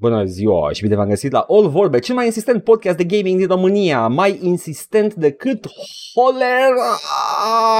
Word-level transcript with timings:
Bună 0.00 0.24
ziua 0.24 0.72
și 0.72 0.82
bine 0.82 0.94
v-am 0.94 1.08
găsit 1.08 1.32
la 1.32 1.46
All 1.48 1.68
Vorbe, 1.68 1.98
cel 1.98 2.14
mai 2.14 2.24
insistent 2.24 2.64
podcast 2.64 2.96
de 2.96 3.04
gaming 3.04 3.38
din 3.38 3.46
România, 3.46 4.06
mai 4.06 4.38
insistent 4.42 5.14
decât 5.14 5.66
holera. 6.14 6.92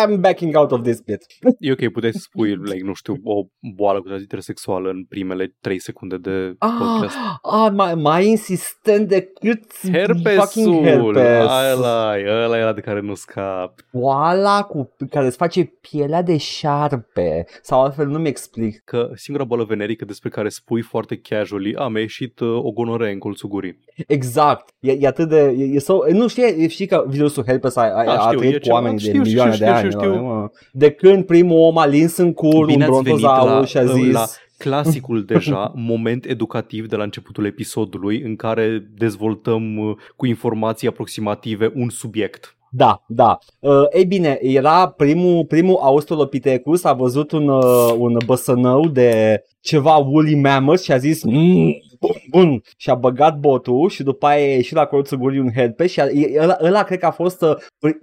I'm 0.05 0.21
backing 0.21 0.57
out 0.57 0.71
of 0.71 0.83
this 0.83 1.01
bit. 1.01 1.27
E 1.59 1.73
ok, 1.73 1.93
puteai 1.93 2.13
să 2.13 2.19
spui, 2.23 2.57
like, 2.57 2.85
nu 2.85 2.95
știu, 2.95 3.15
o 3.25 3.47
boală 3.77 4.01
cu 4.01 4.07
transmitere 4.07 4.41
sexuală 4.41 4.89
în 4.91 5.05
primele 5.05 5.57
3 5.61 5.79
secunde 5.79 6.17
de 6.17 6.55
podcast. 6.59 7.17
Ah, 7.43 7.63
ah 7.63 7.73
mai, 7.73 7.95
mai 7.95 8.27
insistent 8.27 9.09
decât 9.09 9.65
Herpesul, 9.93 10.41
fucking 10.41 10.85
herpes. 10.85 11.49
ăla, 11.73 12.15
ăla 12.45 12.59
era 12.59 12.73
de 12.73 12.81
care 12.81 13.01
nu 13.01 13.15
scap. 13.15 13.75
Boala 13.93 14.63
cu 14.63 14.97
care 15.11 15.27
îți 15.27 15.37
face 15.37 15.65
pielea 15.65 16.23
de 16.23 16.37
șarpe 16.37 17.45
sau 17.63 17.83
altfel 17.83 18.07
nu-mi 18.07 18.29
explic. 18.29 18.83
Că 18.85 19.11
singura 19.15 19.47
boală 19.47 19.65
venerică 19.65 20.05
despre 20.05 20.29
care 20.29 20.49
spui 20.49 20.83
foarte 20.83 21.17
casually, 21.17 21.75
a, 21.75 21.89
mi-a 21.89 22.09
ieșit 22.19 22.41
uh, 22.41 22.49
o 22.65 22.71
gonoree 22.71 23.13
în 23.13 23.19
colțul 23.19 23.49
gurii. 23.49 23.79
Exact. 24.07 24.75
E, 24.81 24.93
e 25.01 25.07
atât 25.07 25.29
de... 25.29 25.55
E, 25.59 25.65
e 25.65 25.79
so, 25.79 25.99
nu 26.13 26.29
știi, 26.29 26.69
știi 26.69 26.87
că 26.87 27.05
virusul 27.09 27.45
herpes 27.47 27.77
a, 27.77 27.83
a, 27.83 28.05
Da, 28.05 28.13
a 28.13 28.19
știu, 28.27 28.37
e 28.37 28.41
trăit 28.41 28.53
cu 28.55 28.61
ceva- 28.63 28.75
oameni 28.75 28.97
de 28.99 29.03
știu, 29.09 29.21
milioane 29.21 29.53
știu, 29.53 29.65
de 29.67 29.73
știu, 29.73 29.83
ani. 29.89 29.91
știu, 29.91 30.13
știu. 30.13 30.23
mă. 30.25 30.51
De 30.73 30.91
când 30.91 31.25
primul 31.25 31.59
om 31.61 31.79
a 31.79 31.87
lins 31.87 32.17
în 32.17 32.33
cur 32.33 32.65
Bine 32.65 32.87
un 32.87 32.93
ați 32.93 33.03
venit 33.03 33.21
brontozaur 33.21 33.59
la- 33.61 33.65
și 33.65 33.77
a 33.77 33.85
zis... 33.85 34.13
la 34.13 34.25
Clasicul 34.59 35.25
deja, 35.25 35.73
moment 35.93 36.25
educativ 36.27 36.87
de 36.89 36.97
la 36.97 37.03
începutul 37.03 37.45
episodului 37.47 38.21
în 38.23 38.37
care 38.37 38.89
dezvoltăm 38.97 39.77
uh, 39.79 39.97
cu 40.17 40.27
informații 40.27 40.89
aproximative 40.89 41.73
un 41.75 41.89
subiect. 41.89 42.55
Da, 42.73 43.03
da. 43.07 43.39
Uh, 43.59 43.73
ei 43.93 44.05
bine, 44.05 44.39
era 44.41 44.89
primul, 44.89 45.45
primul 45.45 45.79
Australopithecus, 45.81 46.85
a 46.85 46.93
văzut 46.93 47.33
un, 47.33 47.49
uh, 47.49 47.95
un 47.99 48.17
băsănău 48.27 48.89
de 48.89 49.43
ceva 49.61 49.97
woolly 49.97 50.35
mammoth 50.35 50.81
și 50.83 50.93
a 50.93 50.97
zis 50.97 51.25
"Mm, 51.25 51.73
bun, 52.01 52.17
bun, 52.31 52.63
și 52.77 52.91
a 52.91 52.95
băgat 52.95 53.39
botul 53.39 53.89
și 53.89 54.03
după 54.03 54.27
aia 54.27 54.45
a 54.45 54.55
ieșit 54.55 54.75
la 54.75 54.87
colțul 54.87 55.19
gurii 55.19 55.41
un 55.41 55.53
herpes 55.53 55.91
și 55.91 56.01
a, 56.01 56.05
e- 56.05 56.43
ăla, 56.43 56.57
ăla 56.63 56.83
cred 56.83 56.99
că 56.99 57.07
a 57.07 57.11
fost, 57.11 57.43
uh, 57.43 57.57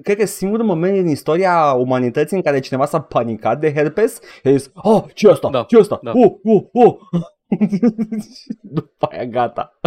cred 0.03 0.17
că 0.17 0.25
singurul 0.25 0.65
moment 0.65 0.97
în 0.97 1.07
istoria 1.07 1.73
umanității 1.73 2.35
în 2.37 2.43
care 2.43 2.59
cineva 2.59 2.85
s-a 2.85 3.01
panicat 3.01 3.59
de 3.59 3.73
herpes 3.73 4.19
și 4.41 4.47
a 4.47 4.51
zis, 4.51 4.71
oh, 4.75 5.03
ce 5.13 5.29
asta, 5.29 5.49
Da, 5.49 5.63
ce 5.63 5.77
asta, 5.77 5.99
da. 6.03 6.11
uh, 6.15 6.31
uh, 6.43 6.63
uh. 6.71 6.95
după 8.61 9.07
aia 9.11 9.25
gata. 9.25 9.79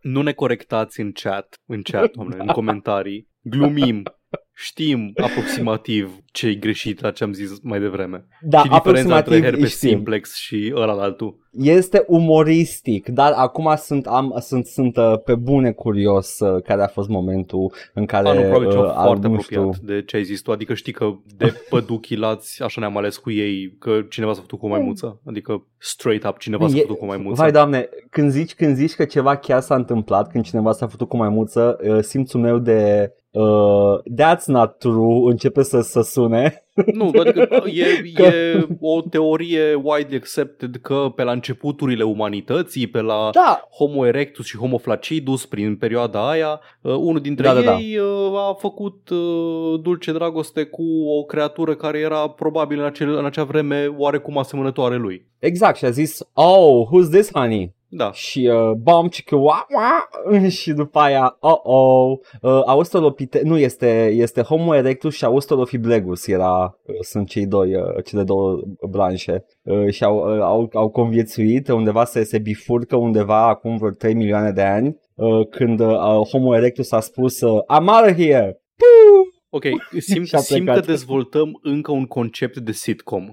Nu 0.00 0.22
ne 0.22 0.32
corectați 0.32 1.00
în 1.00 1.12
chat, 1.12 1.60
în 1.66 1.82
chat, 1.82 2.10
doamne, 2.10 2.36
în 2.38 2.46
comentarii. 2.46 3.28
Glumim. 3.42 4.02
Știm 4.58 5.12
aproximativ 5.22 6.10
ce 6.32 6.46
e 6.46 6.54
greșit 6.54 7.00
la 7.00 7.10
ce 7.10 7.24
am 7.24 7.32
zis 7.32 7.60
mai 7.62 7.80
devreme. 7.80 8.26
Da, 8.40 8.62
și 8.62 8.68
diferența 8.68 9.00
între 9.00 9.16
aproximativ 9.16 9.42
herpes 9.42 9.76
știm. 9.76 9.88
simplex 9.88 10.34
și 10.34 10.72
ăla 10.74 10.92
altul. 11.02 11.44
Este 11.52 12.04
umoristic, 12.06 13.08
dar 13.08 13.32
acum 13.32 13.74
sunt, 13.76 14.06
am, 14.06 14.36
sunt, 14.40 14.66
sunt 14.66 14.96
uh, 14.96 15.14
pe 15.24 15.34
bune 15.34 15.72
curios 15.72 16.38
uh, 16.38 16.62
care 16.62 16.82
a 16.82 16.86
fost 16.86 17.08
momentul 17.08 17.72
în 17.94 18.06
care 18.06 18.28
A, 18.28 18.32
nu, 18.32 18.40
probabil 18.40 18.70
ceva 18.70 18.82
uh, 18.82 18.92
al- 18.96 19.04
foarte 19.04 19.26
nu 19.26 19.34
apropiat 19.34 19.74
știu, 19.74 19.86
de 19.86 20.02
ce 20.02 20.16
ai 20.16 20.24
zis 20.24 20.40
tu. 20.40 20.52
Adică 20.52 20.74
știi 20.74 20.92
că 20.92 21.12
de 21.36 21.52
păduchi 21.70 22.14
lați, 22.16 22.62
așa 22.62 22.80
ne-am 22.80 22.96
ales 22.96 23.16
cu 23.16 23.30
ei, 23.30 23.76
că 23.78 24.00
cineva 24.08 24.32
s-a 24.32 24.40
făcut 24.40 24.58
cu 24.58 24.66
o 24.66 24.68
maimuță. 24.68 25.20
Adică 25.26 25.66
straight 25.78 26.26
up 26.26 26.38
cineva 26.38 26.68
s-a 26.68 26.76
E- 26.76 26.80
făcut 26.80 26.98
cu 26.98 27.04
o 27.04 27.08
maimuță. 27.08 27.42
Vai 27.42 27.52
doamne, 27.52 27.88
când 28.10 28.30
zici, 28.30 28.54
când 28.54 28.76
zici 28.76 28.94
că 28.94 29.04
ceva 29.04 29.36
chiar 29.36 29.60
s-a 29.60 29.74
întâmplat, 29.74 30.30
când 30.30 30.44
cineva 30.44 30.72
s-a 30.72 30.86
făcut 30.86 31.08
cu 31.08 31.16
maimuță, 31.16 31.78
uh, 31.88 31.98
simțul 32.02 32.40
meu 32.40 32.58
de 32.58 33.10
uh, 33.36 34.00
that's 34.14 34.46
not 34.46 34.78
true 34.78 35.30
începe 35.30 35.62
să, 35.62 35.80
să 35.80 36.00
sune. 36.02 36.65
Nu, 36.92 37.10
adică 37.18 37.62
e, 37.66 37.84
e 38.22 38.66
o 38.80 39.00
teorie 39.00 39.74
widely 39.74 40.16
accepted 40.16 40.76
că 40.82 41.12
pe 41.14 41.22
la 41.22 41.32
începuturile 41.32 42.02
umanității, 42.02 42.86
pe 42.86 43.00
la 43.00 43.30
Da, 43.32 43.68
Homo 43.70 44.06
erectus 44.06 44.46
și 44.46 44.56
Homo 44.56 44.78
flaccidus 44.78 45.46
prin 45.46 45.76
perioada 45.76 46.30
aia, 46.30 46.60
uh, 46.80 46.94
unul 46.94 47.20
dintre 47.20 47.44
Da, 47.44 47.54
da, 47.54 47.60
da. 47.60 47.76
ei 47.78 47.98
uh, 47.98 48.38
a 48.48 48.56
făcut 48.58 49.08
uh, 49.08 49.80
dulce 49.82 50.12
dragoste 50.12 50.64
cu 50.64 50.84
o 51.18 51.24
creatură 51.24 51.74
care 51.74 51.98
era 51.98 52.28
probabil 52.28 52.78
în, 52.78 52.84
acel, 52.84 53.16
în 53.16 53.24
acea 53.24 53.44
vreme 53.44 53.94
oarecum 53.96 54.38
asemănătoare 54.38 54.96
lui. 54.96 55.26
exact, 55.38 55.76
și 55.76 55.84
a 55.84 55.90
zis, 55.90 56.20
oh, 56.32 56.86
who's 56.86 57.10
this 57.10 57.30
honey? 57.32 57.74
Da. 57.88 58.12
Și 58.12 58.50
uh, 58.52 58.70
bam, 58.70 59.08
cică, 59.08 59.36
ua, 59.36 59.66
ua, 59.74 60.48
și 60.48 60.72
după 60.72 60.98
aia, 60.98 61.36
oh, 61.40 61.58
oh, 61.62 62.18
uh, 62.40 62.62
Australopite, 62.66 63.40
nu, 63.44 63.58
este, 63.58 64.08
este 64.08 64.42
Homo 64.42 64.74
erectus 64.74 65.14
și 65.14 65.24
Australopithecus, 65.24 66.26
era, 66.26 66.65
uh, 66.82 66.94
sunt 67.00 67.28
cei 67.28 67.46
doi, 67.46 67.74
uh, 67.74 68.04
cele 68.04 68.22
două 68.22 68.60
branșe. 68.90 69.44
Uh, 69.62 69.92
și 69.92 70.04
au, 70.04 70.34
uh, 70.34 70.40
au, 70.40 70.70
au 70.72 70.90
conviețuit, 70.90 71.68
undeva 71.68 72.04
se, 72.04 72.24
se 72.24 72.38
bifurcă 72.38 72.96
undeva 72.96 73.48
acum 73.48 73.76
vreo 73.76 73.90
3 73.90 74.14
milioane 74.14 74.50
de 74.50 74.62
ani, 74.62 74.96
uh, 75.14 75.48
când 75.50 75.80
uh, 75.80 75.96
Homo 76.30 76.56
erectus 76.56 76.92
a 76.92 77.00
spus, 77.00 77.40
uh, 77.40 77.62
I'm 77.74 77.86
out 77.86 78.10
of 78.10 78.16
here! 78.16 78.60
Ok, 79.48 79.64
simt, 79.98 80.26
Și-a 80.26 80.38
simt 80.38 80.58
că 80.66 80.72
plecat. 80.72 80.86
dezvoltăm 80.86 81.58
încă 81.62 81.92
un 81.92 82.06
concept 82.06 82.58
de 82.58 82.72
sitcom. 82.72 83.32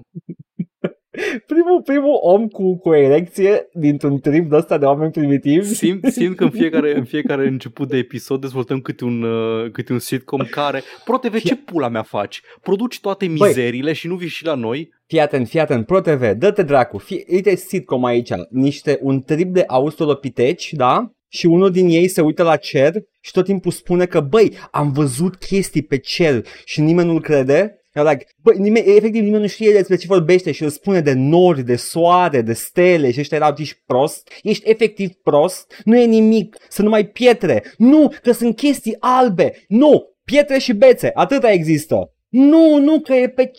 Primul, 1.46 1.82
primul 1.84 2.18
om 2.20 2.48
cu, 2.48 2.78
cu 2.78 2.94
erecție 2.94 3.68
dintr-un 3.72 4.20
trip 4.20 4.50
de 4.50 4.56
ăsta 4.56 4.78
de 4.78 4.84
oameni 4.84 5.10
primitivi. 5.10 5.74
Simt, 5.74 6.06
simt 6.12 6.36
că 6.36 6.44
în 6.44 6.50
fiecare, 6.50 6.96
în 6.96 7.04
fiecare 7.04 7.46
început 7.46 7.88
de 7.88 7.96
episod 7.96 8.40
dezvoltăm 8.40 8.80
câte 8.80 9.04
un, 9.04 9.22
uh, 9.22 9.70
câte 9.70 9.92
un 9.92 9.98
sitcom 9.98 10.40
care... 10.50 10.82
ProTV, 11.04 11.40
ce 11.40 11.56
pula 11.56 11.88
mea 11.88 12.02
faci? 12.02 12.40
Produci 12.62 13.00
toate 13.00 13.26
mizerile 13.26 13.92
și 13.92 14.06
nu 14.06 14.14
vii 14.14 14.28
și 14.28 14.44
la 14.44 14.54
noi? 14.54 14.92
Fii 15.06 15.20
atent, 15.20 15.48
fii 15.48 15.60
atent, 15.60 15.86
ProTV, 15.86 16.30
dă-te 16.30 16.62
dracu, 16.62 16.98
fii, 16.98 17.24
uite 17.28 17.54
sitcom 17.54 18.04
aici, 18.04 18.30
niște, 18.50 18.98
un 19.02 19.22
trip 19.22 19.52
de 19.52 19.64
australopiteci, 19.66 20.72
da? 20.72 21.10
Și 21.28 21.46
unul 21.46 21.70
din 21.70 21.88
ei 21.88 22.08
se 22.08 22.20
uită 22.20 22.42
la 22.42 22.56
cer 22.56 22.92
și 23.20 23.32
tot 23.32 23.44
timpul 23.44 23.70
spune 23.70 24.06
că, 24.06 24.20
băi, 24.20 24.52
am 24.70 24.92
văzut 24.92 25.34
chestii 25.36 25.82
pe 25.82 25.98
cer 25.98 26.46
și 26.64 26.80
nimeni 26.80 27.08
nu-l 27.08 27.20
crede. 27.20 27.83
You're 27.98 28.10
like, 28.10 28.26
băi, 28.42 28.58
nimeni, 28.58 28.96
efectiv 28.96 29.22
nimeni 29.22 29.42
nu 29.42 29.48
știe 29.48 29.72
despre 29.72 29.96
ce 29.96 30.06
vorbește 30.06 30.52
și 30.52 30.62
îl 30.62 30.68
spune 30.68 31.00
de 31.00 31.12
nori, 31.12 31.62
de 31.62 31.76
soare, 31.76 32.40
de 32.40 32.52
stele 32.52 33.10
și 33.12 33.20
ăștia 33.20 33.36
erau, 33.36 33.54
ești 33.58 33.82
prost, 33.86 34.28
ești 34.42 34.70
efectiv 34.70 35.10
prost, 35.10 35.80
nu 35.84 35.96
e 35.96 36.04
nimic, 36.04 36.56
sunt 36.68 36.86
numai 36.86 37.06
pietre, 37.06 37.64
nu, 37.76 38.12
că 38.22 38.32
sunt 38.32 38.56
chestii 38.56 38.96
albe, 39.00 39.64
nu, 39.68 40.16
pietre 40.24 40.58
și 40.58 40.72
bețe, 40.72 41.10
atâta 41.14 41.50
există. 41.50 42.12
Nu, 42.28 42.78
nu, 42.78 43.00
că 43.00 43.14
e 43.14 43.28
pe... 43.28 43.50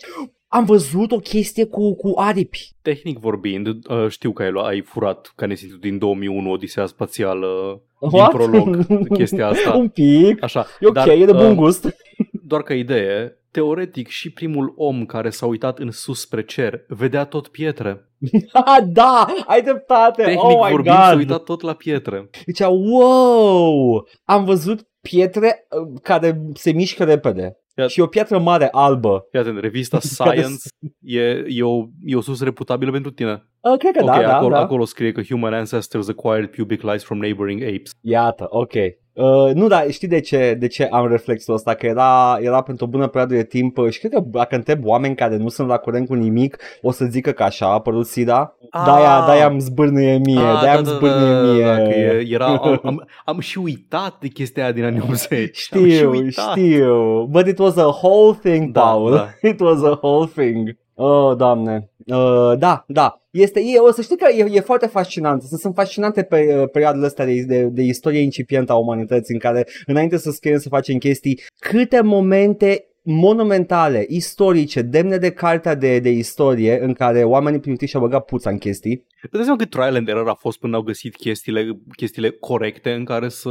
Am 0.48 0.64
văzut 0.64 1.12
o 1.12 1.16
chestie 1.16 1.64
cu, 1.64 1.94
cu 1.94 2.12
aripi. 2.16 2.70
Tehnic 2.82 3.18
vorbind, 3.18 3.66
uh, 3.66 4.08
știu 4.08 4.32
că 4.32 4.42
ai, 4.42 4.50
luat, 4.50 4.66
ai 4.66 4.80
furat 4.80 5.32
ca 5.36 5.46
nesimțitul 5.46 5.80
din 5.80 5.98
2001 5.98 6.50
Odisea 6.50 6.86
Spațială 6.86 7.82
din 8.00 8.08
What? 8.12 8.30
prolog 8.30 8.86
chestia 9.18 9.46
asta. 9.46 9.70
Un 9.70 9.88
pic. 9.88 10.42
Așa, 10.42 10.66
E 10.80 10.86
ok, 10.86 10.92
dar, 10.92 11.08
e 11.08 11.24
de 11.24 11.32
bun 11.32 11.50
uh, 11.50 11.56
gust. 11.56 11.96
Doar 12.42 12.62
ca 12.62 12.74
idee, 12.74 13.38
teoretic 13.56 14.08
și 14.08 14.30
primul 14.32 14.72
om 14.76 15.04
care 15.06 15.30
s-a 15.30 15.46
uitat 15.46 15.78
în 15.78 15.90
sus 15.90 16.20
spre 16.20 16.44
cer 16.44 16.84
vedea 16.88 17.24
tot 17.24 17.48
pietre. 17.48 18.08
Ah, 18.52 18.82
da, 18.86 19.26
ai 19.46 19.62
dreptate. 19.62 20.22
Tehnic 20.22 20.42
oh 20.42 20.60
my 20.64 20.70
vorbind, 20.70 20.94
s-a 20.94 21.08
god. 21.10 21.18
uitat 21.18 21.42
tot 21.42 21.60
la 21.60 21.72
pietre. 21.74 22.30
Zicea, 22.46 22.68
wow, 22.68 24.06
am 24.24 24.44
văzut 24.44 24.80
pietre 25.00 25.66
uh, 25.70 26.00
care 26.02 26.40
se 26.54 26.72
mișcă 26.72 27.04
repede. 27.04 27.56
Ia- 27.82 27.86
Și 27.88 28.00
o 28.00 28.06
piatră 28.06 28.38
mare 28.38 28.68
albă. 28.70 29.26
Fii 29.30 29.40
atent, 29.40 29.60
revista 29.60 29.98
Science 30.16 30.62
e, 31.00 31.44
e, 31.46 31.62
o, 31.62 31.84
e 32.04 32.16
o 32.16 32.20
sursă 32.20 32.44
reputabilă 32.44 32.90
pentru 32.90 33.10
tine. 33.10 33.46
Uh, 33.60 33.78
cred 33.78 33.96
că 33.96 34.02
ok, 34.02 34.10
da, 34.10 34.20
da, 34.20 34.36
acolo, 34.36 34.54
da. 34.54 34.60
acolo 34.60 34.84
scrie 34.84 35.12
că 35.12 35.22
human 35.22 35.52
ancestors 35.54 36.08
acquired 36.08 36.50
pubic 36.50 36.82
lice 36.82 37.04
from 37.04 37.18
neighboring 37.18 37.62
apes. 37.62 37.90
Iată, 38.00 38.46
ok. 38.48 38.72
Uh, 39.16 39.50
nu, 39.54 39.66
dar 39.68 39.90
știi 39.90 40.08
de 40.08 40.20
ce, 40.20 40.56
de 40.58 40.66
ce 40.66 40.84
am 40.90 41.08
reflexul 41.08 41.54
ăsta? 41.54 41.74
Că 41.74 41.86
era, 41.86 42.38
era 42.40 42.60
pentru 42.62 42.84
o 42.84 42.88
bună 42.88 43.06
perioadă 43.06 43.34
de 43.34 43.44
timp 43.44 43.78
uh, 43.78 43.90
și 43.90 43.98
cred 43.98 44.12
că 44.12 44.20
dacă 44.24 44.54
întreb 44.54 44.84
oameni 44.84 45.14
care 45.14 45.36
nu 45.36 45.48
sunt 45.48 45.68
la 45.68 45.76
curent 45.76 46.06
cu 46.06 46.14
nimic, 46.14 46.56
o 46.82 46.90
să 46.90 47.04
zică 47.04 47.30
că 47.30 47.42
așa 47.42 47.66
a 47.66 47.72
apărut 47.72 48.06
SIDA. 48.06 48.56
De-aia, 48.84 49.16
Ah. 49.18 49.24
de-aia 49.26 49.46
îmi 49.46 49.60
zbârnăie 49.60 50.18
mie, 50.24 50.38
Ah, 50.40 50.60
de-aia 50.60 50.76
îmi 50.78 50.86
zbârnăie 50.86 51.52
mie. 51.52 51.64
da, 51.64 51.76
că 51.76 51.88
e- 51.98 52.26
era, 52.30 52.46
am, 52.46 52.80
am, 52.84 53.06
am 53.24 53.38
și 53.40 53.58
uitat 53.58 54.16
de 54.20 54.28
chestia 54.28 54.62
aia 54.62 54.72
din 54.72 54.84
anii 54.84 55.00
80. 55.02 55.68
am 55.72 55.84
și 55.84 55.90
Știu, 55.90 56.10
uitat. 56.10 56.56
știu. 56.56 57.24
But 57.30 57.46
it 57.46 57.58
was 57.58 57.76
a 57.76 57.86
whole 58.02 58.38
thing, 58.42 58.72
Da, 58.72 58.80
Paul. 58.80 59.10
da. 59.12 59.28
It 59.48 59.60
was 59.60 59.82
a 59.82 59.98
whole 60.02 60.30
thing. 60.36 60.76
Oh, 60.94 61.36
doamne. 61.36 61.90
Uh, 62.06 62.58
da, 62.58 62.84
da. 62.88 63.22
Este, 63.30 63.60
e, 63.60 63.78
o 63.78 63.92
să 63.92 64.02
știi 64.02 64.16
că 64.16 64.28
e, 64.32 64.46
e 64.52 64.60
foarte 64.60 64.86
fascinant. 64.86 65.42
Sunt, 65.42 65.60
sunt 65.60 65.74
fascinante 65.74 66.22
pe 66.22 66.56
uh, 66.60 66.68
perioadele 66.70 67.06
astea 67.06 67.24
de, 67.24 67.42
de, 67.42 67.62
de 67.62 67.82
istorie 67.82 68.20
incipientă 68.20 68.72
a 68.72 68.76
umanității 68.76 69.34
în 69.34 69.40
care, 69.40 69.66
înainte 69.86 70.16
să 70.16 70.30
scriem, 70.30 70.58
să 70.58 70.68
facem 70.68 70.98
chestii, 70.98 71.40
câte 71.58 72.00
momente 72.00 72.86
monumentale, 73.08 74.04
istorice, 74.08 74.82
demne 74.82 75.16
de 75.16 75.30
cartea 75.30 75.74
de, 75.74 75.98
de 75.98 76.08
istorie 76.10 76.78
în 76.82 76.92
care 76.92 77.24
oamenii 77.24 77.60
primitivi 77.60 77.90
și-au 77.90 78.02
băgat 78.02 78.24
puța 78.24 78.50
în 78.50 78.58
chestii. 78.58 79.06
Îți 79.22 79.32
dai 79.32 79.42
seama 79.42 79.58
cât 79.58 79.70
trial 79.70 79.94
and 79.94 80.08
error 80.08 80.28
a 80.28 80.34
fost 80.34 80.58
până 80.58 80.76
au 80.76 80.82
găsit 80.82 81.16
chestiile, 81.16 81.78
chestiile 81.96 82.30
corecte 82.30 82.90
în 82.92 83.04
care 83.04 83.28
să... 83.28 83.50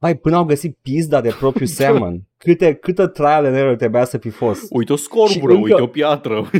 Mai 0.00 0.14
până 0.16 0.36
au 0.36 0.44
găsit 0.44 0.78
pizda 0.82 1.20
de 1.20 1.34
propriu 1.38 1.66
semen. 1.80 2.22
Câte, 2.36 2.74
câtă 2.74 3.06
trial 3.06 3.44
and 3.44 3.56
error 3.56 3.76
trebuia 3.76 4.04
să 4.04 4.18
fi 4.18 4.30
fost. 4.30 4.66
Uite 4.70 4.92
o 4.92 4.96
scorbură, 4.96 5.52
Și 5.52 5.58
încă- 5.58 5.60
uite 5.68 5.82
o 5.82 5.86
piatră. 5.86 6.50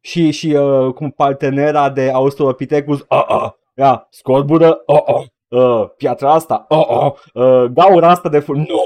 și, 0.00 0.30
și 0.30 0.46
uh, 0.52 0.92
cum 0.94 1.10
partenera 1.10 1.90
de 1.90 2.10
Australopithecus, 2.10 2.98
uh, 2.98 3.24
uh, 3.28 3.48
ia, 3.76 4.06
scorbură, 4.10 4.82
uh, 4.86 4.98
uh, 5.06 5.24
uh, 5.60 5.88
piatra 5.96 6.32
asta, 6.32 6.64
oh, 6.68 6.86
oh, 6.88 7.12
uh, 7.34 7.64
gaura 7.64 8.08
asta 8.08 8.28
de 8.28 8.38
fund, 8.38 8.58
nu, 8.68 8.76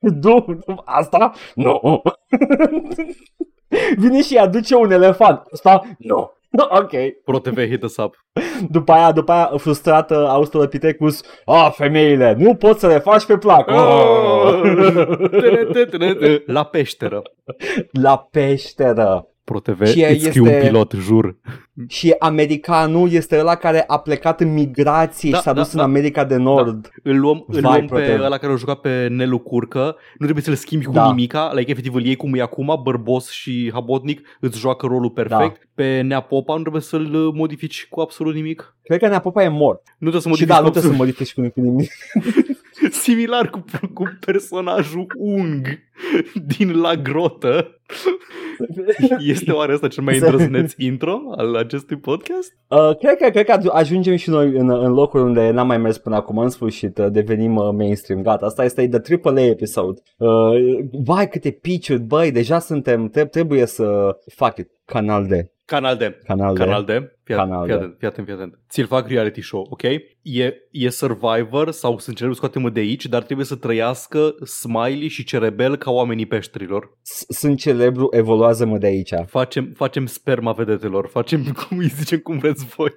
nu, 0.22 0.44
nu, 0.66 0.82
asta, 0.84 1.32
nu. 1.54 2.02
Vine 3.96 4.22
și 4.22 4.36
aduce 4.36 4.74
un 4.74 4.90
elefant, 4.90 5.42
asta, 5.52 5.82
nu. 5.98 6.32
Ok. 6.80 6.90
ProTV 7.24 7.58
hit 7.58 7.82
us 7.82 7.96
up. 7.96 8.14
După 8.70 8.92
aia, 8.92 9.12
după 9.12 9.32
aia, 9.32 9.52
frustrată, 9.56 10.28
Australopithecus, 10.28 11.22
a, 11.44 11.70
femeile, 11.70 12.34
nu 12.38 12.54
poți 12.54 12.80
să 12.80 12.86
le 12.86 12.98
faci 12.98 13.24
pe 13.24 13.38
plac. 13.38 13.70
Oh! 13.70 14.60
La 16.46 16.64
peșteră. 16.64 17.22
La 17.90 18.28
peșteră. 18.30 19.26
ProTV, 19.48 19.84
Și 19.86 20.00
ea 20.00 20.10
îți 20.10 20.24
scriu 20.24 20.44
este- 20.44 20.56
un 20.58 20.66
pilot, 20.66 20.92
jur. 20.92 21.36
Și 21.88 22.14
americanul 22.18 23.12
este 23.12 23.38
ăla 23.38 23.54
care 23.54 23.84
a 23.86 23.98
plecat 23.98 24.40
în 24.40 24.52
migrație 24.52 25.30
Da, 25.30 25.36
și 25.36 25.42
s-a 25.42 25.52
da, 25.52 25.60
dus 25.60 25.72
în 25.72 25.78
da. 25.78 25.84
America 25.84 26.24
de 26.24 26.36
Nord. 26.36 26.90
Îl 27.02 27.18
luăm, 27.20 27.44
îl 27.48 27.60
Vai, 27.60 27.62
luăm 27.62 27.86
pe 27.86 27.94
ProTV. 28.06 28.24
ăla 28.24 28.36
care 28.38 28.52
a 28.52 28.56
jucat 28.56 28.78
pe 28.80 29.06
Nelu 29.10 29.38
Curcă, 29.38 29.96
nu 30.18 30.24
trebuie 30.24 30.44
să-l 30.44 30.54
schimbi 30.54 30.84
cu 30.84 30.92
Da. 30.92 31.06
nimica, 31.06 31.50
like 31.54 31.70
efectiv 31.70 31.94
îl 31.94 32.04
iei 32.04 32.16
cum 32.16 32.34
e 32.34 32.40
acum, 32.42 32.80
bărbos 32.82 33.30
și 33.30 33.70
habotnic, 33.72 34.20
îți 34.40 34.58
joacă 34.58 34.86
rolul 34.86 35.10
perfect. 35.10 35.38
Da. 35.58 35.66
Pe 35.74 36.00
Nea 36.00 36.20
Popa 36.20 36.54
nu 36.54 36.60
trebuie 36.60 36.82
să-l 36.82 37.14
uh, 37.14 37.32
modifici 37.34 37.86
cu 37.90 38.00
absolut 38.00 38.34
nimic. 38.34 38.76
Cred 38.82 38.98
că 38.98 39.08
Neapopa 39.08 39.42
e 39.42 39.48
mort. 39.48 39.80
Nu 39.98 40.10
trebuie 40.10 40.20
să 40.22 40.28
Și 40.28 40.34
modifici 40.34 40.48
da, 40.54 40.56
cu 40.58 40.62
nu 40.64 40.70
trebuie 40.70 40.92
să 40.92 41.02
absolut 41.02 41.16
modifici 41.16 41.34
cu 41.34 41.60
cu 41.60 41.66
nimic. 41.66 41.90
Similar 43.08 43.50
cu, 43.50 43.64
cu 43.94 44.18
personajul 44.26 45.06
Ung 45.16 45.66
din 46.46 46.80
La 46.80 46.94
Grotă. 46.94 47.80
Este 49.18 49.52
oare 49.52 49.72
ăsta 49.72 49.88
cel 49.88 50.02
mai 50.02 50.18
îndrăzneț 50.18 50.72
intro 50.76 51.20
al 51.36 51.54
acestui 51.54 51.98
podcast? 51.98 52.52
Uh, 52.68 52.96
cred, 52.98 53.16
că, 53.16 53.28
cred 53.30 53.44
că 53.44 53.52
adu- 53.52 53.70
ajungem 53.72 54.16
și 54.16 54.30
noi 54.30 54.46
în, 54.56 54.70
în 54.70 54.92
locuri 54.92 55.22
unde 55.22 55.50
n-am 55.50 55.66
mai 55.66 55.78
mers 55.78 55.98
până 55.98 56.16
acum, 56.16 56.38
în 56.38 56.48
sfârșit, 56.48 56.98
uh, 56.98 57.06
devenim 57.10 57.56
uh, 57.56 57.68
mainstream, 57.72 58.22
gata, 58.22 58.46
asta 58.46 58.64
este 58.64 58.88
the 58.88 59.18
AAA 59.22 59.40
episode. 59.44 60.00
Uh, 60.16 60.28
vai, 61.04 61.28
câte 61.28 61.50
pitch 61.50 61.94
băi, 61.94 62.32
deja 62.32 62.58
suntem, 62.58 63.08
tre- 63.08 63.26
trebuie 63.26 63.66
să 63.66 64.16
fac 64.34 64.54
canal 64.84 65.26
de, 65.26 65.50
Canal 65.68 65.96
de. 65.96 66.18
canal 66.24 66.54
de. 66.54 66.62
Canal 66.62 66.84
de. 66.84 66.92
Fii 67.24 67.34
atent, 67.34 67.48
Canal 67.50 67.66
fii 67.66 67.72
de. 67.76 67.78
atent, 67.78 67.96
fii 67.98 68.06
atent, 68.08 68.26
fii 68.26 68.34
atent. 68.34 68.58
Ți-l 68.70 68.86
fac 68.86 69.08
reality 69.08 69.40
show, 69.40 69.66
ok? 69.70 69.82
E, 70.22 70.54
e 70.70 70.88
Survivor 70.90 71.70
sau 71.70 71.98
sunt 71.98 72.16
celebri 72.16 72.36
scoate-mă 72.38 72.70
de 72.70 72.80
aici, 72.80 73.06
dar 73.06 73.22
trebuie 73.22 73.46
să 73.46 73.56
trăiască 73.56 74.34
Smiley 74.44 75.08
și 75.08 75.24
Cerebel 75.24 75.76
ca 75.76 75.90
oamenii 75.90 76.26
peșterilor. 76.26 76.98
S- 77.02 77.24
Sunt 77.28 77.58
celebru, 77.58 78.08
evoluează-mă 78.12 78.78
de 78.78 78.86
aici. 78.86 79.12
Facem, 79.26 79.72
facem 79.76 80.06
sperma 80.06 80.52
vedetelor, 80.52 81.06
facem 81.08 81.42
cum 81.68 81.78
îi 81.78 81.86
zicem 81.88 82.18
cum 82.18 82.38
vreți 82.38 82.64
voi. 82.66 82.90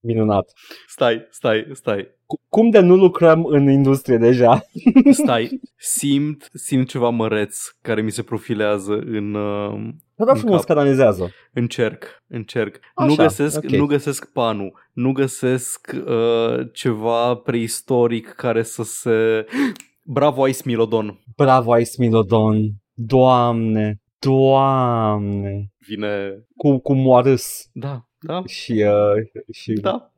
Minunat. 0.00 0.52
Stai, 0.86 1.26
stai, 1.30 1.66
stai. 1.72 2.06
Cu- 2.26 2.40
Cum 2.48 2.70
de 2.70 2.78
nu 2.80 2.96
lucrăm 2.96 3.44
în 3.44 3.68
industrie 3.70 4.16
deja? 4.16 4.60
Stai, 5.22 5.60
simt, 5.76 6.48
simt 6.52 6.88
ceva 6.88 7.08
măreț 7.08 7.58
care 7.82 8.00
mi 8.02 8.10
se 8.10 8.22
profilează 8.22 8.92
în, 8.92 9.34
uh, 9.34 9.88
Dar 10.14 10.28
În 10.28 10.36
frumos 10.36 10.64
cap. 10.64 10.76
canalizează. 10.76 11.30
încerc, 11.52 12.04
încerc. 12.26 12.78
Așa, 12.94 13.08
nu 13.08 13.14
găsesc, 13.14 13.56
ok. 13.56 13.70
nu 13.70 13.86
găsesc 13.86 14.32
panul, 14.32 14.72
nu 14.92 15.12
găsesc 15.12 15.92
uh, 16.06 16.66
ceva 16.72 17.34
preistoric 17.34 18.28
care 18.28 18.62
să 18.62 18.82
se... 18.82 19.46
Bravo, 20.02 20.42
ai 20.42 20.52
Smilodon. 20.52 21.18
Bravo, 21.36 21.72
ai 21.72 21.84
Smilodon. 21.84 22.56
Doamne, 22.94 24.00
doamne. 24.18 25.70
Vine... 25.86 26.30
Cu, 26.56 26.78
cu 26.78 26.94
moarâs. 26.94 27.68
Da, 27.72 28.07
da, 28.20 28.42
Și, 28.46 28.72
uh, 28.86 29.42
și... 29.52 29.72
da. 29.72 30.10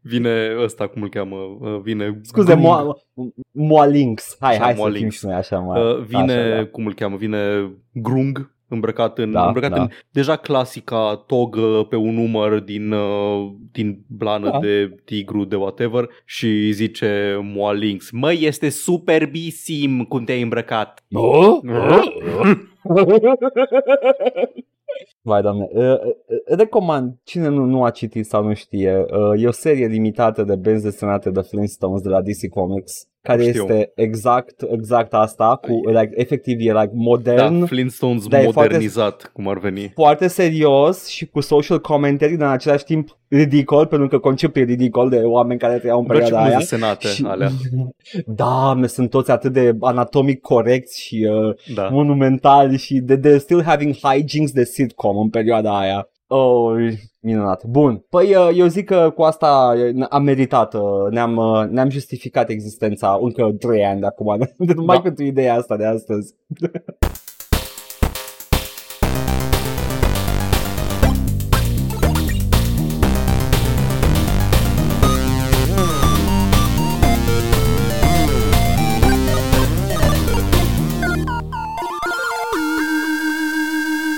Vine 0.00 0.56
ăsta, 0.62 0.86
cum 0.86 1.02
îl 1.02 1.08
cheamă? 1.08 1.36
Uh, 1.36 1.80
vine... 1.82 2.18
Scuze, 2.22 2.54
Grung. 2.54 2.66
Mo- 2.66 3.34
Moalinx. 3.50 4.36
Hai, 4.40 4.50
Așa, 4.50 4.62
hai 4.62 4.68
să 4.72 4.74
fim 4.76 4.82
Moalinx. 4.90 5.18
și 5.18 5.24
noi 5.26 5.34
așa 5.34 5.58
mai. 5.58 5.82
Uh, 5.82 5.98
vine, 5.98 6.32
Așa, 6.32 6.54
da. 6.54 6.66
cum 6.66 6.86
îl 6.86 6.94
cheamă, 6.94 7.16
vine 7.16 7.70
Grung 7.92 8.50
îmbrăcat 8.68 9.18
în, 9.18 9.32
Da, 9.32 9.46
îmbrăcat 9.46 9.70
da. 9.70 9.80
în 9.82 9.88
deja 10.10 10.36
clasica 10.36 11.24
togă 11.26 11.86
pe 11.88 11.96
un 11.96 12.14
număr 12.14 12.58
din, 12.60 12.92
uh, 12.92 13.52
din 13.72 14.04
blană 14.08 14.50
Da. 14.50 14.58
de 14.58 14.94
tigru 15.04 15.44
de 15.44 15.56
whatever 15.56 16.08
și 16.24 16.70
zice 16.70 17.38
Moalinx, 17.42 18.10
măi, 18.10 18.38
este 18.42 18.68
superbisim 18.68 20.04
cum 20.04 20.24
te-ai 20.24 20.42
îmbrăcat. 20.42 21.02
Oh? 21.12 21.58
Vai, 25.22 25.42
doamne. 25.42 25.68
Uh, 25.72 25.82
uh, 25.82 26.56
recomand, 26.56 27.14
cine 27.24 27.48
nu, 27.48 27.64
nu 27.64 27.84
a 27.84 27.90
citit 27.90 28.26
sau 28.26 28.44
nu 28.44 28.54
știe, 28.54 28.98
uh, 28.98 29.42
e 29.42 29.46
o 29.46 29.50
serie 29.50 29.86
limitată 29.86 30.42
de 30.42 30.56
benzi 30.56 30.82
desenate 30.82 31.30
de 31.30 31.40
Flintstones 31.40 32.00
de 32.02 32.08
la 32.08 32.22
DC 32.22 32.48
Comics, 32.48 33.08
care 33.22 33.42
Știu. 33.48 33.62
este 33.62 33.92
exact, 33.94 34.62
exact 34.72 35.12
asta, 35.14 35.58
cu, 35.62 35.88
like, 35.88 36.10
efectiv, 36.14 36.58
e 36.60 36.72
like 36.72 36.90
modern, 36.94 37.58
Da, 37.60 37.66
Flintstones 37.66 38.26
Da, 38.26 38.40
e 38.40 38.44
modernizat, 38.44 39.30
cum 39.32 39.48
ar 39.48 39.58
veni. 39.58 39.90
foarte 39.94 40.28
serios 40.28 41.06
și 41.06 41.26
cu 41.26 41.40
social 41.40 41.80
commentary, 41.80 42.36
dar 42.36 42.46
în 42.48 42.52
același 42.52 42.84
timp 42.84 43.18
ridicol, 43.28 43.86
pentru 43.86 44.08
că 44.08 44.18
conceptul 44.18 44.62
e 44.62 44.64
ridicol 44.64 45.08
de 45.08 45.16
oameni 45.16 45.58
care 45.60 45.78
trăiau 45.78 45.98
în 45.98 46.06
Bă, 46.06 46.12
ce 46.14 46.18
perioada 46.20 46.42
cum 46.44 46.50
aia. 46.50 46.58
desenate 46.58 47.08
alea. 47.24 47.50
Da, 48.26 48.80
sunt 48.86 49.10
toți 49.10 49.30
atât 49.30 49.52
de 49.52 49.76
anatomic 49.80 50.40
corecți 50.40 51.02
și 51.02 51.28
uh, 51.30 51.54
Da. 51.74 51.88
monumentali 51.88 52.76
și 52.78 52.94
de, 52.98 53.16
de 53.16 53.38
still 53.38 53.62
having 53.62 53.94
hijinks 54.02 54.52
de 54.52 54.64
sitcom 54.64 55.16
în 55.18 55.28
perioada 55.28 55.78
aia. 55.78 56.08
Oh, 56.34 56.92
minunat. 57.20 57.64
Bun. 57.64 58.04
Păi 58.10 58.34
uh, 58.34 58.50
eu 58.54 58.66
zic 58.66 58.84
că 58.84 59.12
cu 59.14 59.22
asta 59.22 59.74
uh, 59.94 60.06
am 60.08 60.22
meritat, 60.22 60.74
uh, 60.74 61.10
ne-am, 61.10 61.36
uh, 61.36 61.64
ne-am 61.68 61.90
justificat 61.90 62.48
existența 62.48 63.18
încă 63.20 63.54
3 63.58 63.84
ani 63.84 64.00
de 64.00 64.06
acum, 64.06 64.48
numai 64.74 64.96
Da. 64.96 65.02
pentru 65.02 65.24
ideea 65.24 65.54
asta 65.54 65.76
de 65.76 65.84
astăzi. 65.84 66.34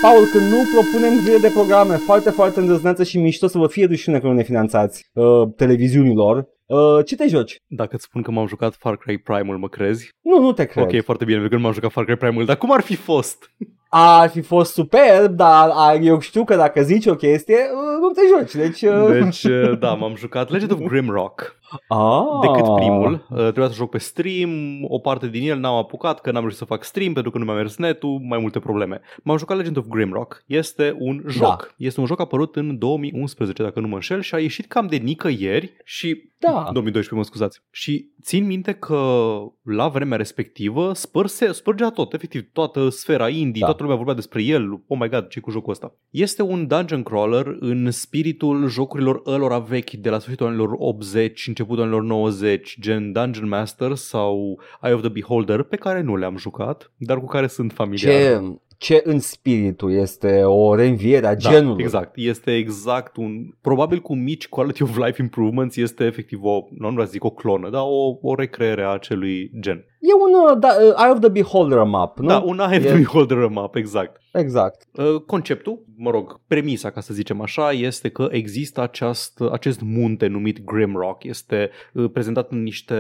Paul, 0.04 0.26
când 0.26 0.50
nu 0.50 0.62
propunem 0.72 1.18
zile 1.18 1.36
de 1.36 1.50
programe 1.54 1.96
foarte, 1.96 2.30
foarte 2.30 2.60
îndrăzneață 2.60 3.04
și 3.04 3.18
mișto 3.18 3.46
să 3.46 3.58
vă 3.58 3.66
fie 3.66 3.86
rușine 3.86 4.20
că 4.20 4.26
nu 4.26 4.32
ne 4.32 4.42
finanțați 4.42 5.10
uh, 5.12 5.48
televiziunilor, 5.56 6.48
uh, 6.66 7.04
ce 7.04 7.16
te 7.16 7.26
joci? 7.26 7.56
Dacă 7.66 7.94
îți 7.94 8.04
spun 8.04 8.22
că 8.22 8.30
m-am 8.30 8.46
jucat 8.46 8.74
Far 8.74 8.96
Cry 8.96 9.19
Primal, 9.19 9.56
mă 9.56 9.69
crezi? 9.69 10.08
Nu, 10.20 10.40
nu 10.40 10.52
te 10.52 10.64
cred. 10.64 10.84
Ok, 10.84 11.05
foarte 11.05 11.24
bine, 11.24 11.38
pentru 11.38 11.55
că 11.55 11.60
nu 11.60 11.67
m-am 11.67 11.74
jucat 11.74 11.93
Far 11.93 12.05
Cry 12.05 12.17
Primal, 12.17 12.44
dar 12.44 12.56
cum 12.56 12.72
ar 12.72 12.81
fi 12.81 12.94
fost? 12.94 13.50
Ar 13.88 14.29
fi 14.29 14.40
fost 14.40 14.72
superb, 14.72 15.36
dar 15.36 15.70
a, 15.72 15.94
eu 15.94 16.20
știu 16.20 16.44
că 16.44 16.56
dacă 16.56 16.82
zici 16.82 17.06
o 17.06 17.14
chestie, 17.14 17.56
uh, 17.56 18.00
nu 18.00 18.08
te 18.08 18.20
joci. 18.36 18.55
Deci, 18.55 18.82
uh... 18.82 19.22
Deci, 19.22 19.43
uh, 19.70 19.79
da, 19.79 19.94
m-am 19.94 20.14
jucat 20.17 20.50
Legend 20.50 20.72
of 20.72 20.79
Grimrock. 20.79 21.56
Ah. 21.88 22.22
decât 22.40 22.74
primul. 22.74 23.26
Uh, 23.30 23.36
trebuia 23.38 23.68
să 23.68 23.74
joc 23.74 23.90
pe 23.90 23.98
stream, 23.98 24.84
o 24.88 24.98
parte 24.98 25.28
din 25.28 25.48
el 25.50 25.58
n-am 25.58 25.74
apucat 25.74 26.20
că 26.20 26.30
n-am 26.30 26.40
reușit 26.40 26.58
să 26.58 26.64
fac 26.64 26.84
stream 26.84 27.12
pentru 27.12 27.30
că 27.30 27.38
nu 27.38 27.44
mi-a 27.44 27.54
mers 27.54 27.76
netul, 27.76 28.20
mai 28.22 28.38
multe 28.38 28.58
probleme. 28.58 29.00
M-am 29.22 29.36
jucat 29.36 29.56
Legend 29.56 29.76
of 29.76 29.86
Grimrock. 29.86 30.42
Este 30.46 30.96
un 30.98 31.22
joc. 31.28 31.74
Este 31.76 32.00
un 32.00 32.06
joc 32.06 32.20
apărut 32.20 32.56
în 32.56 32.78
2011, 32.78 33.62
dacă 33.62 33.80
nu 33.80 33.88
mă 33.88 33.94
înșel, 33.94 34.20
și 34.20 34.34
a 34.34 34.38
ieșit 34.38 34.66
cam 34.66 34.86
de 34.86 34.96
nicăieri 34.96 35.76
și 35.84 36.32
Da. 36.38 36.50
2012, 36.72 37.14
mă 37.14 37.22
scuzați. 37.22 37.62
Și 37.70 38.10
țin 38.22 38.46
minte 38.46 38.72
că 38.72 39.36
la 39.62 39.88
vremea 39.88 40.16
respectivă 40.16 40.92
spărse, 40.94 41.52
spărgea 41.52 41.90
tot, 41.90 42.12
efectiv, 42.12 42.48
toată 42.52 42.88
sfera 42.88 43.28
indie, 43.28 43.60
Da. 43.60 43.66
toată 43.66 43.82
lumea 43.82 43.96
vorbea 43.96 44.14
despre 44.14 44.42
el. 44.42 44.72
Oh 44.86 44.98
my 45.00 45.08
god, 45.08 45.28
ce 45.28 45.40
cu 45.40 45.50
jocul 45.50 45.72
ăsta? 45.72 45.94
Este 46.10 46.42
un 46.42 46.66
dungeon 46.66 47.02
crawler 47.02 47.56
în 47.60 47.90
spiritul 47.90 48.68
jocurilor 48.68 49.22
ălora 49.26 49.58
vechi 49.58 49.90
de 49.90 50.10
la 50.10 50.18
sfârșitul 50.18 50.46
anilor 50.46 50.74
80, 50.78 51.50
începutul 51.55 51.82
anilor 51.82 52.03
90, 52.03 52.77
gen 52.81 53.13
Dungeon 53.13 53.49
Master 53.49 53.94
sau 53.94 54.61
Eye 54.82 54.93
of 54.94 55.01
the 55.01 55.08
Beholder, 55.08 55.63
pe 55.63 55.77
care 55.77 56.01
nu 56.01 56.17
le-am 56.17 56.37
jucat, 56.37 56.93
dar 56.96 57.19
cu 57.19 57.27
care 57.27 57.46
sunt 57.46 57.73
familiar. 57.73 58.15
Ce, 58.15 58.41
ce 58.78 59.00
în 59.04 59.19
spiritul 59.19 59.93
este 59.93 60.43
o 60.43 60.74
reînviere 60.74 61.26
a 61.26 61.34
Da, 61.34 61.50
genului. 61.50 61.82
exact. 61.82 62.12
Este 62.14 62.56
exact 62.56 63.16
un... 63.16 63.32
Probabil 63.60 64.00
cu 64.00 64.14
mici 64.14 64.48
quality 64.48 64.82
of 64.82 64.96
life 64.96 65.22
improvements 65.22 65.76
este 65.76 66.04
efectiv 66.04 66.38
o, 66.43 66.64
nu 66.78 66.88
vreau 66.90 67.04
să 67.04 67.10
zic 67.12 67.24
o 67.24 67.31
clonă, 67.31 67.70
dar 67.70 67.82
o, 67.84 68.19
o 68.22 68.34
recreere 68.34 68.82
a 68.82 68.88
acelui 68.88 69.50
gen. 69.60 69.84
E 70.00 70.12
un 70.14 70.50
uh, 70.50 70.58
da, 70.58 70.69
uh, 70.69 70.94
Eye 71.04 71.10
of 71.12 71.19
the 71.20 71.28
Beholder 71.28 71.82
map, 71.82 72.19
nu? 72.19 72.26
Da, 72.26 72.38
un 72.38 72.58
Eye 72.58 72.78
of 72.78 72.84
E- 72.84 72.88
the 72.88 72.96
Beholder 72.96 73.46
map, 73.48 73.74
exact. 73.74 74.20
Exact. 74.32 74.86
Uh, 74.93 75.20
Conceptul, 75.26 75.84
mă 75.96 76.10
rog, 76.10 76.40
premisa, 76.46 76.90
ca 76.90 77.00
să 77.00 77.14
zicem 77.14 77.40
așa, 77.40 77.70
este 77.70 78.08
că 78.08 78.28
există 78.31 78.81
aceast, 78.81 79.40
acest 79.52 79.81
munte 79.81 80.26
numit 80.26 80.64
Grimrock. 80.64 81.24
Este 81.24 81.70
uh, 81.93 82.10
prezentat 82.12 82.50
în 82.50 82.62
niște, 82.62 82.94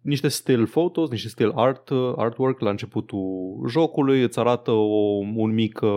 niște 0.00 0.28
still 0.28 0.66
photos, 0.66 1.10
niște 1.10 1.28
still 1.28 1.52
art, 1.54 1.88
uh, 1.88 2.12
artwork 2.16 2.60
la 2.60 2.70
începutul 2.70 3.64
jocului. 3.68 4.22
Îți 4.22 4.38
arată 4.38 4.70
o 4.70 5.18
un 5.34 5.54
mic 5.54 5.80
uh, 5.82 5.90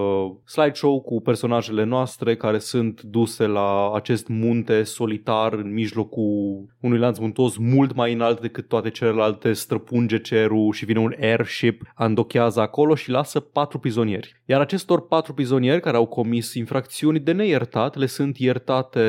slideshow 0.45 1.01
cu 1.01 1.21
personajele 1.21 1.83
noastre 1.83 2.35
care 2.35 2.57
sunt 2.57 3.01
duse 3.01 3.45
la 3.45 3.91
acest 3.93 4.27
munte 4.27 4.83
solitar 4.83 5.53
în 5.53 5.73
mijlocul 5.73 6.65
unui 6.79 6.97
lanț 6.97 7.17
muntos 7.17 7.57
mult 7.57 7.95
mai 7.95 8.13
înalt 8.13 8.41
decât 8.41 8.67
toate 8.67 8.89
celelalte, 8.89 9.53
străpunge 9.53 10.19
cerul 10.19 10.71
și 10.73 10.85
vine 10.85 10.99
un 10.99 11.15
airship, 11.21 11.81
andochează 11.95 12.59
acolo 12.61 12.95
și 12.95 13.09
lasă 13.09 13.39
patru 13.39 13.79
prizonieri. 13.79 14.41
Iar 14.45 14.61
acestor 14.61 15.07
patru 15.07 15.33
prizonieri 15.33 15.81
care 15.81 15.97
au 15.97 16.05
comis 16.05 16.53
infracțiuni 16.53 17.19
de 17.19 17.31
neiertat 17.31 17.95
le 17.95 18.05
sunt 18.05 18.37
iertate 18.37 19.01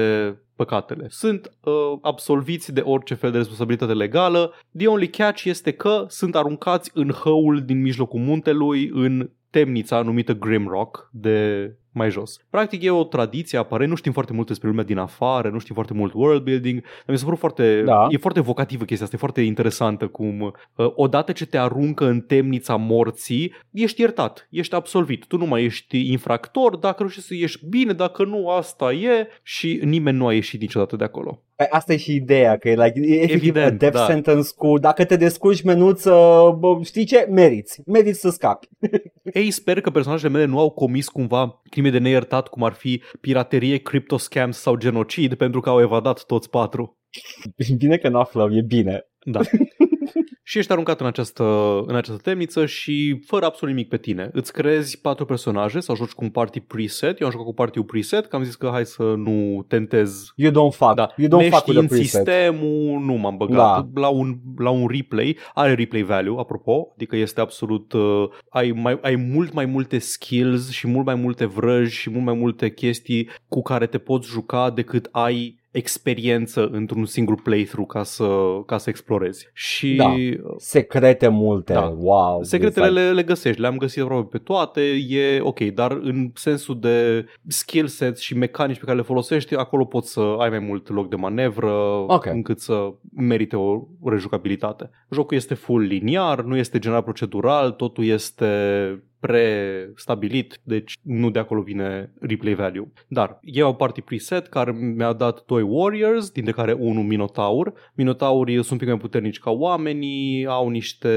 păcatele. 0.56 1.06
Sunt 1.08 1.50
uh, 1.64 1.72
absolviți 2.00 2.72
de 2.72 2.80
orice 2.80 3.14
fel 3.14 3.30
de 3.30 3.38
responsabilitate 3.38 3.92
legală. 3.92 4.52
The 4.76 4.86
only 4.86 5.08
catch 5.08 5.44
este 5.44 5.72
că 5.72 6.04
sunt 6.08 6.36
aruncați 6.36 6.90
în 6.94 7.10
hăul 7.10 7.62
din 7.64 7.80
mijlocul 7.80 8.20
muntelui 8.20 8.90
în 8.92 9.30
temnița 9.50 10.02
numită 10.02 10.32
Grimrock 10.32 11.08
de 11.12 11.70
mai 11.94 12.10
jos. 12.10 12.40
Practic 12.50 12.82
e 12.82 12.90
o 12.90 13.04
tradiție 13.04 13.58
aparent, 13.58 13.90
nu 13.90 13.96
știm 13.96 14.12
foarte 14.12 14.32
mult 14.32 14.46
despre 14.46 14.68
lumea 14.68 14.84
din 14.84 14.98
afară, 14.98 15.48
nu 15.48 15.58
știm 15.58 15.74
foarte 15.74 15.94
mult 15.94 16.12
world 16.14 16.42
building, 16.42 16.80
dar 16.82 17.06
mi 17.06 17.18
se 17.18 17.24
pare 17.24 17.36
foarte, 17.36 17.82
Da. 17.82 18.06
e 18.10 18.16
foarte 18.16 18.40
vocativă 18.40 18.84
chestia 18.84 19.04
asta, 19.04 19.16
e 19.16 19.24
foarte 19.24 19.40
interesantă 19.40 20.06
cum 20.06 20.40
uh, 20.40 20.52
odată 20.94 21.32
ce 21.32 21.46
te 21.46 21.58
aruncă 21.58 22.06
în 22.06 22.20
temnița 22.20 22.76
morții, 22.76 23.52
ești 23.70 24.00
iertat, 24.00 24.48
ești 24.50 24.74
absolvit. 24.74 25.26
Tu 25.26 25.36
nu 25.36 25.46
mai 25.46 25.64
ești 25.64 26.10
infractor, 26.10 26.76
dacă 26.76 26.96
reușești 26.98 27.28
să 27.28 27.34
ieși 27.34 27.66
bine, 27.66 27.92
dacă 27.92 28.24
nu, 28.24 28.48
asta 28.48 28.92
e 28.92 29.28
și 29.42 29.80
nimeni 29.84 30.16
nu 30.16 30.26
a 30.26 30.32
ieșit 30.32 30.60
niciodată 30.60 30.96
de 30.96 31.04
acolo. 31.04 31.42
Păi 31.56 31.66
Asta 31.70 31.92
e 31.92 31.96
și 31.96 32.14
ideea, 32.14 32.56
că 32.56 32.68
e, 32.68 32.74
like, 32.74 33.00
e 33.00 33.14
efectiv 33.14 33.34
Evident, 33.34 33.66
a 33.66 33.76
death 33.76 33.96
da. 33.96 34.04
sentence 34.04 34.48
cu 34.56 34.78
dacă 34.78 35.04
te 35.04 35.16
descurci 35.16 35.62
menuță, 35.62 36.10
bă, 36.58 36.78
știi 36.82 37.04
ce? 37.04 37.26
Meriți. 37.30 37.80
Meriți 37.86 38.20
să 38.20 38.30
scapi. 38.30 38.68
Ei, 39.32 39.50
sper 39.50 39.80
că 39.80 39.90
personajele 39.90 40.32
mele 40.32 40.44
nu 40.44 40.58
au 40.58 40.70
comis 40.70 41.08
cumva 41.08 41.62
crime 41.70 41.90
de 41.90 41.98
neiertat, 41.98 42.48
cum 42.48 42.64
ar 42.64 42.72
fi 42.72 43.02
piraterie, 43.20 43.76
cryptoscams 43.76 44.58
sau 44.58 44.76
genocid, 44.76 45.34
pentru 45.34 45.60
că 45.60 45.68
au 45.68 45.80
evadat 45.80 46.24
toți 46.24 46.50
patru. 46.50 46.98
Bine 47.78 47.96
că 47.96 48.08
nu 48.08 48.18
aflăm, 48.18 48.52
e 48.52 48.60
bine. 48.60 49.08
Da. 49.24 49.40
și 50.42 50.58
ești 50.58 50.72
aruncat 50.72 51.00
în 51.00 51.06
această, 51.06 51.44
în 51.86 51.94
această 51.96 52.20
temniță 52.22 52.66
și 52.66 53.22
fără 53.26 53.44
absolut 53.44 53.74
nimic 53.74 53.90
pe 53.90 53.96
tine. 53.96 54.30
Îți 54.32 54.52
creezi 54.52 55.00
patru 55.00 55.24
personaje 55.24 55.80
sau 55.80 55.96
joci 55.96 56.10
cu 56.10 56.24
un 56.24 56.30
party 56.30 56.60
preset. 56.60 57.20
Eu 57.20 57.26
am 57.26 57.32
jucat 57.32 57.46
cu 57.46 57.54
party 57.54 57.80
preset, 57.80 58.26
că 58.26 58.36
am 58.36 58.42
zis 58.44 58.54
că 58.54 58.68
hai 58.72 58.86
să 58.86 59.02
nu 59.02 59.64
tentez 59.68 60.32
You 60.36 60.50
don't 60.52 60.76
fuck. 60.76 60.94
da, 60.94 61.08
You 61.16 61.28
don't 61.28 61.50
fuck 61.50 61.66
with 61.66 61.78
the 61.78 61.80
neștiind 61.80 61.88
preset. 61.88 62.08
sistemul, 62.08 63.00
nu 63.00 63.14
m-am 63.14 63.36
băgat. 63.36 63.56
Da. 63.92 64.00
La, 64.00 64.08
un, 64.08 64.36
la 64.56 64.70
un 64.70 64.86
replay, 64.88 65.38
are 65.54 65.74
replay 65.74 66.02
value, 66.02 66.38
apropo, 66.38 66.92
adică 66.94 67.16
este 67.16 67.40
absolut, 67.40 67.92
uh, 67.92 68.28
ai, 68.48 68.70
mai, 68.70 68.98
ai 69.02 69.14
mult 69.16 69.52
mai 69.52 69.64
multe 69.64 69.98
skills 69.98 70.70
și 70.70 70.86
mult 70.86 71.06
mai 71.06 71.14
multe 71.14 71.44
vrăji 71.44 71.96
și 71.96 72.10
mult 72.10 72.24
mai 72.24 72.34
multe 72.34 72.70
chestii 72.70 73.30
cu 73.48 73.62
care 73.62 73.86
te 73.86 73.98
poți 73.98 74.28
juca 74.28 74.70
decât 74.70 75.08
ai 75.10 75.62
experiență 75.74 76.68
într-un 76.72 77.04
singur 77.04 77.42
playthrough 77.42 77.88
ca 77.92 78.02
să, 78.02 78.26
ca 78.66 78.78
să 78.78 78.90
explorezi. 78.90 79.48
Și 79.52 79.94
Da. 79.94 80.14
Secrete 80.56 81.28
multe. 81.28 81.72
Da. 81.72 81.94
Wow. 81.98 82.42
Secretele 82.42 82.86
It's 82.86 82.88
like- 82.90 83.00
le, 83.00 83.12
le 83.12 83.22
găsești, 83.22 83.60
le-am 83.60 83.76
găsit 83.76 84.02
aproape 84.02 84.28
pe 84.30 84.38
toate, 84.38 84.80
e 85.08 85.40
ok, 85.40 85.60
dar 85.60 85.92
în 86.02 86.30
sensul 86.34 86.78
de 86.80 87.26
skill 87.46 87.86
sets 87.86 88.20
și 88.20 88.36
mecanici 88.36 88.78
pe 88.78 88.84
care 88.84 88.96
le 88.96 89.02
folosești, 89.02 89.54
acolo 89.54 89.84
poți 89.84 90.12
să 90.12 90.20
ai 90.38 90.48
mai 90.48 90.58
mult 90.58 90.88
loc 90.90 91.08
de 91.08 91.16
manevră 91.16 91.72
Ok. 92.06 92.26
încât 92.26 92.60
să 92.60 92.92
merite 93.16 93.56
o 93.56 93.82
rejucabilitate. 94.04 94.90
Jocul 95.10 95.36
este 95.36 95.54
full 95.54 95.82
liniar, 95.82 96.40
nu 96.42 96.56
este 96.56 96.78
general 96.78 97.02
procedural, 97.02 97.70
totul 97.70 98.04
este 98.04 98.46
pre-stabilit, 99.26 100.60
deci 100.62 100.96
nu 101.02 101.30
de 101.30 101.38
acolo 101.38 101.60
vine 101.60 102.12
replay 102.20 102.54
value. 102.54 102.92
Dar 103.08 103.38
eu 103.42 103.66
au 103.66 103.74
party 103.74 104.00
preset 104.00 104.46
care 104.46 104.72
mi-a 104.72 105.12
dat 105.12 105.44
doi 105.46 105.62
warriors, 105.62 106.30
dintre 106.30 106.52
care 106.52 106.72
unul 106.72 107.02
minotaur. 107.02 107.72
Minotaurii 107.94 108.54
sunt 108.54 108.70
un 108.70 108.76
pic 108.76 108.88
mai 108.88 108.96
puternici 108.96 109.38
ca 109.38 109.50
oamenii, 109.50 110.46
au 110.46 110.68
niște 110.68 111.08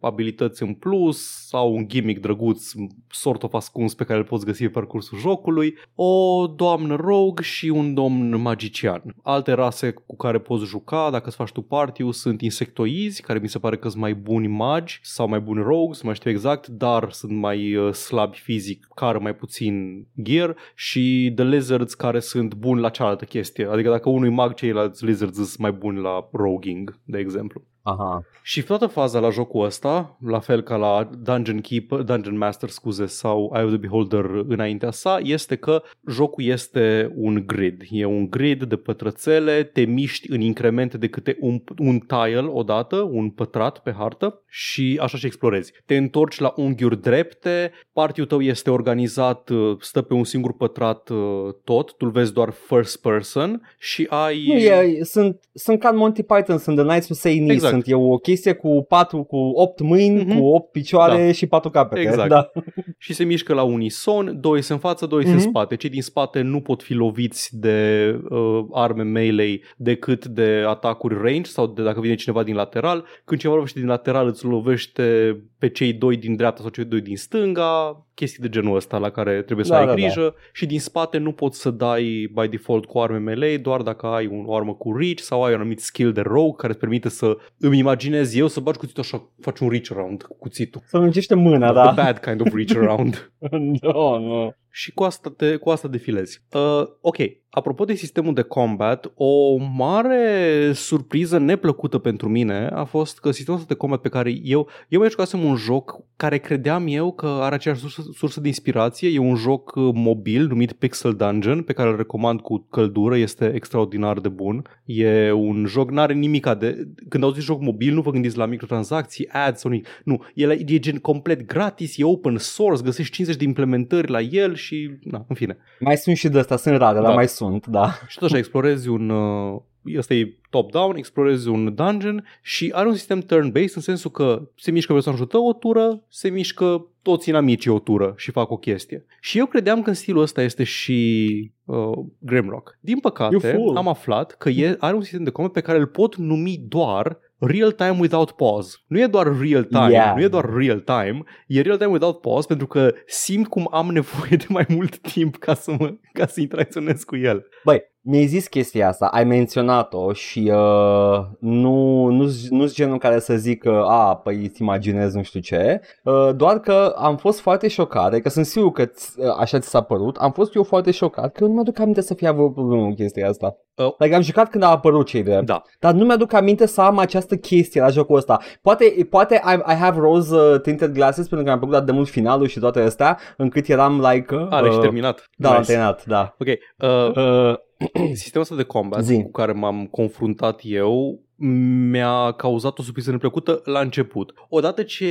abilități 0.00 0.62
în 0.62 0.74
plus, 0.74 1.48
au 1.52 1.74
un 1.74 1.88
gimmick 1.88 2.20
drăguț, 2.20 2.72
sort 3.08 3.42
of 3.42 3.54
ascuns 3.54 3.94
pe 3.94 4.04
care 4.04 4.18
îl 4.18 4.24
poți 4.24 4.44
găsi 4.44 4.62
pe 4.62 4.68
parcursul 4.68 5.18
jocului, 5.18 5.74
o 5.94 6.46
doamnă 6.46 6.94
rogue 6.94 7.44
și 7.44 7.68
un 7.68 7.94
domn 7.94 8.40
magician. 8.40 9.02
Alte 9.22 9.52
rase 9.52 9.90
cu 9.90 10.16
care 10.16 10.38
poți 10.38 10.64
juca, 10.64 11.10
dacă 11.10 11.26
îți 11.26 11.36
faci 11.36 11.52
tu 11.52 11.62
party 11.62 12.12
sunt 12.12 12.40
insectoizi, 12.40 13.22
care 13.22 13.38
mi 13.38 13.48
se 13.48 13.58
pare 13.58 13.76
că 13.76 13.88
sunt 13.88 14.00
mai 14.00 14.14
buni 14.14 14.46
magi 14.46 15.00
sau 15.02 15.28
mai 15.28 15.40
buni 15.40 15.62
rogues, 15.62 16.00
nu 16.00 16.06
mai 16.06 16.14
știu 16.14 16.30
exact, 16.30 16.66
dar 16.66 17.12
sunt 17.12 17.38
mai 17.40 17.74
uh, 17.76 17.92
slabi 17.92 18.38
fizic, 18.38 18.88
care 18.94 19.18
mai 19.18 19.34
puțin 19.34 20.06
gear 20.22 20.56
și 20.74 21.32
the 21.34 21.44
lizards 21.44 21.94
care 21.94 22.20
sunt 22.20 22.54
buni 22.54 22.80
la 22.80 22.88
cealaltă 22.88 23.24
chestie. 23.24 23.66
Adică 23.66 23.90
dacă 23.90 24.08
unul 24.08 24.26
e 24.26 24.30
mag, 24.30 24.54
ceilalți 24.54 25.04
lizards 25.04 25.36
sunt 25.36 25.58
mai 25.58 25.72
buni 25.72 26.00
la 26.00 26.28
roguing, 26.32 27.00
de 27.04 27.18
exemplu. 27.18 27.64
Aha. 27.82 28.24
Și 28.42 28.62
toată 28.62 28.86
faza 28.86 29.18
la 29.18 29.30
jocul 29.30 29.64
ăsta, 29.64 30.18
la 30.26 30.38
fel 30.38 30.62
ca 30.62 30.76
la 30.76 31.10
Dungeon 31.22 31.60
Keeper, 31.60 32.00
Dungeon 32.00 32.36
Master, 32.36 32.68
scuze, 32.68 33.06
sau 33.06 33.52
Eye 33.54 33.64
of 33.64 33.70
the 33.70 33.78
Beholder 33.78 34.24
înaintea 34.48 34.90
sa, 34.90 35.18
este 35.22 35.56
că 35.56 35.82
jocul 36.08 36.44
este 36.44 37.12
un 37.14 37.42
grid. 37.46 37.82
E 37.90 38.04
un 38.04 38.30
grid 38.30 38.62
de 38.62 38.76
pătrățele, 38.76 39.62
te 39.62 39.80
miști 39.80 40.30
în 40.30 40.40
incremente 40.40 40.98
de 40.98 41.08
câte 41.08 41.36
un, 41.40 41.62
un 41.78 41.98
tile 41.98 42.46
odată, 42.46 42.96
un 42.96 43.30
pătrat 43.30 43.78
pe 43.78 43.92
hartă 43.98 44.42
și 44.46 44.98
așa 45.02 45.16
și 45.16 45.26
explorezi. 45.26 45.72
Te 45.86 45.96
întorci 45.96 46.38
la 46.38 46.52
unghiuri 46.56 47.00
drepte, 47.00 47.72
partiul 47.92 48.26
tău 48.26 48.40
este 48.40 48.70
organizat, 48.70 49.48
uh, 49.48 49.76
stă 49.80 50.02
pe 50.02 50.14
un 50.14 50.24
singur 50.24 50.56
pătrat 50.56 51.08
uh, 51.08 51.18
tot, 51.64 51.96
tu 51.96 52.08
vezi 52.08 52.32
doar 52.32 52.50
first 52.66 53.00
person 53.00 53.62
și 53.78 54.06
ai... 54.10 54.44
Nu, 54.46 54.54
e, 54.54 54.98
sunt, 55.02 55.40
sunt 55.52 55.80
ca 55.80 55.88
în 55.88 55.96
Monty 55.96 56.22
Python, 56.22 56.58
sunt 56.58 56.76
The 56.76 56.84
Nights 56.84 57.08
Who 57.08 57.14
Say 57.14 57.36
Knee, 57.36 57.52
Exact. 57.52 57.69
Sunt 57.70 57.86
e 57.86 57.94
o 57.94 58.16
chestie 58.16 58.52
cu 58.52 58.84
patru, 58.88 59.22
cu 59.22 59.36
opt 59.36 59.80
mâini, 59.80 60.24
Mhm. 60.24 60.38
cu 60.38 60.44
opt 60.46 60.70
picioare 60.72 61.32
și 61.32 61.46
patru 61.46 61.70
capete. 61.70 62.00
Exact. 62.00 62.28
Da. 62.28 62.50
și 62.98 63.12
se 63.14 63.24
mișcă 63.24 63.54
la 63.54 63.62
unison, 63.62 64.38
doi 64.40 64.62
sunt 64.62 64.82
în 64.82 64.88
față, 64.88 65.06
doi 65.06 65.22
sunt 65.22 65.34
în 65.34 65.40
Mhm. 65.40 65.48
spate. 65.48 65.76
Cei 65.76 65.90
din 65.90 66.02
spate 66.02 66.40
nu 66.40 66.60
pot 66.60 66.82
fi 66.82 66.92
loviți 66.94 67.58
de 67.58 68.08
uh, 68.30 68.64
arme 68.72 69.02
melee 69.02 69.60
decât 69.76 70.26
de 70.26 70.64
atacuri 70.66 71.14
range 71.22 71.50
sau 71.50 71.66
de 71.66 71.82
dacă 71.82 72.00
vine 72.00 72.14
cineva 72.14 72.42
din 72.42 72.54
lateral. 72.54 73.04
Când 73.24 73.40
cineva 73.40 73.56
lovește 73.58 73.78
din 73.78 73.88
lateral 73.88 74.26
îți 74.26 74.44
lovește 74.44 75.36
pe 75.58 75.68
cei 75.68 75.92
doi 75.92 76.16
din 76.16 76.36
dreapta 76.36 76.60
sau 76.60 76.70
cei 76.70 76.84
doi 76.84 77.00
din 77.00 77.16
stânga, 77.16 78.04
chestii 78.14 78.42
de 78.42 78.48
genul 78.48 78.76
ăsta 78.76 78.98
la 78.98 79.10
care 79.10 79.42
trebuie 79.42 79.66
să 79.66 79.72
Da, 79.72 79.78
ai 79.78 79.86
da, 79.86 79.92
grijă 79.94 80.34
și 80.52 80.66
din 80.66 80.80
spate 80.80 81.18
nu 81.18 81.32
poți 81.32 81.60
să 81.60 81.70
dai 81.70 82.30
by 82.34 82.48
default 82.48 82.84
cu 82.84 82.98
arme 82.98 83.18
melee 83.18 83.56
doar 83.56 83.82
dacă 83.82 84.06
ai 84.06 84.26
un, 84.26 84.42
o 84.46 84.54
armă 84.56 84.74
cu 84.74 84.96
reach 84.96 85.18
sau 85.18 85.44
ai 85.44 85.52
un 85.54 85.58
anumit 85.60 85.80
skill 85.80 86.12
de 86.12 86.20
rogue 86.20 86.54
care 86.56 86.72
îți 86.72 86.80
permite 86.80 87.08
să 87.08 87.36
îmi 87.60 87.78
imaginez 87.78 88.34
eu 88.34 88.46
să 88.46 88.60
bagi 88.60 88.78
cuțitul 88.78 89.02
așa, 89.02 89.30
faci 89.40 89.58
un 89.58 89.68
reach 89.68 89.90
around 89.90 90.22
cu 90.22 90.36
cuțitul. 90.38 90.82
Să 90.86 90.98
lungește 90.98 91.34
mâna, 91.34 91.72
da. 91.72 91.92
The 91.92 92.02
bad 92.02 92.18
kind 92.18 92.40
of 92.40 92.54
reach 92.54 92.76
around. 92.76 93.32
no, 93.82 94.18
no. 94.18 94.50
Și 94.70 94.92
cu 94.92 95.02
asta, 95.02 95.32
te, 95.36 95.56
cu 95.56 95.70
asta 95.70 95.88
defilezi. 95.88 96.42
Uh, 96.52 96.82
ok, 97.00 97.16
apropo 97.50 97.84
de 97.84 97.94
sistemul 97.94 98.34
de 98.34 98.42
combat, 98.42 99.12
o 99.14 99.56
mare 99.56 100.72
surpriză 100.72 101.38
neplăcută 101.38 101.98
pentru 101.98 102.28
mine 102.28 102.66
a 102.72 102.84
fost 102.84 103.18
că 103.18 103.30
sistemul 103.30 103.60
ăsta 103.60 103.72
de 103.72 103.80
combat 103.80 104.00
pe 104.00 104.08
care 104.08 104.38
eu, 104.42 104.68
eu 104.88 105.00
mai 105.00 105.10
jucasem 105.10 105.44
un 105.44 105.56
joc 105.56 106.04
care 106.16 106.38
credeam 106.38 106.86
eu 106.88 107.12
că 107.12 107.26
are 107.26 107.54
aceeași 107.54 107.80
sursă, 107.80 108.02
sursă 108.14 108.40
de 108.40 108.46
inspirație, 108.46 109.08
e 109.08 109.18
un 109.18 109.34
joc 109.34 109.74
uh, 109.74 109.90
mobil 109.94 110.46
numit 110.46 110.72
Pixel 110.72 111.14
Dungeon, 111.14 111.62
pe 111.62 111.72
care 111.72 111.88
îl 111.88 111.96
recomand 111.96 112.40
cu 112.40 112.66
căldură, 112.70 113.16
este 113.16 113.52
extraordinar 113.54 114.20
de 114.20 114.28
bun. 114.28 114.64
E 114.84 115.32
un 115.32 115.64
joc, 115.66 115.90
n-are 115.90 116.14
nimica 116.14 116.54
de... 116.54 116.88
Când 117.08 117.24
auziți 117.24 117.44
joc 117.44 117.60
mobil, 117.60 117.94
nu 117.94 118.00
vă 118.00 118.10
gândiți 118.10 118.36
la 118.36 118.46
microtransacții, 118.46 119.28
ads 119.28 119.60
sau 119.60 119.70
nimic. 119.70 119.86
Nu, 120.04 120.24
el 120.34 120.50
e 120.50 120.78
gen 120.78 120.98
complet 120.98 121.46
gratis, 121.46 121.98
e 121.98 122.04
open 122.04 122.36
source, 122.36 122.82
găsești 122.82 123.14
50 123.14 123.40
de 123.40 123.46
implementări 123.48 124.10
la 124.10 124.20
el 124.20 124.54
și, 124.60 124.90
na, 125.02 125.24
în 125.28 125.34
fine. 125.34 125.56
Mai 125.80 125.96
sunt 125.96 126.16
și 126.16 126.28
de 126.28 126.38
astea, 126.38 126.56
sunt 126.56 126.76
rare, 126.76 126.96
Da. 126.98 127.02
dar 127.02 127.14
mai 127.14 127.28
sunt, 127.28 127.66
da. 127.66 127.92
Și 128.08 128.18
tot 128.18 128.28
așa 128.28 128.38
explorezi 128.38 128.88
un... 128.88 129.08
Uh, 129.10 129.60
ăsta 129.96 130.14
e 130.14 130.34
top-down, 130.50 130.96
explorezi 130.96 131.48
un 131.48 131.74
dungeon 131.74 132.24
și 132.42 132.70
are 132.74 132.88
un 132.88 132.94
sistem 132.94 133.20
turn-based 133.20 133.74
în 133.74 133.80
sensul 133.82 134.10
că 134.10 134.48
se 134.56 134.70
mișcă 134.70 134.92
personajul 134.92 135.26
tău 135.26 135.46
o 135.48 135.52
tură, 135.52 136.02
se 136.08 136.28
mișcă 136.28 136.86
toți 137.02 137.28
inamicii 137.28 137.70
o 137.70 137.78
tură 137.78 138.14
și 138.16 138.30
fac 138.30 138.50
o 138.50 138.56
chestie. 138.56 139.04
Și 139.20 139.38
eu 139.38 139.46
credeam 139.46 139.82
că 139.82 139.88
în 139.88 139.94
stilul 139.94 140.22
ăsta 140.22 140.42
este 140.42 140.64
și 140.64 141.52
uh, 141.64 141.76
Grimrock. 142.18 142.78
Din 142.80 142.98
păcate, 142.98 143.36
You 143.46 143.54
fool. 143.54 143.76
am 143.76 143.88
aflat 143.88 144.32
că 144.32 144.48
e, 144.48 144.76
are 144.78 144.94
un 144.94 145.02
sistem 145.02 145.24
de 145.24 145.30
combat 145.30 145.52
pe 145.52 145.60
care 145.60 145.78
îl 145.78 145.86
pot 145.86 146.16
numi 146.16 146.64
doar 146.68 147.18
real 147.40 147.72
time 147.72 147.96
without 148.00 148.30
pause. 148.30 148.76
Nu 148.86 149.00
e 149.00 149.06
doar 149.06 149.26
real 149.40 149.64
time, 149.64 149.90
Yeah. 149.90 150.16
nu 150.16 150.22
e 150.22 150.28
doar 150.28 150.50
real 150.54 150.80
time, 150.80 151.22
e 151.46 151.60
real 151.60 151.76
time 151.76 151.90
without 151.90 152.20
pause 152.20 152.46
pentru 152.46 152.66
că 152.66 152.94
simt 153.06 153.46
cum 153.48 153.68
am 153.72 153.86
nevoie 153.86 154.36
de 154.36 154.46
mai 154.48 154.64
mult 154.68 154.98
timp 155.12 155.36
ca 155.36 155.54
să, 155.54 155.74
mă, 155.78 155.94
ca 156.12 156.26
să 156.26 156.40
interacționez 156.40 157.02
cu 157.02 157.16
el. 157.16 157.46
Băi, 157.64 157.82
mi-ai 158.02 158.26
zis 158.26 158.46
chestia 158.46 158.88
asta, 158.88 159.06
ai 159.06 159.24
menționat-o 159.24 160.12
și 160.12 160.52
uh, 160.54 161.18
nu, 161.38 162.06
nu, 162.06 162.26
nu 162.50 162.66
genul 162.66 162.98
care 162.98 163.18
să 163.18 163.34
zic 163.34 163.62
că, 163.62 163.84
a, 163.86 164.16
păi 164.16 164.44
îți 164.44 164.62
imaginez 164.62 165.14
nu 165.14 165.22
știu 165.22 165.40
ce, 165.40 165.80
uh, 166.04 166.30
doar 166.36 166.58
că 166.60 166.94
am 166.96 167.16
fost 167.16 167.40
foarte 167.40 167.68
șocat, 167.68 168.18
că 168.18 168.28
sunt 168.28 168.46
sigur 168.46 168.70
că 168.72 168.82
uh, 168.82 169.24
așa 169.38 169.58
ți 169.58 169.68
s-a 169.68 169.80
părut, 169.80 170.16
am 170.16 170.32
fost 170.32 170.54
eu 170.54 170.62
foarte 170.62 170.90
șocat 170.90 171.32
că 171.32 171.44
nu 171.44 171.52
mă 171.52 171.60
aduc 171.60 171.78
aminte 171.78 172.00
să 172.00 172.14
fie 172.14 172.28
avut 172.28 172.54
problemă 172.54 172.86
cu 172.86 172.94
chestia 172.94 173.28
asta. 173.28 173.56
Uh. 173.74 173.92
Like, 173.98 174.14
am 174.14 174.22
jucat 174.22 174.50
când 174.50 174.62
a 174.62 174.70
apărut 174.70 175.06
cei 175.06 175.22
de 175.22 175.40
Da. 175.44 175.62
dar 175.80 175.92
nu 175.92 176.04
mi-aduc 176.04 176.32
aminte 176.32 176.66
să 176.66 176.80
am 176.80 176.98
această 176.98 177.36
chestie 177.36 177.80
la 177.80 177.88
jocul 177.88 178.16
ăsta. 178.16 178.38
Poate, 178.62 179.06
poate 179.10 179.42
I, 179.44 179.72
I 179.72 179.74
have 179.74 179.98
rose 180.00 180.34
uh, 180.34 180.60
tinted 180.60 180.92
glasses 180.92 181.28
pentru 181.28 181.46
că 181.46 181.52
am 181.52 181.58
plăcut 181.58 181.86
de 181.86 181.92
mult 181.92 182.08
finalul 182.08 182.46
și 182.46 182.58
toate 182.58 182.80
astea, 182.80 183.18
încât 183.36 183.68
eram 183.68 184.06
like... 184.10 184.34
Uh, 184.34 184.46
Are 184.50 184.70
și 184.70 184.78
terminat. 184.78 185.30
Da, 185.36 185.48
am 185.50 185.56
Nice. 185.56 185.66
terminat, 185.66 186.04
da. 186.06 186.34
Ok. 186.38 186.46
Uh, 186.48 187.16
Uh, 187.16 187.54
sistemul 188.22 188.40
ăsta 188.42 188.56
de 188.56 188.62
combat 188.62 189.04
Zi. 189.04 189.22
cu 189.22 189.30
care 189.30 189.52
m-am 189.52 189.86
confruntat 189.86 190.60
eu 190.64 191.22
mi-a 191.42 192.32
cauzat 192.32 192.78
o 192.78 192.82
surpriză 192.82 193.10
neplăcută 193.10 193.60
la 193.64 193.80
început. 193.80 194.34
Odată 194.48 194.82
ce 194.82 195.06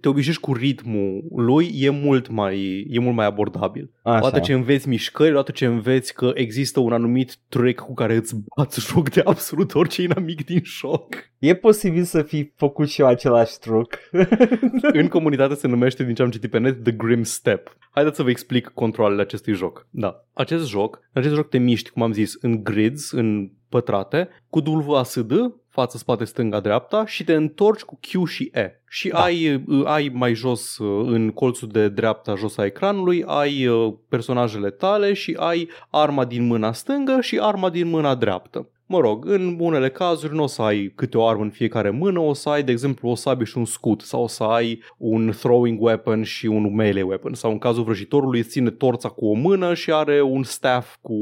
te 0.00 0.08
obișnuiești 0.08 0.42
cu 0.42 0.52
ritmul 0.52 1.24
lui, 1.36 1.70
e 1.74 1.90
mult 1.90 2.28
mai, 2.28 2.86
e 2.90 2.98
mult 2.98 3.16
mai 3.16 3.26
abordabil. 3.26 3.90
așa. 4.02 4.18
Odată 4.18 4.40
ce 4.40 4.52
înveți 4.52 4.88
mișcări, 4.88 5.30
odată 5.30 5.52
ce 5.52 5.66
înveți 5.66 6.14
că 6.14 6.30
există 6.34 6.80
un 6.80 6.92
anumit 6.92 7.38
trick 7.48 7.80
cu 7.80 7.94
care 7.94 8.16
îți 8.16 8.34
bați 8.56 8.86
joc 8.86 9.10
de 9.10 9.20
absolut 9.24 9.74
orice 9.74 10.02
inamic 10.02 10.44
din 10.44 10.60
joc. 10.64 11.06
E 11.38 11.54
posibil 11.54 12.02
să 12.02 12.22
fi 12.22 12.52
făcut 12.56 12.88
și 12.88 13.00
eu 13.00 13.06
același 13.06 13.58
truc. 13.58 13.98
În 15.00 15.08
comunitate 15.08 15.54
se 15.54 15.66
numește, 15.66 16.04
din 16.04 16.14
ce 16.14 16.22
am 16.22 16.30
citit 16.30 16.50
pe 16.50 16.58
net, 16.58 16.82
The 16.82 16.92
Grim 16.92 17.22
Step. 17.22 17.76
Haideți 17.90 18.16
să 18.16 18.22
vă 18.22 18.30
explic 18.30 18.68
controlele 18.68 19.22
acestui 19.22 19.54
joc. 19.54 19.86
Da, 19.90 20.24
acest 20.32 20.68
joc, 20.68 20.98
în 21.12 21.20
acest 21.20 21.34
joc 21.34 21.48
te 21.48 21.58
miști, 21.58 21.90
cum 21.90 22.02
am 22.02 22.12
zis, 22.12 22.36
în 22.40 22.62
grids, 22.64 23.10
în 23.10 23.50
pătrate, 23.68 24.28
cu 24.50 24.62
WASD, 24.86 25.32
față, 25.68 25.96
spate, 25.96 26.24
stânga, 26.24 26.60
dreapta 26.60 27.06
și 27.06 27.24
te 27.24 27.34
întorci 27.34 27.82
cu 27.82 27.98
Q 28.00 28.28
și 28.28 28.50
E. 28.54 28.80
Și 28.88 29.08
Da. 29.08 29.22
ai, 29.22 29.64
ai 29.84 30.10
mai 30.12 30.34
jos, 30.34 30.76
în 31.02 31.30
colțul 31.30 31.68
de 31.68 31.88
dreapta, 31.88 32.34
jos 32.34 32.56
a 32.56 32.64
ecranului, 32.64 33.24
ai 33.26 33.66
uh, 33.66 33.94
personajele 34.08 34.70
tale 34.70 35.12
și 35.12 35.36
ai 35.38 35.68
arma 35.90 36.24
din 36.24 36.46
mâna 36.46 36.72
stângă 36.72 37.18
și 37.20 37.38
arma 37.40 37.70
din 37.70 37.88
mâna 37.88 38.14
dreaptă. 38.14 38.68
Mă 38.90 39.00
rog, 39.00 39.24
în 39.26 39.56
unele 39.60 39.90
cazuri 39.90 40.34
nu 40.34 40.42
o 40.42 40.46
să 40.46 40.62
ai 40.62 40.92
câte 40.94 41.18
o 41.18 41.26
armă 41.26 41.42
în 41.42 41.50
fiecare 41.50 41.90
mână, 41.90 42.18
o 42.18 42.32
să 42.32 42.48
ai, 42.48 42.62
de 42.62 42.72
exemplu, 42.72 43.08
o 43.08 43.14
sabie 43.14 43.44
și 43.44 43.58
un 43.58 43.64
scut 43.64 44.00
sau 44.00 44.22
o 44.22 44.26
să 44.26 44.42
ai 44.42 44.82
un 44.98 45.30
throwing 45.30 45.82
weapon 45.82 46.22
și 46.22 46.46
un 46.46 46.74
melee 46.74 47.02
weapon 47.02 47.34
sau 47.34 47.50
în 47.50 47.58
cazul 47.58 47.84
vrăjitorului 47.84 48.38
îți 48.38 48.48
ține 48.48 48.70
torța 48.70 49.08
cu 49.08 49.26
o 49.26 49.34
mână 49.34 49.74
și 49.74 49.92
are 49.92 50.20
un 50.20 50.42
staff 50.42 50.96
cu 51.00 51.14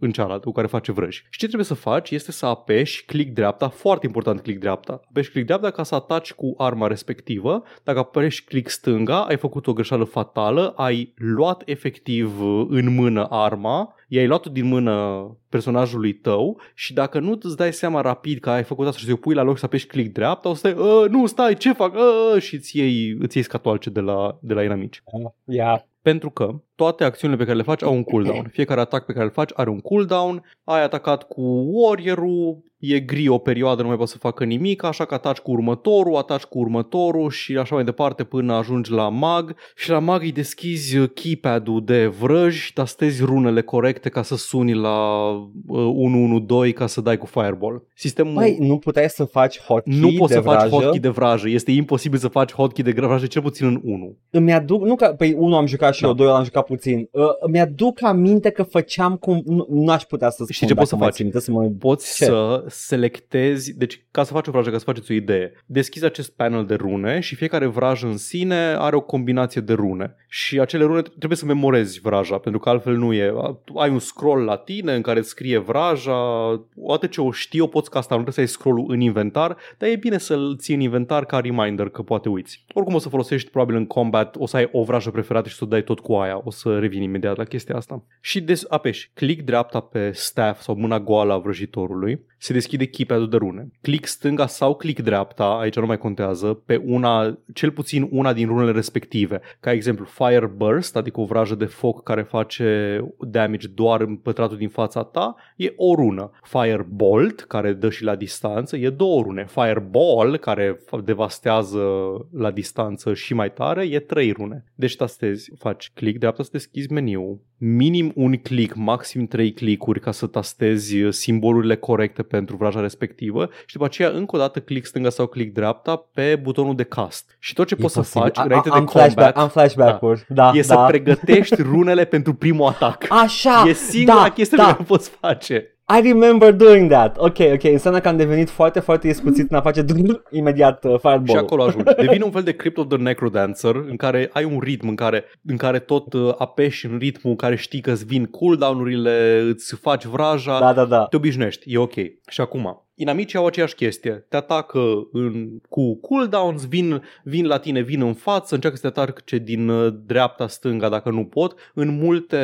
în 0.00 0.10
cealaltă 0.10 0.44
cu 0.46 0.52
care 0.52 0.66
face 0.66 0.92
vrăji. 0.92 1.26
Și 1.30 1.38
ce 1.38 1.44
trebuie 1.44 1.66
să 1.66 1.74
faci 1.74 2.10
este 2.10 2.32
să 2.32 2.46
apeși 2.46 3.04
click 3.04 3.34
dreapta, 3.34 3.68
foarte 3.68 4.06
important 4.06 4.40
click 4.40 4.60
dreapta. 4.60 5.00
Apeși 5.08 5.30
click 5.30 5.46
dreapta 5.46 5.70
ca 5.70 5.82
să 5.82 5.94
ataci 5.94 6.32
cu 6.32 6.54
arma 6.56 6.86
respectivă. 6.86 7.62
Dacă 7.84 7.98
apeși 7.98 8.44
click 8.44 8.68
stânga, 8.68 9.24
ai 9.24 9.36
făcut 9.36 9.66
o 9.66 9.72
greșeală 9.72 10.04
fatală, 10.04 10.72
ai 10.76 11.12
luat 11.16 11.62
efectiv 11.64 12.40
uh, 12.40 12.66
în 12.68 12.94
mână 12.94 13.26
arma 13.30 13.94
i-ai 14.08 14.26
luat-o 14.26 14.50
din 14.50 14.64
mână 14.66 15.26
personajului 15.48 16.12
tău 16.12 16.60
și 16.74 16.92
dacă 16.92 17.18
nu 17.18 17.38
îți 17.42 17.56
dai 17.56 17.72
seama 17.72 18.00
rapid 18.00 18.40
că 18.40 18.50
ai 18.50 18.62
făcut 18.62 18.86
asta 18.86 18.98
și 18.98 19.06
te 19.06 19.14
pui 19.14 19.34
la 19.34 19.42
loc 19.42 19.58
să 19.58 19.64
apeși 19.64 19.86
click 19.86 20.12
dreapta, 20.12 20.48
o 20.48 20.54
să 20.54 20.58
stai, 20.58 20.74
"Ă, 20.78 21.06
nu, 21.08 21.26
stai, 21.26 21.56
ce 21.56 21.72
fac? 21.72 21.94
Ă, 22.34 22.38
și 22.38 22.54
îți 22.54 22.78
iei, 22.78 23.16
îți 23.20 23.36
iei 23.36 23.44
scatoalce 23.44 23.90
de 23.90 24.00
la, 24.00 24.38
de 24.42 24.54
la 24.54 24.62
inamici. 24.62 25.02
Ia. 25.44 25.86
Pentru 26.02 26.30
că 26.30 26.60
toate 26.76 27.04
acțiunile 27.04 27.38
pe 27.38 27.44
care 27.44 27.56
le 27.56 27.62
faci 27.64 27.82
au 27.82 27.94
un 27.94 28.02
cooldown. 28.02 28.48
Fiecare 28.52 28.80
atac 28.80 29.04
pe 29.04 29.12
care 29.12 29.24
îl 29.24 29.30
faci 29.30 29.50
are 29.54 29.70
un 29.70 29.80
cooldown. 29.80 30.42
Ai 30.64 30.82
atacat 30.82 31.22
cu 31.28 31.42
warrior-ul, 31.70 32.62
e 32.78 33.00
gri 33.00 33.28
o 33.28 33.38
perioadă, 33.38 33.82
nu 33.82 33.88
mai 33.88 33.96
poți 33.96 34.12
să 34.12 34.18
facă 34.18 34.44
nimic, 34.44 34.82
așa 34.84 35.04
că 35.04 35.14
ataci 35.14 35.38
cu 35.38 35.50
următorul, 35.50 36.16
ataci 36.16 36.42
cu 36.42 36.58
următorul 36.58 37.30
și 37.30 37.56
așa 37.56 37.74
mai 37.74 37.84
departe 37.84 38.24
până 38.24 38.52
ajungi 38.52 38.90
la 38.90 39.08
mag 39.08 39.54
și 39.76 39.90
la 39.90 39.98
mag 39.98 40.22
îi 40.22 40.32
deschizi 40.32 41.08
keypad-ul 41.08 41.84
de 41.84 42.06
vrăji, 42.06 42.72
tastezi 42.72 43.24
runele 43.24 43.62
corecte 43.62 44.08
ca 44.08 44.22
să 44.22 44.36
suni 44.36 44.74
la 44.74 45.28
uh, 45.66 45.92
112 45.94 46.72
ca 46.72 46.86
să 46.86 47.00
dai 47.00 47.16
cu 47.18 47.26
fireball. 47.26 47.86
Sistemul 47.94 48.34
Băi, 48.34 48.56
nu 48.60 48.78
puteai 48.78 49.08
să 49.08 49.24
faci 49.24 49.60
hotkey 49.60 49.98
nu 49.98 50.12
poți 50.18 50.32
de 50.32 50.38
să 50.38 50.40
faci 50.40 50.54
vrajă? 50.68 50.74
hotkey 50.74 51.00
de 51.00 51.08
vrajă, 51.08 51.48
este 51.48 51.70
imposibil 51.70 52.18
să 52.18 52.28
faci 52.28 52.52
hotkey 52.52 52.84
de 52.84 53.00
vrajă 53.00 53.26
cel 53.26 53.42
puțin 53.42 53.66
în 53.66 53.80
1. 53.84 54.16
Îmi 54.30 54.52
aduc, 54.52 54.82
nu 54.82 54.94
că, 54.94 55.14
păi 55.18 55.34
unul 55.38 55.56
am 55.56 55.66
jucat 55.66 55.94
și 55.94 56.00
Da. 56.02 56.08
eu, 56.08 56.14
doi 56.14 56.28
am 56.28 56.44
jucat 56.44 56.63
puțin. 56.64 57.08
Uh, 57.10 57.24
îmi 57.40 57.60
aduc 57.60 58.02
aminte 58.02 58.50
că 58.50 58.62
făceam 58.62 59.16
cum, 59.16 59.42
nu, 59.46 59.66
nu 59.70 59.92
aș 59.92 60.02
putea 60.02 60.28
să 60.28 60.34
spun 60.34 60.46
Știi 60.50 60.66
ce 60.66 60.74
dacă 60.74 60.78
poți 60.86 60.90
să 60.90 60.96
mai 60.96 61.06
faci? 61.06 61.14
țin 61.16 61.24
minte, 61.24 61.40
să 61.40 61.50
mă... 61.50 61.70
Poți 61.78 62.16
Ce? 62.16 62.24
să 62.24 62.64
selectezi, 62.68 63.76
deci 63.76 64.06
ca 64.10 64.22
să 64.24 64.32
faci 64.32 64.46
o 64.46 64.50
vrajă, 64.50 64.70
ca 64.70 64.78
să 64.78 64.84
faceți 64.84 65.10
o 65.10 65.14
idee, 65.14 65.52
deschizi 65.66 66.04
acest 66.04 66.30
panel 66.30 66.64
de 66.66 66.74
rune 66.74 67.20
și 67.20 67.34
fiecare 67.34 67.66
vrajă 67.66 68.06
în 68.06 68.16
sine 68.16 68.54
are 68.78 68.96
o 68.96 69.00
combinație 69.00 69.60
de 69.60 69.72
rune 69.72 70.14
și 70.28 70.60
acele 70.60 70.84
rune 70.84 71.02
trebuie 71.02 71.38
să 71.38 71.44
memorezi 71.44 72.00
vraja, 72.00 72.38
pentru 72.38 72.60
că 72.60 72.68
altfel 72.68 72.96
nu 72.96 73.12
e. 73.12 73.34
Ai 73.76 73.90
un 73.90 73.98
scroll 73.98 74.44
la 74.44 74.56
tine 74.56 74.94
în 74.94 75.02
care 75.02 75.18
îți 75.18 75.28
scrie 75.28 75.58
vraja, 75.58 76.48
odată 76.76 77.06
ce 77.06 77.20
o 77.20 77.30
știi, 77.30 77.60
o 77.60 77.66
poți 77.66 77.90
casta, 77.90 78.14
nu 78.14 78.22
trebuie 78.22 78.46
să 78.46 78.52
ai 78.52 78.58
scrollul 78.58 78.84
în 78.88 79.00
inventar, 79.00 79.56
dar 79.78 79.88
e 79.88 79.96
bine 79.96 80.18
să-l 80.18 80.56
ții 80.58 80.74
în 80.74 80.80
inventar 80.80 81.24
ca 81.24 81.38
reminder 81.38 81.88
că 81.88 82.02
poate 82.02 82.28
uiți. 82.28 82.64
Oricum 82.72 82.94
o 82.94 82.98
să 82.98 83.08
folosești 83.08 83.50
probabil 83.50 83.76
în 83.76 83.86
combat, 83.86 84.36
o 84.38 84.46
să 84.46 84.56
ai 84.56 84.68
o 84.72 84.82
vrajă 84.82 85.10
preferată 85.10 85.48
și 85.48 85.54
să 85.54 85.64
o 85.64 85.66
dai 85.66 85.82
tot 85.82 86.00
cu 86.00 86.14
aia, 86.14 86.40
o 86.44 86.50
să 86.54 86.78
revin 86.78 87.02
imediat 87.02 87.36
la 87.36 87.44
chestia 87.44 87.76
asta. 87.76 88.04
Și 88.20 88.40
des- 88.40 88.66
apeși 88.68 89.10
click 89.14 89.44
dreapta 89.44 89.80
pe 89.80 90.10
staff 90.12 90.60
sau 90.60 90.74
mâna 90.74 91.00
goală 91.00 91.32
a 91.32 91.38
vrăjitorului, 91.38 92.24
se 92.44 92.52
deschide 92.52 92.84
keypad-ul 92.84 93.28
de 93.28 93.36
rune. 93.36 93.68
Click 93.80 94.06
stânga 94.06 94.46
sau 94.46 94.74
click 94.74 95.00
dreapta, 95.00 95.44
aici 95.44 95.76
nu 95.76 95.86
mai 95.86 95.98
contează, 95.98 96.46
pe 96.66 96.76
una, 96.76 97.38
cel 97.52 97.70
puțin 97.70 98.08
una 98.10 98.32
din 98.32 98.46
runele 98.46 98.70
respective. 98.70 99.40
Ca 99.60 99.72
exemplu, 99.72 100.04
Fire 100.04 100.46
Burst, 100.46 100.96
adică 100.96 101.20
o 101.20 101.24
vrajă 101.24 101.54
de 101.54 101.64
foc 101.64 102.02
care 102.02 102.22
face 102.22 102.98
damage 103.20 103.66
doar 103.66 104.00
în 104.00 104.16
pătratul 104.16 104.56
din 104.56 104.68
fața 104.68 105.02
ta, 105.02 105.34
e 105.56 105.72
o 105.76 105.94
rună. 105.94 106.30
Fire 106.42 106.86
Bolt, 106.88 107.40
care 107.40 107.72
dă 107.72 107.90
și 107.90 108.04
la 108.04 108.16
distanță, 108.16 108.76
e 108.76 108.90
două 108.90 109.22
rune. 109.22 109.46
Fireball, 109.48 110.36
care 110.36 110.76
fa- 110.76 111.04
devastează 111.04 111.84
la 112.32 112.50
distanță 112.50 113.14
și 113.14 113.34
mai 113.34 113.52
tare, 113.52 113.84
e 113.84 113.98
trei 113.98 114.32
rune. 114.32 114.64
Deci 114.74 114.96
tastezi, 114.96 115.52
faci 115.58 115.90
click 115.94 116.18
dreapta 116.18 116.42
să 116.42 116.48
deschizi 116.52 116.92
meniul. 116.92 117.40
Minim 117.66 118.12
un 118.14 118.36
click, 118.36 118.74
maxim 118.74 119.26
trei 119.26 119.52
clickuri 119.52 120.00
ca 120.00 120.10
să 120.10 120.26
tastezi 120.26 120.96
simbolurile 121.10 121.76
corecte 121.76 122.22
pentru 122.22 122.56
vraja 122.56 122.80
respectivă 122.80 123.48
și 123.66 123.72
după 123.72 123.84
aceea 123.84 124.08
încă 124.08 124.36
o 124.36 124.38
dată 124.38 124.60
click 124.60 124.86
stânga 124.86 125.08
sau 125.10 125.26
click 125.26 125.54
dreapta 125.54 125.96
pe 126.14 126.38
butonul 126.42 126.76
de 126.76 126.82
cast. 126.82 127.36
Și 127.38 127.52
tot 127.54 127.66
ce 127.66 127.74
E 127.78 127.80
poți 127.80 127.94
posibil. 127.94 128.20
să 128.22 128.26
faci 128.26 128.38
A- 128.38 128.42
înainte 128.42 128.68
am 128.68 128.84
de 128.84 128.90
flashback, 128.90 129.14
combat 129.34 129.36
am 129.42 129.48
flashback-uri. 129.48 130.24
Da, 130.28 130.50
e 130.54 130.60
da. 130.60 130.62
să 130.62 130.84
pregătești 130.88 131.62
runele 131.62 132.04
pentru 132.04 132.34
primul 132.34 132.66
atac. 132.66 133.06
Așa, 133.08 133.64
E 133.68 133.72
singura 133.72 134.22
da, 134.22 134.30
chestie 134.30 134.56
da. 134.56 134.62
pe 134.64 134.70
care 134.70 134.82
o 134.82 134.84
poți 134.86 135.10
face. 135.10 135.73
I 135.86 136.00
remember 136.00 136.52
doing 136.52 136.90
that. 136.90 137.16
Ok, 137.18 137.38
ok, 137.38 137.62
înseamnă 137.62 138.00
că 138.00 138.08
am 138.08 138.16
devenit 138.16 138.50
foarte, 138.50 138.80
foarte 138.80 139.08
iscuțit 139.08 139.50
în 139.50 139.56
a 139.56 139.60
face 139.60 139.84
imediat 140.30 140.84
uh, 140.84 140.94
fireball. 141.00 141.28
Și 141.28 141.36
acolo 141.36 141.62
ajungi. 141.62 141.94
Devine 141.94 142.24
un 142.24 142.30
fel 142.30 142.42
de 142.42 142.52
Crypt 142.52 142.76
of 142.76 142.88
the 142.88 142.96
Necrodancer 142.96 143.74
în 143.74 143.96
care 143.96 144.30
ai 144.32 144.44
un 144.44 144.58
ritm 144.58 144.88
în 144.88 144.94
care, 144.94 145.24
în 145.46 145.56
care 145.56 145.78
tot 145.78 146.12
uh, 146.12 146.34
apeși 146.38 146.86
în 146.86 146.98
ritmul 146.98 147.30
în 147.32 147.36
care 147.36 147.56
știi 147.56 147.80
că 147.80 147.90
îți 147.90 148.04
vin 148.04 148.24
cooldown-urile, 148.24 149.40
îți 149.48 149.74
faci 149.74 150.04
vraja, 150.04 150.58
Da, 150.58 150.72
da, 150.72 150.84
da. 150.84 151.06
te 151.10 151.16
obișnuiești, 151.16 151.72
e 151.72 151.78
ok. 151.78 151.94
Și 152.28 152.40
acum, 152.40 152.83
inamicii 152.94 153.38
au 153.38 153.46
aceeași 153.46 153.74
chestie. 153.74 154.26
Te 154.28 154.36
atacă 154.36 155.08
în, 155.12 155.48
cu 155.68 155.96
cooldowns, 155.96 156.66
vin, 156.68 157.02
vin 157.22 157.46
la 157.46 157.58
tine, 157.58 157.80
vin 157.80 158.02
în 158.02 158.14
față, 158.14 158.54
încearcă 158.54 158.78
să 158.78 158.90
te 158.90 159.00
atace 159.00 159.38
din 159.38 159.68
uh, 159.68 159.94
dreapta, 160.06 160.46
stânga 160.46 160.88
dacă 160.88 161.10
nu 161.10 161.24
pot. 161.24 161.70
În 161.74 161.98
multe 161.98 162.38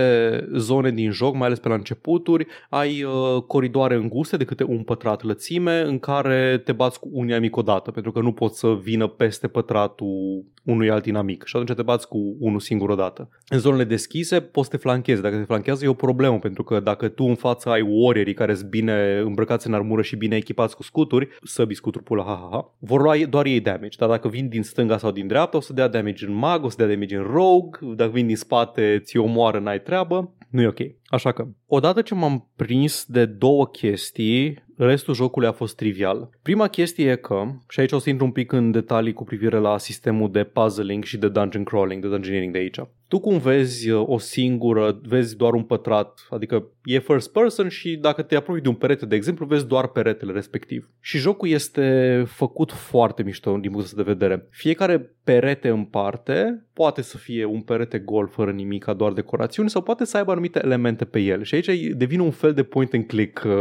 zone 0.55 0.91
din 0.91 1.11
joc, 1.11 1.35
mai 1.35 1.47
ales 1.47 1.59
pe 1.59 1.69
la 1.69 1.75
începuturi, 1.75 2.47
ai 2.69 3.03
uh, 3.03 3.43
coridoare 3.47 3.95
înguste 3.95 4.37
de 4.37 4.45
câte 4.45 4.65
un 4.65 4.83
pătrat 4.83 5.23
lățime 5.23 5.81
în 5.81 5.99
care 5.99 6.61
te 6.65 6.73
bați 6.73 7.01
cu 7.01 7.09
un 7.13 7.29
inamic 7.29 7.57
odată, 7.57 7.91
pentru 7.91 8.13
că 8.13 8.21
nu 8.21 8.33
poți 8.33 8.59
să 8.59 8.79
vină 8.83 9.07
peste 9.07 9.49
pătratul 9.49 10.45
unui 10.65 10.91
alt 10.91 11.07
inamic 11.07 11.45
și 11.45 11.57
atunci 11.57 11.77
te 11.77 11.83
bați 11.83 12.09
cu 12.09 12.37
unul 12.39 12.61
singur 12.61 12.89
odată. 12.89 13.29
În 13.49 13.59
zonele 13.59 13.85
deschise 13.85 14.41
poți 14.41 14.69
să 14.69 14.77
te 14.77 14.83
flanchezi. 14.83 15.23
Dacă 15.23 15.37
te 15.37 15.45
flanchează 15.45 15.85
e 15.85 15.89
o 15.89 15.95
problemă, 15.95 16.39
pentru 16.39 16.63
că 16.63 16.81
dacă 16.81 17.09
tu 17.09 17.25
în 17.25 17.35
față 17.35 17.69
ai 17.69 17.87
warriorii 17.89 18.35
care 18.35 18.55
sunt 18.55 18.69
bine 18.69 19.19
îmbrăcați 19.25 19.67
în 19.67 19.75
armură 19.75 20.03
și 20.03 20.17
bine 20.17 20.40
echipați 20.41 20.77
cu 20.77 20.83
scuturi, 20.83 21.29
săbi 21.43 21.75
scuturi 21.75 22.05
pula, 22.05 22.25
ha, 22.25 22.39
ha, 22.43 22.49
ha, 22.51 22.75
vor 22.79 23.03
lua 23.03 23.17
doar 23.29 23.47
ei 23.47 23.61
damage. 23.61 23.97
Dar 23.99 24.09
dacă 24.09 24.29
vin 24.29 24.49
din 24.49 24.63
stânga 24.63 24.99
sau 24.99 25.11
din 25.11 25.27
dreapta, 25.27 25.57
o 25.57 25.61
să 25.61 25.73
dea 25.73 25.89
damage 25.89 26.27
în 26.27 26.33
mag, 26.33 26.65
o 26.65 26.69
să 26.69 26.77
dea 26.79 26.87
damage 26.87 27.17
în 27.17 27.23
rogue, 27.23 27.95
dacă 27.95 28.11
vin 28.11 28.27
din 28.27 28.37
spate, 28.37 29.01
ți 29.05 29.17
omoară, 29.17 29.59
n-ai 29.59 29.81
treabă. 29.81 30.35
Nu 30.51 30.61
e 30.61 30.67
ok. 30.67 30.79
Așa 31.05 31.33
că, 31.33 31.47
odată 31.67 32.03
ce 32.03 32.15
m-am 32.15 32.49
prins 32.57 33.05
de 33.09 33.25
două 33.25 33.67
chestii, 33.67 34.65
restul 34.77 35.15
jocului 35.15 35.49
a 35.49 35.53
fost 35.53 35.77
trivial. 35.77 36.31
Prima 36.43 36.69
chestie 36.69 37.11
e 37.11 37.17
că, 37.17 37.43
și 37.69 37.81
aici 37.81 37.93
o 37.93 37.99
să 37.99 38.11
intru 38.11 38.25
un 38.25 38.33
pic 38.33 38.53
în 38.53 38.71
detalii 38.71 39.13
cu 39.13 39.25
privire 39.25 39.57
la 39.59 39.79
sistemul 39.79 40.31
de 40.31 40.45
puzzling 40.45 41.05
și 41.05 41.19
de 41.19 41.29
dungeon 41.29 41.65
crawling, 41.65 42.03
de 42.03 42.09
dungeoneering 42.09 42.53
de 42.53 42.59
aici. 42.59 42.81
Tu 43.11 43.21
cum 43.21 43.39
vezi 43.39 43.91
uh, 43.91 44.09
o 44.09 44.19
singură, 44.19 45.01
vezi 45.03 45.37
doar 45.37 45.53
un 45.53 45.63
pătrat, 45.63 46.27
adică 46.31 46.67
e 46.85 46.99
first 46.99 47.33
person 47.33 47.69
și 47.69 47.97
dacă 47.97 48.23
te 48.23 48.37
apropii 48.37 48.63
de 48.63 48.69
un 48.69 48.75
perete, 48.75 49.07
de 49.07 49.17
exemplu, 49.17 49.47
vezi 49.47 49.67
doar 49.67 49.87
peretele 49.87 50.33
respectiv. 50.33 50.91
Și 51.01 51.19
jocul 51.19 51.49
este 51.49 52.25
făcut 52.27 52.73
foarte 52.73 53.23
mișto 53.23 53.57
din 53.57 53.71
punctul 53.71 53.97
de 53.97 54.13
vedere. 54.13 54.47
Fiecare 54.51 55.15
perete 55.25 55.69
în 55.69 55.85
parte 55.85 56.67
poate 56.73 57.03
să 57.03 57.17
fie 57.17 57.45
un 57.45 57.61
perete 57.61 57.99
gol 57.99 58.29
fără 58.29 58.51
nimic, 58.51 58.85
doar 58.85 59.13
decorațiuni 59.13 59.71
sau 59.71 59.83
poate 59.83 60.05
să 60.05 60.17
aibă 60.17 60.31
anumite 60.31 60.61
elemente 60.65 61.05
pe 61.05 61.19
el. 61.21 61.43
Și 61.43 61.55
aici 61.55 61.87
devine 61.97 62.23
un 62.23 62.31
fel 62.31 62.53
de 62.53 62.63
point 62.63 62.93
and 62.95 63.07
click 63.07 63.43
uh, 63.47 63.53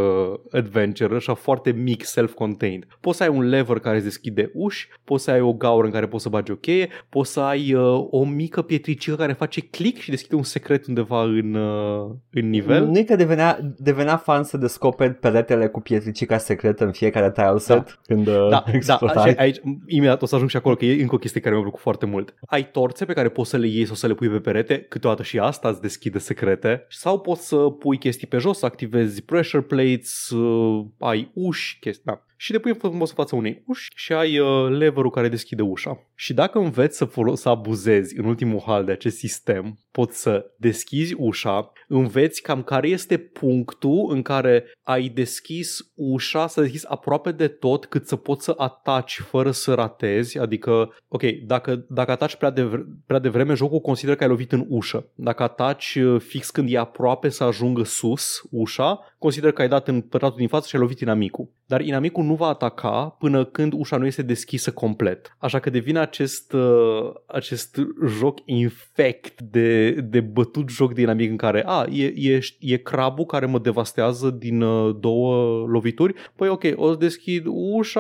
adventure, 0.52 1.16
așa 1.16 1.34
foarte 1.34 1.72
mic, 1.72 2.04
self-contained. 2.04 2.88
Poți 3.02 3.18
să 3.18 3.24
ai 3.24 3.30
un 3.30 3.50
lever 3.50 3.80
care 3.80 3.96
îți 3.96 4.06
deschide 4.06 4.52
uși, 4.54 4.88
poți 5.04 5.24
să 5.24 5.32
ai 5.32 5.42
o 5.42 5.54
gaură 5.54 5.86
în 5.86 5.92
care 5.92 6.08
poți 6.08 6.24
să 6.24 6.30
bagi 6.30 6.52
o 6.52 6.56
cheie, 6.56 6.90
poți 7.10 7.32
să 7.32 7.40
ai 7.40 7.74
uh, 7.74 8.08
o 8.10 8.26
mică 8.26 8.62
pietricică 8.62 9.16
care 9.16 9.34
face 9.40 9.62
click 9.62 10.00
și 10.00 10.10
deschide 10.10 10.36
un 10.36 10.44
secret 10.44 10.88
undeva 10.88 11.24
în, 11.24 11.54
uh, 11.54 12.10
în 12.32 12.50
nivel. 12.50 12.86
Nu 12.86 13.04
că 13.04 13.16
devenea, 13.16 13.60
devenea 13.78 14.18
fan 14.18 14.44
să 14.44 14.58
descoperi 14.58 15.14
peretele 15.14 15.68
cu 15.68 15.80
pietricica 15.80 16.38
secretă 16.38 16.86
în 16.86 16.92
fiecare 16.92 17.32
tile 17.32 17.58
set 17.58 17.86
da. 17.86 18.00
când 18.02 18.28
uh, 18.28 18.48
da, 18.50 18.64
da, 19.14 19.26
și 19.26 19.34
aici 19.38 19.62
imediat 19.88 20.22
o 20.22 20.26
să 20.26 20.36
ajung 20.36 20.50
și 20.50 20.58
acolo 20.58 20.76
că 20.76 20.86
e 20.86 21.02
încă 21.02 21.16
o 21.16 21.18
chestie 21.18 21.42
care 21.42 21.54
mi-a 21.54 21.64
plăcut 21.64 21.82
foarte 21.82 22.06
mult. 22.06 22.34
Ai 22.46 22.72
torțe 22.72 23.06
pe 23.06 23.14
care 23.14 23.30
poți 23.30 23.50
să 23.50 23.58
le 23.58 23.68
iei 23.68 23.86
sau 23.86 23.96
să 23.96 24.08
le 24.08 24.14
pui 24.14 24.30
pe 24.30 24.40
perete, 24.40 24.80
câteodată 24.80 25.24
și 25.24 25.40
asta 25.40 25.70
îți 25.70 25.82
deschide 25.82 26.18
secrete 26.18 26.86
sau 26.90 27.20
poți 27.20 27.48
să 27.48 27.56
pui 27.56 27.98
chestii 27.98 28.28
pe 28.28 28.38
jos, 28.38 28.58
să 28.58 28.66
activezi 28.66 29.22
pressure 29.22 29.64
plates, 29.64 30.30
uh, 30.30 30.86
ai 31.00 31.32
uși, 31.34 31.78
chestii, 31.80 32.04
da 32.06 32.24
și 32.42 32.52
le 32.52 32.60
pui 32.60 32.76
frumos 32.76 33.10
în 33.10 33.16
fața 33.16 33.36
unei 33.36 33.64
uși 33.66 33.90
și 33.96 34.14
ai 34.14 34.40
uh, 34.40 34.70
leverul 34.70 35.10
care 35.10 35.30
deschide 35.30 35.62
ușa. 35.62 36.08
Și 36.16 36.34
dacă 36.34 36.60
înveți 36.60 36.98
să, 36.98 37.06
folo- 37.06 37.34
să 37.34 37.50
abuzezi 37.50 38.18
în 38.18 38.26
ultimul 38.26 38.64
hal 38.66 38.86
de 38.86 38.92
acest 38.92 39.18
sistem, 39.18 39.78
poți 39.92 40.22
să 40.22 40.52
deschizi 40.58 41.14
ușa, 41.18 41.72
înveți 41.88 42.42
cam 42.42 42.64
care 42.64 42.88
este 42.88 43.18
punctul 43.18 44.08
în 44.10 44.22
care 44.22 44.64
ai 44.84 45.08
deschis 45.08 45.78
ușa, 45.96 46.48
să 46.48 46.62
deschis 46.62 46.84
aproape 46.84 47.32
de 47.32 47.48
tot 47.48 47.86
cât 47.86 48.08
să 48.08 48.16
poți 48.16 48.44
să 48.44 48.54
ataci 48.58 49.20
fără 49.20 49.52
să 49.52 49.74
ratezi, 49.74 50.38
adică, 50.38 50.96
ok, 51.08 51.24
dacă, 51.46 51.86
dacă 51.90 52.12
ataci 52.12 52.36
prea, 52.36 52.50
de, 52.50 52.86
prea 53.06 53.20
devreme, 53.20 53.54
jocul 53.54 53.80
consideră 53.80 54.16
că 54.16 54.24
ai 54.24 54.30
lovit 54.30 54.52
în 54.52 54.66
ușă. 54.68 55.10
Dacă 55.16 55.44
ataci 55.44 55.96
uh, 55.96 56.22
fix 56.22 56.50
când 56.50 56.72
e 56.72 56.78
aproape 56.78 57.30
să 57.30 57.44
ajungă 57.44 57.84
sus 57.84 58.42
ușa, 58.50 59.09
consideră 59.20 59.52
că 59.52 59.62
ai 59.62 59.68
dat 59.68 59.88
în 59.88 60.02
pătratul 60.02 60.38
din 60.38 60.48
față 60.48 60.68
și 60.68 60.76
ai 60.76 60.82
lovit 60.82 61.00
inamicul. 61.00 61.50
Dar 61.66 61.82
inamicul 61.82 62.24
nu 62.24 62.34
va 62.34 62.48
ataca 62.48 63.16
până 63.20 63.46
când 63.46 63.74
ușa 63.76 63.98
nu 63.98 64.06
este 64.06 64.22
deschisă 64.22 64.72
complet. 64.72 65.36
Așa 65.38 65.60
că 65.60 65.70
devine 65.70 66.00
acest, 66.00 66.54
uh, 66.54 67.12
acest 67.26 67.80
joc 68.08 68.40
infect 68.46 69.42
de, 69.42 69.92
de 69.92 70.20
bătut 70.20 70.70
joc 70.70 70.94
de 70.94 71.02
inamic 71.02 71.30
în 71.30 71.38
care 71.38 71.64
a, 71.66 71.86
e, 71.92 72.14
e, 72.16 72.40
e 72.60 72.78
crabul 72.78 73.26
care 73.26 73.46
mă 73.46 73.60
devastează 73.60 74.30
din 74.30 74.62
uh, 74.62 74.96
două 75.00 75.66
lovituri. 75.68 76.14
Păi 76.36 76.50
ok, 76.50 76.64
o 76.76 76.90
să 76.92 76.98
deschid 76.98 77.44
ușa 77.48 78.00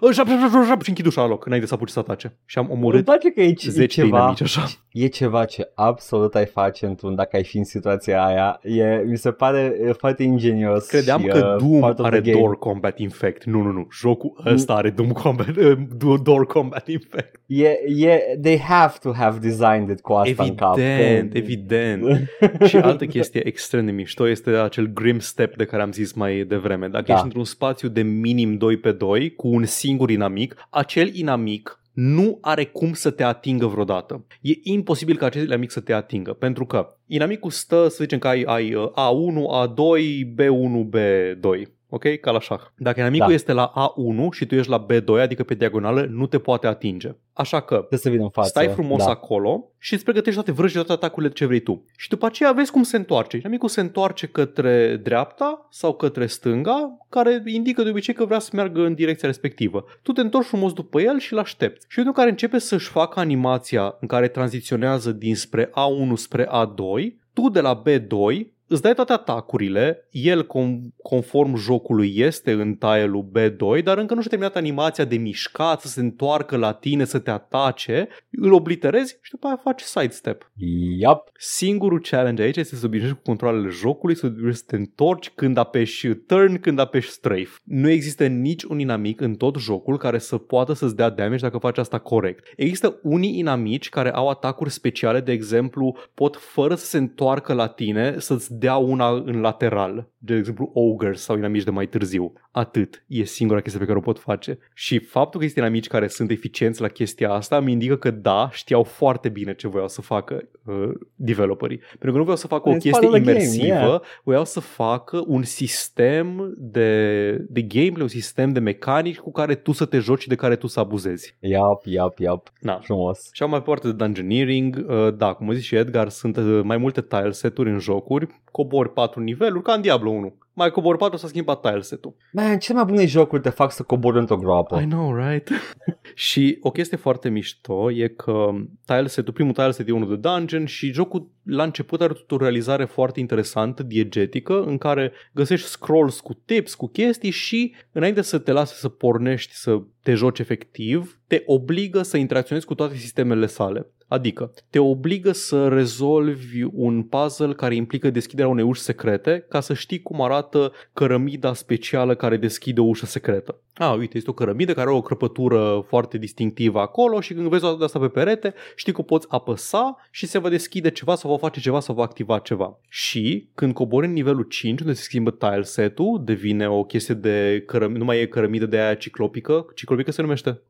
uh, 0.00 0.12
șap, 0.12 0.26
șap, 0.26 0.38
șap, 0.50 0.64
șap, 0.66 0.82
și 0.82 0.88
închid 0.88 1.06
ușa 1.06 1.20
la 1.20 1.28
loc 1.28 1.46
înainte 1.46 1.66
să 1.66 1.74
apuce 1.74 1.92
să 1.92 1.98
atace. 1.98 2.36
Și 2.44 2.58
am 2.58 2.70
omorât 2.70 3.04
place 3.04 3.30
că 3.30 3.40
e, 3.40 3.54
10 3.58 3.82
e 3.82 3.86
ceva, 3.86 4.18
inamici 4.18 4.40
așa. 4.42 4.66
E 4.92 5.06
ceva 5.06 5.44
ce 5.44 5.70
absolut 5.74 6.34
ai 6.34 6.46
face 6.46 6.86
într-un 6.86 7.14
dacă 7.14 7.36
ai 7.36 7.44
fi 7.44 7.58
în 7.58 7.64
situația 7.64 8.24
aia. 8.24 8.60
E, 8.62 9.02
mi 9.06 9.16
se 9.16 9.30
pare 9.30 9.74
foarte 9.98 10.22
ingenios. 10.42 10.86
Credeam 10.86 11.20
și, 11.20 11.26
că 11.26 11.52
uh, 11.52 11.66
Doom 11.68 11.80
part 11.80 11.98
of 11.98 12.04
are 12.06 12.20
the 12.20 12.30
game. 12.30 12.42
door 12.42 12.58
combat 12.58 12.98
infect. 12.98 13.44
Nu, 13.44 13.62
nu, 13.62 13.70
nu. 13.72 13.86
Jocul 14.00 14.42
ăsta 14.46 14.72
are 14.74 14.90
Doom 14.90 15.10
combat, 15.12 15.56
uh, 15.56 16.18
door 16.22 16.46
combat 16.46 16.88
infect. 16.88 17.40
E, 17.46 17.68
e, 18.06 18.38
they 18.42 18.58
have 18.58 18.92
to 19.02 19.12
have 19.12 19.38
designed 19.38 19.88
it 19.90 20.00
cu 20.00 20.12
asta 20.12 20.42
în 20.42 20.54
cap. 20.54 20.76
Evident, 20.78 21.34
evident. 21.34 22.28
și 22.68 22.76
altă 22.76 23.06
chestie 23.06 23.46
extrem 23.46 23.84
de 23.84 23.90
mișto 23.90 24.28
este 24.28 24.50
acel 24.50 24.86
grim 24.86 25.18
step 25.18 25.56
de 25.56 25.64
care 25.64 25.82
am 25.82 25.92
zis 25.92 26.12
mai 26.12 26.44
devreme. 26.48 26.88
Dacă 26.88 27.04
Da. 27.06 27.12
ești 27.12 27.24
într-un 27.24 27.44
spațiu 27.44 27.88
de 27.88 28.02
minim 28.02 28.56
2 28.56 28.76
pe 28.76 28.92
2 28.92 29.34
cu 29.34 29.48
un 29.48 29.64
singur 29.64 30.10
inamic, 30.10 30.66
acel 30.70 31.14
inamic 31.14 31.80
nu 32.00 32.38
are 32.40 32.64
cum 32.64 32.92
să 32.92 33.10
te 33.10 33.22
atingă 33.22 33.66
vreodată. 33.66 34.26
E 34.40 34.52
imposibil 34.62 35.16
ca 35.16 35.26
acel 35.26 35.44
inamic 35.44 35.70
să 35.70 35.80
te 35.80 35.92
atingă, 35.92 36.32
pentru 36.32 36.66
că 36.66 36.96
inamicul 37.06 37.50
stă, 37.50 37.88
să 37.88 37.96
zicem 38.00 38.18
că 38.18 38.28
ai, 38.28 38.42
ai 38.42 38.74
uh, 38.74 38.90
A1, 38.90 39.66
A2, 39.66 40.02
B1, 40.34 40.96
B2. 40.96 41.77
Ok? 41.90 42.04
Ca 42.20 42.30
la 42.30 42.40
șah. 42.40 42.60
Dacă 42.76 43.00
inamicul 43.00 43.26
Da. 43.26 43.32
este 43.34 43.52
la 43.52 43.72
A1 43.76 44.28
și 44.30 44.46
tu 44.46 44.54
ești 44.54 44.70
la 44.70 44.86
B2, 44.86 45.20
adică 45.20 45.42
pe 45.42 45.54
diagonală, 45.54 46.06
nu 46.10 46.26
te 46.26 46.38
poate 46.38 46.66
atinge. 46.66 47.10
Așa 47.32 47.60
că 47.60 47.74
Trebuie 47.74 47.98
să 47.98 48.10
vină 48.10 48.22
în 48.22 48.30
față. 48.30 48.48
Stai 48.48 48.68
frumos 48.68 49.04
da. 49.04 49.10
acolo 49.10 49.64
și 49.78 49.94
îți 49.94 50.04
pregătești 50.04 50.34
toate 50.34 50.52
vrăjile, 50.52 50.82
toate 50.82 51.04
atacurile 51.04 51.32
ce 51.32 51.46
vrei 51.46 51.60
tu. 51.60 51.84
Și 51.96 52.08
după 52.08 52.26
aceea 52.26 52.52
vezi 52.52 52.70
cum 52.70 52.82
se 52.82 52.96
întoarce. 52.96 53.36
Inamicul 53.36 53.68
se 53.68 53.80
întoarce 53.80 54.26
către 54.26 54.96
dreapta 54.96 55.66
sau 55.70 55.94
către 55.94 56.26
stânga, 56.26 56.96
care 57.08 57.42
indică 57.46 57.82
de 57.82 57.90
obicei 57.90 58.14
că 58.14 58.24
vrea 58.24 58.38
să 58.38 58.50
meargă 58.52 58.80
în 58.80 58.94
direcția 58.94 59.28
respectivă. 59.28 59.84
Tu 60.02 60.12
te 60.12 60.20
întorci 60.20 60.46
frumos 60.46 60.72
după 60.72 61.00
el 61.00 61.18
și 61.18 61.32
îl 61.32 61.38
aștepți. 61.38 61.86
Și 61.88 61.98
în 61.98 62.12
care 62.12 62.30
începe 62.30 62.58
să-și 62.58 62.88
facă 62.88 63.20
animația 63.20 63.96
în 64.00 64.08
care 64.08 64.28
tranziționează 64.28 65.12
dinspre 65.12 65.66
A1 65.66 66.12
spre 66.14 66.44
A2, 66.44 67.14
tu 67.32 67.48
de 67.48 67.60
la 67.60 67.82
B2 67.82 68.46
îți 68.68 68.82
dai 68.82 68.94
toate 68.94 69.12
atacurile, 69.12 70.08
el 70.10 70.46
com- 70.46 70.94
conform 71.02 71.56
jocului 71.56 72.12
este 72.16 72.52
în 72.52 72.74
tile-ul 72.74 73.30
B2, 73.38 73.82
dar 73.82 73.98
încă 73.98 74.14
nu 74.14 74.20
și-a 74.20 74.30
terminat 74.30 74.56
animația 74.56 75.04
de 75.04 75.16
mișcat, 75.16 75.80
să 75.80 75.88
se 75.88 76.00
întoarcă 76.00 76.56
la 76.56 76.72
tine, 76.72 77.04
să 77.04 77.18
te 77.18 77.30
atace, 77.30 78.08
îl 78.30 78.52
obliterezi 78.52 79.18
și 79.22 79.30
după 79.30 79.46
aia 79.46 79.60
faci 79.62 79.80
sidestep. 79.80 80.50
Yup. 80.98 81.28
Singurul 81.38 82.00
challenge 82.00 82.42
aici 82.42 82.56
este 82.56 82.74
să 82.74 82.86
obișnuiești 82.86 83.18
cu 83.18 83.24
controlele 83.24 83.68
jocului, 83.68 84.16
să 84.16 84.26
obișnuiești 84.26 84.60
să 84.60 84.66
te 84.66 84.76
întorci 84.76 85.30
când 85.30 85.56
apeși 85.56 86.08
turn, 86.08 86.60
când 86.60 86.78
apeși 86.78 87.10
strafe. 87.10 87.60
Nu 87.64 87.88
există 87.88 88.26
nici 88.26 88.62
un 88.62 88.78
inamic 88.78 89.20
în 89.20 89.34
tot 89.34 89.56
jocul 89.56 89.98
care 89.98 90.18
să 90.18 90.36
poată 90.36 90.72
să-ți 90.72 90.96
dea 90.96 91.08
damage 91.08 91.42
dacă 91.42 91.58
faci 91.58 91.78
asta 91.78 91.98
corect. 91.98 92.52
Există 92.56 92.98
unii 93.02 93.38
inamici 93.38 93.88
care 93.88 94.12
au 94.12 94.28
atacuri 94.28 94.70
speciale, 94.70 95.20
de 95.20 95.32
exemplu, 95.32 95.96
pot 96.14 96.36
fără 96.36 96.74
să 96.74 96.84
se 96.84 96.98
întoarcă 96.98 97.52
la 97.52 97.66
tine 97.66 98.18
să-ți 98.18 98.57
dea 98.58 98.76
una 98.76 99.08
în 99.08 99.40
lateral. 99.40 100.08
De 100.18 100.34
exemplu, 100.34 100.70
ogres 100.74 101.20
sau 101.20 101.36
inamici 101.36 101.64
de 101.64 101.70
mai 101.70 101.86
târziu. 101.86 102.32
Atât. 102.50 103.04
E 103.06 103.24
singura 103.24 103.60
chestie 103.60 103.80
pe 103.80 103.86
care 103.86 103.98
o 103.98 104.00
pot 104.02 104.18
face. 104.18 104.58
Și 104.74 104.98
faptul 104.98 105.38
că 105.38 105.44
există 105.44 105.60
inamici 105.60 105.86
care 105.86 106.08
sunt 106.08 106.30
eficienți 106.30 106.80
la 106.80 106.88
chestia 106.88 107.30
asta 107.30 107.60
mi 107.60 107.72
indică 107.72 107.96
că 107.96 108.10
da, 108.10 108.48
știau 108.52 108.82
foarte 108.82 109.28
bine 109.28 109.54
ce 109.54 109.68
voiau 109.68 109.88
să 109.88 110.00
facă 110.00 110.48
uh, 110.64 110.90
developerii. 111.14 111.76
Pentru 111.76 112.10
că 112.10 112.16
nu 112.16 112.22
voiau 112.22 112.36
să 112.36 112.46
facă 112.46 112.68
o 112.68 112.72
It's 112.72 112.78
chestie 112.78 112.90
part 112.90 113.04
of 113.04 113.12
the 113.12 113.20
game, 113.20 113.30
imersivă, 113.30 113.66
yeah. 113.66 114.00
voiau 114.24 114.44
să 114.44 114.60
facă 114.60 115.24
un 115.26 115.42
sistem 115.42 116.54
de, 116.56 117.30
de 117.48 117.62
gameplay, 117.62 118.02
un 118.02 118.08
sistem 118.08 118.52
de 118.52 118.60
mecanici 118.60 119.18
cu 119.18 119.32
care 119.32 119.54
tu 119.54 119.72
să 119.72 119.84
te 119.84 119.98
joci 119.98 120.20
și 120.20 120.28
de 120.28 120.34
care 120.34 120.56
tu 120.56 120.66
să 120.66 120.80
abuzezi. 120.80 121.36
Yup, 121.40 121.84
yup, 121.84 122.18
yup. 122.18 122.52
Na. 122.60 122.78
Frumos. 122.82 123.28
Și 123.32 123.42
am 123.42 123.50
mai 123.50 123.62
parte 123.62 123.86
de 123.86 123.92
dungeoneering, 123.92 124.84
uh, 124.88 125.14
da, 125.16 125.32
cum 125.32 125.48
a 125.48 125.52
zis 125.52 125.64
și 125.64 125.76
Edgar, 125.76 126.08
sunt 126.08 126.36
uh, 126.36 126.60
mai 126.62 126.76
multe 126.76 127.02
tile 127.02 127.30
seturi 127.30 127.70
în 127.70 127.78
jocuri, 127.78 128.26
cobori 128.50 128.92
4 128.92 129.20
niveluri, 129.20 129.62
ca 129.62 129.72
în 129.72 129.80
Diablo 129.80 130.10
1. 130.10 130.38
Mai 130.52 130.70
cobori 130.70 130.98
4 130.98 131.18
s-a 131.18 131.26
schimbat 131.26 131.60
tile 131.60 131.80
setul. 131.80 132.14
Man, 132.32 132.58
cele 132.58 132.76
mai 132.76 132.86
bune 132.86 133.06
jocuri 133.06 133.42
te 133.42 133.48
fac 133.48 133.72
să 133.72 133.82
cobori 133.82 134.18
într-o 134.18 134.36
groapă. 134.36 134.80
I 134.80 134.86
know, 134.86 135.14
right? 135.14 135.48
și 136.14 136.58
o 136.60 136.70
chestie 136.70 136.96
foarte 136.96 137.28
mișto 137.28 137.92
e 137.92 138.08
că 138.08 138.50
tile 138.84 139.06
setul, 139.06 139.32
primul 139.32 139.52
tile 139.52 139.70
set 139.70 139.88
e 139.88 139.92
unul 139.92 140.08
de 140.08 140.28
dungeon 140.28 140.64
și 140.64 140.92
jocul 140.92 141.30
la 141.42 141.62
început 141.62 142.00
are 142.00 142.12
o 142.12 142.14
tutorializare 142.14 142.84
foarte 142.84 143.20
interesantă, 143.20 143.82
diegetică, 143.82 144.62
în 144.62 144.78
care 144.78 145.12
găsești 145.32 145.68
scrolls 145.68 146.20
cu 146.20 146.34
tips, 146.44 146.74
cu 146.74 146.86
chestii 146.86 147.30
și 147.30 147.74
înainte 147.92 148.22
să 148.22 148.38
te 148.38 148.52
lase 148.52 148.74
să 148.74 148.88
pornești, 148.88 149.54
să 149.54 149.82
te 150.02 150.14
joci 150.14 150.38
efectiv, 150.38 151.20
te 151.26 151.42
obligă 151.46 152.02
să 152.02 152.16
interacționezi 152.16 152.66
cu 152.66 152.74
toate 152.74 152.94
sistemele 152.94 153.46
sale. 153.46 153.86
Adică, 154.08 154.52
te 154.70 154.78
obligă 154.78 155.32
să 155.32 155.68
rezolvi 155.68 156.62
un 156.72 157.02
puzzle 157.02 157.52
care 157.52 157.74
implică 157.74 158.10
deschiderea 158.10 158.50
unei 158.50 158.64
uși 158.64 158.80
secrete 158.80 159.44
ca 159.48 159.60
să 159.60 159.74
știi 159.74 160.02
cum 160.02 160.22
arată 160.22 160.72
cărămida 160.92 161.54
specială 161.54 162.14
care 162.14 162.36
deschide 162.36 162.80
o 162.80 162.84
ușă 162.84 163.06
secretă. 163.06 163.60
A, 163.74 163.92
uite, 163.92 164.16
este 164.16 164.30
o 164.30 164.32
cărămidă 164.32 164.72
care 164.72 164.88
are 164.88 164.96
o 164.96 165.00
crăpătură 165.00 165.84
foarte 165.86 166.18
distinctivă 166.18 166.80
acolo 166.80 167.20
și 167.20 167.34
când 167.34 167.48
vezi 167.48 167.64
o 167.64 167.76
asta 167.82 167.98
pe 167.98 168.08
perete, 168.08 168.54
știi 168.76 168.92
că 168.92 169.00
o 169.00 169.04
poți 169.04 169.26
apăsa 169.30 169.96
și 170.10 170.26
se 170.26 170.38
va 170.38 170.48
deschide 170.48 170.90
ceva 170.90 171.14
sau 171.14 171.30
va 171.30 171.36
face 171.36 171.60
ceva 171.60 171.80
sau 171.80 171.94
va 171.94 172.02
activa 172.02 172.38
ceva. 172.38 172.78
Și 172.88 173.48
când 173.54 173.72
cobori 173.74 174.06
în 174.06 174.12
nivelul 174.12 174.42
5, 174.42 174.80
unde 174.80 174.92
se 174.92 175.02
schimbă 175.02 175.30
tile 175.30 175.62
set-ul, 175.62 176.22
devine 176.24 176.68
o 176.68 176.84
chestie 176.84 177.14
de 177.14 177.62
cărămidă, 177.66 177.98
nu 177.98 178.04
mai 178.04 178.20
e 178.20 178.26
cărămidă 178.26 178.66
de 178.66 178.78
aia 178.78 178.94
ciclopică, 178.94 179.66
ciclopică 179.74 180.10
se 180.10 180.22
numește? 180.22 180.60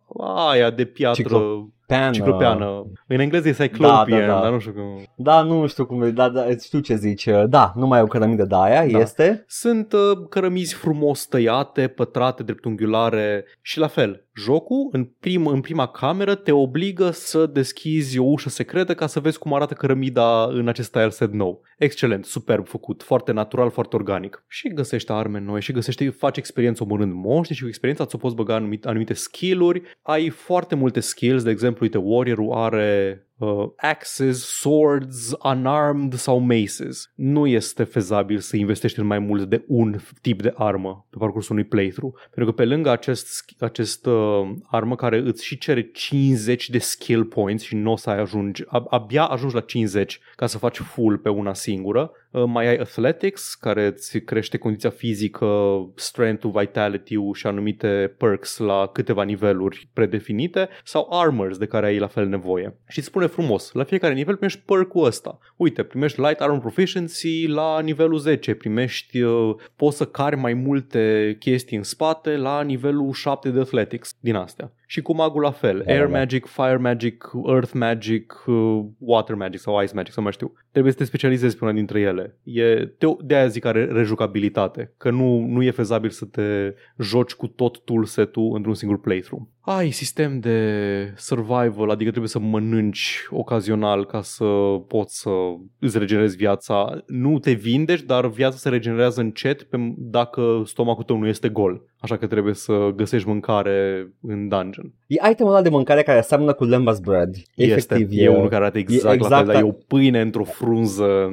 Aia 0.51 0.71
de 0.71 0.85
piatră, 0.85 1.23
Ciclo- 1.23 1.78
Pan, 1.89 2.13
ciclopeană. 2.13 2.87
În 3.07 3.21
engleză 3.21 3.49
e 3.49 3.53
cyclopean, 3.53 4.07
Da, 4.09 4.27
da, 4.27 4.27
da. 4.35 4.41
dar 4.41 4.51
nu 4.53 4.59
știu 4.59 4.73
cum. 4.73 5.07
Da, 5.17 5.43
nu 5.43 5.67
știu 5.67 5.87
cum 5.87 6.03
e, 6.03 6.11
da, 6.11 6.29
da, 6.29 6.45
știu 6.63 6.79
ce 6.79 6.95
zici. 6.95 7.29
Da, 7.47 7.73
nu 7.77 7.87
mai 7.87 7.99
e 7.99 8.03
o 8.03 8.07
cărămidă 8.07 8.45
de 8.45 8.55
aia, 8.59 8.87
Da. 8.87 8.99
este. 8.99 9.45
Sunt 9.47 9.93
uh, 9.93 10.27
cărămizi 10.29 10.75
frumos 10.75 11.27
tăiate, 11.27 11.89
pătrate, 11.89 12.43
dreptunghiulare 12.43 13.45
și 13.61 13.79
la 13.79 13.87
fel. 13.87 14.27
Jocul, 14.39 14.89
în, 14.93 15.05
prim, 15.05 15.47
în 15.47 15.61
prima 15.61 15.87
cameră, 15.87 16.35
te 16.35 16.53
obligă 16.53 17.11
să 17.11 17.47
deschizi 17.47 18.19
o 18.19 18.25
ușă 18.25 18.49
secretă 18.49 18.95
ca 18.95 19.07
să 19.07 19.21
vezi 19.21 19.39
cum 19.39 19.55
arată 19.55 19.75
cărămida 19.75 20.45
în 20.45 20.69
acest 20.69 20.93
tileset 20.93 21.33
nou. 21.33 21.63
Excelent, 21.79 22.25
superb 22.25 22.67
făcut, 22.67 23.03
foarte 23.03 23.33
natural, 23.33 23.71
foarte 23.71 23.97
organic. 23.97 24.45
Și 24.49 24.69
găsești 24.69 25.13
arme 25.13 25.41
noi 25.41 25.61
și 25.61 25.73
găsești, 25.73 26.11
faci 26.11 26.37
experiență 26.37 26.83
omorând 26.83 27.13
moști 27.13 27.55
și 27.55 27.63
cu 27.63 27.69
experiența 27.69 28.07
ți-o 28.07 28.19
poți 28.19 28.35
băga 28.35 28.55
anumite, 28.55 28.89
anumite 28.89 29.13
skill-uri. 29.13 29.83
Ai 30.03 30.29
foarte 30.29 30.75
multe 30.75 31.01
skills, 31.01 31.43
de 31.43 31.51
exemplu, 31.51 31.79
uite, 31.85 31.99
Warrior-ul 31.99 32.53
are 32.53 33.23
uh, 33.39 33.69
axes, 33.77 34.59
swords, 34.59 35.37
unarmed 35.45 36.15
sau 36.15 36.39
maces. 36.39 37.13
Nu 37.15 37.47
este 37.47 37.85
fezabil 37.85 38.39
să 38.39 38.57
investești 38.57 38.99
în 38.99 39.07
mai 39.07 39.19
mult 39.19 39.45
de 39.49 39.65
un 39.67 39.97
tip 40.21 40.43
de 40.43 40.53
armă 40.57 41.07
pe 41.11 41.17
parcursul 41.19 41.55
unui 41.55 41.69
playthrough. 41.69 42.15
Pentru 42.35 42.45
că 42.45 42.63
pe 42.63 42.69
lângă 42.69 42.91
acest, 42.91 43.45
acest 43.59 44.07
uh, 44.07 44.51
armă 44.67 44.97
care 44.97 45.19
îți 45.19 45.45
și 45.45 45.59
cere 45.59 45.83
50 45.83 46.71
de 46.71 46.79
skill 46.79 47.25
points 47.25 47.63
și 47.63 47.77
nu 47.77 47.93
o 47.93 47.97
să 47.97 48.11
ai 48.11 48.21
ajungi, 48.21 48.63
ab- 48.63 48.89
abia 48.89 49.25
ajungi 49.25 49.55
la 49.55 49.61
50 49.61 50.21
ca 50.37 50.47
să 50.47 50.59
faci 50.59 50.77
full 50.77 51.19
pe 51.19 51.29
una 51.29 51.55
singură, 51.55 52.11
uh, 52.31 52.45
mai 52.47 52.67
ai 52.67 52.77
athletics 52.77 53.55
care 53.55 53.87
îți 53.87 54.19
crește 54.19 54.59
condiția 54.59 54.91
fizică, 54.91 55.47
strength-ul, 55.95 56.51
vitality-ul 56.51 57.35
și 57.35 57.47
anumite 57.47 58.15
perks 58.19 58.59
la 58.59 58.87
câteva 58.93 59.23
niveluri 59.23 59.89
predefinite 59.93 60.69
sau 60.85 61.07
armors 61.11 61.59
de 61.59 61.67
care 61.67 61.87
ai 61.87 61.99
la 61.99 62.07
fel 62.07 62.27
nevoie. 62.27 62.77
Și 62.89 62.99
îți 62.99 63.07
spune 63.07 63.27
frumos, 63.29 63.73
la 63.73 63.85
fiecare 63.85 64.15
nivel 64.15 64.35
primești 64.35 64.61
perk-ul 64.65 65.05
ăsta. 65.05 65.39
Uite, 65.57 65.83
primești 65.83 66.21
Light 66.21 66.41
Armor 66.41 66.61
Proficiency 66.61 67.47
la 67.47 67.81
nivelul 67.81 68.19
10, 68.19 68.55
primești, 68.55 69.21
uh, 69.21 69.55
poți 69.77 69.97
să 69.97 70.07
cari 70.07 70.37
mai 70.37 70.55
multe 70.55 71.37
chestii 71.39 71.77
în 71.77 71.83
spate 71.83 72.37
la 72.37 72.63
nivelul 72.63 73.13
7 73.13 73.51
de 73.51 73.61
Athletics 73.61 74.17
din 74.21 74.35
astea. 74.35 74.73
Și 74.91 75.03
cu 75.03 75.15
magul 75.15 75.43
la 75.43 75.51
fel, 75.51 75.83
Da, 75.87 75.93
Air 75.93 76.05
da, 76.05 76.11
da. 76.11 76.19
Magic, 76.19 76.47
Fire 76.47 76.77
Magic, 76.77 77.31
Earth 77.47 77.73
Magic, 77.73 78.45
uh, 78.47 78.85
Water 78.99 79.35
Magic 79.35 79.61
sau 79.61 79.83
Ice 79.83 79.95
Magic, 79.95 80.13
sau 80.13 80.23
mai 80.23 80.33
știu. 80.33 80.53
Trebuie 80.71 80.93
să 80.93 80.99
te 80.99 81.05
specializezi 81.05 81.57
pe 81.57 81.65
una 81.65 81.73
dintre 81.73 82.01
ele. 82.01 82.39
E, 82.43 82.87
te, 82.99 83.07
de 83.25 83.35
aia 83.35 83.47
zic 83.47 83.63
că 83.63 83.69
are 83.69 83.85
rejucabilitate, 83.85 84.93
că 84.97 85.11
nu, 85.11 85.39
nu 85.39 85.63
e 85.63 85.71
fezabil 85.71 86.11
să 86.11 86.25
te 86.25 86.75
joci 86.99 87.33
cu 87.33 87.47
tot 87.47 87.85
toolset-ul 87.85 88.57
într-un 88.57 88.75
singur 88.75 89.01
playthrough. 89.01 89.47
Ai 89.61 89.91
sistem 89.91 90.41
de 90.41 91.13
survival, 91.17 91.91
adică 91.91 92.11
trebuie 92.11 92.29
să 92.29 92.39
mănânci 92.39 93.27
ocazional 93.31 94.07
ca 94.07 94.23
să 94.23 94.45
poți 94.87 95.21
să 95.21 95.31
îți 95.79 95.99
regenerezi 95.99 96.37
viața. 96.37 97.03
Nu 97.07 97.39
te 97.39 97.53
vindeci, 97.53 98.03
dar 98.03 98.27
viața 98.27 98.57
se 98.57 98.69
regenerează 98.69 99.21
încet 99.21 99.63
pe, 99.63 99.95
dacă 99.97 100.63
stomacul 100.65 101.05
tău 101.05 101.19
nu 101.19 101.27
este 101.27 101.49
gol. 101.49 101.83
Așa 102.01 102.17
că 102.17 102.27
trebuie 102.27 102.55
să 102.55 102.93
găsești 102.97 103.29
mâncare 103.29 104.09
în 104.21 104.49
dungeon. 104.49 104.78
E 105.07 105.31
itemul 105.31 105.53
ăla 105.53 105.63
de 105.63 105.69
mâncare 105.69 106.03
care 106.03 106.21
seamănă 106.21 106.53
cu 106.53 106.65
Lembas 106.65 106.99
Bread. 107.01 107.35
Efectiv, 107.55 108.09
este, 108.11 108.23
e 108.23 108.29
unul 108.29 108.49
care 108.49 108.55
arată 108.63 108.79
exact, 108.79 109.03
exact 109.03 109.15
exact 109.15 109.31
la 109.31 109.37
fel, 109.37 109.47
dar 109.47 109.55
a- 109.55 109.59
e 109.59 109.69
o 109.69 109.73
pâine 109.87 110.21
într-o 110.21 110.45
frunză. 110.45 111.31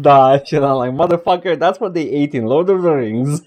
Da, 0.00 0.38
și 0.44 0.54
era 0.54 0.82
like, 0.84 0.94
motherfucker, 0.96 1.56
that's 1.56 1.78
what 1.80 1.92
they 1.92 2.24
ate 2.24 2.36
in 2.36 2.44
Lord 2.44 2.68
of 2.68 2.80
the 2.82 2.94
Rings. 2.98 3.42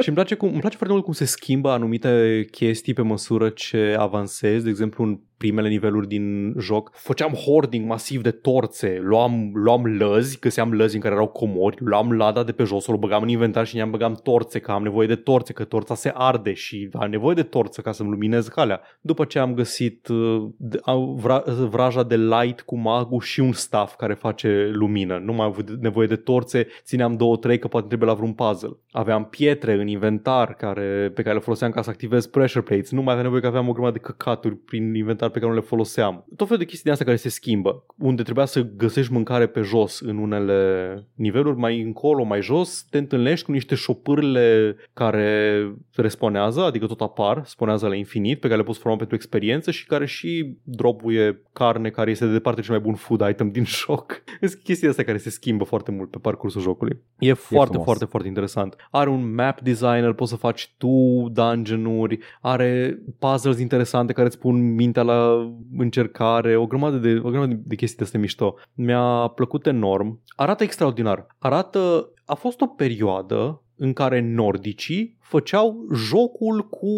și 0.00 0.08
îmi 0.08 0.16
place, 0.16 0.34
cum, 0.34 0.48
îmi 0.48 0.60
place 0.60 0.76
foarte 0.76 0.92
mult 0.94 1.04
cum 1.04 1.12
se 1.12 1.24
schimbă 1.24 1.70
anumite 1.70 2.44
chestii 2.50 2.94
pe 2.94 3.02
măsură 3.02 3.48
ce 3.48 3.96
avansezi. 3.98 4.64
De 4.64 4.70
exemplu, 4.70 5.04
în 5.04 5.18
primele 5.40 5.68
niveluri 5.68 6.08
din 6.08 6.54
joc 6.58 6.90
făceam 6.94 7.32
hoarding 7.32 7.86
masiv 7.86 8.22
de 8.22 8.30
torțe, 8.30 9.00
luam, 9.02 9.50
luam 9.54 9.96
lăzi, 9.96 10.38
găseam 10.38 10.72
lăzi 10.72 10.94
în 10.94 11.00
care 11.00 11.14
erau 11.14 11.26
comori, 11.26 11.76
luam 11.80 12.12
lada 12.12 12.42
de 12.42 12.52
pe 12.52 12.64
jos, 12.64 12.86
o 12.86 12.96
băgam 12.96 13.22
în 13.22 13.28
inventar 13.28 13.66
și 13.66 13.76
ne-am 13.76 13.90
băgam 13.90 14.20
torțe, 14.22 14.58
că 14.58 14.70
am 14.70 14.82
nevoie 14.82 15.06
de 15.06 15.14
torțe, 15.14 15.52
că 15.52 15.64
torța 15.64 15.94
se 15.94 16.10
arde 16.14 16.52
și 16.52 16.88
am 16.92 17.10
nevoie 17.10 17.34
de 17.34 17.42
torță 17.42 17.80
ca 17.80 17.92
să-mi 17.92 18.10
luminez 18.10 18.48
calea. 18.48 18.80
După 19.00 19.24
ce 19.24 19.38
am 19.38 19.54
găsit 19.54 20.08
uh, 20.08 20.48
de- 20.56 20.78
am 20.82 21.14
vra, 21.14 21.42
vraja 21.68 22.02
de 22.02 22.16
light 22.16 22.60
cu 22.60 22.78
magul 22.78 23.20
și 23.20 23.40
un 23.40 23.52
staff 23.52 23.96
care 23.96 24.14
face 24.14 24.70
lumină. 24.72 25.18
Nu 25.24 25.32
mai 25.32 25.44
am 25.44 25.50
avut 25.50 25.70
nevoie 25.70 26.06
de 26.06 26.16
torțe, 26.16 26.66
țineam 26.82 27.16
două, 27.16 27.36
trei 27.36 27.58
că 27.58 27.68
poate 27.68 27.86
trebuie 27.86 28.08
la 28.08 28.14
vreun 28.14 28.32
puzzle. 28.32 28.76
Aveam 28.90 29.24
pietre 29.24 29.72
în 29.72 29.86
inventar 29.86 30.54
care, 30.54 31.10
pe 31.14 31.22
care 31.22 31.34
le 31.34 31.40
foloseam 31.40 31.70
ca 31.70 31.82
să 31.82 31.90
activez 31.90 32.26
pressure 32.26 32.64
plates. 32.64 32.90
Nu 32.90 33.02
mai 33.02 33.12
aveam 33.12 33.22
nevoie 33.22 33.40
că 33.40 33.48
aveam 33.48 33.68
o 33.68 33.72
grămadă 33.72 33.92
de 33.92 33.98
căcaturi 33.98 34.56
prin 34.56 34.94
inventar 34.94 35.29
pe 35.30 35.38
care 35.38 35.50
nu 35.50 35.58
le 35.58 35.64
foloseam. 35.64 36.24
Tot 36.36 36.46
felul 36.46 36.62
de 36.62 36.64
chestii 36.64 36.82
din 36.82 36.92
astea 36.92 37.06
care 37.06 37.18
se 37.18 37.28
schimbă. 37.28 37.84
Unde 37.98 38.22
trebuia 38.22 38.44
să 38.44 38.66
găsești 38.76 39.12
mâncare 39.12 39.46
pe 39.46 39.60
jos 39.60 40.00
în 40.00 40.18
unele 40.18 40.60
niveluri, 41.14 41.56
mai 41.56 41.80
încolo, 41.80 42.22
mai 42.22 42.42
jos, 42.42 42.86
te 42.90 42.98
întâlnești 42.98 43.44
cu 43.44 43.52
niște 43.52 43.74
șopârle 43.74 44.76
care 44.92 45.62
responează, 45.94 46.60
adică 46.60 46.86
tot 46.86 47.00
apar, 47.00 47.42
spunează 47.44 47.86
la 47.86 47.94
infinit, 47.94 48.40
pe 48.40 48.46
care 48.46 48.58
le 48.58 48.66
poți 48.66 48.78
forma 48.78 48.96
pentru 48.96 49.14
experiență 49.14 49.70
și 49.70 49.86
care 49.86 50.06
și 50.06 50.56
dropuie 50.62 51.42
carne 51.52 51.90
care 51.90 52.10
este 52.10 52.26
de 52.26 52.32
departe 52.32 52.60
cel 52.60 52.74
mai 52.74 52.82
bun 52.82 52.94
food 52.94 53.28
item 53.28 53.50
din 53.50 53.64
joc. 53.84 54.22
Sunt 54.40 54.62
chestii 54.62 54.88
astea 54.88 55.04
care 55.04 55.18
se 55.18 55.30
schimbă 55.30 55.64
foarte 55.64 55.90
mult 55.90 56.10
pe 56.10 56.18
parcursul 56.18 56.60
jocului. 56.60 57.00
E 57.18 57.32
foarte, 57.32 57.66
frumos. 57.66 57.84
foarte, 57.84 58.04
foarte 58.04 58.28
interesant. 58.28 58.76
Are 58.90 59.10
un 59.10 59.34
map 59.34 59.60
designer, 59.60 60.12
poți 60.12 60.30
să 60.30 60.36
faci 60.36 60.74
tu 60.78 60.88
dungeon-uri, 61.32 62.18
are 62.40 62.98
puzzles 63.18 63.58
interesante 63.58 64.12
care 64.12 64.26
îți 64.26 64.38
pun 64.38 64.74
mintea 64.74 65.02
la 65.02 65.19
încercare, 65.76 66.56
o 66.56 66.66
grămadă 66.66 66.96
de, 66.96 67.20
o 67.22 67.30
grămadă 67.30 67.60
de 67.64 67.74
chestii 67.74 67.98
de 67.98 68.04
astea 68.04 68.20
mișto. 68.20 68.54
Mi-a 68.74 69.32
plăcut 69.34 69.66
enorm. 69.66 70.20
Arată 70.36 70.62
extraordinar. 70.62 71.26
Arată... 71.38 72.12
A 72.24 72.34
fost 72.34 72.60
o 72.60 72.66
perioadă 72.66 73.62
în 73.76 73.92
care 73.92 74.20
nordicii 74.20 75.16
făceau 75.20 75.86
jocul 75.94 76.68
cu 76.68 76.88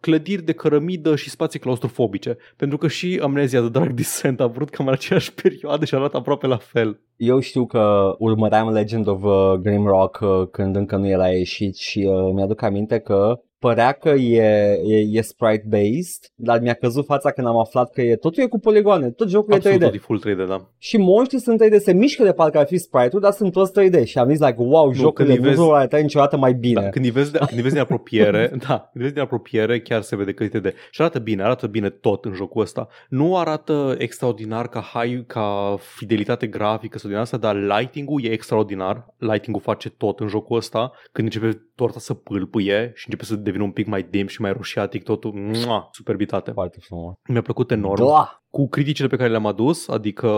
clădiri 0.00 0.42
de 0.42 0.52
cărămidă 0.52 1.16
și 1.16 1.30
spații 1.30 1.58
claustrofobice. 1.58 2.36
Pentru 2.56 2.78
că 2.78 2.88
și 2.88 3.20
Amnesia 3.22 3.60
The 3.60 3.68
Dark 3.68 3.90
Descent 3.92 4.40
a 4.40 4.46
vrut 4.46 4.70
cam 4.70 4.86
în 4.86 4.92
aceeași 4.92 5.34
perioadă 5.34 5.84
și 5.84 5.94
arată 5.94 6.16
aproape 6.16 6.46
la 6.46 6.56
fel. 6.56 7.00
Eu 7.16 7.40
știu 7.40 7.66
că 7.66 8.14
urmăream 8.18 8.72
Legend 8.72 9.06
of 9.06 9.22
uh, 9.22 9.52
Grimrock 9.52 10.18
uh, 10.22 10.48
când 10.50 10.76
încă 10.76 10.96
nu 10.96 11.08
era 11.08 11.28
ieșit 11.28 11.76
și 11.76 12.08
uh, 12.08 12.32
mi-aduc 12.34 12.62
aminte 12.62 12.98
că 12.98 13.40
părea 13.60 13.92
că 13.92 14.08
e, 14.08 14.42
e, 14.84 14.96
e 14.96 15.20
sprite-based, 15.20 16.32
dar 16.34 16.60
mi-a 16.60 16.74
căzut 16.74 17.04
fața 17.04 17.30
când 17.30 17.46
am 17.46 17.56
aflat 17.58 17.90
că 17.92 18.00
e, 18.02 18.16
totul 18.16 18.42
e 18.42 18.46
cu 18.46 18.58
poligoane, 18.58 19.10
tot 19.10 19.28
jocul 19.28 19.52
Absolut 19.54 19.76
e 19.82 19.84
3D. 19.84 19.90
tot 19.90 19.94
e 19.94 19.98
full 19.98 20.20
3D, 20.20 20.48
da. 20.48 20.68
Și 20.78 20.96
monștrii 20.96 21.40
sunt 21.40 21.62
3D, 21.64 21.76
se 21.78 21.92
mișcă 21.92 22.24
de 22.24 22.32
parcă 22.32 22.58
ar 22.58 22.66
fi 22.66 22.78
sprite-uri, 22.78 23.22
dar 23.22 23.32
sunt 23.32 23.52
toți 23.52 23.72
3D. 23.80 24.04
Și 24.04 24.18
am 24.18 24.28
zis 24.28 24.38
like, 24.38 24.54
wow, 24.58 24.92
jocurile 24.92 25.34
când 25.34 25.44
nu 25.44 25.50
îi 25.50 25.56
vezi- 25.56 25.66
vor 25.66 25.76
arăta 25.76 25.98
niciodată 25.98 26.36
mai 26.36 26.52
bine. 26.54 26.80
Da, 26.80 26.88
când 26.88 27.04
îi 27.04 27.10
vezi, 27.10 27.32
de, 27.32 27.38
când 27.38 27.50
îi 27.50 27.62
vezi 27.62 27.72
din 27.74 27.82
apropiere, 27.82 28.46
da, 28.68 28.74
când 28.78 28.90
îi 28.92 29.00
vezi 29.00 29.12
din 29.12 29.22
apropiere, 29.22 29.80
chiar 29.80 30.02
se 30.02 30.16
vede 30.16 30.32
că 30.32 30.44
e 30.44 30.48
3D. 30.48 30.72
Și 30.90 31.00
arată 31.00 31.18
bine, 31.18 31.42
arată 31.42 31.66
bine 31.66 31.90
tot 31.90 32.24
în 32.24 32.32
jocul 32.32 32.62
ăsta. 32.62 32.88
Nu 33.08 33.36
arată 33.36 33.94
extraordinar 33.98 34.68
ca 34.68 34.80
high, 34.80 35.20
ca 35.26 35.76
fidelitate 35.96 36.46
grafică 36.46 36.98
sau 36.98 37.10
din 37.10 37.18
asta, 37.18 37.36
dar 37.36 37.56
lighting-ul 37.56 38.24
e 38.24 38.28
extraordinar. 38.32 39.06
Lighting-ul 39.18 39.62
face 39.62 39.90
tot 39.90 40.20
în 40.20 40.28
jocul 40.28 40.56
ăsta. 40.56 40.92
Când 41.12 41.26
începe 41.32 41.62
torta 41.74 41.98
să 41.98 42.14
pâlpâie 42.14 42.92
și 42.94 43.04
începe 43.06 43.24
să 43.24 43.34
devină 43.50 43.64
un 43.64 43.72
pic 43.72 43.86
mai 43.86 44.06
dim 44.10 44.26
și 44.26 44.40
mai 44.40 44.52
roșiatic 44.52 45.02
totul, 45.02 45.32
mua, 45.32 45.88
superbitate. 45.92 46.50
Foarte 46.50 46.78
frumos. 46.80 47.14
Mi-a 47.28 47.42
plăcut 47.42 47.70
enorm 47.70 48.04
Da! 48.06 48.42
cu 48.50 48.68
criticile 48.68 49.08
pe 49.08 49.16
care 49.16 49.30
le-am 49.30 49.46
adus, 49.46 49.88
adică 49.88 50.28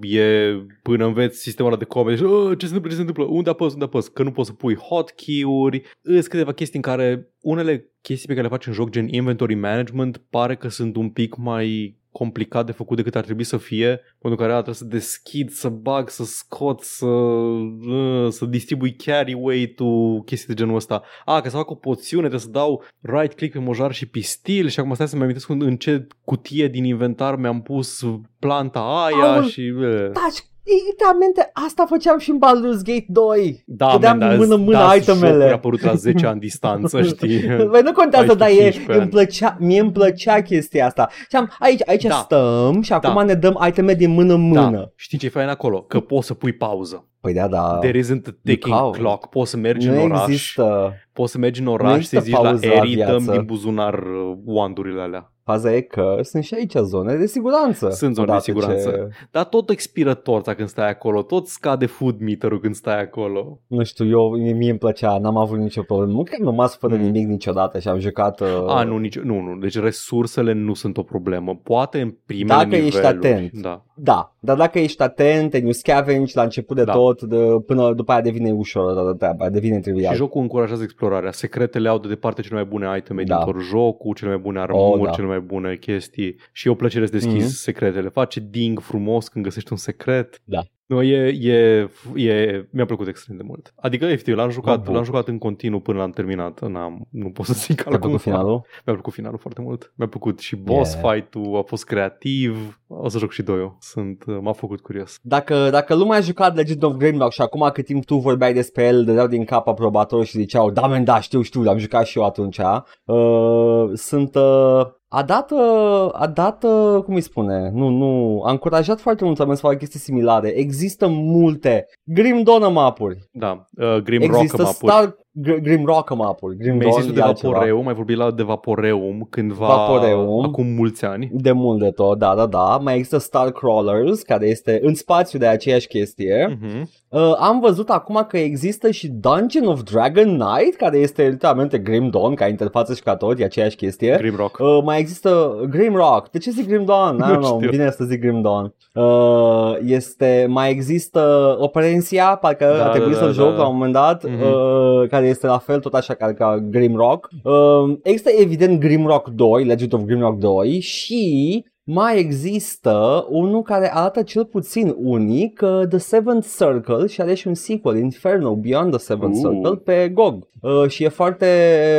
e 0.00 0.52
până 0.82 1.06
înveți 1.06 1.38
sistemul 1.38 1.70
ăla 1.70 1.80
de 1.80 1.86
comedy 1.86 2.16
și 2.18 2.24
"Ah, 2.24 2.56
ce 2.58 2.66
se 2.66 2.74
întâmplă, 2.74 2.88
ce 2.88 2.94
se 2.94 3.00
întâmplă, 3.00 3.24
unde 3.24 3.50
apăs, 3.50 3.72
unde 3.72 3.84
apăs, 3.84 4.08
că 4.08 4.22
nu 4.22 4.30
poți 4.32 4.48
să 4.48 4.54
pui 4.54 4.74
hotkey-uri, 4.76 5.82
îs 6.02 6.26
câteva 6.26 6.52
chestii 6.52 6.76
în 6.76 6.82
care 6.82 7.28
unele 7.40 7.92
chestii 8.02 8.26
pe 8.28 8.32
care 8.34 8.46
le 8.46 8.52
faci 8.52 8.66
în 8.66 8.72
joc, 8.72 8.90
gen 8.90 9.08
inventory 9.08 9.54
management, 9.54 10.22
pare 10.30 10.56
că 10.56 10.68
sunt 10.68 10.96
un 10.96 11.10
pic 11.10 11.36
mai 11.36 11.96
complicat 12.12 12.66
de 12.66 12.72
făcut 12.72 12.96
decât 12.96 13.16
ar 13.16 13.24
trebui 13.24 13.44
să 13.44 13.56
fie, 13.56 14.00
pentru 14.18 14.38
care 14.40 14.52
trebuie 14.52 14.74
să 14.74 14.84
deschid, 14.84 15.50
să 15.50 15.68
bag, 15.68 16.08
să 16.08 16.24
scot, 16.24 16.80
să, 16.80 17.06
uh, 17.06 18.28
să 18.28 18.44
distribui 18.44 18.94
carry 18.94 19.32
weight-ul, 19.32 20.22
chestii 20.24 20.48
de 20.48 20.60
genul 20.60 20.76
ăsta. 20.76 21.02
A, 21.24 21.40
ca 21.40 21.48
să 21.48 21.56
fac 21.56 21.70
o 21.70 21.74
poțiune, 21.74 22.28
trebuie 22.28 22.46
să 22.46 22.58
dau 22.58 22.84
right 23.00 23.34
click 23.34 23.52
pe 23.52 23.58
mojar 23.58 23.92
și 23.92 24.06
pistil 24.06 24.68
și 24.68 24.80
acum 24.80 24.94
stai 24.94 25.08
să-mi 25.08 25.22
amintesc 25.22 25.48
în 25.48 25.76
ce 25.76 26.06
cutie 26.24 26.68
din 26.68 26.84
inventar 26.84 27.36
mi-am 27.36 27.62
pus 27.62 28.06
planta 28.38 28.80
aia 28.80 29.32
Aul, 29.32 29.48
și... 29.48 29.60
uh, 29.60 30.10
Taci, 30.12 30.44
literalmente 30.88 31.50
asta 31.66 31.84
făceam 31.88 32.18
și 32.18 32.30
în 32.30 32.38
Baldur's 32.38 32.82
Gate 32.84 33.04
2. 33.08 33.62
Da, 33.66 33.88
Dădeam 33.92 34.18
man, 34.18 34.28
dar 34.28 34.38
mână-mână 34.38 34.78
da, 34.78 34.94
itemele. 34.94 35.32
jocuri 35.32 35.52
apărut 35.52 35.82
la 35.82 35.94
10 35.94 36.26
ani 36.26 36.40
distanță, 36.40 37.02
știi? 37.12 37.40
Băi, 37.70 37.80
nu 37.84 37.92
contează, 37.92 38.34
dar 38.34 38.48
e, 38.48 38.52
14 38.52 38.92
ani. 38.92 39.00
îmi 39.00 39.08
plăcea, 39.10 39.56
mie 39.60 39.80
îmi 39.80 39.92
plăcea 39.92 40.42
chestia 40.42 40.86
asta. 40.86 41.08
Și 41.30 41.36
am, 41.36 41.52
aici, 41.58 41.80
aici 41.86 42.02
Da. 42.04 42.14
stăm 42.14 42.80
și 42.82 42.92
acum 42.92 43.14
Da. 43.14 43.22
ne 43.22 43.34
dăm 43.34 43.64
iteme 43.68 43.94
din 43.94 44.10
mână 44.10 44.34
în 44.34 44.40
mână. 44.40 44.70
Da. 44.70 44.90
Știi 44.96 45.18
ce 45.18 45.26
e 45.26 45.28
fain 45.28 45.48
acolo? 45.48 45.80
Că 45.82 46.00
poți 46.00 46.26
să 46.26 46.34
pui 46.34 46.52
pauză. 46.52 47.06
Păi 47.20 47.32
da, 47.34 47.48
da. 47.48 47.78
There 47.80 48.00
isn't 48.00 48.26
a 48.26 48.30
ticking 48.44 48.74
How? 48.74 48.90
clock. 48.90 49.26
Poți 49.28 49.50
să 49.50 49.56
mergi 49.56 49.88
nu 49.88 49.94
în 49.94 50.10
oraș. 50.10 50.26
există. 50.28 50.92
Poți 51.12 51.32
să 51.32 51.38
mergi 51.38 51.60
în 51.60 51.66
Nu 51.66 51.72
oraș 51.72 51.94
există 51.94 52.16
să 52.18 52.24
zici 52.24 52.34
la 52.34 52.40
pauză 52.40 52.66
la 52.66 52.72
Eri, 52.72 52.94
dăm 52.94 53.06
viață. 53.06 53.30
din 53.30 53.44
buzunar 53.44 53.94
uh, 53.94 54.36
wandurile 54.44 55.00
alea. 55.00 55.31
Faza 55.44 55.74
e 55.74 55.80
că 55.80 56.18
sunt 56.22 56.42
și 56.44 56.54
aici 56.54 56.74
zone 56.74 57.14
de 57.16 57.26
siguranță. 57.26 57.90
Sunt 57.90 58.14
zone 58.14 58.26
de 58.26 58.32
Odată 58.32 58.44
siguranță. 58.44 58.90
Ce, 58.90 59.08
Dar 59.30 59.44
tot 59.44 59.70
expiră 59.70 60.14
torța 60.14 60.54
când 60.54 60.68
stai 60.68 60.88
acolo, 60.90 61.22
tot 61.22 61.46
scade 61.46 61.86
food 61.86 62.20
meter-ul 62.20 62.60
când 62.60 62.74
stai 62.74 63.00
acolo. 63.00 63.60
nu 63.66 63.82
știu, 63.84 64.08
eu, 64.08 64.28
mie 64.30 64.70
îmi 64.70 64.78
plăcea, 64.78 65.18
n-am 65.18 65.36
avut 65.36 65.58
nicio 65.58 65.82
problemă. 65.82 66.12
Nu 66.12 66.22
cred 66.22 66.38
că 66.38 66.44
am 66.44 66.50
rămas 66.50 66.76
fără 66.76 66.94
Mm. 66.94 67.00
nimic 67.00 67.26
niciodată 67.26 67.78
și 67.78 67.88
am 67.88 67.98
jucat... 67.98 68.40
Uh, 68.40 68.46
A, 68.66 68.82
nu, 68.82 68.96
nici, 68.98 69.18
nu, 69.18 69.40
nu, 69.40 69.56
deci 69.60 69.78
resursele 69.80 70.52
nu 70.52 70.74
sunt 70.74 70.96
o 70.96 71.02
problemă. 71.02 71.60
Poate 71.62 72.00
în 72.00 72.14
primele 72.26 72.46
Dacă 72.48 72.64
niveluri. 72.64 72.86
ești 72.96 73.06
atent. 73.06 73.52
Da. 73.60 73.84
Da, 73.94 74.34
dar 74.40 74.56
dacă 74.56 74.78
ești 74.78 75.02
atent, 75.02 75.54
and 75.54 75.62
you 75.62 75.72
scavenge 75.72 76.32
la 76.34 76.42
început 76.42 76.76
de 76.76 76.84
Da. 76.84 76.92
tot, 76.92 77.22
de, 77.22 77.36
până 77.66 77.92
după 77.92 78.12
aia 78.12 78.20
devine 78.20 78.50
ușor 78.52 78.92
toată 78.92 79.12
treaba, 79.12 79.48
devine 79.50 79.78
trivial. 79.78 80.10
Și 80.12 80.18
jocul 80.18 80.40
încurajează 80.40 80.82
explorarea. 80.82 81.30
Secretele 81.32 81.88
au 81.88 81.98
de 81.98 82.08
departe 82.08 82.42
cele 82.42 82.54
mai 82.54 82.64
bune 82.64 82.94
iteme 82.96 83.22
Da. 83.22 83.36
din 83.44 83.52
tot 83.52 83.62
jocul, 83.62 84.14
cele 84.14 84.30
mai 84.30 84.38
bune 84.38 84.60
armuri, 84.60 85.00
Oh, 85.00 85.04
da. 85.04 85.10
cele 85.10 85.26
mai 85.26 85.31
bune 85.38 85.76
chestii. 85.76 86.36
Și 86.52 86.68
e 86.68 86.70
o 86.70 86.74
plăcere 86.74 87.06
să 87.06 87.12
deschizi 87.12 87.36
Mhm. 87.36 87.46
secretele. 87.54 88.08
Face 88.08 88.40
ding 88.50 88.80
frumos 88.80 89.28
când 89.28 89.44
găsești 89.44 89.72
un 89.72 89.78
secret. 89.78 90.40
Da. 90.44 90.60
Nu, 90.86 91.02
e, 91.02 91.26
e, 91.40 91.88
e, 92.14 92.66
mi-a 92.70 92.84
plăcut 92.84 93.06
extrem 93.08 93.36
de 93.36 93.42
mult. 93.46 93.72
Adică, 93.76 94.04
efectiv, 94.04 94.34
l-am 94.34 94.50
jucat, 94.50 94.82
Bun. 94.84 94.94
l-am 94.94 95.04
jucat 95.04 95.28
în 95.28 95.38
continuu 95.38 95.80
până 95.80 95.98
l-am 95.98 96.10
terminat. 96.10 96.68
N-am, 96.68 97.06
nu 97.10 97.30
pot 97.30 97.46
să 97.46 97.52
zic 97.52 97.64
Ți-a 97.80 97.88
plăcut 97.88 97.94
altcumva. 97.94 98.18
finalul? 98.18 98.62
Mi-a 98.86 98.94
plăcut 98.94 99.12
finalul 99.12 99.38
foarte 99.38 99.60
mult. 99.60 99.92
Mi-a 99.96 100.06
plăcut 100.08 100.38
și 100.38 100.56
boss 100.56 100.92
Yeah. 100.94 101.12
fight-ul, 101.14 101.56
a 101.56 101.62
fost 101.62 101.84
creativ. 101.84 102.80
O 102.86 103.08
să 103.08 103.18
joc 103.18 103.30
și 103.32 103.42
doi 103.42 103.76
Sunt, 103.80 104.24
m-a 104.40 104.52
făcut 104.52 104.80
curios. 104.80 105.18
Dacă, 105.22 105.68
dacă 105.70 105.94
lumea 105.94 106.18
a 106.18 106.20
jucat 106.20 106.54
Legend 106.56 106.82
of 106.82 106.94
Grimlock 106.96 107.32
și 107.32 107.40
acum 107.40 107.70
cât 107.72 107.84
timp 107.84 108.04
tu 108.04 108.16
vorbeai 108.16 108.52
despre 108.52 108.84
el, 108.84 109.04
dădeau 109.04 109.26
din 109.26 109.44
cap 109.44 109.66
aprobator 109.68 110.24
și 110.24 110.36
ziceau, 110.38 110.70
da, 110.70 110.86
men, 110.86 111.04
da, 111.04 111.20
știu, 111.20 111.42
știu, 111.42 111.62
l-am 111.62 111.78
jucat 111.78 112.06
și 112.06 112.18
eu 112.18 112.24
atunci. 112.24 112.58
Uh, 113.04 113.90
sunt... 113.94 114.34
Uh, 114.34 115.00
a 115.14 115.22
dat, 115.22 115.50
uh, 115.50 116.08
a 116.12 116.26
dat, 116.26 116.64
uh, 116.64 117.02
cum 117.02 117.14
îi 117.14 117.20
spune, 117.20 117.70
nu, 117.74 117.88
nu, 117.88 118.42
a 118.44 118.50
încurajat 118.50 119.00
foarte 119.00 119.24
mult 119.24 119.38
oameni 119.38 119.56
să 119.56 119.62
facă 119.62 119.76
chestii 119.76 120.00
similare. 120.00 120.48
Există 120.48 121.08
multe 121.08 121.86
Grim 122.04 122.42
Dawn 122.42 122.72
mapuri. 122.72 123.28
Da, 123.32 123.66
uh, 123.76 123.96
Grim 123.96 124.22
Există 124.22 124.56
Rock 124.56 124.68
mapuri. 124.68 124.92
Star 124.92 125.16
Gr- 125.40 125.60
Grim 125.62 125.84
Rock 125.84 126.14
mapuri. 126.16 126.56
Grim 126.56 126.76
Mi-ai 126.76 126.90
Dawn 126.90 127.02
zis 127.02 127.06
tu 127.10 127.12
e 127.12 127.14
de 127.14 127.22
altceva. 127.22 127.52
Vaporeum, 127.52 127.84
mai 127.84 127.94
vorbit 127.94 128.16
la 128.16 128.30
de 128.30 128.42
Vaporeum 128.42 129.26
cândva 129.30 129.66
Vaporeum. 129.66 130.44
acum 130.44 130.66
mulți 130.66 131.04
ani. 131.04 131.30
De 131.32 131.52
mult 131.52 131.80
de 131.80 131.90
tot, 131.90 132.18
da, 132.18 132.34
da, 132.34 132.46
da. 132.46 132.80
Mai 132.82 132.94
există 132.94 133.18
Star 133.18 133.50
Crawlers, 133.50 134.22
care 134.22 134.46
este 134.48 134.80
în 134.82 134.94
spațiu 134.94 135.38
de 135.38 135.46
aceeași 135.46 135.86
chestie. 135.86 136.58
Mhm. 136.60 136.90
Uh, 137.08 137.32
am 137.38 137.60
văzut 137.60 137.90
acum 137.90 138.24
că 138.28 138.38
există 138.38 138.90
și 138.90 139.08
Dungeon 139.08 139.66
of 139.66 139.82
Dragon 139.82 140.38
Knight, 140.38 140.76
care 140.76 140.98
este 140.98 141.22
literalmente 141.28 141.78
Grim 141.78 142.08
Dawn, 142.08 142.34
ca 142.34 142.46
interfață 142.46 142.94
și 142.94 143.02
ca 143.02 143.16
tot, 143.16 143.38
e 143.40 143.44
aceeași 143.44 143.76
chestie. 143.76 144.16
Grim 144.18 144.36
Rock. 144.36 144.58
Uh, 144.58 144.78
mai 144.84 144.98
există 144.98 145.60
Grim 145.70 145.94
Rock. 145.94 146.30
De 146.30 146.38
ce 146.38 146.50
zic 146.50 146.66
Grim 146.68 146.84
Dawn? 146.84 147.14
I 147.14 147.18
Nu 147.18 147.24
don't 147.34 147.38
know, 147.40 147.56
știu. 147.58 147.70
bine 147.70 147.90
să 147.90 148.04
zic 148.04 148.20
Grim 148.20 148.40
Dawn. 148.42 148.74
Uh, 148.94 149.76
este, 149.86 150.46
mai 150.48 150.70
există 150.70 151.56
Operencia, 151.60 152.36
parcă 152.40 152.74
Da, 152.78 152.84
a 152.84 152.88
trebuit 152.88 153.12
da, 153.12 153.18
să-l 153.18 153.26
da, 153.36 153.42
joc 153.42 153.50
da. 153.50 153.56
la 153.62 153.66
un 153.66 153.74
moment 153.74 153.92
dat, 153.92 154.24
Mhm. 154.28 154.40
uh, 154.42 155.08
care 155.08 155.21
este 155.26 155.46
la 155.46 155.58
fel 155.58 155.80
tot 155.80 155.94
așa 155.94 156.14
ca, 156.14 156.32
ca 156.34 156.58
Grim 156.58 156.96
Rock. 156.96 157.28
Uh, 157.44 157.98
există 158.02 158.30
evident 158.30 158.80
Grim 158.80 159.06
Rock 159.06 159.28
2, 159.28 159.64
Legend 159.64 159.92
of 159.92 160.02
Grim 160.02 160.20
Rock 160.20 160.38
2 160.38 160.80
și 160.80 161.64
mai 161.84 162.18
există 162.18 163.26
unul 163.28 163.62
care 163.62 163.94
arată 163.94 164.22
cel 164.22 164.44
puțin 164.44 164.94
unic, 164.96 165.60
uh, 165.62 165.86
The 165.88 165.98
Seventh 165.98 166.46
Circle 166.58 167.06
și 167.06 167.20
are 167.20 167.34
și 167.34 167.46
un 167.46 167.54
sequel, 167.54 167.96
Inferno 167.96 168.54
Beyond 168.56 168.90
the 168.90 168.98
Seventh 168.98 169.36
Uh. 169.42 169.50
Circle 169.50 169.76
pe 169.76 170.08
GOG. 170.08 170.48
Uh, 170.60 170.88
și 170.88 171.04
e 171.04 171.08
foarte, 171.08 171.46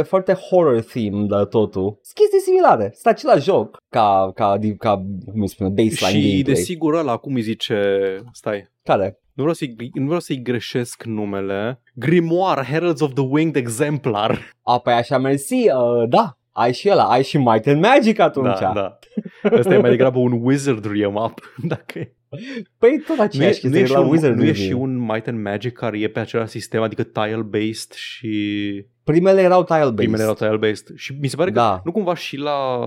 foarte 0.06 0.34
horror 0.34 0.82
themed 0.82 1.32
uh, 1.32 1.48
totul. 1.48 2.00
Sunt 2.02 2.16
chestii 2.16 2.40
similare. 2.40 2.90
Este 2.94 3.10
același 3.10 3.44
joc 3.44 3.78
ca, 3.90 4.32
ca, 4.36 4.58
ca, 4.60 4.60
ca 4.78 4.96
cum 5.32 5.42
îi 5.42 5.48
spune, 5.50 5.70
baseline 5.70 6.22
Și 6.22 6.30
gameplay. 6.30 6.54
desigur 6.56 6.94
ăla, 6.94 7.18
cum 7.18 7.34
îi 7.36 7.42
zice, 7.42 7.78
stai, 8.32 8.72
Care? 8.84 9.20
Nu 9.34 9.42
vreau, 9.44 9.54
să-i, 9.54 9.76
nu 9.94 10.06
vreau 10.06 10.20
să-i 10.20 10.42
greșesc 10.42 11.04
numele, 11.04 11.82
Grimoire, 11.94 12.62
Heralds 12.70 13.02
of 13.02 13.14
the 13.14 13.24
Winged 13.30 13.56
Exemplar. 13.56 14.40
A, 14.64 14.80
păi 14.80 14.94
așa 14.94 15.18
mersi, 15.18 15.54
uh, 15.54 16.10
da. 16.10 16.38
Ai 16.52 16.74
și 16.74 16.90
ăla, 16.92 17.04
ai 17.04 17.24
și 17.24 17.38
Might 17.38 17.68
and 17.68 17.82
Magic 17.82 18.20
atunci. 18.20 18.60
Da, 18.60 18.72
da. 18.76 19.00
Ăsta 19.52 19.74
e 19.74 19.78
mai 19.78 19.90
degrabă 19.90 20.20
un 20.20 20.40
Wizardry 20.42 21.06
up, 21.06 21.40
dacă 21.74 22.00
e. 22.00 22.14
Păi 22.78 23.04
tot 23.08 23.16
Nu 23.18 23.22
e, 23.22 23.26
aceeași 23.26 23.66
nu, 23.68 23.70
e 23.78 23.80
chestie, 23.80 23.86
și 23.86 23.92
la 23.92 24.00
un, 24.00 24.10
Wizard 24.12 24.36
nu 24.36 24.44
e 24.44 24.46
Review. 24.46 24.66
și 24.68 24.74
un 24.74 24.98
Might 24.98 25.28
and 25.28 25.42
Magic 25.44 25.74
care 25.74 26.00
e 26.00 26.08
pe 26.08 26.20
același 26.20 26.50
sistem, 26.52 26.82
adică 26.82 27.04
tile-based 27.04 27.92
și 27.96 28.86
Primele 29.04 29.42
erau 29.42 29.64
tile-based. 29.64 29.96
primele 29.96 30.22
erau 30.22 30.34
tile-based. 30.34 30.96
Și 30.96 31.18
mi 31.22 31.28
se 31.28 31.36
pare 31.36 31.50
că 31.52 31.56
Da. 31.60 31.82
nu 31.84 31.92
cumva 31.92 32.16
și 32.16 32.38
la, 32.38 32.80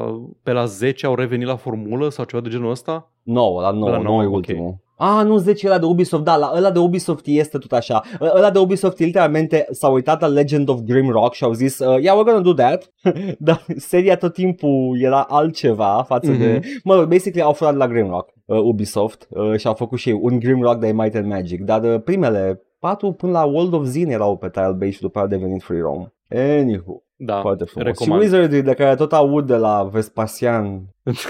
pe 0.42 0.52
la 0.52 0.64
10 0.64 1.06
au 1.06 1.14
revenit 1.14 1.46
la 1.46 1.56
formulă 1.56 2.08
sau 2.08 2.24
ceva 2.24 2.42
de 2.42 2.48
genul 2.48 2.70
ăsta? 2.70 3.12
9, 3.22 3.60
la 3.60 3.70
9, 3.70 3.90
La 3.90 3.96
9 3.98 4.02
nouă, 4.04 4.22
e 4.22 4.26
ok. 4.26 4.34
ultimul. 4.34 4.76
Ah, 4.98 5.22
nu 5.24 5.36
10 5.36 5.66
ăla 5.66 5.78
de 5.78 5.84
Ubisoft, 5.84 6.22
da, 6.24 6.36
la 6.36 6.52
ăla 6.56 6.70
de 6.70 6.78
Ubisoft 6.78 7.26
este 7.26 7.58
tot 7.58 7.72
așa. 7.72 8.02
Ă- 8.20 8.32
Ăla 8.36 8.50
de 8.50 8.58
Ubisoft 8.58 8.98
literalmente 8.98 9.66
s-a 9.70 9.88
uitat 9.88 10.20
la 10.20 10.26
Legend 10.26 10.68
of 10.68 10.80
Grimrock 10.80 11.32
și 11.34 11.44
au 11.44 11.52
zis, 11.52 11.78
uh, 11.78 12.02
yeah, 12.02 12.16
we're 12.20 12.24
gonna 12.24 12.40
do 12.40 12.52
that. 12.54 12.92
Dar 13.38 13.64
seria 13.76 14.16
tot 14.16 14.32
timpul 14.32 14.98
era 15.00 15.20
altceva 15.22 16.04
față 16.06 16.30
Mhm. 16.30 16.38
de... 16.38 16.60
Mă 16.84 16.94
rog, 16.94 17.04
basically 17.08 17.42
au 17.46 17.52
furat 17.52 17.76
la 17.76 17.86
Grimrock, 17.88 18.30
uh, 18.44 18.58
Ubisoft, 18.58 19.26
uh, 19.30 19.56
și 19.58 19.66
au 19.66 19.74
făcut 19.74 19.98
și 19.98 20.08
ei 20.08 20.18
un 20.20 20.38
Grimrock 20.38 20.78
de 20.80 20.92
Might 20.92 21.14
and 21.14 21.26
Magic. 21.26 21.60
Dar 21.60 21.82
uh, 21.82 22.00
primele 22.04 22.60
patru 22.78 23.12
până 23.12 23.32
la 23.32 23.44
World 23.44 23.72
of 23.72 23.84
Zin 23.84 24.10
erau 24.10 24.36
pe 24.36 24.48
tile-based 24.50 24.92
și 24.94 25.00
după 25.00 25.18
aia 25.18 25.26
au 25.30 25.38
devenit 25.38 25.62
free 25.62 25.80
roam. 25.80 26.12
Anywho, 26.30 27.02
Da, 27.16 27.40
foarte 27.40 27.64
frumos. 27.64 27.88
recomand. 27.88 28.22
Și 28.22 28.26
Wizardry 28.28 28.62
de 28.62 28.74
care 28.74 28.94
tot 28.94 29.12
aud 29.12 29.46
de 29.46 29.56
la 29.56 29.88
Vespasian, 29.92 30.82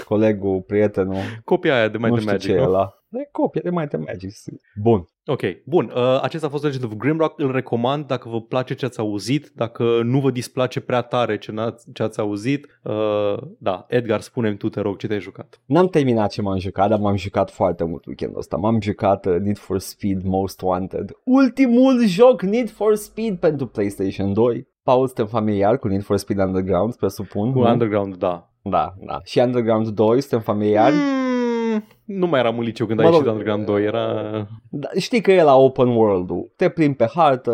colegul, 0.07 0.61
prietenul. 0.67 1.15
Copia 1.45 1.75
aia 1.75 1.87
de 1.87 1.97
Might 1.97 2.09
nu 2.09 2.13
and 2.13 2.21
știu 2.21 2.31
Magic, 2.31 2.49
ce 2.49 2.55
e 2.55 2.59
nu? 2.61 2.67
ăla. 2.67 2.96
E 3.17 3.29
copie 3.31 3.61
de 3.63 3.69
Might 3.69 3.93
and 3.93 4.03
Magic. 4.03 4.31
Bun. 4.81 5.07
Ok, 5.25 5.41
bun. 5.65 5.91
Uh, 5.95 6.19
acesta 6.21 6.47
a 6.47 6.49
fost 6.49 6.63
Legend 6.63 6.83
of 6.83 6.93
Grimrock. 6.93 7.39
Îl 7.39 7.51
recomand 7.51 8.05
dacă 8.05 8.29
vă 8.29 8.41
place 8.41 8.73
ce 8.73 8.85
ați 8.85 8.99
auzit, 8.99 9.51
dacă 9.55 10.01
nu 10.03 10.19
vă 10.19 10.31
displace 10.31 10.79
prea 10.79 11.01
tare 11.01 11.37
ce, 11.37 11.51
n-ați, 11.51 11.91
ce 11.93 12.03
ați 12.03 12.19
auzit. 12.19 12.79
Uh, 12.83 13.37
da, 13.59 13.85
Edgar, 13.87 14.21
spune-mi 14.21 14.57
tu, 14.57 14.69
te 14.69 14.79
rog, 14.79 14.97
ce 14.97 15.07
te-ai 15.07 15.19
jucat. 15.19 15.61
N-am 15.65 15.87
terminat 15.87 16.31
ce 16.31 16.41
m-am 16.41 16.57
jucat, 16.57 16.89
dar 16.89 16.99
m-am 16.99 17.15
jucat 17.15 17.51
foarte 17.51 17.83
mult 17.83 18.05
weekendul 18.05 18.39
ăsta. 18.39 18.57
M-am 18.57 18.81
jucat 18.81 19.25
uh, 19.25 19.35
Need 19.39 19.57
for 19.57 19.79
Speed 19.79 20.23
Most 20.23 20.61
Wanted. 20.61 21.11
Ultimul 21.23 22.05
joc 22.05 22.41
Need 22.41 22.69
for 22.69 22.95
Speed 22.95 23.37
pentru 23.37 23.67
PlayStation 23.67 24.33
2. 24.33 24.67
Paul, 24.83 25.05
suntem 25.05 25.25
familiar 25.25 25.77
cu 25.77 25.87
Need 25.87 26.03
for 26.03 26.17
Speed 26.17 26.39
Underground, 26.39 26.95
presupun. 26.95 27.51
Cu 27.51 27.59
nu? 27.59 27.69
Underground, 27.69 28.15
da. 28.15 28.51
Da, 28.61 28.93
da. 29.05 29.19
Și 29.23 29.39
Underground 29.39 29.87
2, 29.87 30.21
suntem 30.21 30.39
familiari. 30.39 30.95
Mm, 30.95 31.26
nu 32.07 32.27
mai 32.27 32.39
eram 32.39 32.57
în 32.57 32.63
liceu 32.63 32.85
când 32.85 32.99
Mă 32.99 33.05
a 33.05 33.09
rog, 33.09 33.15
ieșit 33.19 33.31
Underground 33.31 33.65
2, 33.65 33.83
era... 33.83 34.23
Da, 34.69 34.87
știi 34.99 35.21
că 35.21 35.31
e 35.31 35.43
la 35.43 35.55
open 35.55 35.87
world-ul. 35.87 36.51
Te 36.55 36.69
plimbi 36.69 36.95
pe 36.95 37.09
hartă, 37.13 37.51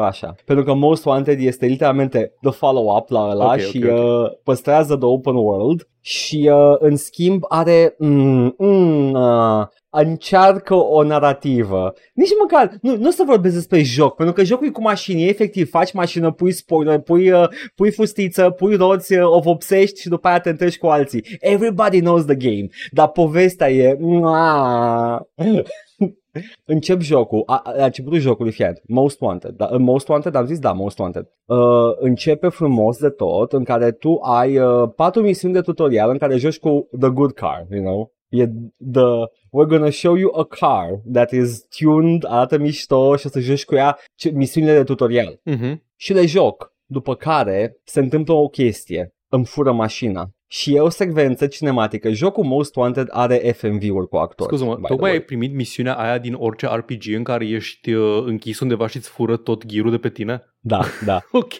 așa. 0.00 0.34
Pentru 0.44 0.64
că 0.64 0.74
Most 0.74 1.04
Wanted 1.04 1.40
este 1.40 1.66
literalmente 1.66 2.32
the 2.40 2.50
follow-up 2.50 3.08
la 3.08 3.28
ăla 3.30 3.44
Ok, 3.44 3.52
ok, 3.52 3.60
și 3.60 3.84
ok. 3.84 3.98
Uh, 3.98 4.30
păstrează 4.42 4.96
the 4.96 5.06
open 5.06 5.34
world 5.34 5.88
și 6.00 6.50
uh, 6.52 6.74
în 6.78 6.96
schimb 6.96 7.42
are 7.48 7.94
mm, 7.98 8.54
mm, 8.58 9.12
uh, 9.12 9.66
încearcă 10.00 10.74
o 10.74 11.02
narrativă. 11.02 11.92
Nici 12.14 12.28
măcar, 12.40 12.76
nu, 12.80 12.96
nu 12.96 13.08
o 13.08 13.10
să 13.10 13.22
vorbesc 13.26 13.54
despre 13.54 13.82
joc, 13.82 14.14
pentru 14.14 14.34
că 14.34 14.44
jocul 14.44 14.66
e 14.66 14.70
cu 14.70 14.80
mașini, 14.80 15.28
efectiv, 15.28 15.70
faci 15.70 15.92
mașină, 15.92 16.30
pui 16.30 16.52
spoiler, 16.52 16.98
pui, 16.98 17.30
uh, 17.30 17.48
pui 17.74 17.90
fustiță, 17.90 18.50
pui 18.50 18.76
roți, 18.76 19.14
uh, 19.14 19.24
o 19.24 19.40
vopsești 19.40 20.00
și 20.00 20.08
după 20.08 20.28
aia 20.28 20.40
te 20.40 20.48
întâlnești 20.48 20.80
cu 20.80 20.86
alții. 20.86 21.24
Everybody 21.40 22.00
knows 22.00 22.24
the 22.24 22.34
game, 22.34 22.66
dar 22.90 23.08
povestea 23.08 23.70
e... 23.70 23.96
Mua. 24.00 25.26
Încep 26.64 27.00
jocul, 27.00 27.42
a, 27.46 27.62
a, 27.64 27.74
a 27.80 27.84
începutul 27.84 28.18
jocului, 28.18 28.52
fiat, 28.52 28.80
Most 28.86 29.20
Wanted, 29.20 29.50
da, 29.50 29.68
în 29.70 29.82
Most 29.82 30.08
Wanted 30.08 30.34
am 30.34 30.46
zis 30.46 30.58
da, 30.58 30.72
Most 30.72 30.98
Wanted. 30.98 31.26
Uh, 31.44 31.58
începe 31.98 32.48
frumos 32.48 32.98
de 32.98 33.08
tot, 33.08 33.52
în 33.52 33.64
care 33.64 33.90
tu 33.90 34.18
ai 34.22 34.58
uh, 34.58 34.88
patru 34.96 35.22
misiuni 35.22 35.54
de 35.54 35.60
tutorial 35.60 36.10
în 36.10 36.18
care 36.18 36.36
joci 36.36 36.58
cu 36.58 36.88
the 37.00 37.08
good 37.08 37.32
car, 37.32 37.66
you 37.70 37.82
know? 37.82 38.12
E 38.32 38.46
the, 38.92 39.28
we're 39.50 39.68
gonna 39.68 39.90
show 39.90 40.16
you 40.16 40.30
a 40.34 40.44
car 40.44 41.00
that 41.12 41.30
is 41.30 41.66
tuned, 41.68 42.24
arată 42.24 42.58
mișto 42.58 43.16
și 43.16 43.26
o 43.26 43.28
să 43.28 43.40
joci 43.40 43.64
cu 43.64 43.74
ea 43.74 43.98
ce, 44.14 44.30
misiunile 44.30 44.76
de 44.76 44.84
tutorial. 44.84 45.40
Uh-huh. 45.50 45.74
Și 45.96 46.12
le 46.12 46.26
joc, 46.26 46.74
după 46.84 47.14
care 47.14 47.76
se 47.84 48.00
întâmplă 48.00 48.34
o 48.34 48.48
chestie, 48.48 49.14
îmi 49.34 49.44
fură 49.44 49.72
mașina. 49.72 50.30
Și 50.46 50.74
e 50.74 50.80
o 50.80 50.88
secvență 50.88 51.46
cinematică. 51.46 52.10
Jocul 52.10 52.44
Most 52.44 52.76
Wanted 52.76 53.08
are 53.10 53.36
FMV-uri 53.36 54.08
cu 54.08 54.16
actori. 54.16 54.48
Scuză-mă, 54.48 54.74
by 54.74 54.80
the 54.80 54.88
tocmai 54.88 55.10
way. 55.10 55.18
ai 55.18 55.24
primit 55.24 55.54
misiunea 55.54 55.94
aia 55.94 56.18
din 56.18 56.34
orice 56.34 56.66
RPG 56.66 57.02
în 57.14 57.22
care 57.22 57.46
ești 57.46 57.92
uh, 57.92 58.24
închis 58.26 58.60
undeva 58.60 58.86
și 58.86 58.96
îți 58.96 59.08
fură 59.08 59.36
tot 59.36 59.66
ghirul 59.66 59.90
de 59.90 59.98
pe 59.98 60.08
tine? 60.08 60.42
Da, 60.60 60.80
da. 61.04 61.20
Ok. 61.32 61.52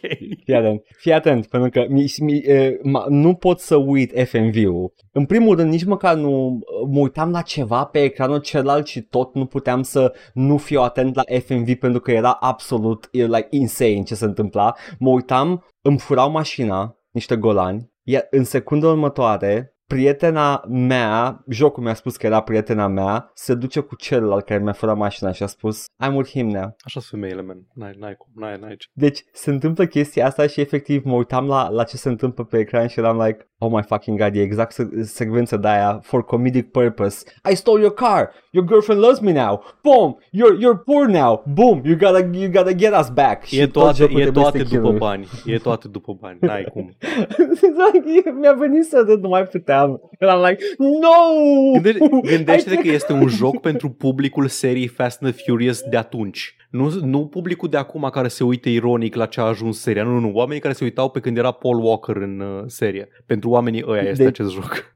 Fii 0.44 0.54
atent, 0.54 0.82
fii 0.96 1.12
atent, 1.12 1.46
pentru 1.46 1.70
că 1.70 1.86
mi, 1.88 2.12
mi, 2.20 2.36
e, 2.36 2.78
ma, 2.82 3.04
nu 3.08 3.34
pot 3.34 3.60
să 3.60 3.76
uit 3.76 4.28
FMV-ul. 4.28 4.92
În 5.12 5.24
primul 5.24 5.56
rând, 5.56 5.70
nici 5.70 5.84
măcar 5.84 6.14
nu 6.14 6.58
mă 6.90 7.00
uitam 7.00 7.30
la 7.30 7.42
ceva 7.42 7.84
pe 7.84 8.02
ecranul 8.02 8.40
celălalt 8.40 8.86
și 8.86 9.00
tot 9.00 9.34
nu 9.34 9.46
puteam 9.46 9.82
să 9.82 10.12
nu 10.34 10.56
fiu 10.56 10.80
atent 10.80 11.14
la 11.14 11.22
FMV 11.44 11.74
pentru 11.74 12.00
că 12.00 12.10
era 12.10 12.30
absolut 12.30 13.08
e, 13.12 13.24
like, 13.24 13.46
insane 13.50 14.02
ce 14.02 14.14
se 14.14 14.24
întâmpla. 14.24 14.74
Mă 14.98 15.10
uitam, 15.10 15.64
îmi 15.82 15.98
furau 15.98 16.30
mașina, 16.30 16.96
niște 17.12 17.36
golani, 17.36 17.92
Iar 18.02 18.26
în 18.30 18.44
secunda 18.44 18.88
următoare, 18.88 19.76
prietena 19.86 20.64
mea, 20.68 21.44
jocul 21.48 21.82
mi-a 21.82 21.94
spus 21.94 22.16
că 22.16 22.26
era 22.26 22.40
prietena 22.40 22.86
mea, 22.86 23.30
se 23.34 23.54
duce 23.54 23.80
cu 23.80 23.96
celălalt 23.96 24.44
care 24.44 24.62
mi-a 24.62 24.72
furat 24.72 24.96
mașina 24.96 25.32
și 25.32 25.42
a 25.42 25.46
spus 25.46 25.84
I'm 26.04 26.14
with 26.14 26.30
him 26.30 26.48
now. 26.48 26.76
Așa 26.84 27.00
sunt 27.00 27.20
femeile, 27.20 27.42
man. 27.42 27.66
N-ai, 27.74 27.94
n-ai 27.98 28.14
cum, 28.14 28.32
n-ai, 28.34 28.58
n-ai 28.60 28.76
ce. 28.76 28.86
Deci 28.92 29.24
se 29.32 29.50
întâmplă 29.50 29.86
chestia 29.86 30.26
asta 30.26 30.46
și 30.46 30.60
efectiv 30.60 31.04
mă 31.04 31.14
uitam 31.14 31.46
la, 31.46 31.68
la 31.68 31.84
ce 31.84 31.96
se 31.96 32.08
întâmplă 32.08 32.44
pe 32.44 32.58
ecran 32.58 32.86
și 32.86 32.98
eram 32.98 33.22
like, 33.22 33.51
oh 33.64 33.70
my 33.72 33.82
fucking 33.82 34.18
god, 34.22 34.34
e 34.36 34.40
exact 34.42 34.72
se- 34.72 35.02
secvența 35.02 35.56
de 35.56 35.68
aia 35.68 35.98
for 36.02 36.24
comedic 36.24 36.70
purpose. 36.70 37.24
I 37.50 37.54
stole 37.54 37.80
your 37.80 37.94
car, 37.94 38.30
your 38.50 38.66
girlfriend 38.66 39.00
loves 39.00 39.20
me 39.20 39.32
now, 39.32 39.62
boom, 39.82 40.18
you're, 40.30 40.56
you're 40.60 40.78
poor 40.84 41.06
now, 41.08 41.42
boom, 41.46 41.80
you 41.84 41.96
gotta, 41.96 42.28
you 42.32 42.48
gotta 42.48 42.72
get 42.74 42.92
us 43.00 43.08
back. 43.10 43.50
E 43.52 43.66
tot 43.66 43.72
toate, 43.82 43.96
jocul 43.96 44.20
e 44.20 44.22
trebuie 44.22 44.44
să 44.44 44.50
toate 44.50 44.58
te 44.68 44.74
după 44.76 44.84
chinui. 44.86 44.98
bani. 44.98 45.26
E 45.46 45.56
toate 45.58 45.88
după 45.88 46.16
bani. 46.20 46.38
N-ai 46.40 46.64
cum. 46.72 46.92
Exact, 47.68 48.34
mi-a 48.40 48.52
venit 48.52 48.84
să 48.84 49.04
râd, 49.06 49.22
nu 49.22 49.28
mai 49.28 49.42
puteam. 49.42 50.00
Eram 50.18 50.42
like, 50.44 50.62
no! 50.78 51.80
Gânde- 51.80 51.98
Gândește-te 52.36 52.76
că 52.76 52.88
este 52.88 53.12
un 53.12 53.28
joc 53.28 53.60
pentru 53.60 53.88
publicul 53.90 54.46
serii 54.48 54.86
Fast 54.86 55.22
and 55.22 55.32
the 55.32 55.42
Furious 55.46 55.80
de 55.90 55.96
atunci. 55.96 56.56
Nu, 56.72 56.90
nu 57.02 57.26
publicul 57.26 57.68
de 57.68 57.76
acum 57.76 58.08
care 58.12 58.28
se 58.28 58.44
uită 58.44 58.68
ironic 58.68 59.14
la 59.14 59.26
ce 59.26 59.40
a 59.40 59.44
ajuns 59.44 59.80
seria. 59.80 60.02
Nu, 60.04 60.10
nu, 60.10 60.18
nu. 60.18 60.32
Oamenii 60.34 60.60
care 60.62 60.74
se 60.74 60.84
uitau 60.84 61.08
pe 61.10 61.20
când 61.20 61.36
era 61.36 61.50
Paul 61.50 61.78
Walker 61.84 62.16
în 62.16 62.40
uh, 62.40 62.62
serie. 62.66 63.08
Pentru 63.26 63.50
oamenii 63.50 63.84
ăia 63.88 64.02
este 64.02 64.22
De- 64.22 64.28
acest 64.28 64.50
joc. 64.52 64.94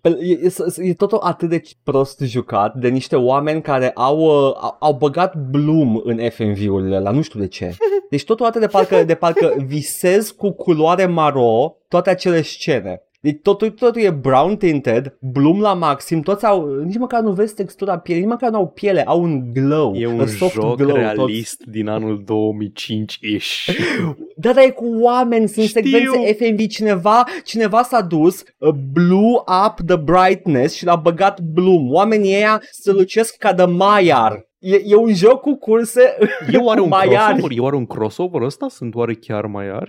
Pe- 0.00 0.18
E, 0.20 0.32
e, 0.42 0.88
e 0.88 0.94
totul 0.94 1.18
atât 1.22 1.48
de 1.48 1.62
prost 1.82 2.20
jucat 2.20 2.74
de 2.74 2.88
niște 2.88 3.16
oameni 3.16 3.62
care 3.62 3.90
au, 3.94 4.18
uh, 4.18 4.54
au, 4.60 4.76
au 4.80 4.92
băgat 4.92 5.36
Bloom 5.50 6.00
în 6.04 6.18
FMV-urile 6.30 6.96
ăla, 6.96 7.10
nu 7.10 7.22
știu 7.22 7.40
de 7.40 7.46
ce. 7.48 7.74
Deci 8.10 8.24
totul 8.24 8.46
atât 8.46 8.60
de 8.60 8.66
parcă, 8.66 9.04
de 9.04 9.14
parcă 9.14 9.54
visez 9.66 10.30
cu 10.30 10.50
culoare 10.50 11.06
maro 11.06 11.76
toate 11.88 12.10
acele 12.10 12.42
scene. 12.42 13.02
Deci 13.22 13.38
totul, 13.42 13.70
totul 13.70 14.02
e 14.02 14.10
brown 14.10 14.56
tinted, 14.56 15.16
Bloom 15.20 15.60
la 15.60 15.74
maxim, 15.74 16.20
toți 16.20 16.46
au, 16.46 16.74
nici 16.74 16.98
măcar 16.98 17.22
nu 17.22 17.32
vezi 17.32 17.54
textura 17.54 17.98
pielei, 17.98 18.22
nici 18.22 18.32
măcar 18.32 18.50
nu 18.50 18.56
au 18.56 18.66
piele, 18.66 19.02
au 19.02 19.22
un 19.22 19.52
glow. 19.52 19.94
E 19.94 20.04
a 20.04 20.08
un 20.08 20.26
soft 20.26 20.52
joc 20.52 20.76
glow, 20.76 20.96
realist 20.96 21.64
din 21.64 21.88
anul 21.88 22.24
2005-ish. 22.24 23.48
Da, 24.36 24.52
dar 24.52 24.64
e 24.64 24.70
cu 24.70 24.86
oameni, 25.00 25.48
sunt 25.48 25.66
Știu. 25.66 25.80
secvențe 25.80 26.32
FMV, 26.32 26.66
cineva, 26.66 27.24
cineva 27.44 27.82
s-a 27.82 28.00
dus, 28.00 28.42
uh, 28.58 28.74
blew 28.92 29.44
up 29.66 29.86
the 29.86 29.96
brightness 29.96 30.74
și 30.74 30.84
l-a 30.84 30.96
băgat 30.96 31.40
bloom. 31.40 31.92
Oamenii 31.92 32.34
ăia 32.34 32.62
se 32.70 32.92
lucesc 32.92 33.36
ca 33.36 33.52
de 33.52 33.64
Maiar. 33.64 34.49
E, 34.60 34.82
e 34.84 34.94
un 34.94 35.14
joc 35.14 35.40
cu 35.40 35.54
curse 35.54 36.16
E 36.50 36.56
oare 36.56 36.80
un 36.80 36.88
Maiari. 36.98 37.32
crossover? 37.32 37.56
E 37.56 37.60
oare 37.60 37.76
un 37.76 37.86
crossover 37.86 38.42
ăsta? 38.42 38.68
Sunt 38.68 38.94
oare 38.94 39.14
chiar 39.14 39.46
maiari? 39.46 39.88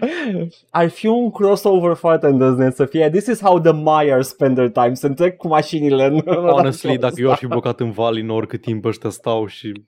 Ar 0.69 0.89
fi 0.89 1.07
un 1.07 1.31
crossover 1.31 1.95
foarte 1.95 2.27
îndrăzneț 2.27 2.75
să 2.75 2.85
fie 2.85 3.09
This 3.09 3.25
is 3.25 3.41
how 3.41 3.59
the 3.59 3.71
Maiar 3.71 4.21
spend 4.21 4.55
their 4.55 4.69
time 4.71 4.93
Să 4.93 5.09
trec 5.09 5.37
cu 5.37 5.47
mașinile 5.47 6.05
în 6.05 6.21
Honestly, 6.35 6.97
dacă 6.97 7.15
eu 7.17 7.31
aș 7.31 7.37
fi 7.37 7.47
blocat 7.47 7.79
în 7.79 7.91
Valinor 7.91 8.45
cât 8.45 8.61
timp 8.61 8.85
ăștia 8.85 9.09
stau 9.09 9.45
și... 9.45 9.71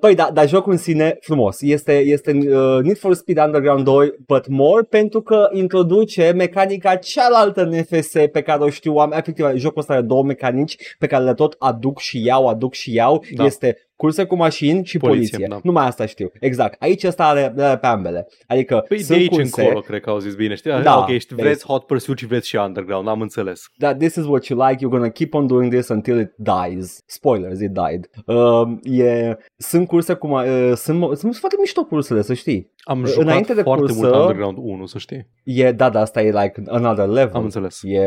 Păi 0.00 0.14
da, 0.14 0.30
dar 0.32 0.48
jocul 0.48 0.72
în 0.72 0.78
sine 0.78 1.16
frumos. 1.20 1.60
Este, 1.60 1.98
este 1.98 2.30
uh, 2.30 2.82
Need 2.82 2.98
for 2.98 3.14
Speed 3.14 3.38
Underground 3.38 3.84
2, 3.84 4.14
but 4.26 4.48
more, 4.48 4.82
pentru 4.82 5.22
că 5.22 5.48
introduce 5.52 6.32
mecanica 6.36 6.96
cealaltă 6.96 7.62
în 7.62 7.82
FS 7.82 8.12
pe 8.32 8.42
care 8.42 8.62
o 8.62 8.68
știu 8.68 8.94
oameni. 8.94 9.20
Efectiv, 9.20 9.46
jocul 9.54 9.80
ăsta 9.80 9.92
are 9.92 10.02
două 10.02 10.24
mecanici 10.24 10.76
pe 10.98 11.06
care 11.06 11.24
le 11.24 11.34
tot 11.34 11.56
aduc 11.58 11.98
și 11.98 12.24
iau, 12.24 12.46
aduc 12.46 12.74
și 12.74 12.94
iau. 12.94 13.24
Da. 13.34 13.44
Este 13.44 13.76
curse 14.04 14.24
cu 14.24 14.36
mașini 14.36 14.84
și 14.84 14.98
Poliție, 14.98 15.28
poliție. 15.38 15.46
da. 15.48 15.60
Numai 15.62 15.86
asta 15.86 16.06
știu. 16.06 16.30
Exact. 16.40 16.82
Aici 16.82 17.04
ăsta 17.04 17.26
are, 17.26 17.54
are 17.58 17.78
pe 17.78 17.86
ambele. 17.86 18.26
Adică 18.46 18.84
Păi 18.88 18.96
de 18.96 19.02
sunt 19.02 19.18
aici 19.18 19.28
curse, 19.28 19.60
încolo 19.62 19.80
cred 19.80 20.00
că 20.00 20.10
au 20.10 20.18
zis 20.18 20.34
bine, 20.34 20.54
știi? 20.54 20.70
Da, 20.70 20.80
Da, 20.80 20.98
ok, 20.98 21.18
știi, 21.18 21.36
de 21.36 21.42
vreți 21.42 21.64
Hot 21.66 21.86
Pursuit 21.86 22.18
și 22.18 22.26
vreți 22.26 22.48
și 22.48 22.56
Underground, 22.56 23.08
am 23.08 23.20
înțeles. 23.20 23.62
that 23.78 23.98
this 23.98 24.14
is 24.14 24.24
what 24.24 24.44
you 24.46 24.66
like, 24.68 24.84
you're 24.84 24.90
gonna 24.90 25.08
keep 25.08 25.34
on 25.34 25.46
doing 25.46 25.72
this 25.72 25.88
until 25.88 26.18
it 26.20 26.30
dies. 26.36 27.02
Spoilers, 27.06 27.60
it 27.60 27.70
died. 27.70 28.10
Uh, 28.26 28.62
e, 28.98 29.36
sunt 29.56 29.86
curse 29.86 30.14
cum, 30.14 30.30
uh, 30.30 30.72
sunt, 30.74 31.16
sunt 31.18 31.34
foarte 31.36 31.56
mișto 31.60 31.84
cursele, 31.84 32.22
să 32.22 32.34
știi. 32.34 32.72
Am 32.84 33.04
jucat 33.04 33.22
Înainte 33.24 33.54
de 33.54 33.62
foarte 33.62 33.82
cursă- 33.82 33.98
mult 34.00 34.14
Underground 34.14 34.56
1, 34.60 34.86
să 34.86 34.98
știi. 34.98 35.26
E, 35.44 35.72
da, 35.72 35.90
da, 35.90 36.00
asta 36.00 36.22
e 36.22 36.30
like 36.30 36.62
another 36.66 37.06
level. 37.06 37.34
Am 37.34 37.42
înțeles. 37.44 37.80
E 37.82 38.04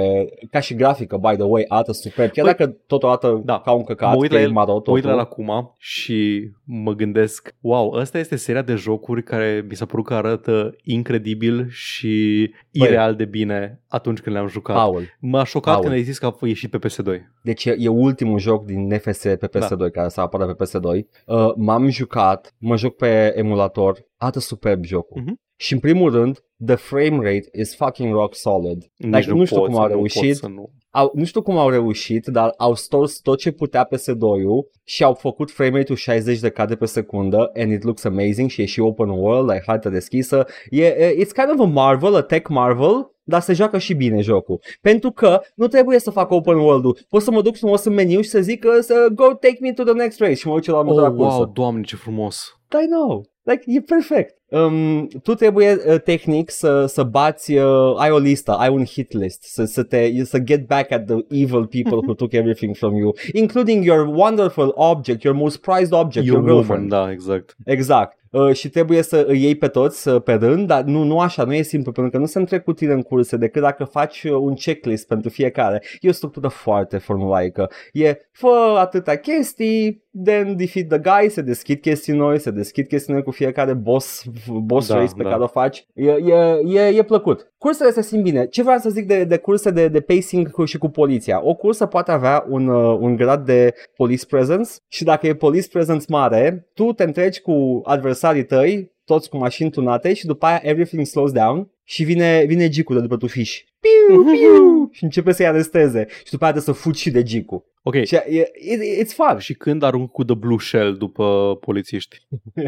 ca 0.52 0.60
și 0.60 0.76
grafică, 0.76 1.18
by 1.18 1.34
the 1.36 1.44
way, 1.44 1.66
arată 1.68 1.92
superb. 1.92 2.32
Chiar 2.32 2.46
Păi, 2.46 2.54
dacă 2.58 2.78
totodată 2.88 3.42
da. 3.46 3.60
ca 3.60 3.72
un 3.72 3.84
căcat, 3.84 4.10
Mă 4.14 4.18
uit 4.20 4.30
că 4.30 4.36
la 4.36 4.42
e 4.42 4.44
el- 4.44 4.52
maro 4.52 4.82
Mă 4.86 4.92
uit 4.94 5.04
la 5.04 5.10
el 5.12 5.18
totul. 5.18 5.32
acum 5.32 5.74
și 5.78 6.50
mă 6.64 6.94
gândesc, 6.94 7.56
wow, 7.62 7.92
ăsta 7.92 8.18
este 8.18 8.36
seria 8.36 8.62
de 8.62 8.76
jocuri 8.76 9.24
care 9.24 9.66
mi 9.70 9.76
s-a 9.76 9.86
părut 9.86 10.06
că 10.06 10.14
arată 10.14 10.76
incredibil 10.84 11.66
și 11.70 12.50
Băi. 12.80 12.88
ireal 12.88 13.16
de 13.16 13.26
bine 13.26 13.82
atunci 13.88 14.20
când 14.20 14.36
le-am 14.36 14.48
jucat. 14.48 14.76
Paul, 14.76 15.04
M-a 15.20 15.44
șocat 15.44 15.72
Paul. 15.74 15.84
când 15.86 15.96
ai 15.96 16.04
zis 16.04 16.18
că 16.18 16.26
a 16.26 16.36
ieșit 16.42 16.70
pe 16.70 16.78
PS2. 16.88 17.22
deci 17.44 17.66
e, 17.66 17.76
e 17.80 17.88
ultimul 17.88 18.40
joc 18.40 18.66
din 18.66 18.88
NFS 18.88 19.22
pe 19.22 19.38
Da. 19.52 19.68
PS2 19.68 19.92
care 19.92 20.08
s-a 20.08 20.22
apărat 20.22 20.48
pe 20.56 20.64
PS2. 20.64 21.06
Uh, 21.26 21.54
m-am 21.56 21.90
jucat, 21.90 22.54
mă 22.58 22.78
joc 22.78 22.96
pe 22.96 23.34
emulator, 23.38 24.06
arată 24.18 24.40
superb 24.40 24.84
jocul. 24.84 25.22
Mhm. 25.22 25.40
Și 25.60 25.74
în 25.74 25.80
primul 25.80 26.12
rând, 26.12 26.40
the 26.66 26.76
frame 26.76 27.16
rate 27.16 27.50
is 27.54 27.76
fucking 27.76 28.14
rock 28.14 28.36
solid. 28.36 28.84
Nici 28.96 29.16
Like, 29.16 29.32
nu 29.32 29.46
știu 29.46 29.58
pot 29.58 29.66
cum 29.66 29.76
să 29.76 29.80
au 29.80 29.88
nu 29.88 29.92
pot 29.94 30.12
reușit. 30.12 30.36
Să 30.36 30.48
nu. 30.48 30.70
Au, 30.90 31.12
nu 31.14 31.24
știu 31.24 31.42
cum 31.42 31.58
au 31.58 31.70
reușit, 31.70 32.26
dar 32.26 32.54
au 32.58 32.76
stors 32.76 33.20
tot 33.20 33.38
ce 33.38 33.52
putea 33.52 33.88
PS2-ul 33.88 34.72
și 34.84 35.04
au 35.04 35.14
făcut 35.14 35.52
frame 35.52 35.78
rate-ul 35.78 35.98
60 35.98 36.40
de 36.40 36.50
cadre 36.50 36.76
pe 36.76 36.86
secundă 36.86 37.52
and 37.54 37.72
it 37.72 37.84
looks 37.84 38.04
amazing 38.04 38.50
și 38.50 38.62
e 38.62 38.66
și 38.66 38.80
open 38.80 39.10
world, 39.10 39.50
ai 39.50 39.62
hartă 39.66 39.90
deschisă. 39.90 40.46
E, 40.70 40.86
e, 40.86 41.14
it's 41.14 41.32
kind 41.32 41.52
of 41.54 41.60
a 41.60 41.70
marvel, 41.70 42.16
a 42.16 42.22
tech 42.22 42.50
marvel, 42.50 43.12
dar 43.28 43.42
se 43.42 43.54
joacă 43.54 43.78
și 43.78 43.94
bine 43.94 44.22
jocul. 44.22 44.60
Pentru 44.82 45.12
că 45.12 45.42
nu 45.56 45.68
trebuie 45.68 46.00
să 46.00 46.10
fac 46.12 46.32
open 46.32 46.56
world-ul. 46.58 46.98
Pot 47.10 47.22
să 47.22 47.32
mă 47.32 47.42
duc 47.42 47.58
frumos 47.58 47.84
în 47.84 47.94
meniu 47.94 48.22
și 48.22 48.30
să 48.30 48.40
zic 48.42 48.60
că 48.60 48.82
să 48.82 49.08
go 49.14 49.24
take 49.26 49.58
me 49.62 49.74
to 49.74 49.84
the 49.84 49.94
next 49.94 50.20
race 50.20 50.34
și 50.34 50.48
mă 50.48 50.54
duce 50.54 50.72
la 50.72 50.78
Oh, 50.78 50.84
următoarea 50.84 51.12
cursă. 51.18 51.36
wow, 51.36 51.52
doamne, 51.54 51.82
ce 51.82 51.96
frumos. 51.96 52.60
I 52.84 52.86
know. 52.90 53.26
Like, 53.44 53.64
e 53.66 53.80
perfect. 53.82 54.36
Um, 54.50 55.08
tu 55.24 55.34
trebuie 55.34 55.78
uh, 55.88 56.02
tehnic 56.02 56.50
să, 56.52 56.86
să 56.86 57.04
bați, 57.04 57.54
uh, 57.54 57.94
ai 57.98 58.12
o 58.12 58.18
listă, 58.18 58.52
ai 58.52 58.70
un 58.70 58.86
hit 58.86 59.12
list, 59.12 59.44
să, 59.44 59.64
să 59.66 59.84
te, 59.84 60.24
să 60.24 60.40
get 60.40 60.68
back 60.68 60.92
at 60.92 61.06
the 61.06 61.16
evil 61.30 61.66
people 61.66 61.98
who 61.98 62.14
took 62.22 62.34
everything 62.34 62.76
from 62.76 62.96
you, 62.96 63.14
including 63.34 63.84
your 63.86 64.08
wonderful 64.16 64.72
object, 64.76 65.24
your 65.24 65.36
most 65.36 65.58
prized 65.58 65.92
object, 65.94 66.26
Your 66.26 66.38
your, 66.38 66.50
girlfriend. 66.50 66.92
woman, 66.92 67.06
da, 67.06 67.12
exact. 67.12 67.56
Exact. 67.66 68.17
Uh, 68.32 68.54
și 68.54 68.70
trebuie 68.70 69.02
să 69.02 69.26
îi 69.28 69.42
iei 69.42 69.56
pe 69.56 69.68
toți 69.68 70.08
uh, 70.08 70.22
pe 70.22 70.34
rând, 70.34 70.68
dar 70.68 70.84
nu, 70.84 71.04
nu 71.04 71.20
așa, 71.20 71.44
nu 71.44 71.54
e 71.54 71.62
simplu, 71.62 71.92
pentru 71.92 72.12
că 72.12 72.18
nu 72.18 72.26
se 72.26 72.40
întrec 72.40 72.64
cu 72.64 72.74
tine 72.74 72.94
în 72.94 73.02
curse 73.02 73.38
decât 73.38 73.62
dacă 73.62 73.84
faci 73.84 74.24
uh, 74.24 74.32
un 74.32 74.54
checklist 74.54 75.08
pentru 75.08 75.30
fiecare. 75.30 75.84
E 76.00 76.10
o 76.10 76.12
structură 76.12 76.48
foarte 76.48 76.98
formulaică. 76.98 77.70
E 77.92 78.18
fă 78.32 78.76
atâta 78.80 79.16
chestii, 79.16 80.06
then 80.24 80.56
defeat 80.56 80.88
the 80.88 81.00
guy, 81.00 81.30
se 81.30 81.42
deschid 81.42 81.80
chestii 81.80 82.14
noi, 82.14 82.40
se 82.40 82.52
deschid 82.52 82.88
chestii 82.88 83.14
noi 83.14 83.24
cu 83.24 83.32
fiecare 83.32 83.74
boss, 83.74 84.24
boss 84.48 84.88
Da, 84.88 84.96
race 84.96 85.14
pe 85.18 85.24
da. 85.24 85.30
care 85.30 85.44
o 85.44 85.48
faci. 85.48 85.86
E, 85.94 86.12
e, 86.12 86.62
e, 86.66 86.98
e 86.98 87.04
plăcut. 87.04 87.52
Cursele 87.58 87.92
se 87.92 88.02
simt 88.02 88.24
bine. 88.24 88.48
Ce 88.48 88.62
vreau 88.62 88.78
să 88.78 88.90
zic 88.90 89.08
de, 89.08 89.24
de 89.24 89.38
curse 89.38 89.72
de, 89.72 89.88
de 89.88 90.00
pacing 90.00 90.52
cu, 90.52 90.66
și 90.66 90.78
cu 90.78 90.90
poliția? 90.90 91.44
O 91.44 91.54
cursă 91.54 91.86
poate 91.86 92.12
avea 92.12 92.46
un, 92.50 92.68
uh, 92.68 92.98
un 93.00 93.16
grad 93.16 93.46
de 93.46 93.74
police 93.96 94.26
presence 94.26 94.70
și 94.88 95.04
dacă 95.04 95.28
e 95.28 95.36
police 95.36 95.68
presence 95.68 96.06
mare, 96.10 96.68
tu 96.74 96.94
te 96.94 97.04
întreci 97.04 97.42
cu 97.42 97.82
adversarii 98.26 98.46
tăi, 98.46 98.92
toți 99.06 99.30
cu 99.30 99.38
mașini 99.38 99.70
tunate 99.70 100.14
și 100.14 100.26
după 100.26 100.46
aia 100.46 100.60
everything 100.64 101.06
slows 101.06 101.32
down 101.32 101.72
și 101.90 102.04
vine, 102.04 102.44
vine 102.48 102.68
Gicu 102.70 102.94
de 102.94 103.00
după 103.00 103.18
tufiș. 103.18 103.64
Piu, 103.80 104.24
piu, 104.24 104.90
și 104.92 105.04
începe 105.04 105.32
să-i 105.32 105.48
aresteze 105.48 106.06
și 106.24 106.32
după 106.32 106.44
aia 106.44 106.54
trebuie 106.54 106.76
să 106.76 106.82
fugi 106.82 107.02
și 107.02 107.10
de 107.10 107.24
Gicu. 107.24 107.66
Ok, 107.84 107.96
Și 108.04 108.16
e, 108.16 108.52
it, 108.54 109.06
it's 109.06 109.14
fun. 109.16 109.38
și 109.38 109.54
când 109.54 109.84
arunc 109.84 110.12
cu 110.12 110.24
The 110.24 110.36
Blue 110.36 110.58
Shell 110.60 110.98
după 110.98 111.58
polițiști? 111.62 112.18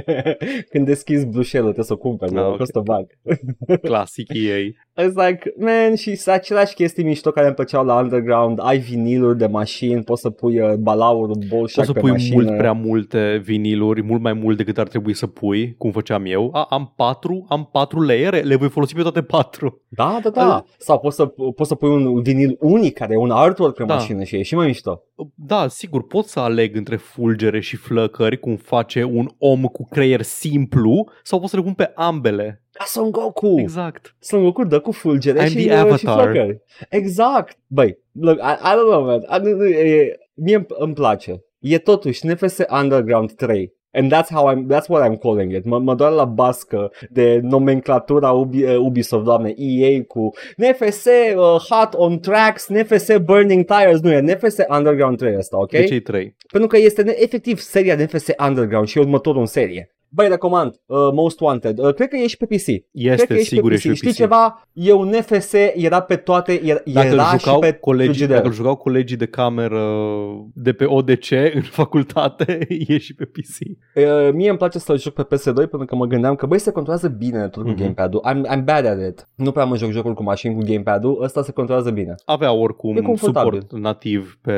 Când 0.72 0.86
deschizi 0.86 1.26
Blue 1.26 1.44
Shell 1.44 1.64
trebuie 1.64 1.86
să 1.86 1.94
o 1.94 1.98
cumperi, 1.98 2.32
Ah, 2.36 2.42
nu? 2.44 2.50
ok. 2.50 2.58
costă 2.58 2.80
bani. 2.80 3.08
Clasic 3.82 4.34
EA. 4.34 4.58
It's 5.02 5.14
like, 5.28 5.54
man, 5.58 5.96
și 5.96 6.16
sunt 6.16 6.36
aceleași 6.36 6.74
chestii 6.74 7.04
mișto 7.04 7.32
care 7.32 7.46
îmi 7.46 7.56
plăceau 7.56 7.86
la 7.86 8.00
Underground. 8.02 8.58
Ai 8.62 8.78
viniluri 8.78 9.38
de 9.38 9.46
mașini, 9.46 10.04
poți 10.04 10.22
să 10.22 10.30
pui 10.30 10.60
uh, 10.62 10.74
balaurul, 10.74 11.36
Poți 11.36 11.48
bolșac 11.48 11.86
să 11.86 11.92
pe 11.94 12.00
pui 12.00 12.12
mașină. 12.12 12.36
mult 12.42 12.58
prea 12.58 12.72
multe 12.72 13.42
viniluri, 13.44 14.02
mult 14.04 14.22
mai 14.22 14.34
mult 14.34 14.58
decât 14.58 14.78
ar 14.78 14.88
trebui 14.88 15.14
să 15.14 15.28
pui, 15.28 15.76
cum 15.78 15.92
făceam 15.92 16.26
eu. 16.26 16.50
A, 16.54 16.66
am 16.70 16.94
patru, 16.96 17.46
am 17.50 17.70
patru 17.72 18.02
layere, 18.02 18.40
le 18.40 18.56
voi 18.56 18.70
folosi 18.70 18.94
pe 18.96 19.02
toate 19.12 19.28
patru. 19.28 19.82
Da, 19.88 20.20
da, 20.24 20.30
da. 20.30 20.64
Sau 20.78 21.00
poți 21.00 21.16
să, 21.16 21.26
poți 21.26 21.70
să 21.70 21.76
pui 21.76 21.90
un 21.90 22.22
vinil 22.22 22.58
unic 22.60 22.98
care 22.98 23.14
e 23.14 23.18
un 23.18 23.32
artwork 23.32 23.76
pe 23.76 23.84
Da. 23.84 23.94
mașină 23.94 24.24
și 24.24 24.36
e 24.36 24.42
și 24.42 24.56
mai 24.56 24.66
mișto. 24.66 25.04
Da, 25.36 25.68
sigur, 25.68 26.08
pot 26.08 26.26
să 26.26 26.40
aleg 26.40 26.76
între 26.76 26.96
fulgere 26.96 27.60
și 27.60 27.76
flăcări, 27.76 28.40
cum 28.40 28.56
face 28.56 29.04
un 29.04 29.30
om 29.38 29.64
cu 29.64 29.88
creier 29.90 30.22
simplu, 30.22 31.10
sau 31.24 31.40
pot 31.40 31.50
să 31.50 31.56
le 31.56 31.62
pun 31.62 31.74
pe 31.74 31.92
ambele. 31.96 32.64
Ca 32.72 32.84
Son 32.88 33.12
Goku. 33.12 33.60
Exact. 33.60 34.16
Son 34.20 34.44
Goku 34.44 34.64
dă 34.64 34.80
cu 34.80 34.92
fulgere 34.92 35.44
I'm 35.44 35.48
și, 35.48 35.56
the 35.56 35.64
uh, 35.64 35.98
și 35.98 36.08
Avatar. 36.08 36.22
flăcări. 36.32 36.62
Exact. 36.90 37.58
Băi, 37.68 37.98
look, 38.12 38.38
I, 38.38 38.42
I 38.42 38.72
don't 38.74 38.90
know, 38.90 39.04
man. 39.04 39.20
I, 39.20 39.48
I, 39.48 40.02
I, 40.02 40.12
mie 40.34 40.56
îmi- 40.56 40.66
îmi 40.78 40.94
place. 40.94 41.44
E 41.60 41.78
totuși 41.78 42.26
NFS 42.28 42.58
Underground 42.82 43.32
3. 43.32 43.74
And 43.92 44.12
that's 44.12 44.30
how 44.30 44.46
I'm, 44.54 44.68
that's 44.68 44.88
what 44.88 45.04
I'm 45.10 45.18
calling 45.18 45.54
it. 45.56 45.66
Mă, 45.66 45.80
mă 45.80 45.96
doar 45.96 46.12
la 46.12 46.26
bască 46.26 46.92
de 47.10 47.40
nomenclatura 47.44 48.32
Ubi, 48.32 48.64
uh, 48.64 48.76
Ubisoft, 48.78 49.24
doamne, 49.24 49.54
EA 49.58 50.04
cu 50.08 50.30
NFS 50.58 51.06
uh, 51.06 51.42
Hot 51.70 51.94
on 51.94 52.20
Tracks, 52.20 52.68
NFS 52.68 53.08
Burning 53.24 53.66
Tires, 53.66 54.00
nu 54.02 54.12
e 54.12 54.20
NFS 54.20 54.56
Underground 54.78 55.18
3 55.18 55.36
ăsta, 55.38 55.58
ok? 55.60 55.72
De 55.72 55.84
cei 55.84 56.00
trei. 56.00 56.36
Pentru 56.52 56.70
că 56.70 56.78
este 56.78 57.02
ne- 57.02 57.16
efectiv 57.18 57.60
seria 57.60 57.96
NFS 57.96 58.28
Underground 58.48 58.88
și 58.88 58.98
e 58.98 59.02
următorul 59.02 59.40
în 59.40 59.46
serie. 59.48 59.94
Băi, 60.12 60.28
recomand, 60.28 60.74
uh, 60.86 60.98
Most 61.14 61.40
Wanted. 61.40 61.78
Uh, 61.80 61.94
cred 61.94 62.08
că 62.08 62.16
e 62.16 62.28
și 62.28 62.38
pe 62.38 62.46
PC. 62.46 62.64
cred 62.66 62.84
Este, 62.92 63.26
că 63.26 63.34
e 63.34 63.38
și 63.38 63.44
sigur, 63.46 63.70
pe 63.70 63.76
e 63.76 63.78
PC. 63.78 63.82
și 63.82 63.88
pe 63.90 63.96
Știi 63.96 64.10
PC. 64.10 64.16
ceva? 64.16 64.68
E 64.82 64.94
un 64.94 65.08
NFS, 65.10 65.54
era 65.76 66.00
pe 66.02 66.16
toate, 66.16 66.62
era, 66.66 66.80
Dacă 66.86 67.08
era 67.08 67.24
îl, 67.24 67.38
și 67.38 67.44
jucau 67.46 67.60
pe 67.60 67.72
colegii, 67.72 68.12
frigider. 68.14 68.36
dacă 68.36 68.48
îl 68.48 68.54
jucau 68.54 68.76
colegii 68.76 69.18
de 69.18 69.26
cameră 69.26 69.82
de 70.54 70.74
pe 70.74 70.86
ODC 70.86 71.32
în 71.54 71.62
facultate, 71.82 72.66
e 72.88 72.98
și 72.98 73.16
pe 73.16 73.26
PC. 73.26 73.58
Uh, 73.96 74.30
mie 74.34 74.50
îmi 74.50 74.58
place 74.58 74.80
să-l 74.80 75.00
joc 75.00 75.14
pe 75.14 75.24
PS2 75.36 75.54
pentru 75.54 75.86
că 75.86 75.96
mă 75.96 76.06
gândeam 76.06 76.36
că 76.36 76.46
băi 76.46 76.60
se 76.60 76.72
controlează 76.72 77.08
bine 77.08 77.48
tot 77.48 77.64
cu 77.64 77.70
Mhm. 77.70 77.78
gamepad-ul. 77.80 78.22
I'm, 78.30 78.56
I'm 78.56 78.64
bad 78.64 78.86
at 78.86 78.98
it. 79.08 79.28
Nu 79.36 79.52
prea 79.52 79.66
mă 79.66 79.76
joc 79.78 79.90
jocul 79.92 80.14
cu 80.14 80.24
mașini 80.24 80.56
cu 80.56 80.62
gamepad-ul, 80.66 81.20
ăsta 81.24 81.42
se 81.44 81.52
controlează 81.52 81.90
bine. 81.92 82.16
Avea 82.26 82.52
oricum 82.54 82.98
E 82.98 83.02
confortabil. 83.02 83.60
suport 83.62 83.82
nativ 83.82 84.38
pe, 84.42 84.54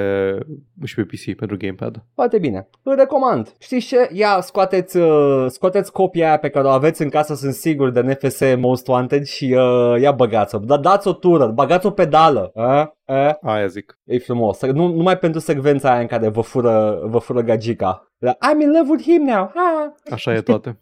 și 0.83 0.95
pe 0.95 1.01
PC 1.03 1.35
pentru 1.37 1.57
gamepad. 1.57 2.03
Foarte 2.13 2.37
bine. 2.39 2.67
Îl 2.83 2.95
recomand. 2.95 3.53
Știți 3.59 3.85
ce? 3.87 4.09
Ia, 4.13 4.39
scoateți, 4.41 4.97
uh, 4.97 5.45
scoateți 5.47 5.91
copia 5.91 6.27
aia 6.27 6.37
pe 6.37 6.49
care 6.49 6.67
o 6.67 6.69
aveți 6.69 7.01
în 7.01 7.09
casă, 7.09 7.35
sunt 7.35 7.53
sigur, 7.53 7.89
de 7.91 8.01
NFS 8.01 8.41
Most 8.59 8.87
Wanted 8.87 9.23
și 9.23 9.55
uh, 9.57 10.01
ia 10.01 10.10
băgați-o. 10.11 10.57
Da, 10.57 10.77
dați 10.77 11.07
o 11.07 11.13
tură, 11.13 11.45
băgați 11.47 11.85
o 11.85 11.91
pedală. 11.91 12.51
A? 12.55 12.95
A? 13.05 13.37
Aia 13.41 13.67
zic. 13.67 13.99
E 14.03 14.17
frumos. 14.19 14.61
Nu, 14.61 14.87
numai 14.87 15.17
pentru 15.17 15.39
secvența 15.39 15.91
aia 15.91 16.01
în 16.01 16.07
care 16.07 16.27
vă 16.27 16.41
fură, 16.41 16.99
vă 17.03 17.17
fură 17.17 17.41
gagica. 17.41 18.11
Da, 18.17 18.31
I'm 18.31 18.61
in 18.61 18.71
love 18.71 18.89
with 18.89 19.03
him 19.03 19.21
now. 19.23 19.51
Ha! 19.55 19.93
Așa 20.11 20.33
e 20.33 20.41
toate. 20.41 20.79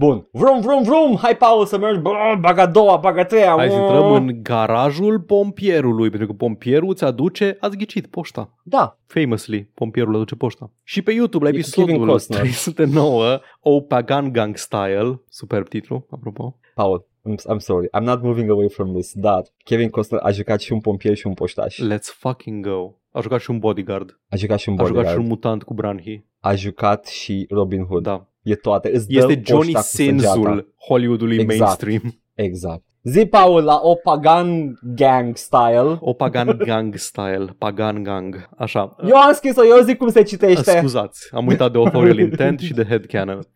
Bun. 0.00 0.28
Vrum, 0.32 0.60
vrum, 0.60 0.82
vrum. 0.82 1.16
Hai, 1.16 1.36
Paul, 1.36 1.66
să 1.66 1.78
mergi. 1.78 2.00
Bă, 2.00 2.10
baga 2.40 2.62
a 2.62 2.66
doua, 2.66 2.96
baga 2.96 3.20
a 3.20 3.24
treia. 3.24 3.54
Hai 3.56 3.68
să 3.68 3.76
Bă. 3.76 3.82
intrăm 3.82 4.12
în 4.12 4.42
garajul 4.42 5.20
pompierului, 5.20 6.08
pentru 6.08 6.28
că 6.28 6.32
pompierul 6.32 6.88
îți 6.90 7.04
aduce, 7.04 7.56
ați 7.60 7.76
ghicit, 7.76 8.06
poșta. 8.06 8.54
Da. 8.62 8.98
Famously, 9.06 9.70
pompierul 9.74 10.14
aduce 10.14 10.34
poșta. 10.34 10.70
Și 10.82 11.02
pe 11.02 11.12
YouTube, 11.12 11.44
la 11.44 11.50
E 11.50 11.60
cu 11.60 11.68
Kevin 11.70 11.82
episodul 11.82 12.12
Costner. 12.12 12.40
309, 12.40 13.40
O 13.60 13.80
Pagan 13.80 14.32
Gang 14.32 14.56
Style, 14.56 15.22
superb 15.28 15.68
titlu, 15.68 16.06
apropo. 16.10 16.56
Paul, 16.74 17.06
I'm, 17.28 17.34
I'm 17.52 17.58
sorry. 17.58 17.88
I'm 17.96 18.02
not 18.04 18.22
moving 18.22 18.50
away 18.50 18.68
from 18.68 18.92
this. 18.92 19.12
Dar 19.14 19.42
Kevin 19.64 19.88
Costner 19.90 20.20
a 20.22 20.30
jucat 20.30 20.60
și 20.60 20.72
un 20.72 20.80
pompier 20.80 21.14
și 21.16 21.26
un 21.26 21.34
poștaș. 21.34 21.78
Let's 21.78 22.12
fucking 22.18 22.66
go. 22.66 22.94
A 23.12 23.20
jucat 23.20 23.40
și 23.40 23.50
un 23.50 23.58
bodyguard. 23.58 24.20
A 24.28 24.36
jucat 24.36 24.58
și 24.58 24.68
un 24.68 24.74
A 24.74 24.84
jucat 24.84 24.88
și 24.88 24.94
bodyguard. 24.94 25.22
un 25.22 25.26
mutant 25.26 25.62
cu 25.62 25.74
Branhi. 25.74 26.24
A 26.40 26.54
jucat 26.54 27.06
și 27.06 27.46
Robin 27.50 27.84
Hood. 27.84 28.02
Da. 28.02 28.26
E 28.42 28.54
toate. 28.54 28.90
Îți 28.94 29.08
dă 29.08 29.18
Este 29.18 29.42
Johnny 29.44 29.72
poșta 29.72 29.78
cu 29.78 29.84
săgeata. 29.84 30.22
Sensul 30.32 30.74
Hollywoodului 30.88 31.38
Exact. 31.38 31.58
mainstream. 31.60 32.20
Exact. 32.34 32.82
Zi, 33.02 33.26
Paul, 33.26 33.62
la 33.64 33.78
o 33.82 33.94
pagan 33.94 34.78
gang 34.94 35.36
style. 35.36 35.96
O 36.00 36.12
Pagan 36.12 36.56
Gang 36.64 36.94
Style. 36.94 37.54
Pagan 37.58 38.02
Gang. 38.02 38.48
Așa. 38.56 38.96
Eu 39.06 39.16
am 39.16 39.32
scris-o, 39.32 39.64
eu 39.64 39.82
zic 39.82 39.96
cum 39.96 40.08
se 40.10 40.22
citește. 40.22 40.76
Scuzați, 40.78 41.28
am 41.32 41.46
uitat 41.46 41.72
de 41.72 41.78
Authorial 41.78 42.18
Intent 42.18 42.58
și 42.60 42.72
de 42.72 42.84
Headcanon. 42.84 43.40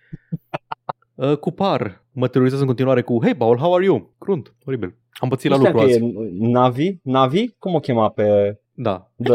Uh, 1.17 1.37
cu 1.37 1.51
par, 1.51 2.04
mă 2.15 2.29
terorizează 2.29 2.63
în 2.63 2.69
continuare 2.69 3.03
cu 3.03 3.19
Hey 3.23 3.35
Paul, 3.35 3.59
how 3.59 3.75
are 3.75 3.85
you? 3.85 4.15
Crunt, 4.19 4.55
oribil. 4.65 4.95
Am 5.13 5.29
pățit 5.29 5.51
la 5.51 5.57
Nu 5.57 5.65
știam 5.65 5.77
lucru 5.81 5.89
că 5.91 6.05
azi. 6.05 6.05
e 6.05 6.49
Navi? 6.49 6.97
Navi? 7.03 7.49
Cum 7.59 7.75
o 7.75 7.79
chema 7.81 8.09
pe... 8.09 8.59
Da, 8.73 9.11
The... 9.23 9.33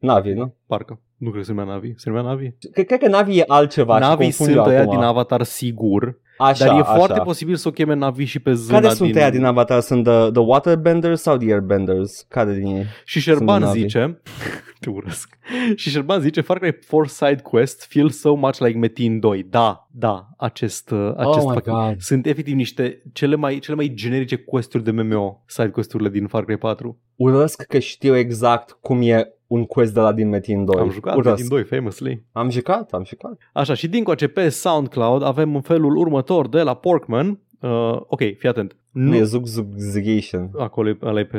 Navi, 0.00 0.32
nu? 0.32 0.54
parcă. 0.66 1.00
Nu 1.16 1.28
cred 1.30 1.40
că 1.40 1.46
se 1.46 1.54
numea 1.54 1.72
Navi. 1.74 1.92
Se 1.96 2.08
numea 2.10 2.24
Navi? 2.24 2.50
Cred, 2.72 2.86
cred 2.86 2.98
că 2.98 3.08
Navi 3.08 3.38
e 3.38 3.44
altceva 3.46 3.94
și 3.94 4.00
Navi 4.00 4.22
confund 4.22 4.48
sunt 4.50 4.56
eu 4.66 4.72
ăia 4.72 4.80
acum. 4.80 4.90
din 4.94 5.00
Avatar 5.02 5.42
sigur, 5.42 6.18
Așa, 6.38 6.64
dar 6.64 6.76
e 6.76 6.80
așa. 6.80 6.94
foarte 6.94 7.20
posibil 7.20 7.56
să 7.56 7.68
o 7.68 7.70
cheme 7.70 7.94
Navi 7.94 8.24
și 8.24 8.38
pe 8.38 8.52
zâna 8.52 8.80
Care 8.80 8.94
sunt 8.94 9.08
din... 9.12 9.18
ăia 9.18 9.30
din 9.30 9.44
Avatar? 9.44 9.80
Sunt 9.80 10.04
the, 10.04 10.30
the 10.30 10.40
Waterbenders 10.40 11.20
sau 11.20 11.36
the 11.36 11.52
Airbenders? 11.52 12.26
Care 12.28 12.52
din 12.54 12.66
ei? 12.66 12.84
Și 13.04 13.20
Șerban 13.20 13.46
Sunt 13.60 13.64
Navi. 13.64 13.78
zice, 13.80 14.20
te 14.80 14.90
urăsc, 14.90 15.38
și 15.74 15.90
Șerban 15.90 16.20
zice, 16.20 16.40
Far 16.40 16.58
Cry 16.58 16.72
4 16.72 17.06
side 17.08 17.40
quest 17.42 17.86
feel 17.88 18.08
so 18.08 18.34
much 18.34 18.58
like 18.58 18.78
Metin 18.78 19.18
2. 19.20 19.46
Da, 19.50 19.88
da, 19.90 20.28
acest, 20.38 20.90
uh, 20.90 21.12
acest 21.16 21.46
oh 21.46 21.50
my 21.50 21.54
fucking- 21.54 21.74
god. 21.86 22.00
sunt 22.00 22.26
efectiv 22.26 22.54
niște 22.54 23.02
cele 23.12 23.36
mai, 23.36 23.58
cele 23.58 23.76
mai 23.76 23.92
generice 23.94 24.36
quest-uri 24.36 24.84
de 24.84 24.90
MMO, 24.90 25.42
side 25.46 25.68
quest-urile 25.68 26.08
din 26.08 26.26
Far 26.26 26.44
Cry 26.44 26.56
4. 26.56 26.98
Urăsc 27.16 27.62
că 27.62 27.78
știu 27.78 28.16
exact 28.16 28.78
cum 28.80 29.00
e 29.02 29.32
un 29.48 29.64
quest 29.64 29.94
de 29.94 30.00
la 30.00 30.12
din 30.12 30.28
Metin 30.28 30.64
2. 30.64 30.80
Am 30.80 30.90
jucat 30.90 31.16
Urăsc. 31.16 31.28
Metin 31.28 31.48
2, 31.48 31.64
famously. 31.64 32.24
Am 32.32 32.50
jucat, 32.50 32.92
am 32.92 33.04
jucat. 33.04 33.38
Așa, 33.52 33.74
și 33.74 33.88
din 33.88 34.04
coace 34.04 34.28
pe 34.28 34.48
SoundCloud 34.48 35.22
avem 35.22 35.54
în 35.54 35.60
felul 35.60 35.96
următor 35.96 36.48
de 36.48 36.62
la 36.62 36.74
Porkman. 36.74 37.40
Uh, 37.60 38.00
ok, 38.06 38.18
fii 38.18 38.48
atent. 38.48 38.76
Nu 38.98 39.08
Nu, 39.08 39.14
e 39.14 39.22
Zug 39.22 39.46
Zugzigation. 39.46 40.50
acolo 40.58 40.88
e, 40.88 40.98
ăla 41.02 41.20
e 41.20 41.24
pe 41.24 41.38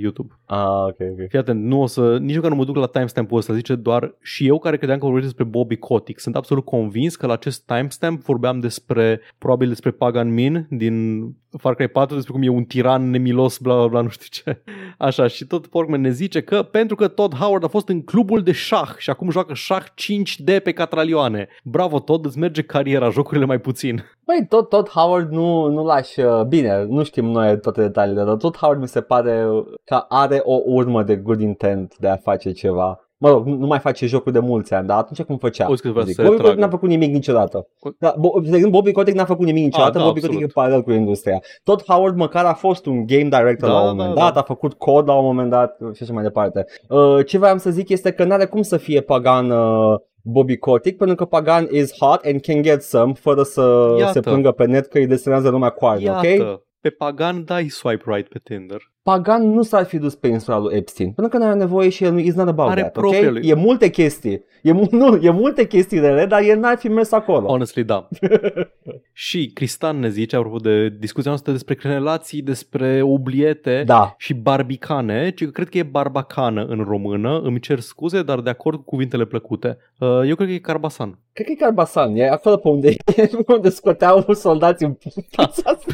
YouTube. 0.00 0.34
Ah, 0.44 0.66
ok, 0.86 0.96
ok. 1.00 1.28
Fii 1.28 1.38
atent, 1.38 1.64
nu 1.64 1.82
o 1.82 1.86
să, 1.86 2.18
nici 2.18 2.34
măcar 2.34 2.50
nu 2.50 2.56
mă 2.56 2.64
duc 2.64 2.76
la 2.76 2.86
timestamp-ul 2.86 3.38
ăsta, 3.38 3.54
zice 3.54 3.74
doar 3.74 4.14
și 4.22 4.46
eu 4.46 4.58
care 4.58 4.76
credeam 4.76 4.98
că 4.98 5.04
vorbește 5.04 5.28
despre 5.28 5.44
Bobby 5.58 5.76
Kotick. 5.76 6.20
Sunt 6.20 6.36
absolut 6.36 6.64
convins 6.64 7.16
că 7.16 7.26
la 7.26 7.32
acest 7.32 7.66
timestamp 7.66 8.22
vorbeam 8.22 8.60
despre, 8.60 9.20
probabil 9.38 9.68
despre 9.68 9.90
Pagan 9.90 10.34
Min 10.34 10.66
din 10.70 11.22
Far 11.58 11.74
Cry 11.74 11.88
4, 11.88 12.14
despre 12.14 12.32
cum 12.32 12.42
e 12.42 12.48
un 12.48 12.64
tiran 12.64 13.10
nemilos, 13.10 13.58
bla 13.58 13.74
bla 13.74 13.86
bla, 13.86 14.00
nu 14.00 14.08
știu 14.08 14.26
ce. 14.30 14.62
Așa, 15.06 15.26
și 15.26 15.44
tot 15.46 15.66
Porkman 15.66 16.00
ne 16.00 16.10
zice 16.10 16.40
că 16.40 16.62
pentru 16.62 16.96
că 16.96 17.08
Todd 17.08 17.34
Howard 17.34 17.64
a 17.64 17.68
fost 17.68 17.88
în 17.88 18.02
clubul 18.02 18.42
de 18.42 18.52
șah 18.52 18.94
și 18.98 19.10
acum 19.10 19.30
joacă 19.30 19.54
șah 19.54 19.82
5D 19.84 20.62
pe 20.62 20.72
catralioane. 20.72 21.48
Bravo 21.64 21.98
Todd, 21.98 22.24
îți 22.24 22.38
merge 22.38 22.62
cariera, 22.62 23.10
jocurile 23.10 23.44
mai 23.46 23.58
puțin. 23.60 24.04
Băi, 24.24 24.46
tot, 24.48 24.68
tot 24.68 24.88
Howard 24.88 25.30
nu, 25.30 25.66
nu 25.68 25.84
lași... 25.84 26.20
uh, 26.20 26.42
Bine, 26.48 26.84
nu 26.88 26.97
știm 27.02 27.24
noi 27.24 27.60
toate 27.60 27.80
detaliile, 27.80 28.22
dar 28.22 28.34
tot 28.36 28.56
Howard 28.56 28.80
mi 28.80 28.88
se 28.88 29.00
pare 29.00 29.46
că 29.84 30.04
are 30.08 30.40
o 30.44 30.60
urmă 30.64 31.02
de 31.02 31.16
good 31.16 31.40
intent 31.40 31.94
de 31.98 32.08
a 32.08 32.16
face 32.16 32.50
ceva. 32.52 33.00
Mă 33.20 33.28
rog, 33.28 33.46
nu 33.46 33.54
nu 33.56 33.66
mai 33.66 33.78
face 33.78 34.06
jocuri 34.06 34.34
de 34.34 34.38
mulți 34.40 34.74
ani, 34.74 34.86
dar 34.86 34.98
atunci 34.98 35.22
cum 35.22 35.36
făcea? 35.36 35.64
Auzi 35.64 35.82
că 35.82 35.88
vrea 35.90 36.04
Zic, 36.04 36.14
să 36.14 36.20
se 36.20 36.26
Bobby 36.28 36.36
Kotick 36.42 36.54
retragă. 36.56 36.60
n-a 36.72 36.78
făcut 36.78 36.88
nimic 36.88 37.12
niciodată. 37.12 37.66
O- 37.80 37.88
Da, 37.98 38.14
Bo- 38.14 38.40
de 38.42 38.46
exemplu, 38.48 38.70
Bobby 38.70 38.92
Kotick 38.92 39.16
n-a 39.16 39.24
făcut 39.24 39.46
nimic 39.46 39.62
niciodată, 39.64 39.98
da, 39.98 40.04
Bobby 40.04 40.20
Kotick 40.20 40.40
e 40.40 40.44
absolut. 40.44 40.52
paralel 40.52 40.82
cu 40.82 40.92
industria. 40.92 41.40
Tot 41.64 41.82
Howard 41.88 42.16
măcar 42.16 42.44
a 42.44 42.54
fost 42.54 42.86
un 42.86 43.06
game 43.06 43.22
director 43.22 43.68
Da, 43.68 43.74
la 43.74 43.80
un 43.80 43.86
da, 43.86 43.92
moment 43.92 44.14
da. 44.14 44.20
dat, 44.20 44.36
a 44.36 44.42
făcut 44.42 44.72
cod 44.74 45.08
la 45.08 45.14
un 45.14 45.24
moment 45.24 45.50
dat 45.50 45.76
și 45.94 46.02
așa 46.02 46.12
mai 46.12 46.22
departe. 46.22 46.64
Uh, 46.88 47.26
ce 47.26 47.38
vreau 47.38 47.58
să 47.58 47.70
zic 47.70 47.88
este 47.88 48.10
că 48.10 48.24
n-are 48.24 48.44
cum 48.46 48.62
să 48.62 48.76
fie 48.76 49.00
pagan 49.00 49.50
uh, 49.50 49.94
Bobby 50.22 50.56
Kotick, 50.56 50.96
pentru 50.98 51.16
că 51.16 51.24
Pagan 51.24 51.68
is 51.70 51.92
hot 52.00 52.24
and 52.24 52.40
can 52.40 52.62
get 52.62 52.82
some, 52.82 53.12
fără 53.12 53.42
să 53.42 53.94
Iată. 53.98 54.12
se 54.12 54.20
plângă 54.20 54.50
pe 54.50 54.64
net 54.66 54.86
că 54.86 54.98
îi 54.98 55.06
desenează 55.06 55.48
lumea 55.48 55.70
coarne, 55.70 56.02
Iată, 56.02 56.26
ok? 56.42 56.60
Pe 56.80 56.90
Pagan 56.90 57.44
dai 57.44 57.68
swipe 57.68 58.02
right 58.06 58.28
pe 58.28 58.40
Tinder. 58.42 58.80
Pagan 59.02 59.48
nu 59.52 59.62
s-ar 59.62 59.84
fi 59.84 59.98
dus 59.98 60.14
pe 60.14 60.26
insula 60.28 60.58
lui 60.58 60.76
Epstein, 60.76 61.12
pentru 61.12 61.38
că 61.38 61.44
n-are 61.44 61.58
nevoie 61.58 61.88
și 61.88 62.04
el 62.04 62.12
nu 62.12 62.18
is 62.18 62.34
not 62.34 62.48
about 62.48 62.70
Are 62.70 62.80
that, 62.80 62.92
propria 62.92 63.26
ok? 63.28 63.32
lui. 63.32 63.48
E 63.48 63.54
multe 63.54 63.88
chestii, 63.90 64.44
e, 64.62 64.72
mu- 64.72 64.88
nu, 65.00 65.16
e 65.22 65.30
multe 65.30 65.66
chestii 65.66 65.98
rele, 66.00 66.26
dar 66.26 66.42
el 66.42 66.58
n-ar 66.58 66.78
fi 66.78 66.88
mers 66.88 67.12
acolo. 67.12 67.46
Honestly, 67.48 67.84
da. 67.84 68.08
și 69.12 69.50
Cristan 69.54 69.98
ne 69.98 70.08
zice, 70.08 70.36
apropo 70.36 70.56
de 70.56 70.88
discuția 70.88 71.30
noastră 71.30 71.52
despre 71.52 71.76
relații, 71.82 72.42
despre 72.42 73.02
obliete 73.02 73.82
Da, 73.86 74.14
și 74.18 74.34
barbicane, 74.34 75.30
ci 75.30 75.44
că 75.44 75.50
cred 75.50 75.68
că 75.68 75.78
e 75.78 75.82
barbacană 75.82 76.64
în 76.64 76.84
română, 76.84 77.40
îmi 77.40 77.60
cer 77.60 77.80
scuze, 77.80 78.22
dar 78.22 78.40
de 78.40 78.50
acord 78.50 78.76
cu 78.78 78.84
cuvintele 78.84 79.24
plăcute. 79.24 79.78
Uh, 79.98 80.08
Eu 80.26 80.34
cred 80.34 80.48
că 80.48 80.54
e 80.54 80.58
carbasan. 80.58 81.18
Cred 81.42 81.46
că 81.46 81.52
e 81.52 81.64
Carbasan, 81.64 82.16
e 82.16 82.28
acolo 82.28 82.56
pe 82.56 82.68
unde, 82.68 82.94
pe 83.04 83.30
unde 83.54 83.68
scoteau 83.68 84.32
soldații 84.32 84.86
în 84.86 84.92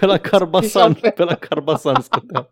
Pe 0.00 0.06
la 0.06 0.16
carbasan, 0.18 0.92
pe 0.92 1.24
la 1.24 1.34
carbasan 1.34 2.00
scotea. 2.00 2.48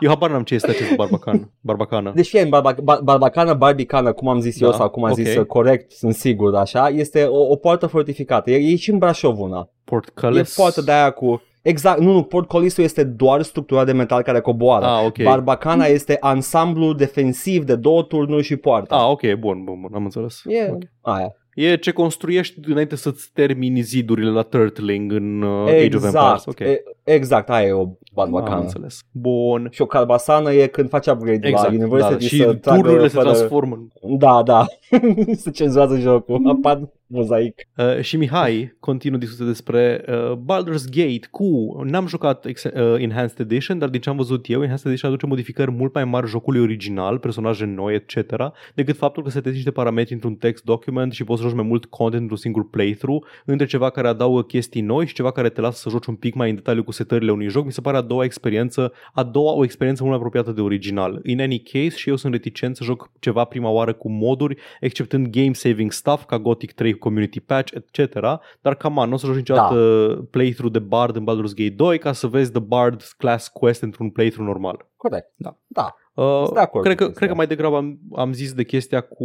Eu 0.00 0.08
habar 0.08 0.30
n-am 0.30 0.42
ce 0.42 0.54
este 0.54 0.70
acest 0.70 0.94
barbacan, 0.94 1.50
barbacană. 1.60 2.12
Deci 2.14 2.28
fie 2.28 2.40
în 2.40 2.48
barba, 2.48 2.74
bar, 2.82 3.00
barbacană, 3.02 3.54
barbicană, 3.54 4.12
cum 4.12 4.28
am 4.28 4.40
zis 4.40 4.58
Da, 4.58 4.66
eu 4.66 4.72
sau 4.72 4.88
cum 4.88 5.04
am 5.04 5.10
ok. 5.10 5.16
zis 5.16 5.36
uh, 5.36 5.44
corect, 5.44 5.92
sunt 5.92 6.14
sigur, 6.14 6.54
așa, 6.54 6.88
este 6.88 7.24
o, 7.24 7.50
o 7.50 7.56
poartă 7.56 7.86
fortificată. 7.86 8.50
E, 8.50 8.72
e 8.72 8.76
și 8.76 8.90
în 8.90 8.98
Brașov 8.98 9.40
una. 9.40 9.70
Portcales. 9.84 10.50
E 10.50 10.60
poartă 10.60 10.80
de 10.80 10.92
aia 10.92 11.10
cu... 11.10 11.42
Exact, 11.62 12.00
nu, 12.00 12.12
nu, 12.12 12.22
portcolisul 12.22 12.84
este 12.84 13.04
doar 13.04 13.42
structura 13.42 13.84
de 13.84 13.92
metal 13.92 14.22
care 14.22 14.40
coboară. 14.40 14.84
Ah, 14.84 15.04
ok. 15.06 15.22
Barbacana 15.22 15.84
este 15.84 16.16
ansamblu 16.20 16.92
defensiv 16.92 17.64
de 17.64 17.74
două 17.74 18.02
turnuri 18.02 18.42
și 18.44 18.56
poarta. 18.56 18.96
Ah, 18.96 19.08
ok, 19.08 19.32
bun, 19.38 19.64
bun, 19.64 19.80
bun, 19.80 19.90
am 19.94 20.04
înțeles. 20.04 20.42
E 20.44 20.70
Ok. 20.70 20.82
aia. 21.00 21.34
E 21.56 21.76
ce 21.76 21.90
construiești 21.90 22.60
înainte 22.66 22.96
să-ți 22.96 23.30
termini 23.32 23.80
zidurile 23.80 24.30
la 24.30 24.42
Turtling 24.42 25.12
în 25.12 25.42
uh, 25.42 25.68
Age 25.68 25.96
of 25.96 26.04
Empires. 26.04 26.06
Exact, 26.06 26.46
Ok. 26.46 26.60
e, 26.60 26.82
exact, 27.04 27.50
aia 27.50 27.66
e 27.66 27.72
o 27.72 27.88
Barbacana. 28.16 28.56
Am 28.56 28.62
înțeles. 28.62 29.00
Bun. 29.10 29.68
Și 29.70 29.82
o 29.82 29.86
carbasană 29.86 30.52
e 30.52 30.66
când 30.66 30.88
faci 30.88 31.06
upgrade 31.06 31.46
Exact, 31.48 31.68
la 31.68 31.74
University 31.74 32.12
da, 32.12 32.18
și 32.18 32.36
să 32.36 32.54
tragă 32.54 32.80
tururile 32.80 33.08
se 33.08 33.16
fără- 33.16 33.30
transformă. 33.30 33.86
Da, 34.18 34.42
da. 34.42 34.66
se 35.42 35.50
cenzurează 35.50 35.98
jocul. 35.98 36.40
Apar 36.48 36.88
mozaic. 37.06 37.54
Uh, 37.76 38.00
și 38.00 38.16
Mihai 38.16 38.76
continuă 38.80 39.18
discuția 39.18 39.46
despre 39.46 40.04
uh, 40.08 40.32
Baldur's 40.32 40.84
Gate 40.90 41.28
cu... 41.30 41.76
N-am 41.84 42.06
jucat 42.06 42.44
ex- 42.44 42.64
uh, 42.64 42.94
Enhanced 42.98 43.38
Edition, 43.38 43.78
dar 43.78 43.88
din 43.88 44.00
ce 44.00 44.08
am 44.08 44.16
văzut 44.16 44.48
eu, 44.48 44.60
Enhanced 44.60 44.86
Edition 44.86 45.10
aduce 45.10 45.26
modificări 45.26 45.70
mult 45.70 45.94
mai 45.94 46.04
mari 46.04 46.26
jocului 46.26 46.60
original, 46.60 47.18
personaje 47.18 47.64
noi, 47.64 47.94
etc., 47.94 48.34
decât 48.74 48.96
faptul 48.96 49.22
că 49.22 49.30
setezi 49.30 49.54
niște 49.54 49.70
parametri 49.70 50.14
într-un 50.14 50.34
text 50.34 50.64
document 50.64 51.12
și 51.12 51.24
poți 51.24 51.40
să 51.40 51.46
joci 51.46 51.56
mai 51.56 51.66
mult 51.68 51.84
content 51.84 52.20
într-un 52.20 52.38
singur 52.38 52.70
playthrough, 52.70 53.26
între 53.44 53.66
ceva 53.66 53.90
care 53.90 54.08
adaugă 54.08 54.42
chestii 54.42 54.80
noi 54.80 55.06
și 55.06 55.14
ceva 55.14 55.30
care 55.30 55.48
te 55.48 55.60
lasă 55.60 55.78
să 55.80 55.88
joci 55.88 56.06
un 56.06 56.14
pic 56.14 56.34
mai 56.34 56.48
în 56.48 56.54
detaliu 56.54 56.82
cu 56.84 56.92
setările 56.92 57.30
unui 57.32 57.48
joc. 57.48 57.64
Mi 57.64 57.72
se 57.72 57.80
pare 57.80 57.96
a 57.96 58.00
doua 58.06 58.24
experiență, 58.24 58.92
a 59.12 59.22
doua 59.22 59.52
o 59.52 59.64
experiență 59.64 60.02
mult 60.02 60.14
mai 60.16 60.24
apropiată 60.26 60.56
de 60.56 60.64
original. 60.64 61.20
In 61.24 61.40
any 61.40 61.58
case, 61.58 61.96
și 61.96 62.08
eu 62.08 62.16
sunt 62.16 62.32
reticent 62.32 62.76
să 62.76 62.84
joc 62.84 63.10
ceva 63.18 63.44
prima 63.44 63.68
oară 63.68 63.92
cu 63.92 64.10
moduri, 64.10 64.56
exceptând 64.80 65.26
game 65.26 65.52
saving 65.52 65.92
stuff 65.92 66.24
ca 66.24 66.38
Gothic 66.38 66.72
3 66.72 66.92
cu 66.92 66.98
community 66.98 67.40
patch, 67.40 67.72
etc. 67.72 68.20
Dar 68.60 68.74
cam 68.74 69.04
nu 69.06 69.12
o 69.12 69.16
să 69.16 69.26
joci 69.26 69.36
niciodată 69.36 70.06
da. 70.08 70.24
playthrough 70.30 70.72
de 70.72 70.78
Bard 70.78 71.16
în 71.16 71.24
Baldur's 71.24 71.54
Gate 71.54 71.74
2 71.76 71.98
ca 71.98 72.12
să 72.12 72.26
vezi 72.26 72.50
The 72.50 72.60
Bard 72.60 73.02
class 73.16 73.48
quest 73.48 73.82
într-un 73.82 74.10
playthrough 74.10 74.48
normal. 74.48 74.86
Corect. 75.08 75.32
Da. 75.36 75.56
Da. 75.66 75.94
Uh, 76.14 76.40
Sunt 76.42 76.54
de 76.54 76.60
acord 76.60 76.84
cred, 76.84 76.96
cu 76.96 77.02
că, 77.02 77.08
chestia. 77.08 77.18
cred 77.18 77.28
că 77.28 77.34
mai 77.34 77.46
degrabă 77.46 77.76
am, 77.76 77.98
am 78.14 78.32
zis 78.32 78.52
de 78.52 78.64
chestia 78.64 79.00
cu 79.00 79.24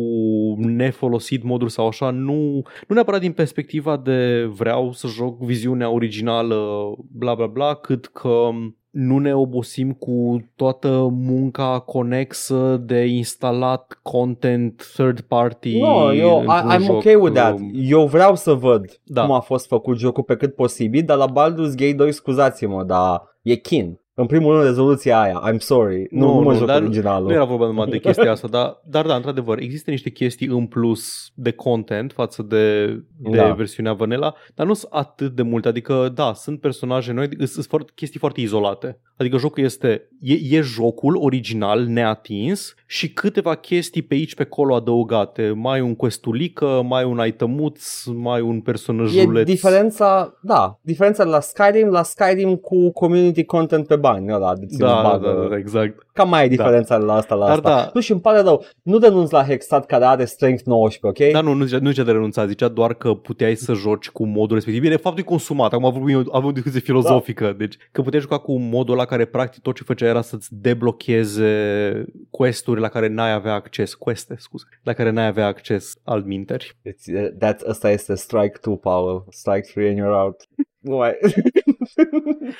nefolosit 0.57 1.43
moduri 1.43 1.71
sau 1.71 1.87
așa, 1.87 2.09
nu, 2.09 2.41
nu 2.87 2.95
neapărat 2.95 3.19
din 3.19 3.31
perspectiva 3.31 3.97
de 3.97 4.43
vreau 4.53 4.91
să 4.91 5.07
joc 5.07 5.39
viziunea 5.39 5.89
originală, 5.89 6.91
bla 7.11 7.35
bla 7.35 7.45
bla, 7.47 7.73
cât 7.73 8.05
că 8.05 8.49
nu 8.89 9.17
ne 9.17 9.35
obosim 9.35 9.91
cu 9.91 10.39
toată 10.55 11.07
munca 11.11 11.79
conexă 11.79 12.81
de 12.85 13.05
instalat 13.05 13.99
content 14.01 14.91
third 14.95 15.19
party. 15.21 15.79
No, 15.79 16.13
eu, 16.13 16.39
într-un 16.39 16.69
I, 16.71 16.75
I'm 16.75 16.85
joc, 16.85 16.95
okay 16.95 17.15
with 17.15 17.33
that. 17.35 17.53
um, 17.53 17.71
Eu 17.73 18.05
vreau 18.05 18.35
să 18.35 18.53
văd 18.53 18.85
Da. 19.03 19.21
cum 19.25 19.31
a 19.31 19.39
fost 19.39 19.67
făcut 19.67 19.97
jocul 19.97 20.23
pe 20.23 20.35
cât 20.35 20.55
posibil, 20.55 21.03
dar 21.05 21.17
la 21.17 21.27
Baldur's 21.31 21.75
Gate 21.75 21.93
2, 21.93 22.11
scuzați-mă, 22.11 22.83
dar 22.83 23.21
e 23.41 23.55
chin. 23.55 23.99
În 24.13 24.25
primul 24.25 24.53
rând, 24.53 24.65
rezoluția 24.65 25.19
aia. 25.21 25.41
I'm 25.51 25.57
sorry. 25.57 26.07
Nu, 26.09 26.25
Nu, 26.25 26.33
nu, 26.33 26.41
mă 26.41 26.51
nu, 26.51 26.57
joc 26.57 26.67
dar 26.67 26.81
originalul. 26.81 27.27
Nu 27.27 27.33
era 27.33 27.43
vorba 27.43 27.65
numai 27.65 27.87
de 27.89 27.97
chestia 28.07 28.31
asta, 28.31 28.47
dar, 28.47 28.81
dar 28.85 29.05
da, 29.05 29.15
într-adevăr, 29.15 29.59
există 29.59 29.89
niște 29.91 30.09
chestii 30.09 30.47
în 30.47 30.65
plus 30.65 31.31
de 31.33 31.51
content 31.51 32.11
față 32.11 32.41
de, 32.43 32.85
de 33.17 33.37
Da. 33.37 33.53
versiunea 33.53 33.93
vanilla, 33.93 34.33
dar 34.55 34.65
nu 34.65 34.73
sunt 34.73 34.91
atât 34.93 35.35
de 35.35 35.41
multe, 35.41 35.67
adică 35.67 36.11
da, 36.15 36.33
sunt 36.33 36.59
personaje 36.59 37.11
noi, 37.11 37.27
sunt- 37.37 37.47
sunt 37.47 37.65
foarte, 37.65 37.91
chestii 37.95 38.19
foarte 38.19 38.41
izolate. 38.41 38.99
Adică 39.17 39.37
jocul 39.37 39.63
este, 39.63 40.07
e, 40.19 40.33
e 40.57 40.61
jocul 40.61 41.15
original 41.15 41.85
neatins 41.85 42.73
și 42.87 43.13
câteva 43.13 43.55
chestii 43.55 44.01
pe 44.01 44.13
aici 44.13 44.35
pe 44.35 44.41
acolo 44.41 44.75
adăugate. 44.75 45.51
Mai 45.55 45.81
un 45.81 45.95
questulică, 45.95 46.81
mai 46.87 47.03
un 47.03 47.21
itemuț, 47.27 48.03
mai 48.05 48.41
un 48.41 48.55
E 48.55 48.61
personajuleț. 48.63 49.45
diferența, 49.45 50.37
da, 50.41 50.79
diferența 50.81 51.23
la 51.23 51.39
Skyrim, 51.39 51.87
la 51.87 52.03
Skyrim 52.03 52.55
cu 52.55 52.91
community 52.91 53.43
content 53.43 53.87
pe 53.87 53.95
bani, 54.01 54.33
ăla 54.33 54.55
de 54.55 54.65
ține 54.65 54.87
da, 54.87 54.93
da, 54.93 55.01
bagă. 55.01 55.39
da, 55.41 55.47
da, 55.47 55.57
exact. 55.57 56.05
Cam 56.13 56.29
mai 56.29 56.45
e 56.45 56.47
diferența 56.47 56.97
la 56.97 57.13
asta 57.13 57.35
la 57.35 57.45
Dar 57.45 57.55
asta. 57.55 57.69
da. 57.69 57.89
Nu, 57.93 57.99
și 58.01 58.11
îmi 58.11 58.21
pare 58.21 58.41
rău, 58.41 58.65
nu 58.81 58.97
denunț 58.97 59.29
la 59.29 59.43
Hexat 59.43 59.85
care 59.85 60.05
are 60.05 60.25
strength 60.25 60.63
19, 60.65 61.23
ok? 61.23 61.31
Dar 61.33 61.43
nu, 61.43 61.53
nu 61.53 61.65
zicea, 61.65 61.79
nu 61.79 61.89
zicea 61.89 62.03
de 62.03 62.11
renunțat, 62.11 62.47
zicea 62.47 62.67
doar 62.67 62.93
că 62.93 63.13
puteai 63.13 63.55
să 63.55 63.73
joci 63.73 64.09
cu 64.09 64.25
modul 64.25 64.55
respectiv. 64.55 64.81
Bine, 64.81 64.95
faptul 64.95 65.23
e 65.23 65.25
consumat, 65.25 65.73
acum 65.73 65.85
avem, 65.85 66.27
avem 66.31 66.47
o 66.47 66.51
discuție 66.51 66.79
filozofică, 66.79 67.45
da. 67.45 67.51
deci 67.51 67.77
că 67.91 68.01
puteai 68.01 68.21
juca 68.21 68.37
cu 68.37 68.57
modul 68.57 68.93
ăla 68.93 69.05
care 69.05 69.25
practic 69.25 69.61
tot 69.61 69.75
ce 69.75 69.83
făcea 69.83 70.05
era 70.05 70.21
să-ți 70.21 70.47
deblocheze 70.51 72.05
questuri 72.29 72.79
la 72.79 72.87
care 72.87 73.07
n-ai 73.07 73.31
avea 73.33 73.53
acces, 73.53 73.93
queste, 73.93 74.35
scuze, 74.37 74.65
la 74.83 74.93
care 74.93 75.09
n-ai 75.09 75.27
avea 75.27 75.45
acces 75.45 75.93
al 76.03 76.23
minteri. 76.23 76.77
It's, 76.89 77.21
uh, 77.23 77.29
that, 77.39 77.61
asta 77.61 77.91
este 77.91 78.15
strike 78.15 78.59
2, 78.61 78.77
Paul. 78.77 79.25
Strike 79.29 79.69
3 79.73 79.87
and 79.89 79.97
you're 79.99 80.23
out. 80.23 80.35
Nu 80.79 80.95
mai... 81.01 81.17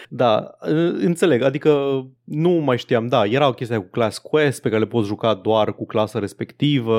Da, 0.10 0.50
înțeleg, 1.00 1.42
adică 1.42 2.02
nu 2.24 2.50
mai 2.50 2.78
știam, 2.78 3.08
da, 3.08 3.26
era 3.26 3.41
o 3.48 3.54
chestie 3.54 3.78
cu 3.78 3.88
class 3.92 4.18
quest 4.18 4.62
pe 4.62 4.70
care 4.70 4.82
le 4.82 4.88
poți 4.88 5.08
juca 5.08 5.34
doar 5.34 5.74
cu 5.74 5.86
clasa 5.86 6.20
respectivă, 6.20 6.98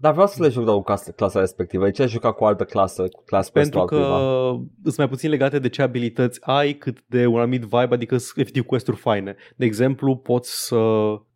Dar 0.00 0.12
vreau 0.12 0.26
să 0.26 0.42
le 0.42 0.48
joc 0.48 0.64
doar 0.64 0.76
cu 0.76 0.82
clasa, 0.82 1.12
clasa 1.12 1.40
respectivă. 1.40 1.84
De 1.84 1.90
ce 1.90 2.02
aș 2.02 2.10
juca 2.10 2.32
cu 2.32 2.44
altă 2.44 2.64
clasă, 2.64 3.02
cu 3.02 3.22
class 3.24 3.48
quest 3.48 3.70
pentru 3.70 3.86
că 3.86 3.94
altcuiva? 3.94 4.64
sunt 4.82 4.96
mai 4.96 5.08
puțin 5.08 5.30
legate 5.30 5.58
de 5.58 5.68
ce 5.68 5.82
abilități 5.82 6.40
ai 6.42 6.72
cât 6.72 6.98
de 7.06 7.26
un 7.26 7.38
anumit 7.38 7.62
vibe, 7.62 7.94
adică 7.94 8.16
sunt 8.16 8.38
efectiv 8.38 8.64
quest-uri 8.64 8.96
faine. 8.96 9.36
De 9.56 9.64
exemplu, 9.64 10.16
poți 10.16 10.66
să 10.66 10.76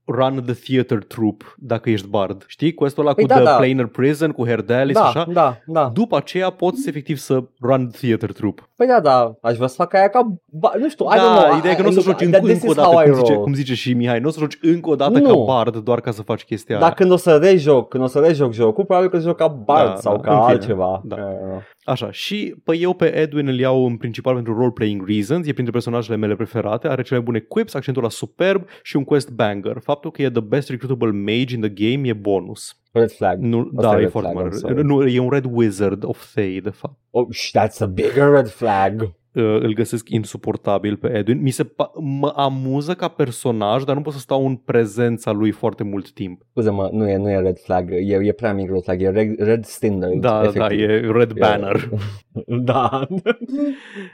run 0.05 0.43
the 0.47 0.55
theater 0.67 1.05
troupe 1.05 1.45
dacă 1.59 1.91
ești 1.91 2.07
bard. 2.09 2.45
Știi? 2.47 2.75
Quest-ul 2.75 3.05
ăla 3.05 3.15
Păi 3.15 3.23
cu 3.23 3.29
da, 3.29 3.35
The 3.35 3.45
da. 3.45 3.57
Planar 3.57 3.87
Prison, 3.87 4.31
cu 4.31 4.47
Herdalis, 4.47 4.95
Da, 4.95 5.05
așa. 5.05 5.27
da, 5.33 5.57
da. 5.67 5.91
După 5.95 6.17
aceea 6.17 6.51
poți 6.51 6.89
efectiv 6.89 7.17
să 7.17 7.43
run 7.61 7.89
the 7.93 8.07
theater 8.07 8.33
troupe. 8.33 8.63
Păi 8.77 8.87
da, 8.87 9.01
da, 9.01 9.35
aș 9.43 9.55
vrea 9.57 9.67
să 9.69 9.75
fac 9.75 9.95
aia 9.95 10.09
ca... 10.09 10.35
Ba, 10.47 10.73
nu 10.79 10.89
știu, 10.89 11.05
I 11.05 11.09
don't 11.09 11.35
da, 11.41 11.45
know. 11.47 11.59
ideea 11.59 11.73
e 11.73 11.77
că 11.77 11.81
I- 11.83 11.85
nu 11.85 11.91
o 11.91 11.93
să 11.93 11.99
I- 12.01 12.03
joci 12.03 12.17
that 12.17 12.27
încă, 12.27 12.39
this 12.39 12.53
încă 12.53 12.67
o 12.67 12.71
is 12.71 12.77
dată, 12.77 12.89
how 12.89 13.01
I 13.01 13.05
cum 13.05 13.15
zice, 13.15 13.33
roll. 13.33 13.43
cum 13.45 13.55
zice 13.55 13.75
și 13.75 13.93
Mihai, 13.93 14.21
nu 14.21 14.29
o 14.29 14.31
să 14.31 14.39
joci 14.41 14.59
încă 14.63 14.91
o 14.91 14.95
dată 14.95 15.19
Nu. 15.19 15.27
ca 15.29 15.35
bard 15.55 15.77
doar 15.77 16.01
ca 16.01 16.11
să 16.11 16.23
faci 16.23 16.45
chestia 16.45 16.77
aia. 16.77 16.85
Dar 16.85 16.95
când 16.95 17.11
o 17.11 17.17
să 17.17 17.37
rejoc, 17.43 17.89
când 17.89 18.03
o 18.03 18.07
să 18.07 18.19
rejoc 18.19 18.53
jocul, 18.53 18.85
probabil 18.85 19.11
că 19.11 19.19
joc 19.19 19.37
ca 19.37 19.47
Bard 19.49 19.89
Da, 19.89 19.97
sau 19.97 20.15
da, 20.17 20.21
ca 20.21 20.31
în 20.35 20.41
fine, 20.41 20.53
altceva. 20.53 21.01
da. 21.05 21.17
Uh, 21.17 21.61
Așa, 21.85 22.11
și 22.11 22.55
pe 22.65 22.77
eu 22.77 22.95
pe 22.95 23.15
Edwin 23.15 23.47
îl 23.49 23.59
iau 23.59 23.87
în 23.87 23.97
principal 23.97 24.35
pentru 24.35 24.55
role-playing 24.59 25.09
reasons, 25.09 25.47
e 25.47 25.53
printre 25.53 25.73
personajele 25.73 26.17
mele 26.17 26.35
preferate, 26.35 26.89
are 26.89 27.03
cele 27.03 27.17
mai 27.17 27.25
bune 27.25 27.39
quips, 27.39 27.75
accentul 27.75 28.03
la 28.03 28.09
superb 28.09 28.67
și 28.83 28.97
un 28.97 29.05
quest 29.05 29.31
banger. 29.31 29.77
Faptul 29.83 30.11
că 30.11 30.23
e 30.23 30.31
the 30.31 30.41
best 30.41 30.69
recruitable 30.69 31.11
mage 31.11 31.55
in 31.55 31.61
the 31.61 31.69
game 31.95 32.09
e 32.09 32.13
bonus. 32.13 32.75
Red 32.93 33.11
flag. 33.11 33.39
Nu, 33.39 33.59
Asta 33.77 33.89
da, 33.91 33.93
e 33.93 33.97
e 33.97 34.01
red 34.01 34.11
foarte 34.11 34.31
flag, 34.31 34.43
I'm 34.47 34.49
mare. 34.49 34.57
sorry. 34.57 34.83
Nu, 34.85 35.07
e 35.07 35.19
un 35.19 35.31
red 35.31 35.45
wizard 35.51 36.05
of 36.05 36.33
Thay, 36.35 36.61
de 36.63 36.71
fapt. 36.71 36.99
Oh, 37.11 37.27
sh- 37.33 37.51
that's 37.59 37.81
a 37.81 37.87
bigger 37.87 38.31
red 38.31 38.49
flag. 38.49 39.15
Uh, 39.33 39.45
îl 39.45 39.73
găsesc 39.73 40.09
insuportabil 40.09 40.97
pe 40.97 41.09
Edwin. 41.09 41.41
Mi 41.41 41.51
se 41.51 41.65
pa- 41.65 41.93
mă 42.01 42.33
amuză 42.37 42.95
ca 42.95 43.09
personaj, 43.09 43.85
dar 43.85 43.97
nu 43.97 44.03
pot 44.03 44.13
să 44.13 44.19
stau 44.19 44.47
în 44.47 44.57
prezența 44.57 45.31
lui 45.31 45.51
foarte 45.51 45.83
mult 45.83 46.13
timp. 46.13 46.43
Scuze-mă, 46.51 46.89
nu 46.93 47.09
e, 47.09 47.17
nu 47.17 47.31
e 47.31 47.41
red 47.41 47.59
flag, 47.59 47.91
e, 47.91 48.19
e 48.23 48.33
prea 48.33 48.55
mic 48.55 48.71
red 48.71 48.83
flag, 48.83 49.03
e 49.03 49.09
red, 49.09 49.39
red 49.39 49.65
standard. 49.65 50.21
Da, 50.21 50.31
da, 50.31 50.45
efectiv. 50.45 50.89
e 50.89 51.13
red 51.13 51.33
banner. 51.33 51.89
da. 52.71 53.07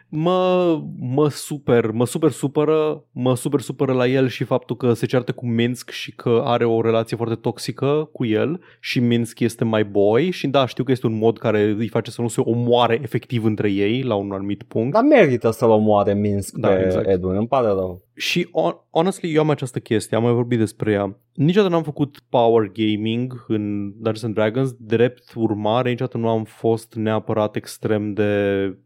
Mă, 0.09 0.81
mă 0.99 1.29
super, 1.29 1.91
mă 1.91 2.07
super 2.07 2.31
supără, 2.31 3.05
mă 3.13 3.37
super 3.37 3.61
supără 3.61 3.93
la 3.93 4.07
el 4.07 4.29
și 4.29 4.45
faptul 4.45 4.77
că 4.77 4.93
se 4.93 5.07
ceartă 5.07 5.33
cu 5.33 5.47
Minsk 5.47 5.91
și 5.91 6.13
că 6.15 6.43
are 6.45 6.65
o 6.65 6.81
relație 6.81 7.17
foarte 7.17 7.35
toxică 7.35 8.09
cu 8.13 8.25
el 8.25 8.61
și 8.81 9.01
Minsk 9.01 9.41
este 9.41 9.65
mai 9.65 9.85
boy 9.85 10.31
și 10.31 10.47
da, 10.47 10.67
știu 10.67 10.85
că 10.85 10.91
este 10.91 11.07
un 11.07 11.19
mod 11.19 11.39
care 11.39 11.75
îi 11.79 11.89
face 11.89 12.11
să 12.11 12.21
nu 12.21 12.29
se 12.29 12.41
omoare 12.45 12.99
efectiv 13.03 13.45
între 13.45 13.71
ei 13.71 14.03
la 14.03 14.15
un 14.15 14.33
anumit 14.33 14.63
punct. 14.63 14.93
Dar 14.93 15.03
merită 15.09 15.51
să-l 15.51 15.71
omoare 15.71 16.15
Minsk 16.15 16.57
Da, 16.57 16.69
pe 16.69 16.85
exact. 16.85 17.09
Edwin, 17.09 17.37
îmi 17.37 17.49
pare 17.49 17.67
rău. 17.67 18.06
Și 18.17 18.49
on- 18.53 18.89
honestly, 18.91 19.35
eu 19.35 19.41
am 19.41 19.51
această 19.51 19.79
chestie, 19.79 20.17
am 20.17 20.23
mai 20.23 20.33
vorbit 20.33 20.59
despre 20.59 20.93
ea. 20.93 21.17
Niciodată 21.35 21.73
n-am 21.73 21.83
făcut 21.83 22.19
power 22.29 22.71
gaming 22.73 23.45
în 23.49 23.91
Dungeons 23.91 24.23
and 24.23 24.35
Dragons, 24.35 24.73
drept 24.79 25.33
urmare, 25.35 25.91
niciodată 25.91 26.19
nu 26.19 26.29
am 26.29 26.45
fost 26.45 26.95
neapărat 26.95 27.57
extrem 27.57 28.13
de 28.13 28.33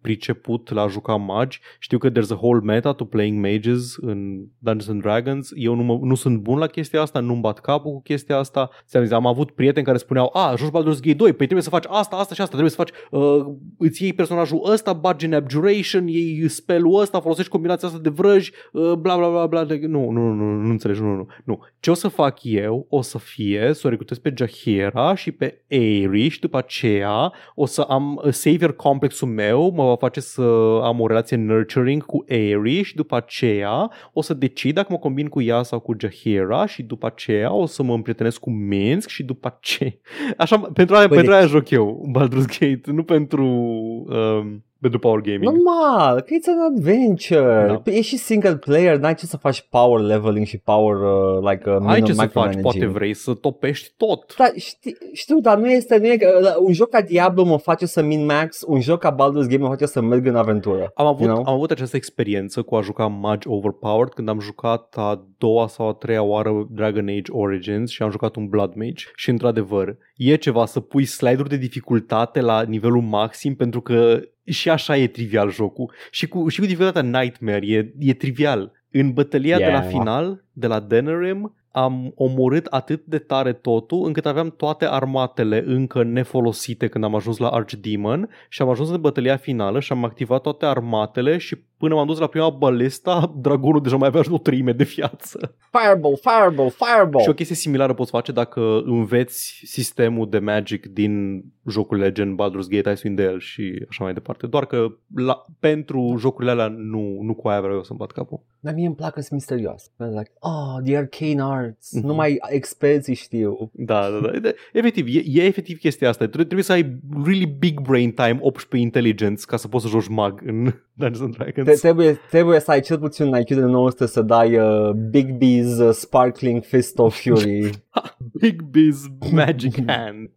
priceput 0.00 0.70
la 0.70 0.82
a 0.82 0.88
juca 0.88 1.14
magi. 1.14 1.60
Știu 1.78 1.98
că 1.98 2.10
there's 2.10 2.30
a 2.30 2.34
whole 2.34 2.60
meta 2.60 2.92
to 2.92 3.04
playing 3.04 3.44
mages 3.44 3.96
în 4.00 4.44
Dungeons 4.58 4.88
and 4.88 5.02
Dragons. 5.02 5.50
Eu 5.54 5.74
nu, 5.74 5.82
mă, 5.82 5.98
nu 6.02 6.14
sunt 6.14 6.38
bun 6.38 6.58
la 6.58 6.66
chestia 6.66 7.00
asta, 7.00 7.20
nu-mi 7.20 7.40
bat 7.40 7.60
capul 7.60 7.92
cu 7.92 8.02
chestia 8.02 8.36
asta. 8.36 8.70
Ți-am 8.86 9.02
zis, 9.02 9.12
am 9.12 9.26
avut 9.26 9.50
prieteni 9.50 9.86
care 9.86 9.98
spuneau, 9.98 10.30
a, 10.32 10.54
joci 10.56 10.70
Baldur's 10.70 11.00
Gate 11.00 11.14
2, 11.14 11.28
păi 11.28 11.34
trebuie 11.34 11.62
să 11.62 11.70
faci 11.70 11.84
asta, 11.88 12.16
asta 12.16 12.34
și 12.34 12.40
asta, 12.40 12.56
trebuie 12.56 12.70
să 12.70 12.76
faci, 12.76 12.90
uh, 13.10 13.46
îți 13.78 14.02
iei 14.02 14.12
personajul 14.12 14.70
ăsta, 14.70 14.92
bagi 14.92 15.26
în 15.26 15.32
abjuration, 15.32 16.06
iei 16.06 16.48
spell-ul 16.48 17.00
ăsta, 17.00 17.20
folosești 17.20 17.50
combinația 17.50 17.88
asta 17.88 18.00
de 18.00 18.08
vrăji, 18.08 18.52
uh, 18.72 18.92
bla 18.92 19.18
bla 19.28 19.28
bla 19.30 19.46
bla. 19.46 19.64
de- 19.64 19.86
Nu, 19.86 20.10
nu, 20.10 20.32
nu, 20.32 20.32
nu, 20.34 20.60
nu 20.62 20.70
înțelegi, 20.70 21.00
nu, 21.00 21.14
nu, 21.14 21.26
nu. 21.44 21.60
Ce 21.80 21.90
o 21.90 21.94
să 21.94 22.08
fac 22.08 22.38
eu 22.42 22.86
o 22.88 23.00
să 23.02 23.18
fie 23.18 23.70
să 23.72 23.86
o 23.86 23.90
recrutez 23.90 24.18
pe 24.18 24.32
Jahira 24.36 25.14
și 25.14 25.30
pe 25.32 25.62
Aerie 25.70 26.28
și 26.28 26.40
după 26.40 26.56
aceea 26.58 27.32
o 27.54 27.66
să 27.66 27.80
am 27.80 28.20
uh, 28.24 28.32
savior 28.32 28.76
complexul 28.76 29.28
meu, 29.28 29.72
mă 29.76 29.84
va 29.84 29.96
face 29.96 30.20
să 30.20 30.42
am 30.82 31.00
o 31.00 31.06
relație 31.06 31.36
nurturing 31.36 32.04
cu 32.04 32.24
Aerie 32.28 32.82
și 32.82 32.94
după 32.94 33.16
aceea 33.16 33.90
o 34.12 34.22
să 34.22 34.34
decid 34.34 34.74
dacă 34.74 34.88
mă 34.90 34.98
combin 34.98 35.28
cu 35.28 35.42
ea 35.42 35.62
sau 35.62 35.78
cu 35.80 35.94
Jahira 36.00 36.66
și 36.66 36.82
după 36.82 37.06
aceea 37.06 37.52
o 37.52 37.66
să 37.66 37.82
mă 37.82 37.94
împrietenesc 37.94 38.40
cu 38.40 38.50
Minsk 38.50 39.08
și 39.08 39.22
după 39.22 39.58
ce 39.60 39.98
Așa, 40.36 40.58
pentru 40.58 40.94
aia, 40.96 41.06
Păi 41.08 41.16
pentru 41.16 41.32
deci- 41.32 41.40
aia 41.42 41.50
joc 41.50 41.70
eu 41.70 42.10
Baldur's 42.18 42.58
Gate, 42.58 42.80
nu 42.92 43.02
pentru 43.02 43.46
um, 43.46 44.64
pentru 44.80 44.98
Power 44.98 45.20
Gaming. 45.20 45.44
Normal, 45.44 46.20
că 46.20 46.34
it's 46.34 46.48
an 46.48 46.74
adventure. 46.76 47.66
Da. 47.66 47.74
Păi 47.74 47.94
E 47.96 48.00
și 48.00 48.16
single 48.16 48.56
player, 48.56 48.96
n-ai 48.98 49.14
ce 49.14 49.26
să 49.26 49.36
faci 49.36 49.66
power 49.70 50.00
leveling 50.00 50.46
și 50.46 50.58
power 50.58 50.96
uh, 50.96 51.50
like 51.50 51.70
uh, 51.70 51.76
Ai 51.86 52.02
ce 52.02 52.12
să 52.12 52.18
faci, 52.18 52.26
micromanaging. 52.26 52.62
poate 52.62 52.86
vrei 52.86 53.14
să 53.14 53.34
topești 53.34 53.92
tot. 53.96 54.34
Da, 54.36 54.44
știu, 54.56 54.92
știu, 55.12 55.40
dar 55.40 55.58
nu 55.58 55.70
este, 55.70 55.98
nu 55.98 56.06
e, 56.06 56.18
uh, 56.42 56.54
un 56.58 56.72
joc 56.72 56.88
ca 56.88 57.00
Diablo 57.00 57.44
mă 57.44 57.58
face 57.58 57.86
să 57.86 58.02
min-max, 58.02 58.62
un 58.66 58.80
joc 58.80 58.98
ca 58.98 59.14
Baldur's 59.14 59.48
Gate 59.48 59.58
mă 59.58 59.68
face 59.68 59.86
să 59.86 60.00
merg 60.00 60.26
în 60.26 60.36
aventură. 60.36 60.90
Am 60.94 61.06
avut, 61.06 61.20
You 61.26 61.34
know? 61.34 61.46
am 61.46 61.54
avut 61.54 61.70
această 61.70 61.96
experiență 61.96 62.62
cu 62.62 62.74
a 62.76 62.80
juca 62.80 63.06
Magi 63.06 63.48
Overpowered 63.48 64.12
când 64.12 64.28
am 64.28 64.40
jucat 64.40 64.94
a 64.96 65.26
doua 65.38 65.66
sau 65.66 65.88
a 65.88 65.92
treia 65.92 66.22
oară 66.22 66.66
Dragon 66.70 67.08
Age 67.08 67.32
Origins 67.32 67.90
și 67.90 68.02
am 68.02 68.10
jucat 68.10 68.36
un 68.36 68.46
Blood 68.48 68.72
Mage 68.74 69.04
și 69.14 69.30
într-adevăr 69.30 69.96
e 70.16 70.36
ceva 70.36 70.66
să 70.66 70.80
pui 70.80 71.04
slide-uri 71.04 71.48
de 71.48 71.56
dificultate 71.56 72.40
la 72.40 72.62
nivelul 72.62 73.02
maxim 73.02 73.54
pentru 73.54 73.80
că 73.80 74.20
și 74.50 74.70
așa 74.70 74.96
e 74.96 75.06
trivial 75.06 75.50
jocul 75.50 75.92
și 76.10 76.28
cu, 76.28 76.48
și 76.48 76.60
cu 76.60 76.66
dificultatea 76.66 77.20
Nightmare 77.20 77.66
e, 77.66 77.92
e 77.98 78.14
trivial. 78.14 78.72
În 78.90 79.12
bătălia 79.12 79.56
de 79.56 79.64
la 79.64 79.70
Yeah. 79.70 79.86
final, 79.88 80.44
de 80.52 80.66
la 80.66 80.80
Denerim, 80.80 81.54
am 81.72 82.12
omorât 82.14 82.66
atât 82.66 83.04
de 83.04 83.18
tare 83.18 83.52
totul 83.52 84.06
încât 84.06 84.26
aveam 84.26 84.54
toate 84.56 84.86
armatele 84.86 85.62
încă 85.66 86.02
nefolosite 86.02 86.86
când 86.88 87.04
am 87.04 87.14
ajuns 87.14 87.36
la 87.36 87.48
Archdemon 87.48 88.28
și 88.48 88.62
am 88.62 88.68
ajuns 88.68 88.90
în 88.90 89.00
bătălia 89.00 89.36
finală 89.36 89.80
și 89.80 89.92
am 89.92 90.04
activat 90.04 90.40
toate 90.40 90.66
armatele 90.66 91.38
și 91.38 91.56
până 91.80 91.94
m-am 91.94 92.06
dus 92.06 92.18
la 92.18 92.26
prima 92.26 92.50
balesta, 92.50 93.32
dragonul 93.42 93.82
deja 93.82 93.96
mai 93.96 94.08
avea 94.08 94.22
o 94.30 94.38
treime 94.38 94.72
de 94.72 94.84
viață. 94.84 95.54
Fireball, 95.70 96.16
fireball, 96.16 96.70
fireball! 96.70 97.22
Și 97.22 97.28
o 97.28 97.32
chestie 97.34 97.56
similară 97.56 97.94
poți 97.94 98.10
face 98.10 98.32
dacă 98.32 98.82
înveți 98.84 99.60
sistemul 99.64 100.28
de 100.30 100.38
magic 100.38 100.86
din 100.86 101.44
jocurile 101.68 102.12
gen 102.12 102.34
Baldur's 102.36 102.68
Gate, 102.68 102.90
Icewind 102.90 103.16
Dale 103.20 103.38
și 103.38 103.84
așa 103.88 104.04
mai 104.04 104.12
departe. 104.12 104.46
Doar 104.46 104.66
că 104.66 104.86
la, 105.14 105.44
pentru 105.60 106.16
jocurile 106.18 106.50
alea 106.52 106.66
nu, 106.68 107.18
nu 107.22 107.34
cu 107.34 107.48
aia 107.48 107.60
vreau 107.60 107.76
eu 107.76 107.82
să-mi 107.82 107.98
bat 107.98 108.10
capul. 108.10 108.40
Dar 108.60 108.74
mie 108.74 108.86
îmi 108.86 108.94
plac 108.94 109.12
că 109.12 109.20
sunt 109.20 109.32
misterioase. 109.32 109.88
Like, 109.96 110.30
oh, 110.38 110.82
the 110.84 110.96
arcane 110.96 111.42
arts. 111.42 111.92
Mhm. 111.92 112.06
Numai 112.06 112.38
experții 112.48 113.14
știu. 113.14 113.70
Da, 113.72 114.08
da, 114.10 114.28
da. 114.30 114.38
De- 114.38 114.54
Efectiv, 114.72 115.06
e, 115.06 115.22
e 115.24 115.44
efectiv 115.44 115.78
chestia 115.78 116.08
asta. 116.08 116.24
Trebuie, 116.24 116.44
trebuie 116.44 116.64
să 116.64 116.72
ai 116.72 116.96
really 117.24 117.46
big 117.58 117.80
brain 117.80 118.10
time, 118.12 118.38
18 118.40 118.76
intelligence, 118.88 119.42
ca 119.46 119.56
să 119.56 119.68
poți 119.68 119.84
să 119.84 119.90
joci 119.90 120.08
mag 120.08 120.40
în 120.44 120.72
Dungeons 120.92 121.20
and 121.20 121.34
Dragons. 121.36 121.66
Te- 121.72 121.78
trebuie, 121.80 122.18
trebuie 122.30 122.60
să 122.60 122.70
ai 122.70 122.80
cel 122.80 122.98
puțin 122.98 123.26
un 123.26 123.38
IQ 123.40 123.46
de 123.48 123.60
900 123.60 124.06
să 124.06 124.22
dai 124.22 124.56
uh, 124.58 124.90
Big 124.90 125.36
B's 125.36 125.86
uh, 125.86 125.92
Sparkling 125.94 126.64
Fist 126.64 126.98
of 126.98 127.20
Fury. 127.20 127.70
Big 128.40 128.62
Biz 128.62 129.06
Magic 129.32 129.74
Hand. 129.90 130.30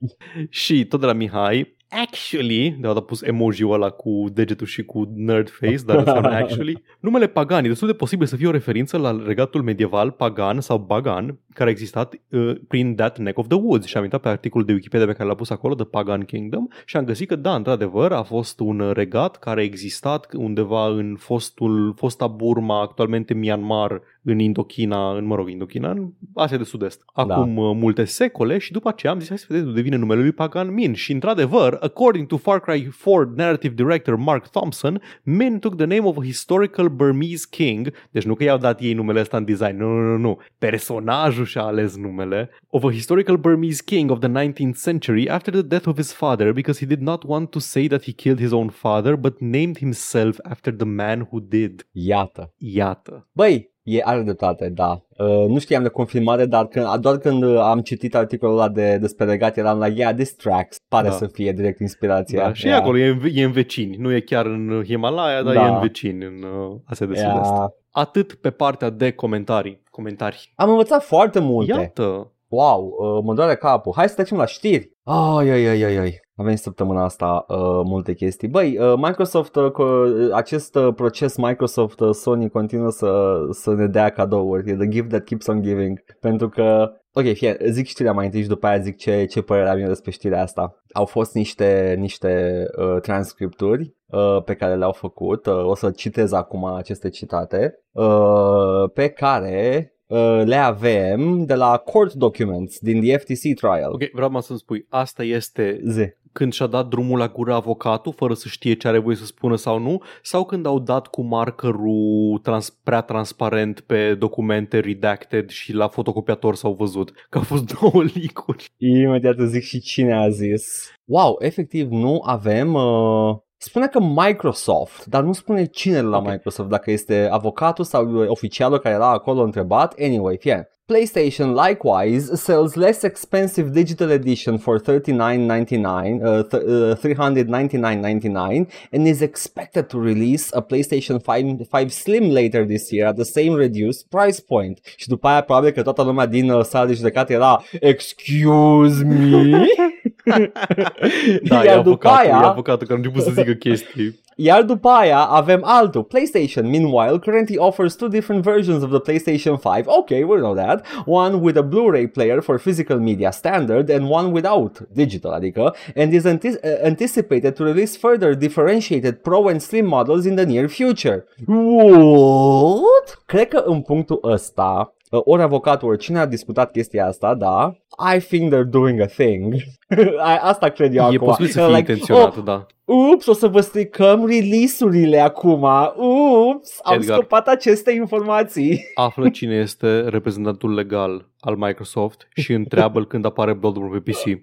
și 0.50 0.86
tot 0.86 1.00
de 1.00 1.06
la 1.06 1.14
Mihai, 1.14 1.73
actually, 2.02 2.78
de 2.80 2.88
a 2.88 2.94
pus 2.94 3.22
emoji-ul 3.22 3.74
ăla 3.74 3.90
cu 3.90 4.26
degetul 4.34 4.68
și 4.68 4.84
cu 4.84 5.12
nerd 5.16 5.50
face, 5.50 5.78
dar 5.86 5.98
înseamnă 5.98 6.30
actually, 6.30 6.84
numele 7.00 7.28
pagan 7.28 7.66
e 7.66 7.68
destul 7.68 7.88
de 7.88 7.94
posibil 7.94 8.26
să 8.26 8.36
fie 8.36 8.48
o 8.48 8.52
referință 8.52 8.98
la 8.98 9.22
regatul 9.26 9.62
medieval 9.62 10.12
pagan 10.12 10.62
sau 10.62 10.78
bagan, 10.78 11.40
care 11.54 11.70
a 11.70 11.72
existat 11.72 12.14
uh, 12.30 12.56
prin 12.68 12.96
That 12.96 13.18
Neck 13.18 13.38
of 13.38 13.48
the 13.48 13.58
Woods. 13.58 13.86
Și 13.86 13.98
am 13.98 14.04
intrat 14.04 14.22
pe 14.22 14.28
articolul 14.28 14.66
de 14.66 14.74
Wikipedia 14.74 15.06
pe 15.06 15.14
care 15.14 15.30
l-a 15.30 15.36
pus 15.36 15.50
acolo, 15.50 15.76
The 15.76 15.86
Pagan 15.86 16.22
Kingdom, 16.22 16.68
și 16.86 16.98
am 16.98 17.06
găsit 17.06 17.28
că 17.28 17.36
da, 17.36 17.56
într-adevăr, 17.56 18.12
a 18.12 18.24
fost 18.24 18.60
un 18.60 18.92
regat 18.94 19.38
care 19.38 19.60
a 19.60 19.64
existat 19.64 20.34
undeva 20.34 20.88
în 20.88 21.16
fostul, 21.20 21.94
fosta 21.96 22.28
Burma, 22.28 22.82
actualmente 22.82 23.34
Myanmar, 23.34 24.02
în 24.24 24.40
Indochina, 24.40 25.18
în, 25.18 25.26
mă 25.26 25.36
rog, 25.36 25.50
Indochina, 25.50 25.90
în 25.90 26.10
Asia 26.34 26.58
de 26.58 26.64
Sud-Est. 26.64 27.02
Acum 27.14 27.56
da. 27.56 27.62
multe 27.62 28.04
secole 28.04 28.58
și 28.58 28.72
după 28.72 28.90
aceea 28.90 29.12
am 29.12 29.20
zis, 29.20 29.28
hai 29.28 29.38
să 29.38 29.46
vedem, 29.50 29.74
devine 29.74 29.96
numele 29.96 30.22
lui 30.22 30.32
Pagan 30.32 30.74
Min. 30.74 30.94
Și 30.94 31.12
într-adevăr, 31.12 31.78
according 31.82 32.28
to 32.28 32.38
Far 32.38 32.60
Cry 32.60 32.90
4 33.04 33.34
narrative 33.36 33.74
director 33.74 34.16
Mark 34.16 34.48
Thompson, 34.48 35.02
Min 35.24 35.60
took 35.60 35.76
the 35.76 35.86
name 35.86 36.08
of 36.08 36.18
a 36.18 36.24
historical 36.24 36.90
Burmese 36.90 37.46
king, 37.50 37.94
deci 38.12 38.24
nu 38.24 38.36
că 38.36 38.44
i-au 38.44 38.58
dat 38.58 38.82
ei 38.82 38.94
numele 38.94 39.20
ăsta 39.20 39.38
în 39.38 39.46
design, 39.46 39.78
nu, 39.78 39.88
nu, 39.88 40.02
nu, 40.02 40.18
nu. 40.18 40.38
Personajul 40.58 41.46
și-a 41.46 41.62
ales 41.62 41.96
numele, 41.96 42.50
of 42.68 42.84
a 42.84 42.92
historical 42.92 43.38
Burmese 43.38 43.82
king 43.86 44.12
of 44.12 44.20
the 44.20 44.30
19th 44.30 44.76
century 44.84 45.30
after 45.30 45.54
the 45.54 45.62
death 45.62 45.88
of 45.88 45.96
his 45.96 46.14
father 46.14 46.52
because 46.52 46.80
he 46.80 46.86
did 46.86 47.02
not 47.02 47.24
want 47.24 47.50
to 47.50 47.60
say 47.60 47.88
that 47.88 48.04
he 48.04 48.12
killed 48.12 48.40
his 48.40 48.52
own 48.52 48.70
father, 48.70 49.16
but 49.16 49.40
named 49.40 49.78
himself 49.78 50.38
after 50.44 50.74
the 50.74 50.86
man 50.86 51.28
who 51.32 51.40
did. 51.40 51.88
Iată. 51.92 52.54
Iată. 52.58 53.28
Băi, 53.32 53.73
e 53.84 54.02
are 54.04 54.22
dreptate, 54.22 54.70
da. 54.70 55.02
Uh, 55.18 55.48
nu 55.48 55.60
știam 55.60 55.84
de 55.84 55.90
confirmare, 55.90 56.46
dar 56.46 56.68
când, 56.68 56.96
doar 56.96 57.18
când 57.18 57.44
uh, 57.44 57.60
am 57.60 57.80
citit 57.80 58.16
articolul 58.16 58.56
ăla 58.58 58.70
de, 58.70 58.98
despre 58.98 59.26
regat, 59.26 59.58
eram 59.58 59.78
la, 59.78 59.88
yeah, 59.88 60.14
this 60.16 60.34
tracks. 60.36 60.76
Pare 60.88 61.08
Da. 61.08 61.14
să 61.14 61.28
fie 61.28 61.52
direct 61.52 61.80
inspirația. 61.80 62.44
Da, 62.44 62.54
și 62.54 62.66
yeah. 62.66 62.80
e 62.80 62.82
acolo, 62.82 62.98
e 62.98 63.08
în, 63.08 63.20
e 63.34 63.44
în 63.44 63.52
vecini. 63.52 63.96
Nu 63.96 64.14
e 64.14 64.20
chiar 64.20 64.46
în 64.46 64.84
Himalaya, 64.86 65.44
dar 65.44 65.54
Da. 65.54 65.66
e 65.66 65.70
în 65.70 65.80
vecini, 65.80 66.26
în 66.26 66.44
uh, 66.44 66.76
Asia 66.86 67.06
de 67.06 67.14
Yeah. 67.16 67.32
Sud-Est. 67.34 67.74
Atât 67.92 68.34
pe 68.34 68.50
partea 68.50 68.90
de 68.90 69.12
comentarii. 69.12 69.82
Comentarii. 69.90 70.40
Am 70.56 70.70
învățat 70.70 71.04
foarte 71.04 71.40
multe. 71.40 71.72
Iată. 71.72 72.32
Wow, 72.48 72.96
uh, 73.00 73.24
mă 73.24 73.34
doare 73.34 73.56
capul. 73.56 73.94
Hai 73.96 74.08
să 74.10 74.16
trecem 74.16 74.38
la 74.38 74.46
știri. 74.46 74.92
Ai, 75.04 75.50
ai, 75.50 75.66
ai, 75.66 75.84
ai, 75.84 75.96
ai. 75.98 76.20
Avem 76.36 76.56
săptămâna 76.56 77.04
asta 77.04 77.46
uh, 77.48 77.58
multe 77.86 78.14
chestii. 78.14 78.48
Băi, 78.48 78.78
uh, 78.78 78.94
Microsoft, 78.98 79.56
uh, 79.56 79.72
co- 79.72 80.32
acest 80.34 80.76
uh, 80.76 80.94
proces 80.96 81.38
Microsoft 81.38 82.00
uh, 82.00 82.14
Sony 82.14 82.50
continuă 82.50 82.90
să, 82.90 83.36
să 83.52 83.74
ne 83.74 83.88
dea 83.88 84.10
cadouri. 84.10 84.70
E 84.70 84.76
the 84.76 84.88
gift 84.88 85.10
that 85.10 85.24
keeps 85.24 85.48
on 85.48 85.62
giving. 85.62 86.00
Pentru 86.20 86.50
că, 86.50 86.92
ok, 87.14 87.34
fie, 87.34 87.58
zic 87.70 87.86
știrea 87.86 88.12
mai 88.12 88.26
întâi 88.26 88.42
și 88.42 88.48
după 88.48 88.68
aia 88.68 88.80
zic 88.80 88.98
ce, 88.98 89.26
ce 89.26 89.42
părere 89.42 89.70
am 89.70 89.78
eu 89.78 89.88
despre 89.88 90.12
știrea 90.12 90.42
asta. 90.42 90.84
Au 90.94 91.06
fost 91.06 91.34
niște, 91.34 91.96
niște 92.00 92.64
uh, 92.78 93.02
transcripturi 93.02 93.96
uh, 94.06 94.44
pe 94.44 94.54
care 94.54 94.76
le-au 94.76 94.92
făcut. 94.92 95.46
Uh, 95.46 95.66
o 95.66 95.76
să 95.76 95.92
citez 95.92 96.32
acum 96.32 96.66
aceste 96.66 97.10
citate. 97.10 97.80
Uh, 97.92 98.90
pe 98.94 99.08
care 99.08 99.94
uh, 100.08 100.42
le 100.46 100.56
avem 100.56 101.46
de 101.46 101.54
la 101.54 101.78
court 101.78 102.14
documents 102.14 102.80
din 102.80 103.02
the 103.02 103.18
FTC 103.18 103.56
trial. 103.60 103.92
Ok, 103.92 104.02
vreau 104.14 104.30
mă 104.30 104.42
să-mi 104.42 104.60
spui, 104.60 104.86
asta 104.90 105.24
este 105.24 105.80
Zi. 105.86 106.22
Când 106.34 106.54
și-a 106.54 106.68
dat 106.68 106.88
drumul 106.88 107.18
la 107.18 107.28
gură 107.28 107.54
avocatul 107.54 108.14
fără 108.14 108.34
să 108.34 108.48
știe 108.48 108.74
ce 108.74 108.88
are 108.88 108.98
voie 108.98 109.16
să 109.16 109.26
spună 109.26 109.56
sau 109.56 109.80
nu 109.80 110.02
sau 110.22 110.46
când 110.46 110.66
au 110.66 110.80
dat 110.80 111.08
cu 111.08 111.22
markerul 111.22 112.40
trans- 112.44 112.70
prea 112.84 113.02
transparent 113.02 113.80
pe 113.80 114.16
documente 114.16 114.80
redacted 114.80 115.50
și 115.50 115.74
la 115.74 115.88
fotocopiator 115.88 116.56
s-au 116.56 116.74
văzut 116.74 117.12
că 117.30 117.38
au 117.38 117.44
fost 117.44 117.72
două 117.80 118.04
licuri. 118.04 118.70
Imediat 118.78 119.38
îți 119.38 119.52
zic 119.52 119.64
și 119.64 119.80
cine 119.80 120.14
a 120.14 120.30
zis. 120.30 120.92
Wow, 121.06 121.36
efectiv 121.40 121.90
nu 121.90 122.22
avem... 122.26 122.74
Uh... 122.74 123.38
Spune 123.58 123.88
că 123.88 124.00
Microsoft, 124.00 125.06
dar 125.06 125.24
nu 125.24 125.34
spune 125.34 125.66
cine 125.66 126.02
la 126.02 126.18
Ok. 126.18 126.30
Microsoft, 126.30 126.70
dacă 126.70 126.92
este 126.92 127.28
avocatul 127.32 127.84
sau 127.84 128.12
uh, 128.12 128.28
oficialul 128.28 128.80
care 128.80 128.96
era 128.96 129.10
acolo 129.10 129.42
întrebat. 129.42 129.94
Anyway, 130.00 130.38
fie. 130.40 130.73
PlayStation 130.90 131.56
likewise 131.56 132.42
sells 132.42 132.76
less 132.76 133.06
expensive 133.06 133.72
digital 133.74 134.12
edition 134.12 134.58
for 134.58 134.80
$39.99, 134.80 136.22
uh, 136.22 136.44
th- 136.44 136.64
uh, 136.64 136.96
$399.99 136.96 138.70
and 138.92 139.08
is 139.08 139.22
expected 139.22 139.90
to 139.90 139.98
release 139.98 140.52
a 140.54 140.62
PlayStation 140.62 141.24
5, 141.24 141.70
5 141.70 141.94
Slim 141.94 142.32
later 142.32 142.66
this 142.66 142.92
year 142.92 143.08
at 143.08 143.16
the 143.16 143.24
same 143.24 143.54
reduced 143.54 144.10
price 144.10 144.42
point. 144.42 144.82
Și 144.96 145.08
după 145.08 145.28
aia 145.28 145.42
probabil 145.42 145.72
că 145.72 145.82
toată 145.82 146.04
lumea 146.04 146.26
din 146.26 146.50
uh, 146.50 146.64
sala 146.64 146.86
de 146.86 146.94
judecată 146.94 147.34
era 147.34 147.64
Excuse 147.80 149.04
me? 149.04 149.66
Da, 151.50 151.64
Iar 151.64 151.78
e 151.78 151.82
după 151.82 152.08
avocatul, 152.08 152.18
aia- 152.18 152.42
e 152.44 152.46
avocatul 152.46 152.88
care 152.88 152.94
a 152.94 153.04
început 153.04 153.22
să 153.22 153.32
zică 153.32 153.52
chestii. 153.52 154.20
Iar 154.36 154.62
după 154.64 154.88
aia 154.90 155.18
avem 155.20 155.60
altul. 155.64 156.04
PlayStation, 156.04 156.70
meanwhile, 156.70 157.20
currently 157.20 157.58
offers 157.58 157.96
two 157.96 158.08
different 158.08 158.44
versions 158.44 158.84
of 158.84 158.90
the 158.90 159.00
PlayStation 159.00 159.58
5. 159.58 159.84
Okay, 159.86 160.24
we 160.24 160.38
know 160.38 160.54
that. 160.56 160.86
One 161.06 161.36
with 161.36 161.58
a 161.58 161.62
Blu-ray 161.62 162.08
player 162.08 162.42
for 162.42 162.58
physical 162.60 162.98
media 163.00 163.32
standard 163.32 163.90
and 163.90 164.10
one 164.10 164.32
without, 164.32 164.78
digital 164.94 165.32
adică, 165.32 165.76
and 165.96 166.14
is 166.14 166.26
anti- 166.26 166.48
uh, 166.48 166.84
anticipated 166.84 167.54
to 167.56 167.64
release 167.64 167.98
further 167.98 168.34
differentiated 168.36 169.14
Pro 169.16 169.48
and 169.48 169.62
Slim 169.62 169.86
models 169.86 170.26
in 170.26 170.36
the 170.36 170.46
near 170.46 170.68
future. 170.68 171.26
What? 171.48 173.22
Cred 173.26 173.48
că 173.48 173.64
în 173.66 173.82
punctul 173.82 174.20
ăsta, 174.24 174.94
uh, 174.98 175.03
ori 175.24 175.42
avocatul, 175.42 175.90
ori 175.90 175.98
cine 175.98 176.20
a 176.20 176.26
discutat 176.26 176.72
chestia 176.72 177.06
asta, 177.08 177.34
da, 177.36 177.74
I 178.16 178.20
think 178.20 178.54
they're 178.54 178.70
doing 178.70 179.00
a 179.02 179.06
thing. 179.06 179.54
I- 180.34 180.40
asta 180.42 180.70
cred 180.70 180.96
eu 180.96 181.04
E 181.04 181.06
acum. 181.16 181.28
posibil 181.28 181.52
să 181.52 181.60
fie 181.60 181.68
Like, 181.68 181.78
intenționat, 181.92 182.38
oh, 182.38 182.44
da. 182.44 182.66
Ups, 182.86 183.26
o 183.28 183.34
să 183.34 183.48
vă 183.48 183.60
stricăm 183.62 184.26
release-urile 184.26 185.20
acum. 185.20 185.62
Ups, 185.96 186.80
am 186.84 186.94
Edgar. 187.00 187.16
scăpat 187.18 187.48
aceste 187.48 187.92
informații. 187.92 188.80
Află 188.96 189.30
cine 189.30 189.56
este 189.56 190.00
reprezentantul 190.10 190.74
legal 190.74 191.30
al 191.40 191.56
Microsoft 191.56 192.28
și 192.36 192.54
întreabă-l 192.54 193.08
când 193.12 193.26
apare 193.26 193.54
Bloodborne 193.54 194.00
pe 194.00 194.12
PC. 194.12 194.40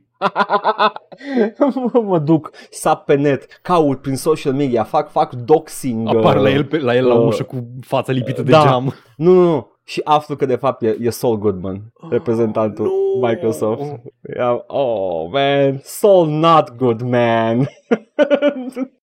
mă 2.05 2.19
duc, 2.19 2.51
sap 2.71 3.05
pe 3.05 3.15
net, 3.15 3.59
caut 3.63 4.01
prin 4.01 4.17
social 4.17 4.53
media, 4.53 4.83
fac, 4.85 5.11
fac 5.11 5.33
doxing. 5.35 6.09
Apar 6.09 6.37
uh, 6.37 6.43
la 6.43 6.51
el, 6.51 6.65
pe- 6.65 6.79
la, 6.79 6.97
el 6.97 7.07
la 7.07 7.15
uh, 7.15 7.27
ușă 7.27 7.43
cu 7.43 7.69
fața 7.81 8.13
lipită 8.13 8.43
de 8.43 8.51
da. 8.51 8.63
geam. 8.63 8.95
Nu, 9.17 9.33
nu, 9.35 9.43
nu. 9.51 9.69
Și 9.85 10.01
aflu 10.05 10.37
că 10.37 10.47
de 10.47 10.57
fapt 10.57 10.83
e, 10.83 10.97
e 11.01 11.11
Saul 11.11 11.39
Goodman, 11.39 11.93
reprezentantul 12.11 12.85
nu. 12.85 13.27
Microsoft. 13.27 13.83
Ia- 14.37 14.65
Oh, 14.67 15.29
man. 15.33 15.79
Saul 15.83 16.29
not 16.29 16.77
good, 16.77 17.01
man. 17.03 17.69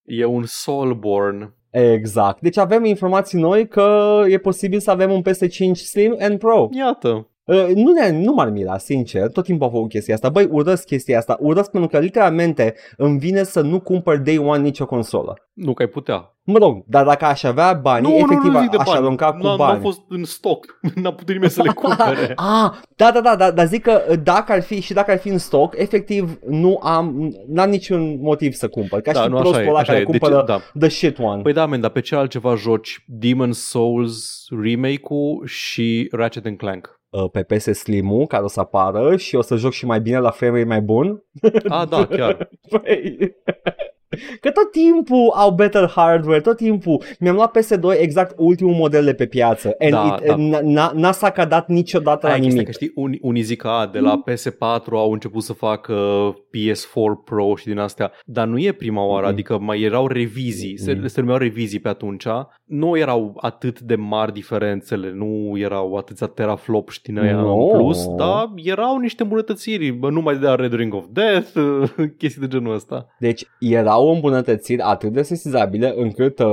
E 0.05 0.25
un 0.25 0.43
Soulborn. 0.45 1.53
Exact. 1.69 2.41
Deci 2.41 2.57
avem 2.57 2.85
informații 2.85 3.39
noi 3.39 3.67
că 3.67 4.21
e 4.29 4.37
posibil 4.37 4.79
să 4.79 4.91
avem 4.91 5.11
un 5.11 5.21
PS5 5.21 5.71
Slim 5.73 6.15
and 6.19 6.39
Pro. 6.39 6.69
Iată. 6.71 7.27
Uh, 7.47 7.67
nu, 7.75 7.91
ne, 7.91 8.09
nu 8.23 8.33
m-ar 8.33 8.49
mira, 8.49 8.77
sincer, 8.77 9.27
tot 9.27 9.43
timpul 9.43 9.65
au 9.65 9.71
făcut 9.73 9.89
chestia 9.89 10.13
asta. 10.13 10.29
Băi, 10.29 10.47
urăsc 10.51 10.85
chestia 10.85 11.17
asta. 11.17 11.37
Urăsc 11.39 11.71
pentru 11.71 11.89
că 11.89 11.99
literalmente 11.99 12.75
îmi 12.97 13.19
vine 13.19 13.43
să 13.43 13.61
nu 13.61 13.79
cumpăr 13.79 14.17
day 14.17 14.37
one 14.37 14.61
nicio 14.61 14.85
consolă. 14.85 15.37
Nu 15.53 15.73
că 15.73 15.81
ai 15.81 15.87
putea. 15.87 16.31
Mă 16.43 16.57
rog, 16.57 16.83
dar 16.87 17.05
dacă 17.05 17.25
aș 17.25 17.43
avea 17.43 17.73
bani, 17.73 18.07
nu, 18.07 18.15
efectiv 18.15 18.43
nu, 18.43 18.51
nu 18.51 18.59
zic 18.59 18.69
de 18.69 18.77
aș 18.77 18.85
bani. 18.85 18.97
arunca 18.97 19.31
cu 19.33 19.47
nu, 19.47 19.55
bani. 19.55 19.57
Nu 19.57 19.63
au 19.63 19.79
fost 19.79 20.01
în 20.09 20.23
stoc. 20.23 20.79
N-a 21.01 21.11
putut 21.13 21.33
nimeni 21.33 21.51
să 21.51 21.61
le 21.61 21.71
cumpere. 21.83 22.33
ah, 22.35 22.71
da, 22.95 23.11
da, 23.11 23.21
da, 23.21 23.35
da, 23.35 23.51
dar 23.51 23.65
zic 23.65 23.81
că 23.81 24.01
dacă 24.23 24.51
ar 24.51 24.61
fi 24.61 24.81
și 24.81 24.93
dacă 24.93 25.11
ar 25.11 25.17
fi 25.17 25.27
în 25.29 25.37
stoc, 25.37 25.73
efectiv 25.77 26.39
nu 26.49 26.79
am, 26.83 27.35
n-am 27.47 27.69
niciun 27.69 28.17
motiv 28.21 28.53
să 28.53 28.67
cumpăr. 28.67 29.01
Ca 29.01 29.11
Da, 29.11 29.21
și 29.21 29.27
nu, 29.29 29.33
așa 29.37 29.41
prostul 29.43 29.65
e, 29.65 29.69
ăla 29.69 29.79
așa 29.79 29.87
care 29.91 29.97
e. 30.01 30.05
De 30.05 30.17
cumpără 30.17 30.35
ce- 30.39 30.45
da. 30.51 30.59
the 30.79 30.89
shit 30.89 31.17
one. 31.19 31.41
Păi 31.41 31.53
da, 31.53 31.65
men, 31.65 31.81
dar 31.81 31.89
pe 31.89 31.99
ce 31.99 32.15
altceva 32.15 32.55
joci 32.55 33.03
Demon 33.07 33.51
Souls 33.51 34.45
remake-ul 34.63 35.43
și 35.45 36.07
Ratchet 36.11 36.45
and 36.45 36.57
Clank? 36.57 36.96
Uh, 37.23 37.29
pe 37.31 37.43
PS 37.43 37.63
Slim-ul 37.63 38.27
care 38.27 38.43
o 38.43 38.47
să 38.47 38.59
apară 38.59 39.15
și 39.15 39.35
o 39.35 39.41
să 39.41 39.55
joc 39.55 39.71
și 39.71 39.85
mai 39.85 40.01
bine 40.01 40.19
la 40.19 40.31
frame 40.31 40.57
rate 40.57 40.67
mai 40.67 40.81
bun. 40.81 41.23
Ah, 41.67 41.87
da, 41.89 42.05
chiar. 42.05 42.49
Păi... 42.69 43.35
Că 44.39 44.49
tot 44.51 44.71
timpul 44.71 45.31
au 45.35 45.51
better 45.51 45.89
hardware, 45.95 46.39
tot 46.41 46.55
timpul. 46.57 47.01
Mi-am 47.19 47.35
luat 47.35 47.57
PS2 47.57 47.99
exact 47.99 48.33
ultimul 48.37 48.73
model 48.73 49.05
de 49.05 49.13
pe 49.13 49.25
piață. 49.25 49.75
And 49.79 49.91
Da, 49.91 50.17
it, 50.19 50.25
da. 50.27 50.35
n- 50.35 50.61
n- 50.61 50.93
n-a 50.95 51.11
sacadat 51.11 51.67
niciodată 51.67 52.27
la 52.27 52.33
Aia 52.33 52.41
e 52.41 52.45
chestia, 52.45 52.61
nimic. 52.61 52.77
că 52.77 52.83
știi, 52.83 52.91
unii, 53.03 53.19
unii 53.21 53.41
zic 53.41 53.61
că 53.61 53.67
a, 53.67 53.87
de 53.91 53.99
la 53.99 54.23
PS4 54.31 54.91
au 54.91 55.11
început 55.11 55.43
să 55.43 55.53
facă 55.53 55.95
PS4 56.49 57.23
Pro 57.25 57.55
și 57.55 57.65
din 57.65 57.77
astea, 57.77 58.11
dar 58.25 58.47
nu 58.47 58.57
e 58.59 58.71
prima 58.71 59.05
oară, 59.05 59.23
Mhm. 59.25 59.33
adică 59.33 59.57
mai 59.59 59.81
erau 59.81 60.07
revizii, 60.07 60.77
se, 60.79 60.93
Mhm. 60.93 61.05
se 61.07 61.19
numeau 61.19 61.39
revizii 61.39 61.79
pe 61.79 61.87
atunci, 61.89 62.25
nu 62.65 62.97
erau 62.97 63.37
atât 63.41 63.79
de 63.79 63.95
mari 63.95 64.33
diferențele, 64.33 65.11
nu 65.15 65.57
erau 65.57 65.95
atâția 65.95 66.27
teraflops 66.27 66.99
din 67.03 67.19
aia 67.19 67.35
No. 67.35 67.53
în 67.63 67.77
plus, 67.77 68.07
dar 68.15 68.51
erau 68.55 68.97
niște 68.97 69.23
îmbunătățiri, 69.23 69.91
bă, 69.91 70.09
nu 70.09 70.21
mai 70.21 70.37
de 70.37 70.47
Red 70.47 70.73
Ring 70.73 70.93
of 70.93 71.05
Death, 71.11 71.51
chestii 72.17 72.41
de 72.41 72.47
genul 72.47 72.73
ăsta. 72.73 73.07
Deci 73.19 73.43
erau 73.59 73.96
îmbunătățiri 74.05 74.81
atât 74.81 75.11
de 75.11 75.21
sesizabile 75.21 75.93
încât 75.97 76.39
uh, 76.39 76.47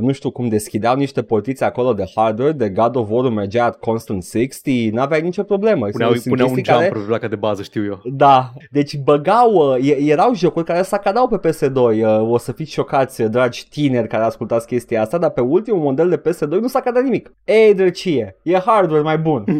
nu 0.00 0.12
știu 0.12 0.30
cum 0.30 0.48
deschideau 0.48 0.96
niște 0.96 1.22
portițe 1.22 1.64
acolo 1.64 1.92
de 1.92 2.04
hardware, 2.14 2.52
de 2.52 2.68
God 2.68 2.96
of 2.96 3.08
War 3.10 3.28
mergea 3.28 3.64
at 3.64 3.78
constant 3.78 4.24
60, 4.24 4.90
n-aveai 4.90 5.20
nicio 5.22 5.42
problemă. 5.42 5.86
Puneau, 5.86 6.10
Sunt 6.12 6.22
puneau 6.24 6.48
un 6.48 6.54
chestii 6.54 6.72
care- 6.72 6.84
jumper 6.84 7.02
pe 7.02 7.08
placa 7.08 7.28
de 7.28 7.36
bază, 7.36 7.62
știu 7.62 7.84
eu. 7.84 8.00
Da, 8.04 8.52
deci 8.70 8.96
băgau, 8.98 9.52
uh, 9.54 9.88
e- 9.88 10.02
erau 10.10 10.34
jocuri 10.34 10.64
care 10.64 10.82
sacadau 10.82 11.28
pe 11.28 11.48
PS2, 11.48 11.74
uh, 11.74 12.30
o 12.30 12.38
să 12.38 12.52
fiți 12.52 12.72
șocați, 12.72 13.22
uh, 13.22 13.30
dragi 13.30 13.68
tineri 13.68 14.08
care 14.08 14.24
ascultați 14.24 14.66
chestia 14.66 15.02
asta, 15.02 15.18
dar 15.18 15.30
pe 15.30 15.40
ultimul 15.40 15.80
model 15.80 16.08
de 16.08 16.16
PS2 16.18 16.60
nu 16.60 16.66
s-a 16.68 16.80
cadat 16.80 17.02
nimic. 17.02 17.32
Ei, 17.44 17.74
drăcie, 17.74 18.36
e 18.42 18.58
hardware 18.58 19.02
mai 19.02 19.18
bun. 19.18 19.44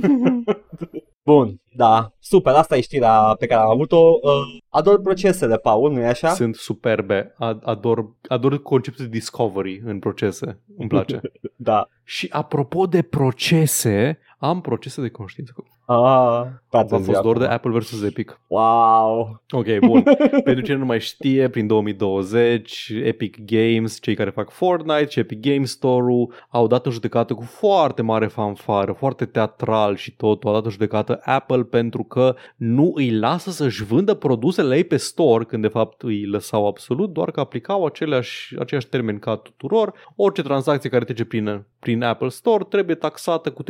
Bun, 1.25 1.61
da, 1.77 2.13
super, 2.19 2.55
asta 2.55 2.77
e 2.77 2.81
știrea 2.81 3.35
pe 3.39 3.47
care 3.47 3.61
am 3.61 3.71
avut-o. 3.71 3.97
Uh, 3.97 4.61
ador 4.69 5.01
procesele, 5.01 5.57
Paul, 5.57 5.93
nu-i 5.93 6.07
așa? 6.07 6.29
Sunt 6.29 6.55
superbe, 6.55 7.35
Ad- 7.35 7.63
ador, 7.63 8.15
ador 8.29 8.63
conceptul 8.63 9.05
de 9.05 9.11
discovery 9.11 9.83
în 9.85 9.99
procese, 9.99 10.61
îmi 10.77 10.89
place. 10.89 11.21
Da. 11.57 11.89
Și 12.05 12.29
apropo 12.31 12.87
de 12.87 13.03
procese, 13.03 14.19
am 14.39 14.61
procese 14.61 15.01
de 15.01 15.09
conștiință. 15.09 15.53
Ah, 15.93 16.47
A 16.71 16.85
fost 16.89 17.21
doar 17.21 17.37
de 17.37 17.45
Apple 17.45 17.71
vs. 17.71 18.03
Epic. 18.03 18.41
Wow. 18.47 19.43
Ok, 19.51 19.79
bun. 19.79 20.03
Pentru 20.45 20.65
cine 20.65 20.77
nu 20.77 20.85
mai 20.85 21.01
știe, 21.01 21.49
prin 21.49 21.67
2020, 21.67 22.93
Epic 23.05 23.37
Games, 23.45 24.01
cei 24.01 24.15
care 24.15 24.31
fac 24.31 24.51
Fortnite 24.51 25.07
și 25.09 25.19
Epic 25.19 25.41
Games 25.41 25.71
Store-ul 25.71 26.33
au 26.49 26.67
dat 26.67 26.87
în 26.87 26.93
judecată 26.93 27.35
cu 27.35 27.43
foarte 27.43 28.03
mare 28.03 28.27
fanfară, 28.27 28.93
foarte 28.93 29.25
teatral 29.25 29.97
și 29.97 30.17
tot, 30.17 30.45
au 30.45 30.53
dat 30.53 30.65
în 30.65 30.71
judecată 30.71 31.21
Apple 31.25 31.63
pentru 31.63 32.03
că 32.03 32.35
nu 32.57 32.93
îi 32.95 33.11
lasă 33.19 33.51
să-și 33.51 33.85
vândă 33.85 34.15
produsele 34.15 34.77
ei 34.77 34.85
pe 34.85 34.97
store, 34.97 35.45
când 35.45 35.63
de 35.63 35.69
fapt 35.69 36.03
îi 36.03 36.27
lăsau 36.27 36.67
absolut, 36.67 37.13
doar 37.13 37.31
că 37.31 37.41
aplicau 37.41 37.85
aceleași, 37.85 38.57
aceiași 38.59 38.89
termeni 38.89 39.19
ca 39.19 39.37
tuturor. 39.37 39.93
Orice 40.17 40.43
tranzacție 40.43 40.91
care 40.91 41.05
trece 41.05 41.25
prin, 41.25 41.65
prin 41.79 42.03
Apple 42.03 42.29
Store 42.29 42.65
trebuie 42.65 42.97
taxată 42.97 43.51
cu 43.51 43.63
30%, 43.63 43.67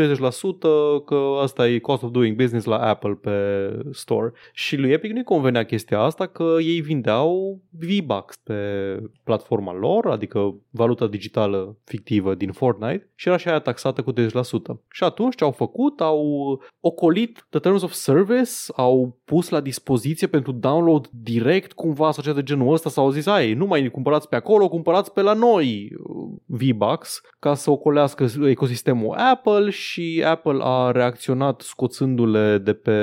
că 1.05 1.39
asta 1.43 1.69
e 1.69 1.79
cost 1.79 2.03
of 2.11 2.17
doing 2.17 2.37
business 2.37 2.67
la 2.67 2.77
Apple 2.77 3.15
pe 3.15 3.31
store. 3.91 4.33
Și 4.53 4.77
lui 4.77 4.91
Epic 4.91 5.13
nu-i 5.13 5.25
convenea 5.25 5.65
chestia 5.65 6.01
asta 6.01 6.27
că 6.27 6.57
ei 6.61 6.81
vindeau 6.81 7.61
V-Bucks 7.71 8.37
pe 8.37 8.55
platforma 9.25 9.75
lor, 9.75 10.07
adică 10.07 10.55
valuta 10.71 11.07
digitală 11.07 11.77
fictivă 11.85 12.35
din 12.35 12.53
Fortnite 12.53 13.11
și 13.15 13.29
era 13.29 13.37
și 13.37 13.49
aia 13.49 13.59
taxată 13.59 14.03
cu 14.03 14.13
30%. 14.13 14.17
Și 14.91 15.05
atunci 15.05 15.35
ce 15.35 15.45
au 15.45 15.51
făcut? 15.51 16.01
Au 16.01 16.63
ocolit 16.81 17.47
the 17.51 17.59
terms 17.59 17.83
of 17.83 17.93
service, 17.93 18.51
au 18.77 19.19
pus 19.25 19.49
la 19.49 19.61
dispoziție 19.61 20.27
pentru 20.27 20.53
download 20.53 21.09
direct 21.13 21.73
cumva 21.73 22.11
sau 22.11 22.23
ceva 22.23 22.37
de 22.37 22.43
genul 22.43 22.73
ăsta 22.73 22.89
sau 22.89 23.05
au 23.05 23.11
zis, 23.11 23.27
ai, 23.27 23.53
nu 23.53 23.67
mai 23.67 23.91
cumpărați 23.91 24.29
pe 24.29 24.37
acolo, 24.37 24.69
cumpărați 24.69 25.13
pe 25.13 25.21
la 25.21 25.33
noi 25.33 25.93
uh, 25.99 26.31
V-Bucks 26.47 27.21
ca 27.39 27.55
să 27.55 27.71
ocolească 27.71 28.27
ecosistemul 28.47 29.17
Apple 29.17 29.71
și 29.71 30.25
Apple 30.27 30.59
a 30.63 30.91
reacționat 30.91 31.61
scoțându-le 32.01 32.59
de 32.59 32.73
pe 32.73 32.97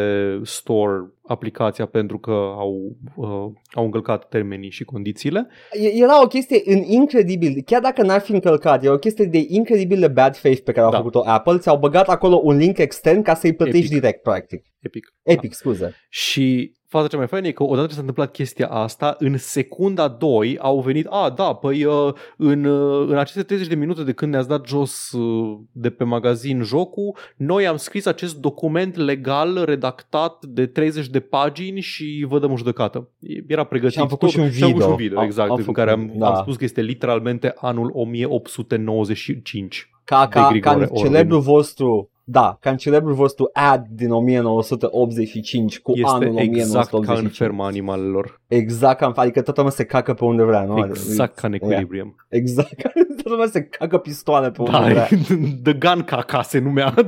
store 0.43 1.11
aplicația 1.27 1.85
pentru 1.85 2.19
că 2.19 2.31
au, 2.31 2.97
uh, 3.15 3.51
au 3.73 3.83
încălcat 3.85 4.27
termenii 4.27 4.69
și 4.69 4.83
condițiile. 4.83 5.47
E- 5.71 6.01
Era 6.03 6.23
o 6.23 6.27
chestie 6.27 6.61
în 6.65 6.77
incredibil, 6.83 7.61
chiar 7.65 7.81
dacă 7.81 8.01
n-ar 8.01 8.19
fi 8.21 8.31
încălcat, 8.31 8.83
e 8.83 8.89
o 8.89 8.97
chestie 8.97 9.25
de 9.25 9.45
incredibil 9.47 9.99
de 9.99 10.07
bad 10.07 10.35
faith 10.35 10.61
pe 10.61 10.71
care 10.71 10.85
au 10.85 10.91
Da. 10.91 10.97
făcut-o 10.97 11.23
Apple, 11.25 11.57
ți-au 11.57 11.77
băgat 11.77 12.07
acolo 12.09 12.39
un 12.43 12.57
link 12.57 12.77
extern 12.77 13.21
ca 13.21 13.33
să-i 13.33 13.53
plătești 13.53 13.77
Epic. 13.85 13.91
direct, 13.99 14.21
practic. 14.21 14.65
Epic. 14.79 15.13
Epic, 15.23 15.53
scuze. 15.53 15.95
Și 16.09 16.73
faza 16.87 17.07
cea 17.07 17.17
mai 17.17 17.27
faină 17.27 17.47
e 17.47 17.51
că 17.51 17.63
odată 17.63 17.87
ce 17.87 17.93
s-a 17.93 17.99
întâmplat 17.99 18.31
chestia 18.31 18.67
asta, 18.67 19.15
în 19.19 19.37
secunda 19.37 20.07
2 20.07 20.57
au 20.59 20.79
venit, 20.79 21.05
a, 21.09 21.29
da, 21.29 21.53
păi 21.53 21.83
uh, 21.83 22.13
în, 22.37 22.63
uh, 22.63 23.07
în 23.09 23.17
aceste 23.17 23.43
30 23.43 23.67
de 23.67 23.75
minute 23.75 24.03
de 24.03 24.11
când 24.11 24.31
ne-ați 24.31 24.47
dat 24.47 24.67
jos 24.67 25.11
uh, 25.11 25.57
de 25.71 25.89
pe 25.89 26.03
magazin 26.03 26.61
jocul, 26.61 27.15
noi 27.35 27.67
am 27.67 27.77
scris 27.77 28.05
acest 28.05 28.37
document 28.37 28.95
legal 28.95 29.63
redactat 29.65 30.45
de 30.45 30.65
30 30.65 31.07
de 31.07 31.19
pagini 31.19 31.79
și 31.79 32.25
vă 32.27 32.39
dăm 32.39 32.49
în 32.49 32.57
judecată. 32.57 33.09
Era 33.47 33.63
pregătit 33.63 33.93
Și 33.93 33.99
am 33.99 34.07
făcut 34.07 34.29
totul. 34.29 34.49
și 34.49 34.59
un 34.59 34.63
am 34.63 34.69
făcut 34.69 34.83
și 34.83 34.89
un 34.89 34.95
video. 34.95 35.05
video, 35.05 35.19
Am- 35.19 35.25
exact, 35.25 35.49
am 35.49 35.55
în 35.55 35.61
făcut, 35.61 35.77
care 35.77 35.91
am, 35.91 36.11
da. 36.15 36.27
am 36.29 36.41
spus 36.41 36.55
că 36.55 36.63
este 36.63 36.81
literalmente 36.81 37.53
anul 37.55 37.91
1895. 37.93 39.89
Ca, 40.03 40.27
ca, 40.27 40.49
de 40.51 40.59
ca 40.59 40.71
în 40.71 40.77
Grigore 40.77 41.07
celebrul 41.07 41.39
vostru, 41.39 42.11
da, 42.29 42.57
ca 42.61 42.69
în 42.69 42.77
celebrul 42.77 43.13
vostru 43.13 43.49
ad 43.53 43.85
din 43.89 44.11
1985 44.11 45.79
cu 45.79 45.91
Este 45.95 46.09
anul 46.09 46.37
exact 46.37 46.89
ca 46.89 46.97
în 46.97 47.03
1985. 47.03 47.35
ferma 47.35 47.65
animalelor. 47.65 48.41
Exact, 48.47 48.99
ca 48.99 49.05
în, 49.05 49.13
adică 49.15 49.41
toată 49.41 49.59
lumea 49.59 49.75
se 49.75 49.85
cacă 49.85 50.13
pe 50.13 50.23
unde 50.23 50.43
vrea, 50.43 50.63
nu? 50.63 50.85
Exact 50.85 51.35
ca 51.35 51.47
în 51.47 51.53
Yeah. 51.53 51.69
Equilibrium. 51.71 52.15
Exact, 52.29 52.81
toată 53.21 53.29
lumea 53.29 53.47
se 53.47 53.63
cacă 53.63 53.97
pistoale 53.97 54.51
pe 54.51 54.61
unde 54.61 54.71
Da, 54.71 54.79
vrea. 54.79 55.07
The 55.63 55.73
Gun 55.73 56.03
Caca 56.03 56.41
se 56.41 56.59
numea. 56.59 56.93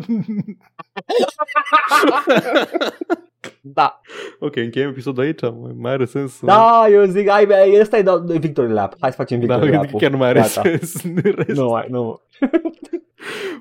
Da, 3.74 4.02
ok, 4.40 4.56
încheiem 4.56 4.90
episodul 4.90 5.24
aici. 5.24 5.42
Mai- 5.42 5.76
Mai 5.78 5.92
are 5.92 6.06
sens? 6.06 6.34
să- 6.34 6.46
da, 6.46 6.86
eu 6.92 7.04
zic, 7.06 7.30
ai, 7.30 7.46
ai, 7.46 7.80
ăsta 7.80 7.98
e 7.98 8.02
da, 8.02 8.16
Victory 8.18 8.72
Lap. 8.72 8.94
Hai 9.00 9.10
să 9.10 9.16
facem 9.16 9.40
da 9.46 9.58
Victory 9.58 9.76
Lap. 9.92 10.00
chiar 10.00 10.12
nu 10.12 10.18
mai 10.18 10.28
are 10.30 10.40
Gata. 10.40 10.62
sens. 10.62 11.04
în 11.04 11.16
rest. 11.36 11.60
Nu 11.60 11.68
mai, 11.70 11.86
nu. 11.90 12.20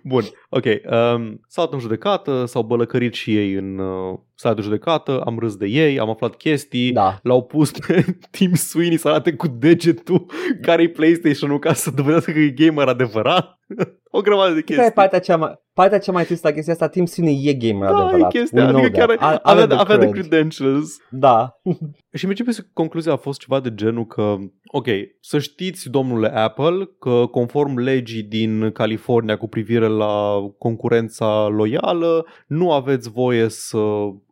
Bun, 0.05 0.23
ok. 0.49 0.65
Um, 0.65 1.41
s-au 1.49 1.65
dat 1.65 1.73
în 1.73 1.79
judecată, 1.79 2.45
s-au 2.45 2.63
bălăcărit 2.63 3.15
și 3.15 3.37
ei 3.37 3.53
în 3.53 3.79
uh, 3.79 4.19
sala 4.35 4.55
de 4.55 4.61
judecată, 4.63 5.21
am 5.25 5.39
râs 5.39 5.57
de 5.57 5.67
ei, 5.67 5.99
am 5.99 6.11
aflat 6.11 6.35
chestii, 6.37 6.93
Da. 6.93 7.19
l-au 7.23 7.43
pus 7.45 7.71
pe 7.71 8.05
Tim 8.31 8.55
Sweeney 8.55 8.97
să 8.97 9.09
arate 9.09 9.33
cu 9.33 9.47
degetul 9.47 10.27
care-i 10.63 10.89
PlayStation-ul 10.89 11.59
ca 11.59 11.73
să 11.73 11.91
dovedească 11.91 12.31
că 12.31 12.39
e 12.39 12.49
gamer 12.49 12.87
adevărat. 12.89 13.59
o 14.11 14.21
grămadă 14.21 14.53
de 14.55 14.61
Care 14.61 14.73
e 14.73 14.75
chestii. 14.77 14.93
partea 14.95 15.19
cea 15.19 15.37
mai, 15.37 15.55
partea 15.81 15.99
cea 15.99 16.13
mai 16.13 16.25
tristă 16.25 16.49
la 16.49 16.55
chestia 16.55 16.73
asta? 16.73 16.89
Tim 16.89 17.05
Sweeney 17.05 17.45
e 17.47 17.53
gamer 17.55 17.89
Da, 17.89 17.97
e 17.97 18.03
adevărat. 18.03 18.31
chestia, 18.33 18.63
We 18.63 18.69
know 18.69 18.81
adică 18.83 18.99
chiar 18.99 19.09
that. 19.09 19.21
Are- 19.29 19.41
avea, 19.43 19.63
are 19.63 19.67
the 19.75 19.81
avea 19.81 19.97
de 19.97 20.09
cred. 20.09 20.27
credentials. 20.27 20.97
Da. 21.11 21.61
Și 22.13 22.25
mi 22.25 22.31
începe 22.31 22.51
să 22.53 22.63
concluzia 22.73 23.13
a 23.13 23.17
fost 23.17 23.41
ceva 23.41 23.61
de 23.61 23.75
genul 23.75 24.07
că, 24.07 24.37
ok, 24.67 24.87
să 25.21 25.39
știți, 25.39 25.91
domnule 25.91 26.29
Apple, 26.29 26.89
că 26.99 27.27
conform 27.31 27.79
legii 27.79 28.23
din 28.23 28.71
California 28.71 29.37
cu 29.37 29.49
privire 29.49 29.87
la 29.87 30.35
concurența 30.59 31.47
loială, 31.49 32.27
nu 32.47 32.73
aveți 32.73 33.11
voie 33.11 33.49
să 33.49 33.79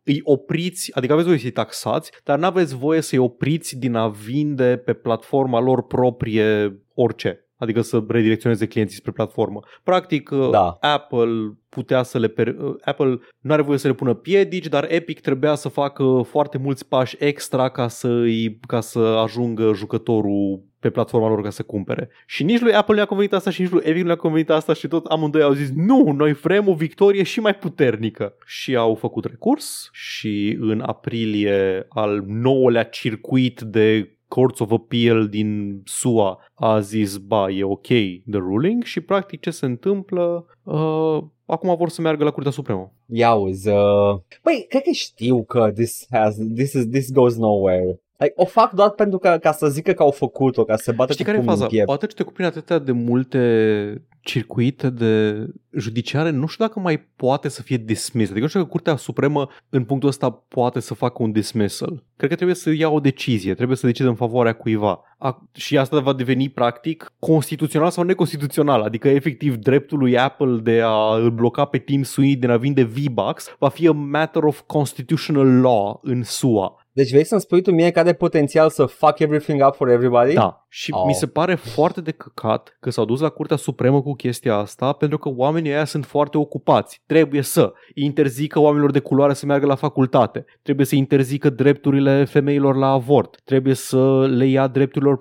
îi 0.03 0.19
opriți, 0.23 0.91
adică 0.95 1.13
aveți 1.13 1.27
voie 1.27 1.39
să-i 1.39 1.51
taxați, 1.51 2.11
dar 2.23 2.37
nu 2.39 2.45
aveți 2.45 2.75
voie 2.75 3.01
să-i 3.01 3.17
opriți 3.19 3.77
din 3.77 3.95
a 3.95 4.07
vinde 4.07 4.81
pe 4.85 4.93
platforma 4.93 5.59
lor 5.61 5.83
proprie 5.85 6.79
orice. 6.93 7.46
Adică 7.57 7.81
să 7.81 8.03
redirecționeze 8.07 8.67
clienții 8.67 8.97
spre 8.97 9.11
platformă. 9.11 9.59
Practic, 9.83 10.29
Da. 10.29 10.77
Apple 10.79 11.57
putea 11.69 12.03
să 12.03 12.17
le 12.19 12.27
per... 12.27 12.55
Apple 12.81 13.19
nu 13.39 13.53
are 13.53 13.61
voie 13.61 13.77
să 13.77 13.87
le 13.87 13.93
pună 13.93 14.13
piedici, 14.13 14.67
dar 14.67 14.85
Epic 14.89 15.19
trebuia 15.19 15.55
să 15.55 15.69
facă 15.69 16.21
foarte 16.27 16.57
mulți 16.57 16.87
pași 16.87 17.15
extra 17.19 17.69
ca 17.69 17.87
să, 17.87 18.07
îi... 18.07 18.59
ca 18.67 18.81
să 18.81 18.99
ajungă 18.99 19.71
jucătorul 19.73 20.65
pe 20.79 20.89
platforma 20.89 21.27
lor 21.27 21.41
ca 21.41 21.49
să 21.49 21.63
cumpere. 21.63 22.09
Și 22.25 22.43
nici 22.43 22.61
lui 22.61 22.73
Apple 22.73 22.95
nu 22.95 23.01
a 23.01 23.05
convenit 23.05 23.33
asta 23.33 23.49
și 23.49 23.61
nici 23.61 23.71
lui 23.71 23.83
Epic 23.85 24.03
nu 24.03 24.11
a 24.11 24.15
convenit 24.15 24.49
asta 24.49 24.73
și 24.73 24.87
tot 24.87 25.05
amândoi 25.05 25.41
au 25.41 25.53
zis 25.53 25.69
nu, 25.75 26.11
noi 26.11 26.33
vrem 26.33 26.67
o 26.67 26.73
victorie 26.73 27.23
și 27.23 27.39
mai 27.39 27.55
puternică. 27.55 28.35
Și 28.45 28.75
au 28.75 28.95
făcut 28.95 29.25
recurs 29.25 29.89
și 29.91 30.57
în 30.59 30.81
aprilie 30.85 31.85
al 31.89 32.23
nouălea 32.27 32.83
circuit 32.83 33.61
de 33.61 34.16
Courts 34.27 34.59
of 34.59 34.71
Appeal 34.71 35.27
din 35.27 35.81
SUA 35.85 36.39
a 36.53 36.79
zis, 36.79 37.17
ba, 37.17 37.49
e 37.49 37.63
ok 37.63 37.87
the 38.29 38.37
ruling 38.37 38.83
și 38.83 39.01
practic 39.01 39.39
ce 39.39 39.49
se 39.49 39.65
întâmplă, 39.65 40.45
uh, 40.63 41.23
acum 41.45 41.75
vor 41.75 41.89
să 41.89 42.01
meargă 42.01 42.23
la 42.23 42.31
Curtea 42.31 42.51
Supremă. 42.51 42.91
Ia 43.05 43.33
uzi, 43.33 43.69
uh... 43.69 44.19
Băi, 44.43 44.65
cred 44.69 44.81
că 44.81 44.91
știu 44.91 45.43
că 45.43 45.71
this, 45.73 46.05
has, 46.09 46.35
this, 46.55 46.73
is, 46.73 46.87
this 46.89 47.11
goes 47.11 47.37
nowhere. 47.37 48.01
Like, 48.17 48.33
o 48.35 48.45
fac 48.45 48.71
doar 48.71 48.89
pentru 48.89 49.17
că, 49.17 49.37
ca 49.41 49.51
să 49.51 49.67
zică 49.67 49.91
că 49.91 50.03
au 50.03 50.11
făcut-o, 50.11 50.63
ca 50.63 50.75
să 50.75 50.91
bată 50.91 51.11
Știi 51.11 51.25
care 51.25 51.37
e 51.37 51.41
faza? 51.41 51.67
Poate 51.85 52.05
ce 52.05 52.15
te 52.15 52.23
cuprinde 52.23 52.51
atâtea 52.51 52.79
de 52.79 52.91
multe 52.91 54.07
circuite 54.21 54.89
de 54.89 55.45
judiciare, 55.77 56.29
nu 56.29 56.45
știu 56.45 56.65
dacă 56.65 56.79
mai 56.79 56.97
poate 57.15 57.49
să 57.49 57.61
fie 57.61 57.77
dismiss. 57.77 58.29
Adică 58.29 58.43
nu 58.43 58.47
știu 58.47 58.59
dacă 58.59 58.71
Curtea 58.71 58.95
Supremă 58.95 59.49
în 59.69 59.83
punctul 59.83 60.09
ăsta 60.09 60.29
poate 60.29 60.79
să 60.79 60.93
facă 60.93 61.23
un 61.23 61.31
dismissal. 61.31 62.03
Cred 62.15 62.29
că 62.29 62.35
trebuie 62.35 62.55
să 62.55 62.71
ia 62.71 62.89
o 62.89 62.99
decizie, 62.99 63.53
trebuie 63.53 63.77
să 63.77 63.85
decide 63.85 64.07
în 64.07 64.15
favoarea 64.15 64.53
cuiva. 64.53 65.01
A, 65.17 65.49
și 65.53 65.77
asta 65.77 65.99
va 65.99 66.13
deveni 66.13 66.49
practic 66.49 67.13
constituțional 67.19 67.89
sau 67.89 68.03
neconstituțional, 68.03 68.81
adică 68.81 69.07
efectiv 69.09 69.55
dreptul 69.55 69.97
lui 69.97 70.17
Apple 70.17 70.59
de 70.63 70.81
a 70.83 71.15
îl 71.15 71.31
bloca 71.31 71.65
pe 71.65 71.77
Tim 71.77 72.03
Sweeney 72.03 72.35
din 72.35 72.49
a 72.49 72.57
vinde 72.57 72.83
V-Bucks 72.83 73.55
va 73.59 73.69
fi 73.69 73.87
a 73.87 73.91
matter 73.91 74.43
of 74.43 74.61
constitutional 74.65 75.61
law 75.61 75.99
în 76.03 76.23
SUA. 76.23 76.86
Deci 76.97 77.09
vrei 77.09 77.23
să-mi 77.23 77.41
spui 77.41 77.61
tu 77.61 77.71
mie 77.71 77.91
că 77.91 77.99
are 77.99 78.13
potențial 78.13 78.69
să 78.69 78.85
fuck 78.85 79.19
everything 79.19 79.65
up 79.67 79.75
for 79.75 79.89
everybody? 79.89 80.33
Da. 80.33 80.65
Și 80.69 80.91
oh. 80.93 81.03
mi 81.05 81.13
se 81.13 81.27
pare 81.27 81.55
foarte 81.55 82.01
de 82.01 82.11
căcat 82.11 82.77
că 82.79 82.89
s-au 82.89 83.05
dus 83.05 83.19
la 83.19 83.29
Curtea 83.29 83.57
Supremă 83.57 84.01
cu 84.01 84.13
chestia 84.13 84.55
asta 84.55 84.91
pentru 84.91 85.17
că 85.17 85.29
oamenii 85.35 85.71
ăia 85.71 85.85
sunt 85.85 86.05
foarte 86.05 86.37
ocupați. 86.37 87.01
Trebuie 87.05 87.41
să 87.41 87.73
interzică 87.93 88.59
oamenilor 88.59 88.91
de 88.91 88.99
culoare 88.99 89.33
să 89.33 89.45
meargă 89.45 89.65
la 89.65 89.75
facultate. 89.75 90.45
Trebuie 90.61 90.85
să 90.85 90.95
interzică 90.95 91.49
drepturile 91.49 92.25
femeilor 92.25 92.75
la 92.75 92.87
avort. 92.87 93.41
Trebuie 93.43 93.73
să 93.73 94.27
le 94.27 94.45
ia 94.45 94.67
drepturilor 94.67 95.15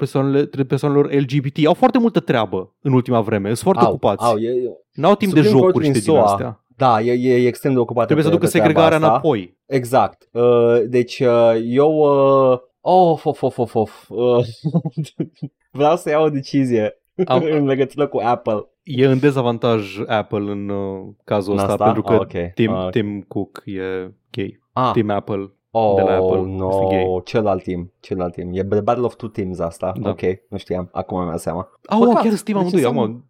persoanelor 0.66 1.12
LGBT. 1.12 1.66
Au 1.66 1.74
foarte 1.74 1.99
multă 1.99 2.20
treabă 2.20 2.74
în 2.81 2.93
ultima 2.93 3.20
vreme. 3.20 3.47
Sunt 3.47 3.59
foarte 3.59 3.85
au, 3.85 3.89
ocupați. 3.89 4.24
Au, 4.24 4.37
e, 4.37 4.49
e. 4.49 4.70
N-au 4.93 5.14
timp 5.14 5.33
Supreme 5.33 5.55
de 5.55 5.59
jocuri 5.59 5.85
și 5.85 5.91
de 5.91 5.99
din 5.99 6.16
astea. 6.16 6.61
Da, 6.77 7.01
e, 7.01 7.12
e 7.12 7.47
extrem 7.47 7.72
de 7.72 7.79
ocupat. 7.79 8.05
Trebuie 8.05 8.27
să 8.27 8.33
ducă 8.33 8.47
segregarea 8.47 8.97
înapoi. 8.97 9.59
Exact. 9.66 10.29
Uh, 10.33 10.83
deci 10.89 11.20
uh, 11.20 11.53
eu... 11.64 11.93
Uh, 12.53 12.59
of, 12.81 13.24
of, 13.24 13.43
of, 13.43 13.59
of, 13.59 13.74
of. 13.74 14.09
Uh, 14.09 14.45
vreau 15.70 15.97
să 15.97 16.11
iau 16.11 16.24
o 16.24 16.29
decizie 16.29 17.01
Am... 17.27 17.43
în 17.59 17.66
legătură 17.66 18.07
cu 18.07 18.18
Apple. 18.18 18.66
E 18.83 19.07
în 19.07 19.18
dezavantaj 19.18 19.99
Apple 20.07 20.51
în 20.51 20.68
uh, 20.68 21.14
cazul 21.24 21.57
ăsta, 21.57 21.68
asta? 21.68 21.85
pentru 21.85 22.03
că 22.03 22.12
oh, 22.12 22.20
okay. 22.20 22.51
Tim, 22.55 22.72
uh, 22.72 22.89
Tim 22.91 23.20
Cook 23.20 23.62
e 23.64 24.14
gay. 24.31 24.61
Ah. 24.72 24.91
Tim 24.93 25.11
Apple 25.11 25.51
Oh, 25.79 25.95
de 25.97 26.03
la 26.03 26.14
Apple. 26.14 26.41
no, 26.41 26.68
este 26.68 26.85
gay. 26.95 27.20
celălalt 27.24 27.62
team, 27.62 27.93
celălalt 28.01 28.35
team. 28.35 28.49
E 28.53 28.64
The 28.64 28.81
Battle 28.81 29.05
of 29.05 29.14
Two 29.14 29.29
Teams 29.29 29.59
asta. 29.59 29.93
Da. 30.01 30.11
Ok, 30.11 30.20
nu 30.49 30.57
știam, 30.57 30.89
acum 30.93 31.24
mi-am 31.24 31.37
seama. 31.37 31.68
Ah, 31.85 31.99
oh, 32.01 32.14
chiar 32.22 32.35
Steam 32.35 32.59
amândoi, 32.59 32.85
acum. 32.85 33.24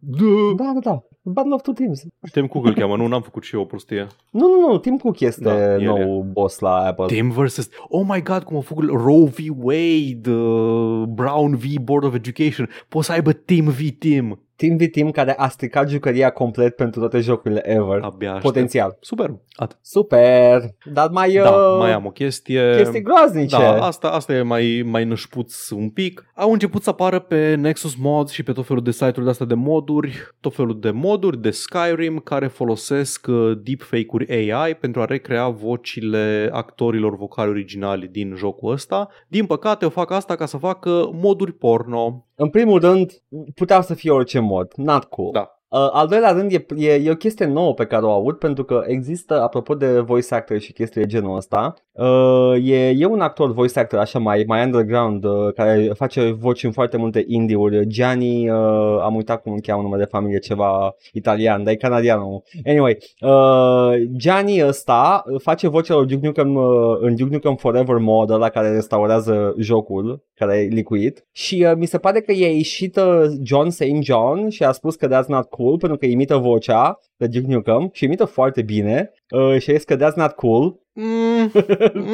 Da, 0.56 0.72
da, 0.74 0.90
da. 0.90 1.02
Battle 1.32 1.54
of 1.54 1.62
Two 1.62 1.72
Teams. 1.72 2.02
Tim 2.32 2.46
Cook 2.46 2.66
îl 2.66 2.74
cheamă, 2.74 2.96
nu, 2.96 3.06
n-am 3.06 3.22
făcut 3.22 3.42
și 3.42 3.54
eu 3.54 3.60
o 3.60 3.64
prostie. 3.64 4.06
Nu, 4.30 4.48
nu, 4.48 4.60
nu, 4.68 4.78
Tim 4.78 4.96
Cook 4.96 5.20
este 5.20 5.42
da, 5.42 5.76
nou 5.76 6.24
e. 6.28 6.30
boss 6.32 6.58
la 6.58 6.76
Apple. 6.76 7.06
Tim 7.06 7.30
versus, 7.30 7.68
oh 7.88 8.04
my 8.08 8.22
god, 8.22 8.42
cum 8.42 8.56
a 8.56 8.60
făcut 8.60 8.88
Roe 8.88 9.24
v. 9.24 9.36
Wade, 9.56 10.30
uh, 10.30 11.02
Brown 11.08 11.56
v. 11.56 11.64
Board 11.80 12.04
of 12.04 12.14
Education. 12.14 12.68
Poți 12.88 13.06
să 13.06 13.12
aibă 13.12 13.32
Tim 13.32 13.64
v. 13.68 13.90
Tim. 13.98 14.45
Team 14.56 14.76
v 14.76 14.82
Team 14.92 15.10
care 15.10 15.34
a 15.36 15.48
stricat 15.48 15.88
jucăria 15.88 16.30
complet 16.30 16.76
pentru 16.76 17.00
toate 17.00 17.20
jocurile 17.20 17.70
ever. 17.70 18.00
Abia 18.02 18.28
aștept. 18.28 18.44
Potențial. 18.44 18.96
Super. 19.00 19.34
At. 19.56 19.78
Super. 19.82 20.62
Dar 20.92 21.08
mai... 21.10 21.32
Da, 21.32 21.50
uh, 21.50 21.78
mai 21.78 21.92
am 21.92 22.06
o 22.06 22.10
chestie. 22.10 22.74
Chestii 22.76 23.02
groaznice. 23.02 23.56
Da, 23.56 23.86
asta, 23.86 24.08
asta 24.08 24.32
e 24.32 24.42
mai, 24.42 24.82
mai 24.84 25.04
nășpuț 25.04 25.70
un 25.70 25.90
pic. 25.90 26.30
Au 26.34 26.52
început 26.52 26.82
să 26.82 26.90
apară 26.90 27.18
pe 27.18 27.54
Nexus 27.54 27.94
Mods 27.94 28.32
și 28.32 28.42
pe 28.42 28.52
tot 28.52 28.66
felul 28.66 28.82
de 28.82 28.90
site-uri 28.90 29.24
de 29.24 29.30
astea 29.30 29.46
de 29.46 29.54
moduri, 29.54 30.28
tot 30.40 30.54
felul 30.54 30.80
de 30.80 30.90
moduri 30.90 31.40
de 31.40 31.50
Skyrim 31.50 32.18
care 32.18 32.46
folosesc 32.46 33.26
uh, 33.26 33.52
deepfake-uri 33.62 34.50
AI 34.50 34.74
pentru 34.74 35.00
a 35.00 35.04
recrea 35.04 35.48
vocile 35.48 36.48
actorilor 36.52 37.16
vocali 37.16 37.50
originali 37.50 38.08
din 38.08 38.34
jocul 38.36 38.72
ăsta. 38.72 39.08
Din 39.28 39.46
păcate 39.46 39.84
o 39.84 39.88
fac 39.88 40.10
asta 40.10 40.34
ca 40.34 40.46
să 40.46 40.56
facă 40.56 41.10
moduri 41.12 41.52
porno. 41.52 42.26
În 42.38 42.50
primul 42.50 42.80
rând, 42.80 43.22
putea 43.54 43.80
să 43.80 43.94
fie 43.94 44.10
orice 44.10 44.38
mod. 44.38 44.72
Not 44.74 45.04
cool. 45.04 45.32
Da. 45.32 45.55
Uh, 45.68 45.88
al 45.92 46.06
doilea 46.06 46.30
rând 46.30 46.52
e, 46.52 46.66
e, 46.76 46.94
e 46.94 47.10
o 47.10 47.14
chestie 47.14 47.46
nouă 47.46 47.74
pe 47.74 47.86
care 47.86 48.04
o 48.04 48.10
aud 48.10 48.36
pentru 48.36 48.64
că 48.64 48.82
există, 48.86 49.42
apropo 49.42 49.74
de 49.74 50.00
voice 50.00 50.34
actor 50.34 50.58
și 50.58 50.72
chestii 50.72 51.00
de 51.00 51.06
genul 51.06 51.36
ăsta, 51.36 51.74
uh, 51.92 52.54
e, 52.62 52.88
e 52.88 53.06
un 53.06 53.20
actor 53.20 53.52
voice 53.52 53.78
actor 53.78 53.98
așa 53.98 54.18
mai, 54.18 54.44
mai 54.46 54.64
underground 54.64 55.24
uh, 55.24 55.52
care 55.54 55.90
face 55.94 56.30
voci 56.30 56.64
în 56.64 56.72
foarte 56.72 56.96
multe 56.96 57.24
indie-uri. 57.26 57.86
Gianni, 57.86 58.50
uh, 58.50 59.00
am 59.02 59.14
uitat 59.14 59.42
cum 59.42 59.52
îl 59.52 59.60
cheamă 59.60 59.82
numele 59.82 60.02
de 60.02 60.08
familie, 60.10 60.38
ceva 60.38 60.94
italian, 61.12 61.64
dar 61.64 61.72
e 61.72 61.76
canadian. 61.76 62.20
Anyway, 62.66 62.98
uh, 63.20 64.08
Gianni 64.16 64.66
ăsta 64.66 65.24
face 65.42 65.68
vocea 65.68 65.94
lui 65.94 66.06
Duke 66.06 66.26
Nukem 66.26 66.54
uh, 66.54 66.64
în 67.00 67.16
Duke 67.16 67.32
Nukem 67.32 67.54
Forever 67.54 67.96
mod 67.96 68.38
la 68.38 68.48
care 68.48 68.72
restaurează 68.72 69.54
jocul, 69.58 70.24
care 70.34 70.56
e 70.56 70.74
licuit 70.74 71.26
și 71.32 71.66
uh, 71.68 71.76
mi 71.76 71.86
se 71.86 71.98
pare 71.98 72.20
că 72.20 72.32
e 72.32 72.56
ieșit 72.56 72.96
uh, 72.96 73.22
John 73.42 73.68
St. 73.68 74.02
John 74.02 74.48
și 74.48 74.62
a 74.62 74.72
spus 74.72 74.94
că 74.94 75.06
that's 75.08 75.26
not 75.26 75.48
cool 75.56 75.78
pentru 75.78 75.98
că 75.98 76.06
imită 76.06 76.36
vocea 76.36 76.98
de 77.16 77.26
Duke 77.26 77.52
Nukem 77.52 77.90
și 77.92 78.04
imită 78.04 78.24
foarte 78.24 78.62
bine 78.62 79.12
uh, 79.30 79.58
și 79.58 79.70
a 79.70 79.74
zis 79.74 79.84
că 79.84 79.96
that's 79.96 80.14
not 80.16 80.30
cool. 80.30 80.80
Mm. 80.92 81.52
mm. 81.94 82.12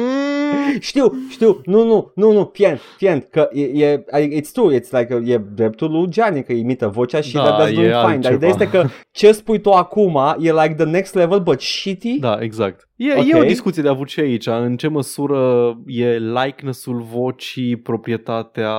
știu, 0.79 1.11
știu, 1.29 1.61
nu, 1.65 1.83
nu, 1.83 2.11
nu, 2.15 2.31
nu, 2.31 2.49
fient, 2.53 2.79
fient, 2.97 3.27
că 3.31 3.49
e, 3.51 3.61
e, 3.61 4.41
it's 4.41 4.51
true, 4.53 4.79
it's 4.79 4.89
like, 4.91 5.21
e 5.25 5.37
dreptul 5.37 5.91
lui 5.91 6.09
Gianni 6.09 6.43
că 6.43 6.53
imită 6.53 6.87
vocea 6.87 7.21
și 7.21 7.33
da, 7.33 7.43
that 7.43 7.57
does 7.57 7.69
fine, 7.69 8.17
dar 8.17 8.33
ideea 8.33 8.51
este 8.51 8.69
că 8.69 8.85
ce 9.11 9.31
spui 9.31 9.59
tu 9.59 9.69
acum 9.69 10.19
e 10.39 10.51
like 10.51 10.73
the 10.77 10.85
next 10.85 11.13
level, 11.13 11.39
but 11.39 11.61
shitty. 11.61 12.19
Da, 12.19 12.37
exact. 12.39 12.87
E, 12.95 13.11
okay. 13.11 13.29
e 13.29 13.39
o 13.39 13.43
discuție 13.43 13.81
de 13.81 13.89
avut 13.89 14.09
și 14.09 14.19
aici, 14.19 14.47
în 14.47 14.77
ce 14.77 14.87
măsură 14.87 15.73
e 15.85 16.17
likeness-ul 16.17 17.01
vocii, 17.01 17.75
proprietatea 17.75 18.73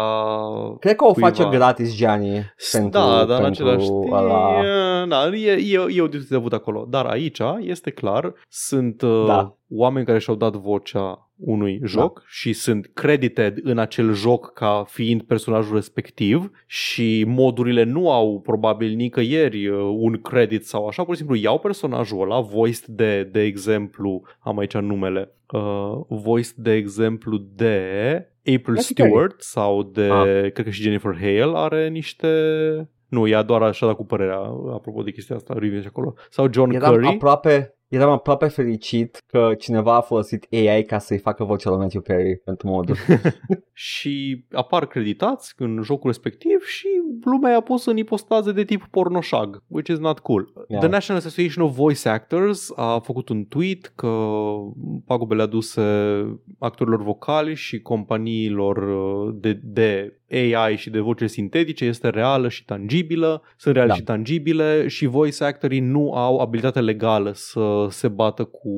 Cred 0.80 0.96
că 0.96 1.04
o 1.04 1.12
cuiva. 1.12 1.28
face 1.28 1.48
gratis 1.50 1.96
Gianni 1.96 2.54
pentru, 2.72 2.90
Da, 2.90 3.24
dar 3.28 3.38
în 3.40 3.44
același 3.44 3.86
timp, 3.86 4.12
ala... 4.12 4.62
da, 5.08 5.36
e, 5.36 5.50
e, 5.50 5.86
e 5.88 6.00
o 6.00 6.06
discuție 6.16 6.36
de 6.36 6.42
avut 6.46 6.52
acolo. 6.52 6.86
Dar 6.90 7.04
aici 7.04 7.40
este 7.60 7.90
clar, 7.90 8.32
sunt 8.48 9.02
uh, 9.02 9.24
da. 9.26 9.56
oameni 9.68 10.06
care 10.06 10.18
și-au 10.18 10.36
dat 10.36 10.54
vocea 10.54 11.28
unui 11.36 11.78
da. 11.78 11.86
joc 11.86 12.18
da. 12.18 12.24
și 12.28 12.52
sunt 12.52 12.90
credited 12.94 13.58
în 13.62 13.78
acel 13.78 14.12
joc 14.12 14.52
ca 14.52 14.84
fiind 14.88 15.22
personajul 15.22 15.74
respectiv 15.74 16.50
și 16.66 17.24
modurile 17.26 17.82
nu 17.82 18.10
au 18.10 18.40
probabil 18.40 18.94
nicăieri 18.94 19.68
uh, 19.68 19.78
un 19.98 20.20
credit 20.20 20.66
sau 20.66 20.86
așa, 20.86 21.04
pur 21.04 21.12
și 21.12 21.18
simplu 21.18 21.36
iau 21.36 21.58
personajul 21.58 22.20
ăla, 22.20 22.40
voiced 22.40 22.84
de, 22.84 23.22
de 23.22 23.42
exemplu, 23.42 24.22
am 24.38 24.58
aici 24.58 24.74
numele, 24.74 25.32
uh, 25.52 26.00
voiced 26.08 26.54
de 26.56 26.72
exemplu 26.72 27.36
de 27.54 27.82
April 28.56 28.76
Stewart 28.76 29.40
sau 29.40 29.82
de, 29.82 30.08
ah. 30.10 30.52
cred 30.52 30.64
că 30.64 30.70
și 30.70 30.82
Jennifer 30.82 31.16
Hale 31.20 31.52
are 31.54 31.88
niște 31.88 32.28
nu, 33.14 33.26
ea 33.26 33.42
doar 33.42 33.62
așa 33.62 33.86
dat 33.86 33.96
cu 33.96 34.04
părerea, 34.04 34.38
apropo 34.72 35.02
de 35.02 35.10
chestia 35.10 35.36
asta, 35.36 35.54
review 35.58 35.80
și 35.80 35.86
acolo. 35.86 36.14
Sau 36.30 36.48
John 36.52 36.72
Eram 36.74 36.92
Curry. 36.92 37.06
aproape, 37.06 37.78
eram 37.94 38.10
aproape 38.10 38.46
fericit 38.46 39.22
că 39.26 39.54
cineva 39.58 39.96
a 39.96 40.00
folosit 40.00 40.46
AI 40.52 40.84
ca 40.84 40.98
să-i 40.98 41.18
facă 41.18 41.44
vocea 41.44 41.70
lui 41.70 41.78
Matthew 41.78 42.00
Perry 42.00 42.36
pentru 42.36 42.68
modul. 42.68 42.96
și 43.72 44.44
apar 44.52 44.86
creditați 44.86 45.54
în 45.56 45.80
jocul 45.82 46.10
respectiv 46.10 46.64
și 46.64 46.86
lumea 47.24 47.56
a 47.56 47.60
pus 47.60 47.86
în 47.86 47.96
ipostaze 47.96 48.52
de 48.52 48.64
tip 48.64 48.86
pornoșag, 48.90 49.62
which 49.66 49.90
is 49.90 49.98
not 49.98 50.18
cool. 50.18 50.52
Yeah. 50.68 50.82
The 50.82 50.90
National 50.90 51.20
Association 51.20 51.64
of 51.64 51.74
Voice 51.74 52.08
Actors 52.08 52.72
a 52.76 52.98
făcut 52.98 53.28
un 53.28 53.44
tweet 53.44 53.92
că 53.94 54.28
pagubele 55.06 55.42
aduse 55.42 55.82
actorilor 56.58 57.02
vocali 57.02 57.54
și 57.54 57.80
companiilor 57.80 58.76
uh, 58.76 59.34
de, 59.40 59.60
de 59.62 60.18
AI 60.30 60.76
și 60.76 60.90
de 60.90 61.00
voce 61.00 61.26
sintetice 61.26 61.84
este 61.84 62.08
reală 62.08 62.48
și 62.48 62.64
tangibilă, 62.64 63.42
sunt 63.56 63.74
reale 63.74 63.88
da. 63.90 63.94
și 63.94 64.02
tangibile 64.02 64.88
și 64.88 65.06
voice 65.06 65.44
actorii 65.44 65.80
nu 65.80 66.12
au 66.12 66.38
abilitatea 66.38 66.82
legală 66.82 67.30
să 67.34 67.83
se 67.90 68.08
bată 68.08 68.44
cu 68.44 68.68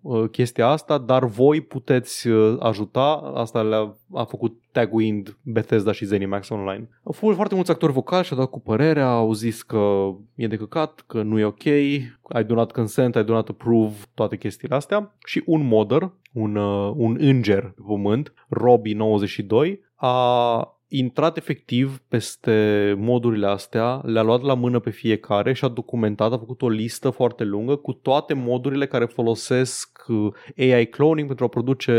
uh, 0.00 0.30
chestia 0.30 0.66
asta, 0.66 0.98
dar 0.98 1.24
voi 1.24 1.60
puteți 1.60 2.28
uh, 2.28 2.56
ajuta, 2.60 3.32
asta 3.34 3.62
le-a 3.62 3.96
a 4.14 4.24
făcut 4.24 4.60
taguind 4.72 5.36
Bethesda 5.42 5.92
și 5.92 6.04
ZeniMax 6.04 6.48
Online. 6.48 6.88
Au 7.02 7.12
fost 7.12 7.34
foarte 7.34 7.54
mulți 7.54 7.70
actori 7.70 7.92
vocali 7.92 8.24
și 8.24 8.32
au 8.32 8.38
dat 8.38 8.50
cu 8.50 8.60
părerea, 8.60 9.08
au 9.08 9.32
zis 9.32 9.62
că 9.62 10.14
e 10.34 10.46
de 10.46 10.56
căcat, 10.56 11.04
că 11.06 11.22
nu 11.22 11.38
e 11.38 11.44
ok, 11.44 11.64
I 11.64 12.44
do 12.46 12.54
not 12.54 12.72
consent, 12.72 13.14
I 13.14 13.24
do 13.24 13.32
not 13.32 13.48
approve, 13.48 13.94
toate 14.14 14.36
chestiile 14.36 14.74
astea. 14.74 15.14
Și 15.26 15.42
un 15.46 15.66
modder, 15.66 16.12
un, 16.32 16.56
uh, 16.56 16.92
un 16.96 17.16
înger 17.20 17.62
pe 17.62 17.82
pământ, 17.86 18.32
Robbie92, 18.32 19.78
a 19.94 20.75
intrat 20.88 21.36
efectiv 21.36 21.98
peste 22.08 22.94
modurile 22.98 23.46
astea, 23.46 24.00
le-a 24.04 24.22
luat 24.22 24.42
la 24.42 24.54
mână 24.54 24.78
pe 24.78 24.90
fiecare 24.90 25.52
și 25.52 25.64
a 25.64 25.68
documentat, 25.68 26.32
a 26.32 26.38
făcut 26.38 26.62
o 26.62 26.68
listă 26.68 27.10
foarte 27.10 27.44
lungă 27.44 27.76
cu 27.76 27.92
toate 27.92 28.34
modurile 28.34 28.86
care 28.86 29.04
folosesc 29.04 30.04
uh, 30.06 30.72
AI 30.74 30.86
cloning 30.86 31.26
pentru 31.26 31.44
a 31.44 31.48
produce 31.48 31.94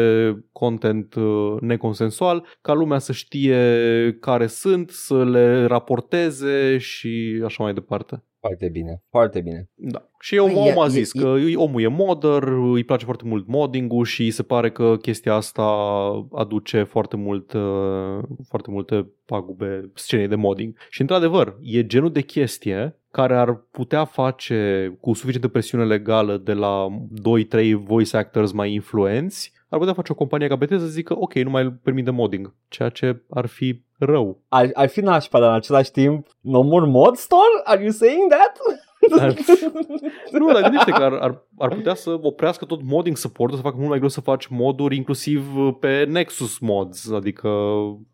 content 0.52 1.16
uh, 1.16 1.56
neconsensual, 1.60 2.46
ca 2.62 2.74
lumea 2.74 3.00
să 3.00 3.12
știe 3.12 4.18
care 4.20 4.48
sunt, 4.48 4.90
să 4.90 5.24
le 5.24 5.66
raporteze 5.66 6.78
și 6.78 7.42
așa 7.46 7.64
mai 7.64 7.74
departe. 7.74 8.27
Foarte 8.40 8.70
bine, 8.70 9.04
foarte 9.10 9.42
bine. 9.42 9.70
Da. 9.76 10.10
Și 10.20 10.38
omul, 10.38 10.54
Păi, 10.56 10.68
e- 10.68 10.70
omul 10.72 10.84
a 10.84 10.86
e- 10.86 10.90
zis 10.90 11.14
e- 11.14 11.20
că 11.20 11.36
omul 11.56 11.82
e 11.82 11.88
modder, 11.88 12.44
îi 12.44 12.84
place 12.84 13.06
foarte 13.06 13.24
mult 13.26 13.48
modding-ul 13.48 14.06
și 14.06 14.22
îi 14.22 14.32
se 14.32 14.44
pare 14.44 14.72
că 14.72 14.98
chestia 15.02 15.34
asta 15.34 15.64
aduce 16.32 16.84
foarte 16.84 17.16
mult 17.16 17.54
uh, 17.54 18.20
foarte 18.48 18.72
multe 18.72 19.08
pagube 19.26 19.92
scenei 19.94 20.28
de 20.28 20.36
modding. 20.36 20.76
Și 20.90 21.02
într-adevăr, 21.02 21.58
e 21.62 21.86
genul 21.86 22.12
de 22.12 22.22
chestie 22.22 23.00
care 23.12 23.36
ar 23.36 23.56
putea 23.72 24.06
face 24.06 24.98
cu 25.02 25.14
suficientă 25.14 25.48
presiune 25.48 25.86
legală 25.86 26.38
de 26.38 26.54
la 26.54 26.88
2-3 27.62 27.74
voice 27.74 28.18
actors 28.18 28.52
mai 28.52 28.74
influenți, 28.74 29.54
ar 29.70 29.80
putea 29.80 29.94
face 29.94 30.12
o 30.12 30.16
companie 30.16 30.48
ca 30.48 30.56
Bethesda 30.56 30.86
să 30.86 30.92
zică 30.92 31.18
ok, 31.18 31.34
nu 31.34 31.50
mai 31.50 31.72
permite 31.72 32.12
modding, 32.12 32.54
ceea 32.68 32.90
ce 32.90 33.22
ar 33.30 33.46
fi 33.46 33.82
rău. 33.98 34.42
Ar, 34.48 34.70
ar 34.74 34.88
fi 34.88 35.00
nașpa, 35.00 35.40
dar 35.40 35.50
în 35.50 35.56
același 35.56 35.92
timp, 35.92 36.28
no 36.42 36.62
more 36.62 36.86
mod 36.86 37.16
store? 37.16 37.62
Are 37.64 37.82
you 37.82 37.92
saying 37.92 38.32
that? 38.32 38.58
Ar- 39.20 39.34
Nu, 40.40 40.52
dar 40.54 40.62
gândește 40.62 40.92
că 40.92 41.04
ar, 41.04 41.14
ar, 41.14 41.46
ar 41.58 41.70
putea 41.76 41.94
să 41.96 42.18
oprească 42.22 42.66
tot 42.66 42.80
modding 42.84 43.18
support 43.18 43.54
să 43.54 43.62
facă 43.62 43.76
mult 43.78 43.90
mai 43.90 43.98
greu 43.98 44.10
să 44.10 44.22
faci 44.22 44.48
moduri 44.48 44.96
inclusiv 44.96 45.46
pe 45.80 46.06
Nexus 46.10 46.60
mods, 46.60 47.12
adică 47.12 47.50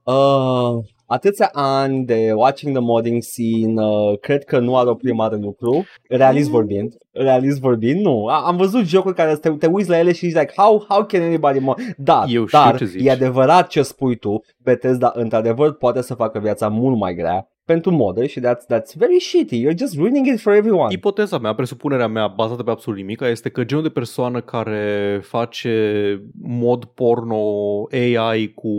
Uh, 0.05 0.83
atâția 1.05 1.49
ani 1.53 2.05
de 2.05 2.31
watching 2.35 2.75
the 2.75 2.85
modding 2.85 3.21
scene, 3.21 3.81
uh, 3.85 4.19
cred 4.19 4.43
că 4.43 4.59
nu 4.59 4.77
are 4.77 4.89
o 4.89 4.93
primă 4.93 5.37
lucru, 5.41 5.85
realist 6.09 6.45
Mm. 6.47 6.53
vorbind, 6.53 6.93
realist 7.11 7.59
vorbind, 7.59 8.01
nu. 8.01 8.25
A, 8.25 8.41
am 8.45 8.57
văzut 8.57 8.85
jocuri 8.85 9.15
care 9.15 9.35
te, 9.35 9.49
te 9.49 9.67
uiți 9.67 9.89
la 9.89 9.97
ele 9.99 10.11
și 10.13 10.25
zici 10.27 10.37
like, 10.39 10.53
how, 10.57 10.85
how 10.89 11.03
can 11.05 11.21
anybody 11.21 11.59
mod? 11.59 11.75
Da, 11.97 12.23
Eu 12.27 12.45
știu 12.45 12.59
dar 12.59 12.77
ce 12.77 12.85
zici. 12.85 13.05
e 13.05 13.11
adevărat 13.11 13.67
ce 13.67 13.81
spui 13.81 14.15
tu, 14.15 14.41
Bethesda 14.57 15.11
într-adevăr 15.15 15.73
poate 15.73 16.01
să 16.01 16.13
facă 16.13 16.39
viața 16.39 16.67
mult 16.67 16.97
mai 16.97 17.13
grea 17.15 17.47
pentru 17.65 17.91
modder 17.91 18.27
și 18.27 18.39
that's, 18.39 18.75
that's 18.75 18.93
very 18.95 19.19
shitty. 19.19 19.61
You're 19.65 19.77
just 19.77 19.95
ruining 19.95 20.27
it 20.27 20.39
for 20.39 20.53
everyone. 20.53 20.93
Ipoteza 20.93 21.37
mea, 21.37 21.53
presupunerea 21.53 22.07
mea 22.07 22.27
bazată 22.27 22.63
pe 22.63 22.71
absolut 22.71 22.99
nimic 22.99 23.21
este 23.21 23.49
că 23.49 23.63
genul 23.63 23.83
de 23.83 23.89
persoană 23.89 24.41
care 24.41 25.19
face 25.23 26.21
mod 26.41 26.85
porno 26.85 27.43
AI 27.91 28.53
cu, 28.53 28.69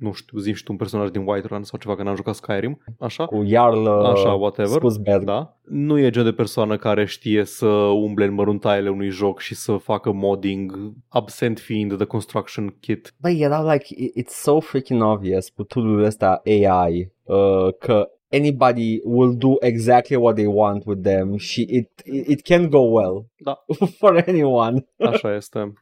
nu 0.00 0.12
știu, 0.12 0.38
zi 0.38 0.52
și 0.54 0.62
tu 0.62 0.72
un 0.72 0.78
personaj 0.78 1.10
din 1.10 1.22
Whiterun 1.26 1.62
sau 1.62 1.78
ceva, 1.78 1.96
că 1.96 2.02
n-am 2.02 2.14
jucat 2.16 2.34
Skyrim, 2.34 2.82
așa? 2.98 3.26
Cu 3.26 3.42
Jarl 3.44 3.86
uh, 3.86 4.08
Așa, 4.12 4.32
whatever. 4.32 4.70
Spusberg. 4.72 5.24
Da? 5.24 5.56
Nu 5.64 5.98
e 5.98 6.10
genul 6.10 6.28
de 6.30 6.36
persoană 6.36 6.76
care 6.76 7.04
știe 7.04 7.44
să 7.44 7.66
umble 7.66 8.24
în 8.24 8.34
măruntaiele 8.34 8.88
unui 8.90 9.08
joc 9.08 9.40
și 9.40 9.54
să 9.54 9.76
facă 9.76 10.12
modding, 10.12 10.92
absent 11.08 11.58
fiind 11.58 11.96
the 11.96 12.04
construction 12.06 12.74
kit. 12.80 13.14
Băi, 13.20 13.38
erau 13.40 13.68
like, 13.70 13.84
i- 13.96 14.12
it's 14.22 14.28
so 14.42 14.60
freaking 14.60 15.02
obvious 15.02 15.48
cu 15.48 15.62
tool 15.62 16.02
ăsta 16.02 16.40
AI 16.44 17.12
uh, 17.22 17.68
că 17.78 18.08
anybody 18.32 19.00
will 19.04 19.36
do 19.36 19.52
exactly 19.60 20.16
what 20.16 20.34
they 20.34 20.46
want 20.46 20.84
with 20.86 21.00
them 21.02 21.36
și 21.36 21.66
it, 21.70 21.90
it, 22.04 22.26
it 22.26 22.40
can 22.42 22.68
go 22.68 22.78
well 22.78 23.24
Da. 23.44 23.64
for 23.98 24.24
anyone. 24.26 24.86
Așa 24.98 25.34
este. 25.34 25.72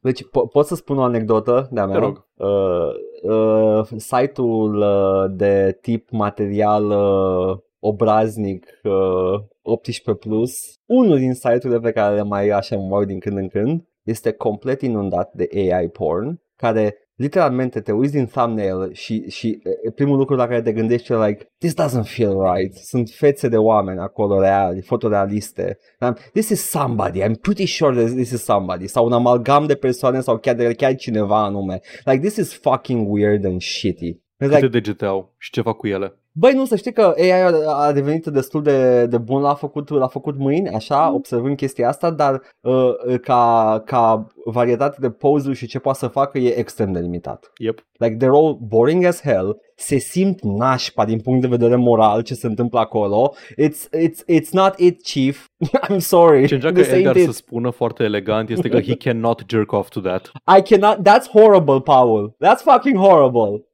Deci 0.00 0.24
po- 0.24 0.50
pot 0.52 0.66
să 0.66 0.74
spun 0.74 0.98
o 0.98 1.02
anecdotă 1.02 1.68
de-a 1.70 1.86
mea? 1.86 1.98
Te 1.98 2.04
rog. 2.04 2.26
Uh, 2.34 3.32
uh, 3.32 3.86
site-ul 3.96 4.76
uh, 4.76 5.30
de 5.30 5.78
tip 5.80 6.10
material 6.10 6.90
uh, 6.90 7.58
obraznic 7.78 8.66
uh, 8.82 9.40
18+, 10.14 10.18
plus, 10.18 10.52
unul 10.86 11.18
din 11.18 11.34
site-urile 11.34 11.78
pe 11.78 11.92
care 11.92 12.14
le 12.14 12.22
mai 12.22 12.48
așa 12.48 12.76
mă 12.76 12.96
uit 12.96 13.06
din 13.06 13.18
când 13.18 13.36
în 13.36 13.48
când, 13.48 13.88
este 14.02 14.32
complet 14.32 14.82
inundat 14.82 15.32
de 15.32 15.48
AI 15.52 15.88
porn, 15.88 16.40
care 16.56 17.07
literalmente 17.18 17.80
te 17.80 17.92
uiți 17.92 18.12
din 18.12 18.26
thumbnail 18.26 18.92
și, 18.92 19.30
și 19.30 19.60
e, 19.84 19.90
primul 19.90 20.16
lucru 20.16 20.34
la 20.34 20.46
care 20.46 20.62
te 20.62 20.72
gândești 20.72 21.12
e 21.12 21.16
like, 21.16 21.46
this 21.58 21.74
doesn't 21.74 22.04
feel 22.04 22.36
right. 22.54 22.74
Sunt 22.74 23.08
fețe 23.08 23.48
de 23.48 23.56
oameni 23.56 23.98
acolo 23.98 24.40
reali, 24.40 24.80
fotorealiste. 24.80 25.78
Um, 26.00 26.16
This 26.32 26.48
is 26.48 26.60
somebody, 26.70 27.22
I'm 27.22 27.40
pretty 27.40 27.64
sure 27.64 27.94
that 27.94 28.14
this 28.14 28.30
is 28.30 28.42
somebody. 28.42 28.86
Sau 28.86 29.04
un 29.04 29.12
amalgam 29.12 29.66
de 29.66 29.74
persoane 29.74 30.20
sau 30.20 30.38
chiar, 30.38 30.54
de, 30.54 30.72
chiar 30.72 30.94
cineva 30.94 31.44
anume. 31.44 31.80
Like, 32.04 32.20
this 32.20 32.36
is 32.36 32.54
fucking 32.54 33.06
weird 33.10 33.44
and 33.44 33.60
shitty. 33.60 34.10
It's 34.10 34.48
Câte 34.48 34.54
like, 34.54 34.68
degete 34.68 35.04
au 35.04 35.34
și 35.38 35.50
ce 35.50 35.60
fac 35.60 35.76
cu 35.76 35.86
ele? 35.86 36.18
Băi, 36.40 36.52
nu, 36.52 36.64
să 36.64 36.76
știi 36.76 36.92
că 36.92 37.14
AI 37.16 37.30
a, 37.30 37.86
a 37.86 37.92
devenit 37.92 38.26
destul 38.26 38.62
de, 38.62 39.06
de 39.06 39.18
bun, 39.18 39.40
l-a 39.42 39.54
făcut, 39.54 39.88
l-a 39.90 40.06
făcut 40.06 40.38
mâini, 40.38 40.68
așa, 40.68 41.14
observând 41.14 41.56
chestia 41.56 41.88
asta, 41.88 42.10
dar 42.10 42.42
uh, 42.60 43.20
ca, 43.20 43.82
ca 43.86 44.26
varietate 44.44 44.96
de 45.00 45.10
pose 45.10 45.52
și 45.52 45.66
ce 45.66 45.78
poate 45.78 45.98
să 45.98 46.06
facă 46.06 46.38
e 46.38 46.58
extrem 46.58 46.92
de 46.92 46.98
limitat. 46.98 47.52
Yep. 47.58 47.86
Like, 47.98 48.16
they're 48.16 48.34
all 48.34 48.58
boring 48.60 49.04
as 49.04 49.22
hell, 49.22 49.60
se 49.74 49.96
simt 49.96 50.42
nașpa 50.42 51.04
din 51.04 51.20
punct 51.20 51.40
de 51.40 51.46
vedere 51.46 51.76
moral 51.76 52.22
ce 52.22 52.34
se 52.34 52.46
întâmplă 52.46 52.78
acolo. 52.78 53.34
It's, 53.62 53.88
it's, 54.06 54.38
it's 54.40 54.50
not 54.50 54.78
it, 54.78 55.02
chief. 55.02 55.44
I'm 55.88 55.98
sorry. 55.98 56.46
Ce 56.46 56.54
încearcă 56.54 56.80
This 56.80 56.92
ain't 56.92 56.96
Edgar 56.96 57.16
it. 57.16 57.24
să 57.24 57.32
spună 57.32 57.70
foarte 57.70 58.02
elegant 58.02 58.50
este 58.50 58.68
că 58.68 58.80
he 58.80 58.96
cannot 59.04 59.42
jerk 59.48 59.72
off 59.72 59.88
to 59.88 60.00
that. 60.00 60.30
I 60.58 60.62
cannot, 60.62 60.98
that's 61.08 61.30
horrible, 61.32 61.80
Paul. 61.80 62.36
That's 62.44 62.62
fucking 62.62 62.96
horrible. 62.96 63.67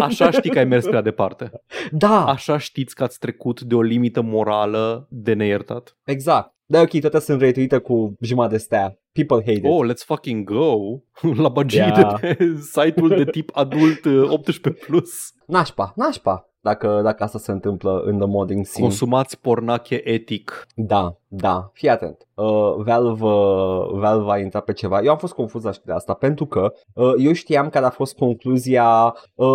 Așa 0.00 0.30
știi 0.30 0.50
că 0.50 0.58
ai 0.58 0.64
mers 0.64 0.84
prea 0.86 1.00
departe. 1.02 1.50
Da, 1.90 2.24
Așa 2.26 2.58
știți 2.58 2.94
că 2.94 3.02
ați 3.02 3.18
trecut 3.18 3.60
de 3.60 3.74
o 3.74 3.82
limită 3.82 4.20
morală 4.20 5.06
de 5.10 5.32
neiertat. 5.32 5.96
exact. 6.04 6.52
Da, 6.66 6.80
ok, 6.80 7.00
toate 7.00 7.18
sunt 7.18 7.40
retuite 7.40 7.78
cu 7.78 8.16
jumătate 8.20 8.54
de 8.54 8.60
stea. 8.60 8.98
People 9.12 9.36
hate 9.36 9.52
it. 9.52 9.64
Oh, 9.64 9.86
let's 9.92 10.04
fucking 10.04 10.44
go 10.44 10.76
la 11.42 11.48
bagii 11.48 11.78
Yeah. 11.78 12.20
de 12.20 12.34
pe 12.34 12.56
site-ul 12.60 13.08
de 13.08 13.24
tip 13.24 13.50
adult 13.52 14.04
uh, 14.04 14.38
18+. 14.72 14.86
Plus. 14.86 15.10
Nașpa, 15.46 15.92
nașpa, 15.96 16.48
dacă, 16.60 17.00
dacă 17.02 17.22
asta 17.22 17.38
se 17.38 17.50
întâmplă 17.52 18.02
în 18.04 18.18
the 18.18 18.26
modding 18.26 18.64
scene. 18.64 18.86
Consumați 18.86 19.40
pornache 19.40 20.08
etic. 20.08 20.66
Da, 20.74 21.18
da, 21.36 21.70
fii 21.72 21.88
atent. 21.88 22.26
Uh, 22.34 22.74
Valve, 22.76 23.24
uh, 23.24 23.90
Valve 23.92 24.30
a 24.30 24.38
intrat 24.38 24.64
pe 24.64 24.72
ceva. 24.72 25.00
Eu 25.00 25.10
am 25.10 25.16
fost 25.16 25.32
confuz 25.32 25.64
la 25.64 25.72
știrea 25.72 25.94
asta 25.94 26.12
pentru 26.12 26.46
că 26.46 26.72
uh, 26.94 27.12
eu 27.18 27.32
știam 27.32 27.68
care 27.68 27.84
a 27.84 27.90
fost 27.90 28.16
concluzia 28.16 29.14
uh, 29.34 29.48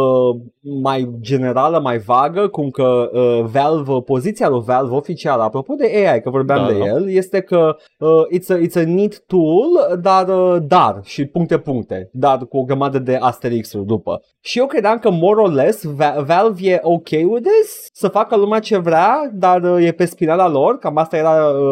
mai 0.82 1.10
generală, 1.20 1.80
mai 1.80 1.98
vagă, 1.98 2.48
cum 2.48 2.70
că 2.70 3.10
uh, 3.14 3.44
Valve, 3.52 3.94
poziția 4.06 4.50
lui 4.50 4.62
Valve 4.66 4.96
oficială, 4.96 5.44
apropo 5.44 5.74
de 5.74 6.08
AI, 6.08 6.22
că 6.22 6.30
vorbeam 6.30 6.60
Da, 6.60 6.68
de 6.74 6.78
da. 6.80 6.86
el, 6.86 7.10
este 7.10 7.42
că 7.42 7.76
uh, 8.00 8.10
it's, 8.40 8.48
a, 8.50 8.58
it's 8.58 8.76
a 8.76 8.84
neat 8.86 9.24
tool, 9.28 10.00
dar 10.02 10.28
uh, 10.28 10.58
dar 10.68 11.00
și 11.04 11.26
puncte 11.26 11.58
puncte, 11.58 12.10
dar 12.14 12.38
cu 12.38 12.58
o 12.58 12.64
grămadă 12.64 13.00
de 13.00 13.18
asterixuri 13.22 13.86
după. 13.86 14.22
Și 14.40 14.60
eu 14.60 14.66
credeam 14.66 14.98
că 15.00 15.10
more 15.10 15.42
or 15.42 15.52
less 15.52 15.84
Va- 15.84 16.24
Valve 16.26 16.70
e 16.70 16.80
ok 16.84 17.08
with 17.10 17.48
this, 17.48 17.88
să 17.94 18.08
facă 18.08 18.38
lumea 18.38 18.60
ce 18.60 18.78
vrea, 18.78 19.30
dar 19.34 19.62
uh, 19.64 19.86
e 19.86 19.92
pe 19.92 20.06
spirala 20.06 20.48
lor, 20.48 20.78
cam 20.78 20.98
asta 20.98 21.18
era 21.18 21.46
uh, 21.48 21.54
uh, 21.56 21.69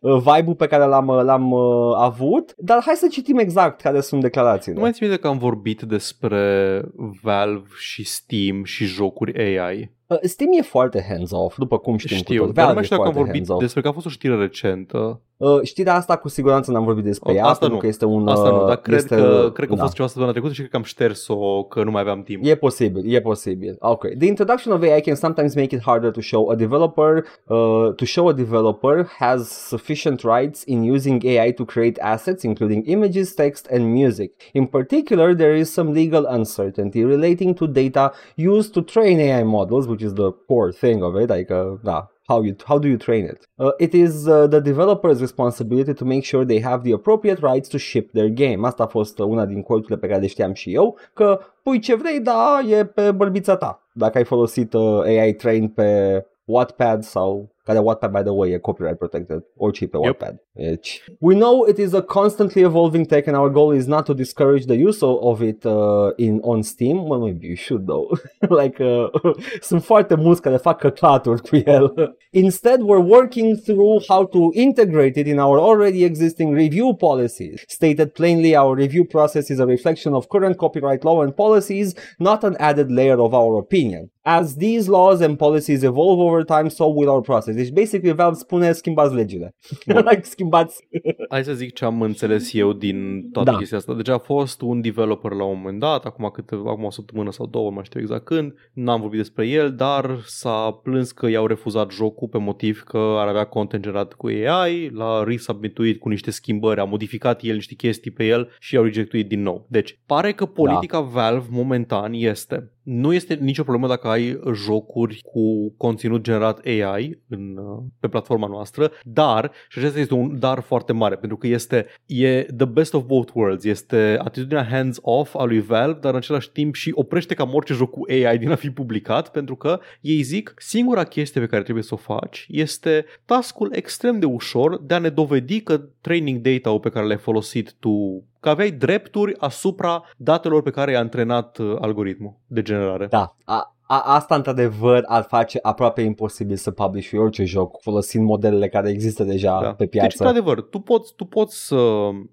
vibe-ul 0.00 0.54
pe 0.54 0.66
care 0.66 0.84
l-am, 0.84 1.06
l-am 1.06 1.52
uh, 1.52 1.96
avut, 1.96 2.54
dar 2.56 2.82
hai 2.84 2.94
să 2.94 3.06
citim 3.10 3.38
exact 3.38 3.80
care 3.80 4.00
sunt 4.00 4.20
declarațiile. 4.20 4.76
Nu 4.76 4.82
mai 4.82 4.92
țin 4.92 5.06
minte 5.06 5.22
că 5.22 5.28
am 5.28 5.38
vorbit 5.38 5.80
despre 5.82 6.82
Valve 7.22 7.68
și 7.78 8.04
Steam 8.04 8.64
și 8.64 8.84
jocuri 8.84 9.58
AI. 9.58 9.90
Uh, 10.06 10.18
Steam 10.22 10.50
e 10.58 10.62
foarte 10.62 11.04
hands-off, 11.08 11.56
după 11.58 11.78
cum 11.78 11.96
știm 11.96 12.16
Știu, 12.16 12.40
cu 12.40 12.46
tot. 12.46 12.54
dar 12.54 12.64
nu 12.66 12.72
Valve 12.72 12.74
mai 12.74 12.84
știu 12.84 12.96
e 12.96 12.98
dacă 12.98 13.08
am 13.08 13.14
foarte 13.14 13.30
vorbit 13.32 13.46
hands-off. 13.48 13.60
despre 13.60 13.80
că 13.80 13.88
a 13.88 13.92
fost 13.92 14.06
o 14.06 14.08
știre 14.08 14.36
recentă. 14.36 15.20
Uh, 15.36 15.60
știrea 15.62 15.94
asta 15.94 16.16
cu 16.16 16.28
siguranță 16.28 16.70
n-am 16.70 16.84
vorbit 16.84 17.04
despre 17.04 17.30
Oh, 17.32 17.36
ea, 17.38 17.44
asta 17.44 17.58
pentru 17.58 17.74
nu. 17.74 17.80
că 17.80 17.86
este 17.86 18.04
un... 18.04 18.28
Asta 18.28 18.48
nu, 18.48 18.60
uh, 18.60 18.66
dar 18.66 18.76
cred 18.76 18.96
este, 18.96 19.14
că, 19.14 19.50
cred 19.54 19.66
că 19.68 19.72
a 19.72 19.76
da. 19.76 19.82
fost 19.82 19.94
ceva 19.94 20.06
săptămâna 20.06 20.32
trecută 20.32 20.52
și 20.52 20.58
cred 20.58 20.70
că 20.70 20.76
am 20.76 20.82
șters-o 20.82 21.62
că 21.64 21.82
nu 21.84 21.90
mai 21.90 22.00
aveam 22.00 22.22
timp. 22.22 22.44
E 22.46 22.54
posibil, 22.54 23.14
e 23.14 23.20
posibil. 23.20 23.76
Ok. 23.80 24.06
The 24.18 24.26
introduction 24.26 24.72
of 24.74 24.82
AI 24.82 25.00
can 25.00 25.14
sometimes 25.14 25.54
make 25.54 25.74
it 25.74 25.82
harder 25.82 26.10
to 26.10 26.20
show 26.20 26.48
a 26.48 26.54
developer 26.54 27.24
uh, 27.46 27.92
to 27.96 28.04
show 28.04 28.28
a 28.28 28.32
developer 28.32 29.06
has 29.18 29.48
sufficient 29.68 30.20
rights 30.20 30.62
in 30.66 30.90
using 30.92 31.24
AI 31.24 31.52
to 31.52 31.64
create 31.64 32.00
assets 32.02 32.42
including 32.42 32.86
images, 32.88 33.32
text 33.34 33.66
and 33.70 33.84
music. 33.94 34.32
In 34.52 34.66
particular, 34.66 35.34
there 35.34 35.58
is 35.58 35.72
some 35.72 35.92
legal 35.92 36.26
uncertainty 36.30 37.04
relating 37.04 37.54
to 37.54 37.66
data 37.66 38.12
used 38.36 38.72
to 38.72 38.80
train 38.80 39.18
AI 39.18 39.42
models, 39.42 39.86
which 39.94 40.06
is 40.08 40.14
the 40.14 40.30
core 40.48 40.72
thing 40.72 41.02
of 41.02 41.14
it, 41.22 41.30
adică, 41.30 41.80
da, 41.82 42.08
how 42.26 42.42
you 42.42 42.54
how 42.64 42.78
do 42.78 42.88
you 42.88 42.96
train 42.96 43.24
it? 43.24 43.48
Uh, 43.54 43.70
it 43.78 43.92
is 43.92 44.26
uh, 44.26 44.46
the 44.46 44.60
developer's 44.60 45.20
responsibility 45.20 45.94
to 45.94 46.04
make 46.04 46.24
sure 46.24 46.44
they 46.44 46.60
have 46.60 46.82
the 46.82 46.92
appropriate 46.92 47.40
rights 47.40 47.68
to 47.68 47.78
ship 47.78 48.12
their 48.12 48.28
game. 48.28 48.66
Asta 48.66 48.82
a 48.82 48.86
fost 48.86 49.18
uh, 49.18 49.26
una 49.26 49.44
din 49.44 49.62
quote-urile 49.62 49.98
pe 49.98 50.06
care 50.06 50.20
le 50.20 50.26
știam 50.26 50.52
și 50.52 50.74
eu, 50.74 50.96
că 51.14 51.40
pui 51.62 51.78
ce 51.78 51.94
vrei, 51.94 52.20
da, 52.20 52.60
e 52.68 52.84
pe 52.84 53.10
bărbița 53.10 53.56
ta. 53.56 53.88
Dacă 53.92 54.18
ai 54.18 54.24
folosit 54.24 54.72
uh, 54.72 55.00
AI 55.02 55.32
train 55.32 55.68
pe 55.68 56.22
Wattpad 56.44 57.02
sau 57.02 57.53
care 57.66 57.82
Wattpad, 57.82 58.12
by 58.12 58.22
the 58.22 58.32
way, 58.32 58.52
a 58.54 58.58
copyright 58.58 58.98
protected, 58.98 59.42
orice 59.56 59.86
pe 59.86 59.98
Wattpad. 59.98 60.38
Deci, 60.56 61.02
we 61.20 61.34
know 61.34 61.64
it 61.64 61.78
is 61.78 61.94
a 61.94 62.02
constantly 62.02 62.62
evolving 62.62 63.06
tech 63.06 63.26
and 63.26 63.36
our 63.36 63.50
goal 63.50 63.72
is 63.72 63.86
not 63.86 64.06
to 64.06 64.14
discourage 64.14 64.66
the 64.66 64.76
use 64.76 65.02
of 65.02 65.42
it 65.42 65.64
uh, 65.66 66.12
in 66.16 66.40
on 66.42 66.62
Steam. 66.62 67.08
Well, 67.08 67.20
maybe 67.20 67.46
you 67.46 67.56
should 67.56 67.86
though. 67.86 68.16
like, 68.48 68.80
uh, 68.80 69.08
sunt 69.60 69.82
foarte 69.82 70.14
mulți 70.14 70.40
care 70.40 70.56
fac 70.56 70.78
căcaturi 70.78 71.40
cu 71.48 71.56
el. 71.64 72.16
Instead, 72.30 72.80
we're 72.80 73.06
working 73.06 73.56
through 73.56 74.02
how 74.08 74.26
to 74.26 74.50
integrate 74.52 75.20
it 75.20 75.26
in 75.26 75.38
our 75.38 75.58
already 75.58 76.04
existing 76.04 76.54
review 76.54 76.94
policies. 76.94 77.62
Stated 77.66 78.12
plainly, 78.12 78.56
our 78.56 78.74
review 78.74 79.04
process 79.04 79.48
is 79.48 79.58
a 79.58 79.64
reflection 79.64 80.12
of 80.12 80.26
current 80.28 80.56
copyright 80.56 81.04
law 81.04 81.22
and 81.22 81.32
policies, 81.34 81.94
not 82.18 82.44
an 82.44 82.56
added 82.58 82.90
layer 82.90 83.18
of 83.20 83.32
our 83.34 83.58
opinion. 83.58 84.10
As 84.26 84.56
these 84.56 84.90
laws 84.90 85.20
and 85.20 85.36
policies 85.36 85.82
evolve 85.82 86.20
over 86.20 86.44
time, 86.44 86.68
so 86.68 86.84
will 86.84 87.08
our 87.08 87.20
process. 87.20 87.54
Deci, 87.54 87.70
basically, 87.70 88.14
Valve 88.14 88.36
spune 88.36 88.72
schimbați 88.72 89.14
legile. 89.14 89.54
like, 89.86 90.20
schimbați. 90.22 90.88
Hai 91.28 91.44
să 91.44 91.52
zic 91.52 91.72
ce 91.72 91.84
am 91.84 92.02
înțeles 92.02 92.54
eu 92.54 92.72
din 92.72 93.28
toată 93.32 93.50
Da. 93.50 93.56
chestia 93.56 93.76
asta. 93.76 93.94
Deci 93.94 94.08
a 94.08 94.18
fost 94.18 94.60
un 94.60 94.80
developer 94.80 95.32
la 95.32 95.44
un 95.44 95.56
moment 95.56 95.78
dat, 95.78 96.04
acum, 96.04 96.30
câte, 96.32 96.54
acum 96.54 96.84
o 96.84 96.90
săptămână 96.90 97.32
sau 97.32 97.46
două, 97.46 97.68
nu 97.68 97.74
mai 97.74 97.84
știu 97.84 98.00
exact 98.00 98.24
când, 98.24 98.54
n-am 98.72 99.00
vorbit 99.00 99.18
despre 99.18 99.46
el, 99.46 99.74
dar 99.74 100.18
s-a 100.26 100.80
plâns 100.82 101.12
că 101.12 101.28
i-au 101.28 101.46
refuzat 101.46 101.90
jocul 101.90 102.28
pe 102.28 102.38
motiv 102.38 102.82
că 102.82 102.98
ar 102.98 103.28
avea 103.28 103.44
content 103.44 103.82
generat 103.82 104.12
cu 104.12 104.26
AI, 104.26 104.88
l-a 104.88 105.24
resubmituit 105.24 106.00
cu 106.00 106.08
niște 106.08 106.30
schimbări, 106.30 106.80
a 106.80 106.84
modificat 106.84 107.42
el 107.42 107.54
niște 107.54 107.74
chestii 107.74 108.10
pe 108.10 108.24
el 108.26 108.48
și 108.58 108.74
i-au 108.74 108.84
rejectuit 108.84 109.28
din 109.28 109.42
nou. 109.42 109.66
Deci, 109.70 110.00
pare 110.06 110.32
că 110.32 110.46
politica 110.46 111.00
Valve 111.00 111.46
momentan 111.50 112.12
este 112.12 112.73
nu 112.84 113.12
este 113.12 113.34
nicio 113.34 113.62
problemă 113.62 113.88
dacă 113.88 114.08
ai 114.08 114.40
jocuri 114.52 115.20
cu 115.32 115.74
conținut 115.76 116.22
generat 116.22 116.60
AI 116.66 117.22
în, 117.28 117.56
uh, 117.56 117.82
pe 118.00 118.08
platforma 118.08 118.46
noastră, 118.46 118.90
dar, 119.02 119.52
și 119.68 119.78
acesta 119.78 119.98
este 119.98 120.14
un 120.14 120.38
dar 120.38 120.60
foarte 120.60 120.92
mare, 120.92 121.16
pentru 121.16 121.36
că 121.36 121.46
este 121.46 121.86
e 122.06 122.42
the 122.42 122.64
best 122.64 122.94
of 122.94 123.04
both 123.04 123.32
worlds, 123.34 123.64
este 123.64 124.16
atitudinea 124.18 124.64
hands-off 124.64 125.34
a 125.34 125.44
lui 125.44 125.60
Valve, 125.60 125.98
dar 126.00 126.10
în 126.10 126.16
același 126.16 126.50
timp 126.50 126.74
și 126.74 126.92
oprește 126.94 127.34
cam 127.34 127.54
orice 127.54 127.72
joc 127.72 127.90
cu 127.90 128.04
AI 128.08 128.38
din 128.38 128.50
a 128.50 128.54
fi 128.54 128.70
publicat, 128.70 129.30
pentru 129.30 129.56
că 129.56 129.80
ei 130.00 130.22
zic, 130.22 130.54
singura 130.58 131.04
chestie 131.04 131.40
pe 131.40 131.46
care 131.46 131.62
trebuie 131.62 131.84
să 131.84 131.94
o 131.94 131.96
faci 131.96 132.46
este 132.48 133.04
tascul 133.24 133.72
extrem 133.74 134.18
de 134.18 134.26
ușor 134.26 134.82
de 134.82 134.94
a 134.94 134.98
ne 134.98 135.08
dovedi 135.08 135.60
că 135.60 135.84
training 136.00 136.40
data-ul 136.40 136.80
pe 136.80 136.88
care 136.88 137.06
l-ai 137.06 137.16
folosit 137.16 137.74
tu 137.78 138.24
că 138.44 138.50
aveai 138.50 138.70
drepturi 138.70 139.34
asupra 139.38 140.02
datelor 140.16 140.62
pe 140.62 140.70
care 140.70 140.92
i-a 140.92 140.98
antrenat 140.98 141.58
uh, 141.58 141.76
algoritmul 141.80 142.34
de 142.46 142.62
generare. 142.62 143.06
Da, 143.06 143.36
a, 143.44 143.76
a, 143.86 144.00
asta 144.00 144.34
într-adevăr 144.34 145.02
ar 145.06 145.22
face 145.22 145.58
aproape 145.62 146.00
imposibil 146.00 146.56
să 146.56 146.70
publish 146.70 147.12
orice 147.16 147.44
joc 147.44 147.80
folosind 147.80 148.24
modelele 148.24 148.68
care 148.68 148.90
există 148.90 149.24
deja 149.24 149.60
Da. 149.62 149.68
pe 149.68 149.74
Deci, 149.78 149.88
piață. 149.88 150.16
într-adevăr, 150.18 150.62
tu 150.62 150.78
poți, 150.78 151.14
tu, 151.14 151.24
poți 151.24 151.66
să, 151.66 151.76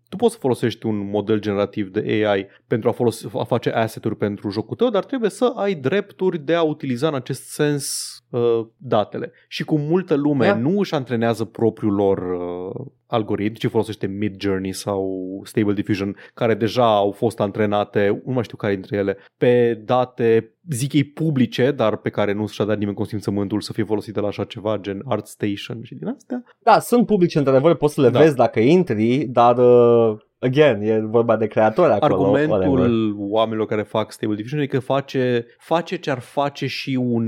tu 0.10 0.16
poți 0.18 0.34
să 0.34 0.40
folosești 0.40 0.86
un 0.86 1.10
model 1.10 1.40
generativ 1.40 1.90
de 1.90 2.26
AI 2.26 2.48
pentru 2.68 2.90
a, 2.90 2.92
folosi, 2.92 3.28
a 3.38 3.44
face 3.44 3.70
asset-uri 3.70 4.16
pentru 4.16 4.50
jocul 4.50 4.76
tău, 4.76 4.90
dar 4.90 5.04
trebuie 5.04 5.30
să 5.30 5.54
ai 5.56 5.74
drepturi 5.74 6.38
de 6.38 6.54
a 6.56 6.62
utiliza 6.62 7.08
în 7.08 7.16
acest 7.16 7.44
sens 7.44 8.16
uh, 8.30 8.66
datele. 8.78 9.32
Și 9.48 9.64
cu 9.64 9.78
multă 9.78 10.16
lume 10.16 10.46
Da. 10.46 10.56
nu 10.56 10.80
își 10.80 10.94
antrenează 10.94 11.46
propriul 11.46 11.94
lor 11.94 12.18
uh, 12.18 12.86
algoritm, 13.12 13.54
ci 13.54 13.68
folosește 13.68 14.08
Mid 14.08 14.42
Journey 14.42 14.72
sau 14.72 15.20
Stable 15.44 15.74
Diffusion, 15.74 16.16
care 16.34 16.54
deja 16.54 16.96
au 16.96 17.12
fost 17.12 17.40
antrenate, 17.40 18.22
nu 18.26 18.34
mai 18.34 18.44
știu 18.44 18.58
care 18.58 18.74
dintre 18.74 18.98
ele, 18.98 19.18
pe 19.38 19.82
date, 19.86 20.54
zic 20.70 20.94
ei 20.94 21.04
publice, 21.04 21.72
dar 21.72 21.96
pe 21.98 22.10
care 22.10 22.34
nu 22.34 22.48
și-a 22.48 22.66
dat 22.66 22.78
nimeni 22.78 22.96
consimțământul 22.96 23.62
să 23.62 23.74
fie 23.74 23.84
folosite 23.84 24.20
la 24.20 24.28
așa 24.28 24.44
ceva, 24.44 24.78
gen 24.78 25.02
ArtStation 25.06 25.80
și 25.84 25.96
din 25.96 26.08
astea. 26.08 26.44
Da, 26.60 26.80
sunt 26.80 27.06
publice 27.06 27.38
într-adevăr, 27.38 27.76
poți 27.76 27.94
să 27.94 28.02
le 28.02 28.10
Da. 28.10 28.20
vezi 28.20 28.36
dacă 28.36 28.60
intri, 28.60 29.18
dar 29.18 29.58
uh, 29.58 30.18
again, 30.40 30.82
e 30.82 31.00
vorba 31.00 31.38
de 31.38 31.48
creatori 31.48 31.92
acolo. 31.92 32.16
whatever. 32.30 32.54
Argumentul 32.58 33.16
oamenilor 33.20 33.68
care 33.68 33.82
fac 33.82 34.12
Stable 34.12 34.36
Diffusion 34.36 34.62
e 34.62 34.66
că 34.66 34.80
face, 34.80 35.46
face 35.58 35.96
ce 35.96 36.12
ar 36.12 36.20
face 36.20 36.68
și 36.68 37.00
un 37.02 37.26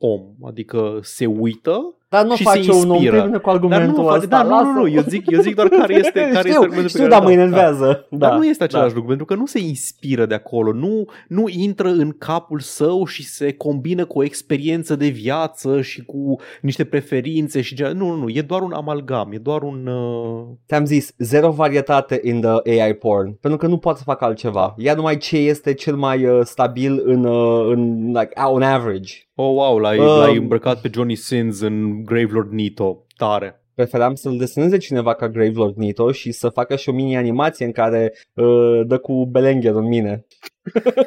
om, 0.00 0.20
adică 0.42 0.98
se 1.02 1.26
uită 1.26 1.94
Dar 2.08 2.24
nu 2.24 2.34
și 2.34 2.42
face 2.42 2.62
se 2.62 2.70
un 2.72 2.90
om 2.90 2.94
inspiră. 2.94 3.16
termină 3.16 3.38
cu 3.38 3.44
dar 3.46 3.54
argumentul 3.54 4.02
nu, 4.02 4.08
face, 4.08 4.18
ăsta. 4.18 4.28
da, 4.28 4.42
nu, 4.42 4.64
nu, 4.64 4.72
nu, 4.72 4.82
lasă. 4.82 4.94
eu 4.94 5.02
zic, 5.08 5.30
eu 5.30 5.40
zic 5.40 5.54
doar 5.54 5.68
care 5.68 5.94
este, 5.94 6.20
care 6.32 6.48
este 6.48 6.48
știu, 6.48 6.60
argumentul 6.60 6.82
pe 6.82 6.88
știu, 6.88 6.98
care 6.98 7.10
dar 7.10 7.22
mă 7.22 7.28
da, 7.28 7.34
da. 7.34 7.40
enervează. 7.40 8.06
Dar 8.10 8.30
da, 8.30 8.36
nu 8.36 8.44
este 8.44 8.64
același 8.64 8.88
da. 8.88 8.94
lucru, 8.94 9.08
pentru 9.08 9.26
că 9.26 9.34
nu 9.34 9.46
se 9.46 9.58
inspiră 9.58 10.26
de 10.26 10.34
acolo, 10.34 10.72
nu, 10.72 11.04
nu 11.28 11.44
intră 11.48 11.88
în 11.88 12.14
capul 12.18 12.60
său 12.60 13.04
și 13.04 13.24
se 13.24 13.52
combină 13.52 14.04
cu 14.04 14.18
o 14.18 14.24
experiență 14.24 14.96
de 14.96 15.06
viață 15.06 15.80
și 15.80 16.04
cu 16.04 16.36
niște 16.60 16.84
preferințe 16.84 17.60
și 17.60 17.74
gen- 17.74 17.92
nu, 17.92 18.08
nu, 18.08 18.16
nu, 18.16 18.28
e 18.28 18.42
doar 18.42 18.62
un 18.62 18.72
amalgam, 18.72 19.32
e 19.32 19.38
doar 19.38 19.62
un... 19.62 19.86
Uh... 19.86 20.46
Ți-am 20.68 20.84
zis, 20.84 21.14
zero 21.18 21.50
varietate 21.50 22.20
in 22.24 22.40
the 22.40 22.80
AI 22.82 22.94
porn, 22.94 23.32
pentru 23.40 23.58
că 23.58 23.66
nu 23.66 23.76
poate 23.76 23.98
să 23.98 24.04
facă 24.04 24.24
altceva. 24.24 24.74
Ia 24.78 24.94
numai 24.94 25.16
ce 25.16 25.36
este 25.36 25.74
cel 25.74 25.96
mai 25.96 26.26
uh, 26.26 26.40
stabil 26.44 27.02
în, 27.04 27.24
uh, 27.24 27.70
în 27.72 28.06
like, 28.06 28.40
on 28.44 28.62
average. 28.62 29.12
Oh, 29.42 29.54
wow, 29.56 29.78
l-ai, 29.78 29.98
Um. 29.98 30.04
l-ai 30.06 30.36
îmbrăcat 30.36 30.80
pe 30.80 30.90
Johnny 30.92 31.14
Sins 31.14 31.60
în 31.60 32.04
Gravelord 32.04 32.52
Nito, 32.52 33.04
tare. 33.16 33.62
Preferam 33.74 34.14
să-l 34.14 34.36
deseneze 34.36 34.76
cineva 34.78 35.14
ca 35.14 35.28
Gravelord 35.28 35.76
Nito 35.76 36.12
și 36.12 36.32
să 36.32 36.48
facă 36.48 36.76
și 36.76 36.88
o 36.88 36.92
mini-animație 36.92 37.66
în 37.66 37.72
care 37.72 38.12
uh, 38.34 38.80
dă 38.86 38.98
cu 38.98 39.26
belengher 39.26 39.74
în 39.74 39.88
mine. 39.88 40.26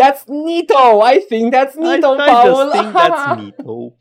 that's 0.00 0.24
Nito! 0.26 0.82
I 1.14 1.18
think 1.28 1.54
that's 1.54 1.74
Nito, 1.76 2.14
I, 2.14 2.18
I 2.18 2.30
Paul! 2.30 2.54
just 2.54 2.70
think 2.72 2.92
that's 2.98 3.36
Nito. 3.44 3.92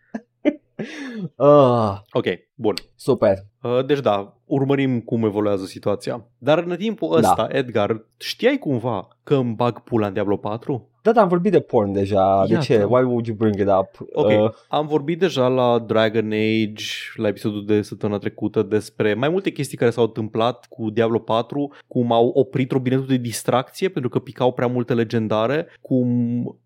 Ah, 1.35 1.97
Ok, 2.11 2.25
bun. 2.55 2.73
super. 2.95 3.37
Uh, 3.61 3.85
Deci 3.85 3.99
da, 3.99 4.37
urmărim 4.45 4.99
cum 4.99 5.23
evoluează 5.23 5.65
situația. 5.65 6.25
Dar 6.37 6.57
în 6.67 6.75
timpul 6.75 7.15
ăsta, 7.17 7.47
Edgar, 7.51 8.05
știai 8.17 8.57
cumva 8.57 9.07
că 9.23 9.35
îmi 9.35 9.53
bag 9.55 9.79
pula 9.83 10.07
în 10.07 10.13
Diablo 10.13 10.37
4? 10.37 10.89
Da, 11.07 11.13
da, 11.13 11.21
am 11.21 11.27
vorbit 11.27 11.51
de 11.51 11.59
porn 11.59 11.91
deja. 11.93 12.43
De 12.47 12.53
Iată. 12.53 12.65
ce? 12.65 12.83
Why 12.83 13.01
would 13.03 13.25
you 13.27 13.35
bring 13.37 13.59
it 13.59 13.67
up? 13.67 14.07
Ok, 14.13 14.25
Uh, 14.27 14.49
am 14.67 14.87
vorbit 14.87 15.19
deja 15.19 15.47
la 15.47 15.79
Dragon 15.79 16.31
Age, 16.31 16.83
la 17.15 17.27
episodul 17.27 17.65
de 17.65 17.81
săptămâna 17.81 18.17
trecută, 18.19 18.63
despre 18.63 19.13
mai 19.13 19.29
multe 19.29 19.49
chestii 19.51 19.77
care 19.77 19.91
s-au 19.91 20.03
întâmplat 20.03 20.65
cu 20.69 20.89
Diablo 20.89 21.19
4, 21.19 21.71
cum 21.87 22.11
au 22.11 22.27
oprit 22.27 22.71
robinetul 22.71 23.05
de 23.07 23.17
distracție 23.17 23.89
pentru 23.89 24.09
că 24.09 24.19
picau 24.19 24.51
prea 24.53 24.67
multe 24.67 24.93
legendare, 24.93 25.67
cum 25.81 26.07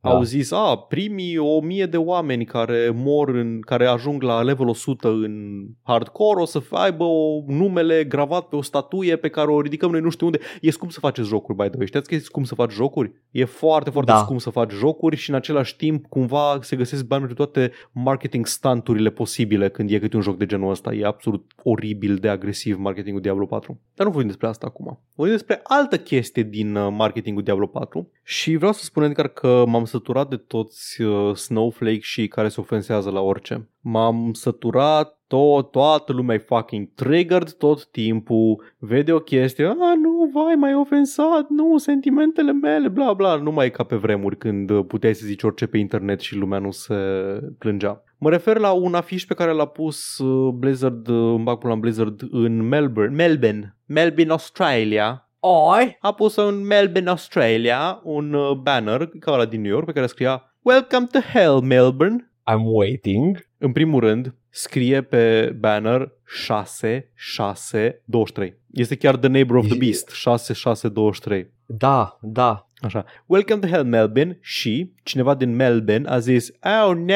Da. 0.02 0.10
au 0.10 0.22
zis, 0.24 0.52
a, 0.52 0.78
primii 0.78 1.38
o 1.38 1.60
mie 1.62 1.86
de 1.86 1.98
oameni 1.98 2.46
care 2.46 2.92
mor, 2.96 3.30
în, 3.30 3.60
care 3.60 3.86
ajung 3.86 4.22
la 4.22 4.42
level 4.42 4.68
100 4.68 5.08
în 5.08 5.64
hardcore, 5.84 6.42
o 6.42 6.46
să 6.46 6.62
aibă 6.70 7.04
o 7.04 7.44
numele 7.48 8.04
gravat 8.04 8.44
pe 8.44 8.56
o 8.56 8.62
statuie 8.62 9.16
pe 9.16 9.30
care 9.30 9.52
o 9.52 9.62
ridicăm 9.62 9.92
noi 9.92 10.02
nu 10.02 10.10
știu 10.10 10.26
unde. 10.26 10.40
E 10.62 10.72
scump 10.72 10.92
să 10.92 11.00
faceți 11.00 11.28
jocuri, 11.28 11.58
by 11.58 11.64
the 11.68 11.76
way. 11.78 11.86
Știați 11.88 12.08
că 12.10 12.16
e 12.16 12.20
scump 12.20 12.46
să 12.46 12.56
faci 12.56 12.72
jocuri? 12.72 13.12
E 13.32 13.46
foarte, 13.46 13.90
foarte 13.90 14.12
Da. 14.12 14.18
scump 14.18 14.31
să 14.38 14.50
faci 14.50 14.72
jocuri 14.72 15.16
și 15.16 15.30
în 15.30 15.36
același 15.36 15.76
timp 15.76 16.06
cumva 16.06 16.60
se 16.62 16.76
găsesc 16.76 17.06
bani 17.06 17.26
pentru 17.26 17.46
toate 17.46 17.72
marketing 17.92 18.46
stunturile 18.46 19.10
posibile 19.10 19.70
când 19.70 19.92
e 19.92 20.00
câte 20.00 20.16
un 20.16 20.22
joc 20.22 20.38
de 20.38 20.46
genul 20.46 20.70
ăsta. 20.70 20.94
E 20.94 21.06
absolut 21.06 21.52
oribil 21.64 22.16
de 22.16 22.30
agresiv 22.30 22.78
marketingul 22.78 23.22
Diablo 23.22 23.46
4. 23.46 23.80
Dar 23.96 24.06
nu 24.06 24.12
vorbim 24.12 24.30
despre 24.30 24.48
asta 24.48 24.66
acum. 24.66 25.00
Vorbim 25.16 25.36
despre 25.36 25.60
altă 25.64 25.98
chestie 25.98 26.44
din 26.44 26.76
uh, 26.76 26.88
marketingul 26.92 27.44
Diablo 27.44 27.68
4 27.68 28.12
și 28.24 28.56
vreau 28.56 28.74
să 28.74 28.84
spun 28.84 29.04
Edgar 29.04 29.28
că 29.28 29.64
m-am 29.68 29.86
săturat 29.86 30.30
de 30.30 30.38
toți 30.38 31.02
uh, 31.02 31.36
Snowflake 31.36 32.00
și 32.00 32.28
care 32.28 32.48
se 32.48 32.60
ofensează 32.60 33.10
la 33.10 33.20
orice. 33.20 33.70
M-am 33.82 34.34
săturat 34.34 35.20
tot, 35.28 35.72
toată 35.72 36.14
lumea 36.14 36.36
e 36.36 36.38
fucking 36.38 36.88
triggered 36.96 37.52
tot 37.52 37.86
timpul, 37.86 38.64
vede 38.78 39.12
o 39.14 39.20
chestie, 39.20 39.66
a, 39.66 39.96
nu, 40.02 40.30
vai, 40.34 40.56
m-ai 40.56 40.76
ofensat, 40.76 41.50
nu, 41.50 41.78
sentimentele 41.78 42.52
mele, 42.52 42.88
bla, 42.88 43.14
bla, 43.14 43.36
nu 43.36 43.52
mai 43.52 43.66
e 43.66 43.70
ca 43.70 43.84
pe 43.84 43.96
vremuri 43.96 44.38
când 44.38 44.70
uh, 44.70 44.86
puteai 44.88 45.16
să 45.16 45.26
zici 45.26 45.44
orice 45.44 45.68
pe 45.68 45.78
internet 45.78 46.20
și 46.20 46.36
lumea 46.36 46.60
nu 46.60 46.72
se 46.72 46.96
plângea. 47.58 48.04
Mă 48.18 48.30
refer 48.30 48.58
la 48.58 48.72
un 48.72 48.94
afiș 48.94 49.26
pe 49.26 49.34
care 49.34 49.52
l-a 49.52 49.66
pus 49.66 50.18
uh, 50.18 50.54
Blizzard, 50.54 51.08
uh, 51.08 51.34
îmi 51.36 51.44
bag 51.44 51.58
pula 51.58 51.74
în 51.74 51.80
Blizzard 51.80 52.22
în 52.32 52.68
Melbourne, 52.68 53.16
Melbourne, 53.16 53.76
Melbourne, 53.86 54.32
Australia, 54.32 55.30
Oi! 55.40 55.98
a 56.00 56.14
pus 56.14 56.36
în 56.36 56.66
Melbourne, 56.66 57.10
Australia, 57.10 58.02
un 58.04 58.34
uh, 58.34 58.52
banner 58.52 59.10
ca 59.20 59.32
ăla 59.32 59.46
din 59.46 59.62
New 59.62 59.72
York 59.72 59.86
pe 59.86 59.92
care 59.92 60.06
scria 60.06 60.56
Welcome 60.62 61.08
to 61.12 61.20
Hell, 61.20 61.60
Melbourne. 61.62 62.32
I'm 62.52 62.64
waiting. 62.64 63.51
În 63.64 63.72
primul 63.72 64.00
rând, 64.00 64.36
scrie 64.50 65.02
pe 65.02 65.56
banner 65.60 66.12
6, 66.26 67.12
6, 67.16 68.02
23. 68.06 68.58
Este 68.72 68.96
chiar 68.96 69.16
The 69.16 69.30
Neighbor 69.30 69.58
of 69.58 69.66
the 69.66 69.76
E- 69.76 69.78
Beast, 69.78 70.10
6, 70.10 70.54
6, 70.54 70.90
23. 70.90 71.52
Da, 71.66 72.18
da. 72.22 72.70
Așa. 72.82 73.06
Welcome 73.26 73.60
to 73.60 73.68
Hell, 73.68 73.84
Melbourne. 73.84 74.38
Și 74.42 74.92
cineva 75.04 75.36
din 75.36 75.56
Melbourne 75.56 76.10
a 76.10 76.18
zis, 76.20 76.52
oh 76.64 76.96
no! 76.96 77.14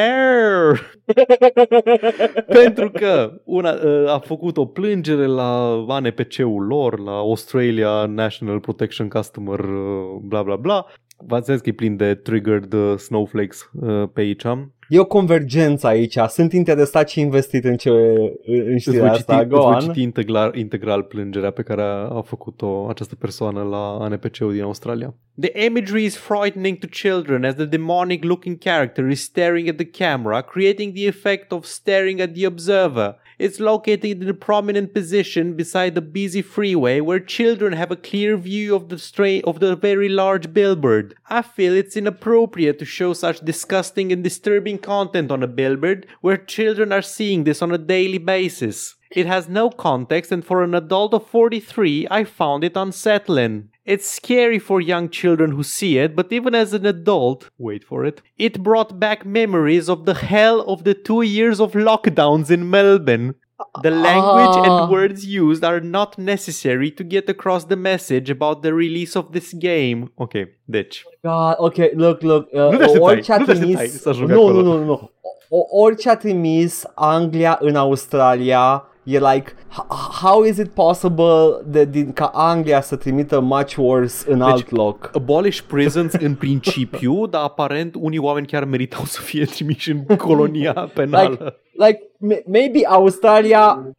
Pentru 2.61 2.91
că 2.91 3.41
una, 3.43 3.71
uh, 3.71 4.09
a 4.09 4.19
făcut 4.19 4.57
o 4.57 4.65
plângere 4.65 5.25
la 5.25 5.85
ANPC-ul 5.87 6.65
lor, 6.65 6.99
la 6.99 7.11
Australia 7.11 8.05
National 8.05 8.59
Protection 8.59 9.07
Customer, 9.09 9.59
uh, 9.59 10.19
bla 10.21 10.43
bla 10.43 10.55
bla. 10.55 10.85
V-ați 11.17 11.51
zis 11.51 11.61
că 11.61 11.69
e 11.69 11.73
plin 11.73 11.95
de 11.95 12.15
triggered 12.15 12.73
uh, 12.73 12.97
snowflakes 12.97 13.69
uh, 13.73 14.09
pe 14.13 14.21
aici 14.21 14.43
E 14.89 14.99
o 14.99 15.05
convergență 15.05 15.87
aici. 15.87 16.17
Sunt 16.27 16.53
interesat 16.53 17.09
și 17.09 17.19
investit 17.19 17.63
în 17.63 17.75
ce 17.75 17.89
în 17.89 18.73
Îți 18.73 18.81
știrea 18.81 18.99
voi, 18.99 19.09
asta. 19.09 19.37
citi, 19.37 19.47
Go 19.47 19.55
îți 19.55 19.65
voi 19.65 19.73
on. 19.75 19.79
citi 19.79 20.01
integral, 20.01 20.55
integral 20.55 21.03
plângerea 21.03 21.51
pe 21.51 21.61
care 21.61 21.81
a, 21.81 21.85
a 22.17 22.21
făcut-o 22.25 22.87
această 22.89 23.15
persoană 23.15 23.61
la 23.63 23.97
ANPC-ul 23.99 24.53
din 24.53 24.61
Australia. 24.61 25.13
The 25.39 25.65
imagery 25.65 26.03
is 26.03 26.17
frightening 26.17 26.77
to 26.77 26.87
children 26.91 27.43
as 27.43 27.55
the 27.55 27.65
demonic 27.65 28.23
looking 28.23 28.57
character 28.57 29.09
is 29.09 29.21
staring 29.23 29.67
at 29.67 29.75
the 29.75 29.85
camera, 29.85 30.41
creating 30.41 30.93
the 30.93 31.07
effect 31.07 31.51
of 31.51 31.63
staring 31.65 32.19
at 32.19 32.33
the 32.33 32.47
observer. 32.47 33.15
It's 33.37 33.59
located 33.59 34.21
in 34.21 34.29
a 34.29 34.33
prominent 34.33 34.93
position 34.93 35.55
beside 35.55 35.93
the 35.93 36.01
busy 36.01 36.41
freeway 36.41 37.01
where 37.01 37.19
children 37.19 37.73
have 37.73 37.91
a 37.91 37.97
clear 37.97 38.37
view 38.37 38.75
of 38.75 38.87
the 38.87 38.97
stra- 38.97 39.41
of 39.43 39.59
the 39.59 39.75
very 39.75 40.07
large 40.07 40.53
billboard. 40.53 41.15
I 41.29 41.41
feel 41.41 41.73
it's 41.73 41.97
inappropriate 41.97 42.79
to 42.79 42.85
show 42.85 43.11
such 43.13 43.41
disgusting 43.41 44.11
and 44.11 44.23
disturbing 44.23 44.77
content 44.77 45.31
on 45.31 45.43
a 45.43 45.47
billboard 45.47 46.07
where 46.21 46.37
children 46.37 46.93
are 46.93 47.01
seeing 47.01 47.43
this 47.43 47.61
on 47.61 47.71
a 47.71 47.77
daily 47.77 48.19
basis. 48.19 48.95
It 49.11 49.25
has 49.27 49.49
no 49.49 49.69
context, 49.69 50.31
and 50.31 50.43
for 50.43 50.63
an 50.63 50.73
adult 50.73 51.13
of 51.13 51.27
43, 51.27 52.07
I 52.09 52.23
found 52.23 52.63
it 52.63 52.75
unsettling. 52.75 53.69
It's 53.85 54.09
scary 54.09 54.57
for 54.59 54.81
young 54.81 55.09
children 55.09 55.51
who 55.51 55.61
see 55.63 55.99
it, 55.99 56.15
but 56.15 56.31
even 56.31 56.55
as 56.55 56.73
an 56.73 56.85
adult, 56.87 57.49
wait 57.59 57.83
for 57.83 58.03
it, 58.03 58.21
it 58.37 58.63
brought 58.63 58.99
back 58.99 59.25
memories 59.25 59.87
of 59.89 60.05
the 60.05 60.13
hell 60.15 60.61
of 60.67 60.83
the 60.83 60.95
two 60.95 61.21
years 61.21 61.59
of 61.59 61.73
lockdowns 61.73 62.49
in 62.49 62.67
Melbourne. 62.69 63.35
The 63.83 63.91
language 63.91 64.57
Ah. 64.57 64.63
and 64.65 64.91
words 64.91 65.23
used 65.23 65.63
are 65.63 65.79
not 65.79 66.17
necessary 66.17 66.89
to 66.97 67.03
get 67.03 67.29
across 67.29 67.63
the 67.65 67.75
message 67.75 68.29
about 68.31 68.61
the 68.63 68.73
release 68.73 69.15
of 69.15 69.25
this 69.31 69.53
game. 69.53 70.11
Ok, 70.15 70.33
deci. 70.65 71.03
God, 71.21 71.55
ok, 71.57 71.77
look, 71.93 72.21
look. 72.23 72.47
Uh, 72.51 72.69
Nu 72.71 72.77
te 72.77 72.83
așteptai, 72.83 72.99
orice 73.11 73.31
a 73.33 73.37
nu 73.37 73.45
te 73.45 73.51
așteptai 73.51 73.87
trimis... 73.87 74.17
nu, 74.19 74.47
nu, 74.51 74.61
nu, 74.61 74.83
nu. 74.83 75.11
O, 75.49 75.57
orice 75.83 76.09
a 76.09 76.15
trimis 76.17 76.83
Anglia 76.95 77.57
în 77.61 77.75
Australia 77.75 78.87
e 79.05 79.19
like, 79.19 79.53
h- 79.69 79.85
how 80.21 80.43
is 80.43 80.57
it 80.57 80.69
possible 80.69 81.61
de, 81.65 81.85
din, 81.85 82.13
ca 82.13 82.25
Anglia 82.33 82.81
să 82.81 82.95
trimită 82.95 83.39
much 83.39 83.75
worse 83.77 84.31
în 84.31 84.41
alt 84.41 84.71
loc? 84.71 85.09
Abolish 85.13 85.59
prisons 85.59 86.13
în 86.13 86.35
principiu, 86.35 87.25
dar 87.31 87.43
aparent 87.43 87.95
unii 87.99 88.17
oameni 88.19 88.47
chiar 88.47 88.63
meritau 88.65 89.03
să 89.03 89.21
fie 89.21 89.45
trimiși 89.45 89.91
în 89.91 90.15
colonia 90.17 90.91
penală. 90.93 91.59
Like, 91.77 91.99
m- 92.33 92.43
maybe 92.51 92.85
Australia... 92.87 93.91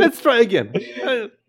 Let's 0.00 0.20
try 0.22 0.40
again. 0.44 0.70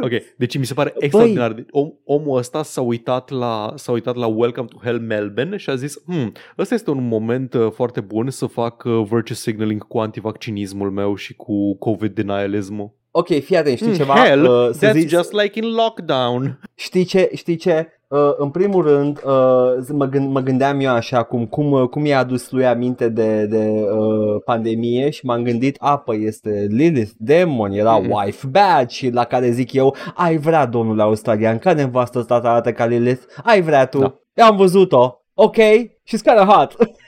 Ok, 0.06 0.10
deci 0.36 0.58
mi 0.58 0.64
se 0.66 0.74
pare 0.74 0.94
extraordinar. 0.98 1.64
Om, 1.70 1.92
omul 2.04 2.38
ăsta 2.38 2.62
s-a 2.62 2.80
uitat, 2.80 3.30
la, 3.30 3.72
s-a 3.76 3.92
uitat 3.92 4.16
la 4.16 4.26
Welcome 4.26 4.66
to 4.70 4.76
Hell 4.82 4.98
Melbourne 5.00 5.56
și 5.56 5.70
a 5.70 5.74
zis 5.74 6.02
hmm, 6.06 6.32
ăsta 6.58 6.74
este 6.74 6.90
un 6.90 7.08
moment 7.08 7.54
uh, 7.54 7.70
foarte 7.72 8.00
bun 8.00 8.30
să 8.30 8.46
fac 8.46 8.82
uh, 8.84 9.02
virtue 9.10 9.34
signaling 9.34 9.86
cu 9.86 9.98
antivaccinismul 9.98 10.90
meu 10.90 11.14
și 11.14 11.34
cu 11.34 11.76
COVID 11.78 12.14
denialismul. 12.14 12.98
Ok, 13.10 13.26
fii 13.26 13.56
atent, 13.56 13.76
știi 13.76 13.88
Hmm, 13.88 13.96
ceva? 13.96 14.14
hell, 14.14 14.44
Uh, 14.44 14.68
să 14.72 14.88
that's 14.88 14.92
zici, 14.92 15.08
just 15.08 15.32
like 15.32 15.58
in 15.58 15.74
lockdown. 15.74 16.60
Știi 16.74 17.04
ce? 17.04 17.30
Știi 17.34 17.56
ce? 17.56 17.88
Uh, 18.10 18.32
în 18.36 18.50
primul 18.50 18.82
rând, 18.82 19.16
uh, 19.24 19.86
mă, 19.92 20.06
gând, 20.06 20.30
mă 20.30 20.40
gândeam 20.40 20.80
eu 20.80 20.90
așa, 20.92 21.22
cum, 21.22 21.46
cum, 21.46 21.70
uh, 21.72 21.88
cum 21.88 22.04
i-a 22.04 22.18
adus 22.18 22.50
lui 22.50 22.66
aminte 22.66 23.08
de, 23.08 23.46
de 23.46 23.86
uh, 23.90 24.42
pandemie 24.44 25.10
și 25.10 25.26
m-am 25.26 25.42
gândit, 25.42 25.76
apă, 25.80 26.14
este 26.14 26.66
Lilith, 26.70 27.10
Demon, 27.16 27.72
era 27.72 27.96
Mhm. 27.98 28.10
wife 28.12 28.46
bad 28.46 28.88
și 28.88 29.10
la 29.10 29.24
care 29.24 29.50
zic 29.50 29.72
eu, 29.72 29.94
ai 30.14 30.36
vrea, 30.36 30.66
domnule 30.66 31.02
australian, 31.02 31.58
ca 31.58 31.72
nevastă 31.72 32.22
ta 32.22 32.34
arată 32.34 32.72
ca 32.72 32.86
Lilith, 32.86 33.22
ai 33.44 33.60
vrea 33.62 33.86
tu, 33.86 33.98
Da. 33.98 34.14
eu 34.34 34.46
am 34.46 34.56
văzut-o, 34.56 35.20
ok, 35.34 35.56
she's 35.56 36.22
kind 36.24 36.38
of 36.40 36.46
hot. 36.48 36.76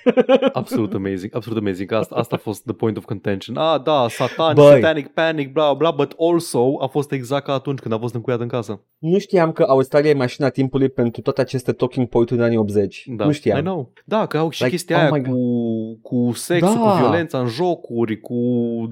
Absolut 0.53 0.95
amazing, 0.95 1.35
absolut 1.35 1.59
amazing. 1.59 1.93
Asta, 1.93 2.15
asta 2.15 2.35
a 2.35 2.39
fost 2.39 2.63
the 2.65 2.73
point 2.73 2.97
of 2.97 3.05
contention. 3.05 3.57
Ah, 3.57 3.83
da, 3.83 4.07
satan, 4.09 4.55
Băi. 4.55 4.65
satanic 4.81 5.09
panic, 5.09 5.53
bla 5.53 5.75
bla, 5.75 5.91
but 5.91 6.13
also 6.19 6.77
a 6.81 6.87
fost 6.87 7.13
exact 7.13 7.45
ca 7.45 7.53
atunci 7.53 7.79
când 7.79 7.95
a 7.95 7.99
fost 7.99 8.15
încuiat 8.15 8.41
în 8.41 8.49
casă. 8.49 8.81
nu 8.99 9.19
știam 9.19 9.53
că 9.53 9.63
Australia 9.69 10.11
e 10.11 10.15
mașina 10.15 10.49
timpului 10.49 10.89
pentru 10.89 11.21
toate 11.23 11.41
aceste 11.41 11.73
talking 11.73 12.09
point-uri 12.09 12.41
în 12.41 12.47
anii 12.47 12.59
80. 12.59 13.05
Da, 13.17 13.25
nu 13.25 13.33
știam. 13.33 13.59
I 13.59 13.63
know. 13.63 13.93
Da, 14.05 14.27
că 14.27 14.39
au 14.39 14.51
și 14.51 14.63
Like, 14.63 14.75
chestia 14.75 14.97
oh 14.97 15.03
aia 15.03 15.11
my 15.13 15.23
cu, 15.23 15.99
cu 16.03 16.33
sexul, 16.33 16.75
Da. 16.75 16.91
cu 16.91 16.97
violența 16.99 17.39
în 17.39 17.47
jocuri, 17.47 18.21
cu... 18.21 18.35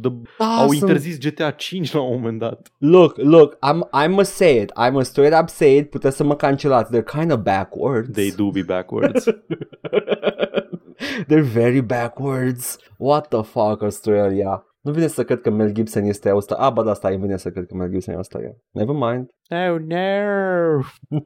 The, 0.03 0.11
Da, 0.39 0.45
au 0.45 0.69
sunt- 0.69 0.81
interzis 0.81 1.19
GTA 1.19 1.51
5 1.51 1.93
la 1.93 2.01
un 2.01 2.15
moment 2.15 2.39
dat. 2.39 2.73
Look, 2.79 3.17
look, 3.17 3.55
I'm, 3.57 4.05
I 4.05 4.09
must 4.09 4.33
say 4.33 4.61
it. 4.61 4.71
I 4.87 4.91
must 4.93 5.11
straight 5.11 5.41
up 5.43 5.49
say 5.49 5.77
it. 5.77 5.91
Puteți 5.91 6.17
să 6.17 6.25
mă 6.25 6.37
cancelați. 6.37 6.91
They're 6.99 7.19
kind 7.19 7.33
of 7.33 7.39
backwards. 7.39 8.11
They 8.13 8.33
do 8.37 8.51
be 8.51 8.63
backwards. 8.63 9.25
They're 11.29 11.53
very 11.53 11.81
backwards. 11.81 12.79
What 12.99 13.27
the 13.29 13.43
fuck, 13.43 13.83
Australia? 13.83 14.65
Nu 14.81 14.93
vine 14.93 15.07
să 15.07 15.25
cred 15.25 15.41
că 15.41 15.51
Mel 15.51 15.71
Gibson 15.73 16.05
este 16.05 16.29
Australia. 16.29 16.67
Ah, 16.67 16.73
ba 16.73 16.83
da, 16.83 16.95
stai, 16.95 17.13
îmi 17.15 17.23
vine 17.23 17.37
să 17.37 17.51
cred 17.51 17.67
că 17.67 17.75
Mel 17.75 17.89
Gibson 17.91 18.15
e 18.15 18.17
Australia. 18.17 18.51
Never 18.71 18.95
mind. 18.95 19.31
oh 19.51 19.79
no! 19.89 20.81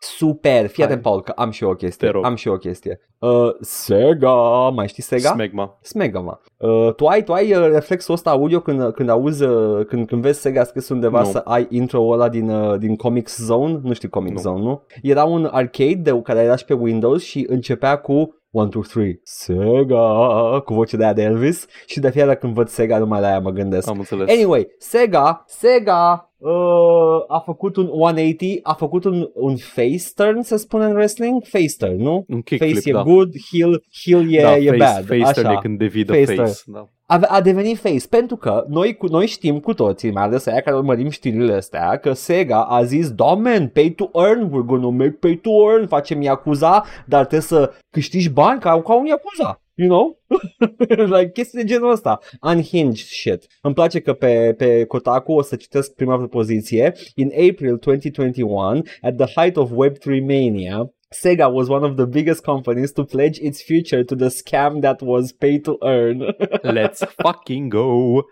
Super, 0.00 0.66
fii 0.66 0.82
Hai. 0.82 0.84
atent, 0.84 1.02
Paul, 1.02 1.22
că 1.22 1.32
am 1.36 1.50
și 1.50 1.62
eu 1.64 1.70
o 1.70 1.74
chestie. 1.74 2.06
Te 2.08 2.12
rog. 2.14 2.24
Am 2.24 2.34
și 2.34 2.48
eu 2.48 2.54
o 2.54 2.56
chestie. 2.56 3.00
Uh, 3.18 3.50
Sega, 3.60 4.68
mai 4.68 4.88
știi 4.88 5.02
Sega? 5.02 5.28
Smegma. 5.28 5.78
Smega, 5.82 6.20
mă. 6.20 6.38
Uh, 6.56 6.94
tu 6.94 7.06
ai, 7.06 7.24
tu 7.24 7.32
ai 7.32 7.54
uh, 7.54 7.68
reflexul 7.72 8.14
ăsta 8.14 8.30
audio 8.30 8.60
când, 8.60 8.92
când 8.92 9.08
auzi, 9.08 9.42
uh, 9.44 9.86
când, 9.86 10.06
când 10.06 10.22
vezi 10.22 10.40
Sega 10.40 10.64
scris 10.64 10.88
undeva 10.88 11.20
Nu. 11.20 11.24
să 11.24 11.38
ai 11.38 11.66
intro-ul 11.70 12.12
ăla 12.12 12.28
din, 12.28 12.48
uh, 12.48 12.78
din 12.78 12.96
Comics 12.96 13.36
Zone? 13.38 13.80
Nu 13.82 13.92
știi 13.92 14.08
Comics 14.08 14.44
Nu. 14.44 14.50
Zone, 14.50 14.62
nu? 14.62 14.82
Era 15.02 15.24
un 15.24 15.48
arcade 15.50 15.94
de, 15.94 16.20
care 16.22 16.40
era 16.40 16.56
și 16.56 16.64
pe 16.64 16.74
Windows 16.74 17.22
și 17.22 17.46
începea 17.48 17.96
cu 17.96 18.42
1, 18.54 18.68
2, 18.68 18.82
3, 18.82 19.20
Sega, 19.22 20.60
cu 20.64 20.74
voce 20.74 20.96
de 20.96 21.04
aia 21.04 21.12
de 21.12 21.22
Elvis 21.22 21.66
și 21.86 22.00
de 22.00 22.10
fiecare 22.10 22.26
dată 22.32 22.38
când 22.40 22.54
văd 22.54 22.68
Sega 22.68 22.98
numai 22.98 23.20
la 23.20 23.26
aia 23.26 23.40
mă 23.40 23.50
gândesc. 23.50 23.88
Am 23.88 23.98
înțeles. 23.98 24.30
Anyway, 24.30 24.74
Sega, 24.78 25.44
Sega 25.46 26.33
uh, 26.38 27.24
a 27.28 27.38
făcut 27.44 27.76
un 27.76 27.88
180, 27.92 28.60
a 28.62 28.72
făcut 28.72 29.04
un, 29.04 29.30
un 29.34 29.56
face 29.56 30.04
turn, 30.14 30.42
să 30.42 30.56
spunem 30.56 30.88
în 30.88 30.94
wrestling? 30.94 31.42
Face 31.44 31.74
turn, 31.78 32.02
nu? 32.02 32.24
Un 32.28 32.42
kickflip, 32.42 32.74
Face 32.74 32.88
e 32.88 32.92
da. 32.92 33.02
good, 33.02 33.32
heel, 33.52 33.84
heel 34.04 34.32
e, 34.34 34.42
da, 34.42 34.56
e 34.56 34.64
face, 34.66 34.76
bad. 34.76 35.04
face 35.06 35.22
așa. 35.22 35.32
turn 35.32 35.50
e 35.50 35.58
când 35.60 35.78
devii 35.78 36.04
Face 36.04 36.24
the 36.24 36.34
turn. 36.34 36.46
face. 36.46 36.62
Da. 36.66 36.88
A, 37.06 37.20
a 37.28 37.40
devenit 37.40 37.78
face 37.78 38.06
pentru 38.10 38.36
că 38.36 38.64
noi, 38.68 38.96
cu, 38.96 39.06
noi 39.06 39.26
știm 39.26 39.60
cu 39.60 39.74
toții, 39.74 40.10
mai 40.10 40.22
ales 40.22 40.46
aia 40.46 40.60
care 40.60 40.76
urmărim 40.76 41.08
știrile 41.08 41.54
astea, 41.54 41.96
că 41.96 42.12
Sega 42.12 42.62
a 42.64 42.84
zis, 42.84 43.10
da, 43.10 43.24
man, 43.24 43.68
pay 43.68 43.90
to 43.96 44.10
earn, 44.14 44.48
we're 44.48 44.66
gonna 44.66 44.88
make 44.90 45.10
pay 45.20 45.34
to 45.42 45.50
earn, 45.70 45.86
facem 45.86 46.22
Yakuza, 46.22 46.84
dar 47.06 47.20
trebuie 47.20 47.40
să 47.40 47.72
câștigi 47.90 48.30
bani 48.30 48.60
ca, 48.60 48.82
ca 48.82 48.94
un 48.94 49.04
Yakuza. 49.06 49.60
You 49.76 49.88
know? 49.88 50.18
like 51.16 51.32
chestii 51.32 51.58
de 51.58 51.64
genul 51.64 51.90
ăsta. 51.90 52.18
Unhinged 52.40 53.06
shit. 53.06 53.46
Îmi 53.62 53.74
place 53.74 54.00
că 54.00 54.12
pe, 54.12 54.54
pe 54.56 54.84
Kotaku 54.84 55.32
o 55.32 55.42
să 55.42 55.56
citesc 55.56 55.94
prima 55.94 56.16
propoziție. 56.16 56.92
In 57.14 57.30
April 57.50 57.78
2021, 57.78 58.82
at 59.02 59.16
the 59.16 59.32
height 59.34 59.56
of 59.56 59.70
Web3 59.70 60.20
mania, 60.20 60.92
Sega 61.14 61.48
was 61.48 61.68
one 61.68 61.84
of 61.84 61.96
the 61.96 62.06
biggest 62.06 62.42
companies 62.42 62.92
to 62.92 63.04
pledge 63.04 63.38
its 63.38 63.62
future 63.62 64.02
to 64.02 64.16
the 64.16 64.30
scam 64.30 64.80
that 64.80 65.00
was 65.00 65.32
pay 65.32 65.58
to 65.58 65.78
earn. 65.82 66.24
Let's 66.64 67.04
fucking 67.22 67.68
go! 67.68 68.24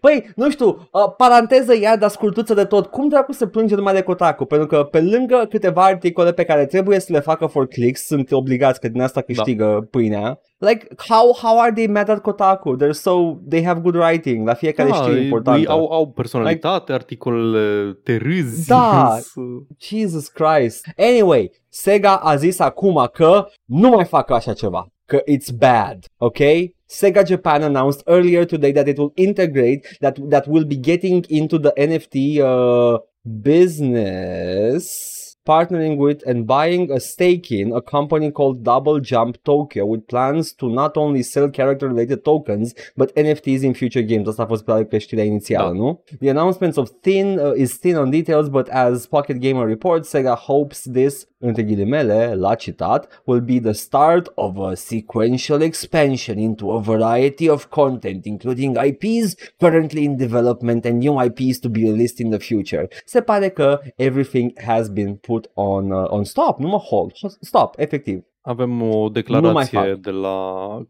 Păi, 0.00 0.30
nu 0.36 0.50
știu, 0.50 0.66
uh, 0.66 1.14
paranteză 1.16 1.76
iar, 1.78 1.98
dar 1.98 2.08
scurtuță 2.10 2.54
de 2.54 2.64
tot. 2.64 2.86
Cum 2.86 3.08
dracu 3.08 3.32
se 3.32 3.46
plânge 3.46 3.74
numai 3.74 3.94
de 3.94 4.02
Kotaku? 4.02 4.44
Pentru 4.44 4.66
că 4.66 4.82
pe 4.82 5.00
lângă 5.00 5.46
câteva 5.48 5.84
articole 5.84 6.32
pe 6.32 6.44
care 6.44 6.66
trebuie 6.66 6.98
să 7.00 7.12
le 7.12 7.20
facă 7.20 7.46
for 7.46 7.66
clicks, 7.66 8.06
sunt 8.06 8.32
obligați 8.32 8.80
că 8.80 8.88
din 8.88 9.00
asta 9.00 9.20
câștigă 9.20 9.64
da. 9.64 9.86
pâinea. 9.90 10.38
Like, 10.58 10.86
how, 11.08 11.36
how 11.42 11.60
are 11.60 11.72
they 11.72 11.86
mad 11.86 12.08
at 12.08 12.18
Kotaku? 12.20 12.76
They're 12.76 12.90
so, 12.90 13.36
they 13.48 13.64
have 13.64 13.80
good 13.80 13.94
writing 13.94 14.46
la 14.46 14.54
fiecare 14.54 14.88
Da, 14.88 14.94
știre 14.94 15.16
ei- 15.18 15.24
importantă. 15.24 15.58
ei 15.60 15.66
au, 15.66 15.90
au 15.92 16.08
personalitate, 16.10 16.92
articolele 16.92 17.92
te 18.04 18.16
râzi. 18.16 18.68
Da. 18.68 19.16
Sunt- 19.32 19.66
Jesus 19.80 20.28
Christ. 20.28 20.86
Anyway, 20.96 21.50
Sega 21.68 22.16
a 22.16 22.36
zis 22.36 22.58
acum 22.58 23.08
că 23.12 23.46
nu 23.64 23.88
mai 23.88 24.04
fac 24.04 24.30
așa 24.30 24.52
ceva. 24.52 24.86
It's 25.26 25.50
bad, 25.50 26.06
ok? 26.20 26.72
Sega 26.88 27.26
Japan 27.26 27.62
announced 27.62 28.02
earlier 28.06 28.44
today 28.44 28.72
that 28.72 28.88
it 28.88 28.98
will 28.98 29.12
integrate 29.16 29.86
that 30.00 30.18
that 30.30 30.46
will 30.46 30.64
be 30.64 30.76
getting 30.76 31.24
into 31.28 31.58
the 31.58 31.72
NFT 31.78 32.40
uh, 32.40 32.98
business 33.40 35.21
partnering 35.44 35.96
with 35.96 36.26
and 36.26 36.46
buying 36.46 36.90
a 36.90 36.98
stake 36.98 37.50
in 37.50 37.72
a 37.72 37.80
company 37.80 38.30
called 38.30 38.62
Double 38.62 39.00
Jump 39.00 39.36
Tokyo 39.42 39.84
with 39.84 40.06
plans 40.06 40.52
to 40.52 40.68
not 40.68 40.96
only 40.96 41.22
sell 41.22 41.48
character 41.50 41.88
related 41.88 42.24
tokens 42.24 42.74
but 42.96 43.14
NFTs 43.14 43.62
in 43.62 43.74
future 43.74 44.02
games. 44.02 44.28
Asta 44.28 44.42
a 44.42 44.46
fost 44.46 44.64
știrea 44.98 45.24
inițială, 45.24 45.66
Da. 45.72 45.72
nu? 45.78 46.02
The 46.20 46.30
announcements 46.30 46.76
of 46.76 46.90
thin 47.00 47.38
uh, 47.38 47.52
is 47.56 47.78
thin 47.78 47.96
on 47.96 48.10
details 48.10 48.48
but 48.48 48.68
as 48.68 49.06
Pocket 49.06 49.38
Gamer 49.40 49.66
reports, 49.66 50.08
Sega 50.08 50.34
hopes 50.34 50.82
this 50.92 51.26
între 51.44 51.62
ghilimele, 51.62 52.34
la 52.34 52.54
citat, 52.54 53.22
will 53.24 53.40
be 53.40 53.60
the 53.60 53.72
start 53.72 54.32
of 54.34 54.58
a 54.58 54.74
sequential 54.74 55.60
expansion 55.60 56.38
into 56.38 56.70
a 56.70 56.78
variety 56.78 57.48
of 57.48 57.64
content, 57.64 58.24
including 58.24 58.76
IPs 58.84 59.34
currently 59.58 60.04
in 60.04 60.16
development 60.16 60.84
and 60.84 61.02
new 61.02 61.24
IPs 61.24 61.58
to 61.58 61.68
be 61.68 61.80
released 61.80 62.18
in 62.18 62.30
the 62.30 62.38
future. 62.38 62.88
Se 63.04 63.20
pare 63.20 63.48
că 63.48 63.80
everything 63.96 64.52
has 64.64 64.88
been 64.88 65.14
put 65.14 65.31
on, 65.54 65.90
uh, 65.90 66.10
on 66.10 66.24
stop, 66.24 66.58
nu 66.58 66.68
mă 66.68 66.76
hold, 66.76 67.12
stop, 67.40 67.74
efectiv. 67.78 68.22
Avem 68.40 68.82
o 68.82 68.84
Nu 68.84 69.00
mai 69.00 69.10
declarație 69.10 69.78
fac. 69.78 69.94
de 69.96 70.10
la 70.10 70.38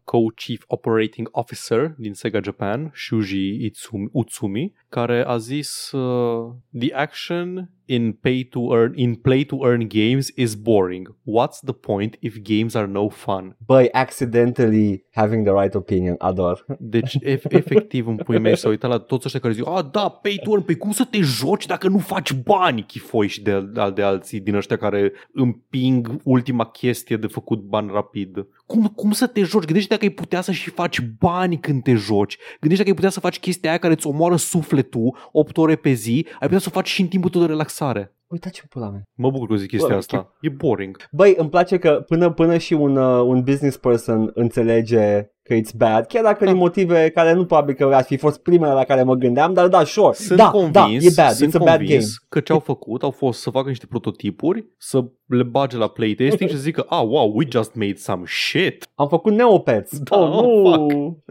Co-Chief 0.03 0.63
Operating 0.67 1.29
Officer 1.31 1.93
din 1.97 2.13
Sega 2.13 2.39
Japan, 2.43 2.91
Shuji 2.93 3.65
Itsumi, 3.65 4.09
Utsumi, 4.11 4.73
care 4.93 5.23
a 5.25 5.37
zis 5.37 5.91
uh, 5.91 6.53
The 6.79 6.93
action 6.93 7.71
in 7.85 8.11
pay 8.11 8.43
to 8.43 8.59
earn 8.71 8.93
in 8.95 9.15
play 9.15 9.43
to 9.43 9.57
earn 9.63 9.87
games 9.87 10.31
is 10.35 10.55
boring. 10.55 11.15
What's 11.25 11.59
the 11.65 11.73
point 11.73 12.15
if 12.19 12.37
games 12.41 12.75
are 12.75 12.87
no 12.87 13.09
fun? 13.09 13.57
Băi, 13.65 13.89
accidentally 13.91 15.05
having 15.11 15.45
the 15.45 15.61
right 15.61 15.75
opinion, 15.75 16.15
ador. 16.17 16.65
Deci, 16.79 17.17
ef- 17.23 17.45
efectiv, 17.49 18.07
în 18.07 18.15
pui 18.15 18.39
mei 18.39 18.57
s-a 18.57 18.69
uitat 18.69 18.89
la 18.89 18.97
toți 18.97 19.23
ăștia 19.25 19.39
care 19.39 19.53
zic, 19.53 19.67
a, 19.67 19.89
da, 19.91 20.09
pay 20.09 20.39
to 20.43 20.49
earn, 20.51 20.63
pe 20.63 20.75
cum 20.75 20.91
să 20.91 21.03
te 21.09 21.19
joci 21.19 21.65
dacă 21.65 21.87
nu 21.87 21.97
faci 21.97 22.33
bani, 22.33 22.83
chifoi 22.83 23.27
și 23.27 23.41
de, 23.41 23.61
de, 23.61 23.91
de 23.93 24.01
alții 24.01 24.39
din 24.39 24.55
ăștia 24.55 24.77
care 24.77 25.11
împing 25.33 26.19
ultima 26.23 26.65
chestie 26.65 27.17
de 27.17 27.27
făcut 27.27 27.59
bani 27.59 27.89
rapid. 27.93 28.47
Cum, 28.73 28.87
cum 28.87 29.11
să 29.11 29.27
te 29.27 29.43
joci? 29.43 29.65
Gândește 29.65 29.93
dacă 29.93 30.05
ai 30.05 30.11
putea 30.11 30.41
să 30.41 30.51
și 30.51 30.69
faci 30.69 31.01
bani 31.01 31.59
când 31.59 31.83
te 31.83 31.93
joci. 31.93 32.37
Gândește 32.59 32.83
dacă 32.83 32.89
ai 32.89 32.95
putea 32.95 33.09
să 33.09 33.19
faci 33.19 33.39
chestia 33.39 33.69
aia 33.69 33.79
care 33.79 33.93
îți 33.93 34.07
omoară 34.07 34.35
sufletul 34.35 35.17
8 35.31 35.57
ore 35.57 35.75
pe 35.75 35.91
zi, 35.91 36.25
ai 36.31 36.39
putea 36.39 36.59
să 36.59 36.65
o 36.69 36.71
faci 36.71 36.87
și 36.87 37.01
în 37.01 37.07
timpul 37.07 37.29
tău 37.29 37.41
de 37.41 37.47
relaxare. 37.47 38.15
Uita 38.27 38.49
ce 38.49 38.63
pula 38.69 38.89
mea. 38.89 39.01
Mă 39.13 39.31
bucur 39.31 39.47
că 39.47 39.55
zic 39.55 39.69
chestia 39.69 39.89
Bă, 39.89 39.95
asta. 39.95 40.33
E 40.41 40.49
boring. 40.49 40.97
Băi, 41.11 41.33
îmi 41.37 41.49
place 41.49 41.77
că 41.77 42.03
până, 42.07 42.31
până 42.31 42.57
și 42.57 42.73
un, 42.73 42.95
uh, 42.95 43.23
un 43.25 43.43
business 43.43 43.77
person 43.77 44.31
înțelege 44.33 45.31
că 45.43 45.53
it's 45.55 45.75
bad, 45.77 46.05
chiar 46.05 46.23
dacă 46.23 46.45
Da. 46.45 46.51
din 46.51 46.59
motive 46.59 47.09
care 47.09 47.33
nu 47.33 47.45
probabil 47.45 47.75
că 47.75 47.83
ar 47.93 48.03
fi 48.03 48.17
fost 48.17 48.41
primele 48.41 48.71
la 48.73 48.83
care 48.83 49.03
mă 49.03 49.15
gândeam, 49.15 49.53
dar 49.53 49.67
da, 49.67 49.83
sure, 49.83 50.13
Sunt 50.13 50.37
da, 50.37 50.49
convins, 50.49 51.15
da, 51.15 51.23
e 51.23 51.25
bad, 51.25 51.35
sunt 51.35 51.49
it's 51.49 51.55
a 51.55 51.57
bad 51.63 51.67
game. 51.67 51.77
convins 51.77 52.17
că 52.29 52.39
ce 52.39 52.51
au 52.53 52.59
făcut 52.59 53.03
au 53.03 53.11
fost 53.11 53.41
să 53.41 53.49
facă 53.49 53.67
niște 53.67 53.85
prototipuri, 53.85 54.67
să 54.77 55.03
le 55.25 55.43
bage 55.43 55.77
la 55.77 55.87
playtesting 55.87 56.49
și 56.49 56.55
să 56.55 56.61
zică, 56.61 56.85
ah, 56.89 57.03
wow, 57.05 57.31
we 57.35 57.45
just 57.49 57.73
made 57.75 57.95
some 57.95 58.23
shit. 58.25 58.87
Am 58.95 59.07
făcut 59.07 59.33
Neopets. 59.33 59.99
Da, 59.99 60.17
oh, 60.19 60.43
oh, 60.63 60.79
nu. 60.79 61.17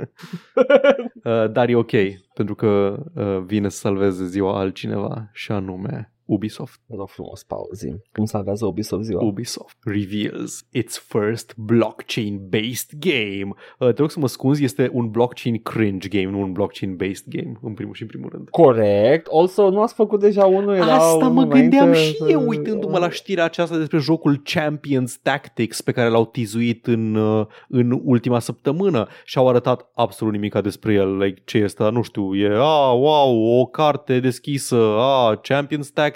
Uh, 1.25 1.51
dar 1.53 1.69
e 1.69 1.75
ok, 1.77 1.91
pentru 2.35 2.55
că 2.55 2.97
uh, 3.15 3.43
vine 3.47 3.69
să 3.69 3.77
salveze 3.79 4.25
ziua 4.27 4.59
altcineva 4.59 5.31
și 5.33 5.53
anume 5.53 6.12
Ubisoft. 6.24 6.81
Vă 6.86 6.94
rog 6.97 7.09
frumos, 7.09 7.43
pauzi. 7.43 7.94
Cum 8.12 8.24
salvează 8.24 8.66
Ubisoft 8.66 9.03
ziua? 9.03 9.23
Ubisoft 9.23 9.77
reveals 9.85 10.66
its 10.70 10.99
first 10.99 11.55
blockchain-based 11.57 12.90
game. 12.99 13.55
Uh, 13.78 13.93
te 13.93 14.01
rog 14.01 14.11
să 14.11 14.19
mă 14.19 14.28
scuzi, 14.28 14.65
este 14.65 14.90
un 14.93 15.11
blockchain 15.11 15.62
cringe 15.62 16.09
game, 16.09 16.31
nu 16.31 16.40
un 16.40 16.53
blockchain-based 16.53 17.24
game, 17.27 17.53
în 17.62 17.74
primul 17.74 17.94
și 17.94 18.03
în 18.03 18.09
primul 18.09 18.31
rând. 18.32 18.49
Corect. 18.49 19.27
Also, 19.27 19.70
nu 19.70 19.82
ați 19.82 19.94
făcut 19.94 20.20
deja 20.20 20.47
unul? 20.47 20.74
Era 20.74 20.94
Asta 20.94 21.16
unul 21.16 21.32
mă 21.32 21.44
gândeam 21.44 21.89
înainte, 21.89 22.24
și 22.24 22.32
eu 22.32 22.40
uh, 22.40 22.47
uitându-mă 22.47 22.99
la 22.99 23.11
știrea 23.11 23.44
aceasta 23.44 23.77
despre 23.77 23.99
jocul 23.99 24.40
Champions 24.44 25.19
Tactics 25.19 25.81
pe 25.81 25.93
care 25.93 26.09
l-au 26.09 26.27
tizuit 26.27 26.86
în, 26.86 27.15
uh, 27.15 27.47
în 27.69 28.01
ultima 28.05 28.39
săptămână 28.39 29.09
și 29.24 29.39
au 29.39 29.49
arătat 29.49 29.90
absolut 29.94 30.32
nimic 30.32 30.61
despre 30.61 30.93
el. 30.93 31.16
Like, 31.16 31.43
ce 31.44 31.59
este, 31.59 31.89
nu 31.89 32.03
știu, 32.03 32.35
e, 32.35 32.49
a, 32.55 32.90
wow, 32.90 33.61
o 33.61 33.66
carte 33.66 34.20
deschisă, 34.20 34.77
a, 34.99 35.36
Champions 35.43 35.90
Tactics, 35.90 36.12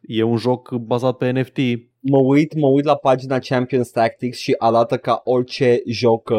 e 0.00 0.22
un 0.22 0.36
joc 0.36 0.74
bazat 0.74 1.16
pe 1.16 1.30
NFT. 1.30 1.58
Mă 2.00 2.18
uit, 2.18 2.54
mă 2.54 2.66
uit 2.66 2.84
la 2.84 2.96
pagina 2.96 3.38
Champions 3.38 3.90
Tactics 3.90 4.38
și 4.38 4.54
arată 4.58 4.96
ca 4.96 5.20
orice 5.24 5.82
joc 5.86 6.28
uh, 6.28 6.38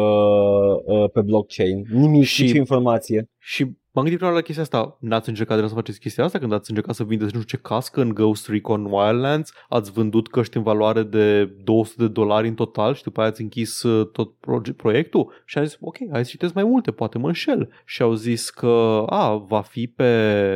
uh, 0.84 1.10
pe 1.10 1.20
blockchain. 1.20 1.84
Nimic, 1.92 2.24
Și- 2.24 2.34
și... 2.34 2.42
nicio 2.42 2.56
informație. 2.56 3.30
Și 3.38 3.66
m-am 3.96 4.04
gândit 4.04 4.20
prima 4.20 4.32
oară 4.32 4.34
la 4.34 4.40
chestia 4.40 4.62
asta. 4.62 4.96
N-ați 5.00 5.28
încercat 5.28 5.60
de 5.60 5.66
să 5.66 5.74
faceți 5.74 6.00
chestia 6.00 6.24
asta 6.24 6.38
când 6.38 6.52
ați 6.52 6.70
încercat 6.70 6.94
să 6.94 7.04
vindeți 7.04 7.34
nu 7.34 7.40
știu 7.40 7.56
ce 7.56 7.62
cască 7.68 8.00
în 8.00 8.14
Ghost 8.14 8.48
Recon 8.48 8.84
Wildlands? 8.84 9.52
Ați 9.68 9.92
vândut 9.92 10.28
căști 10.28 10.56
în 10.56 10.62
valoare 10.62 11.02
de 11.02 11.44
200 11.44 12.02
de 12.02 12.08
dolari 12.08 12.48
în 12.48 12.54
total 12.54 12.94
și 12.94 13.02
după 13.02 13.20
aia 13.20 13.28
ați 13.28 13.40
închis 13.40 13.82
uh, 13.82 14.08
tot 14.12 14.34
proje- 14.34 14.72
proiectul? 14.72 15.32
Și 15.44 15.58
am 15.58 15.64
zis, 15.64 15.76
ok, 15.80 15.96
hai 16.10 16.24
să 16.24 16.30
citesc 16.30 16.54
mai 16.54 16.64
multe, 16.64 16.90
poate 16.90 17.18
mă 17.18 17.26
înșel. 17.26 17.68
Și 17.84 18.02
au 18.02 18.14
zis 18.14 18.50
că, 18.50 19.04
a, 19.06 19.36
va 19.36 19.60
fi 19.60 19.86
pe 19.86 20.12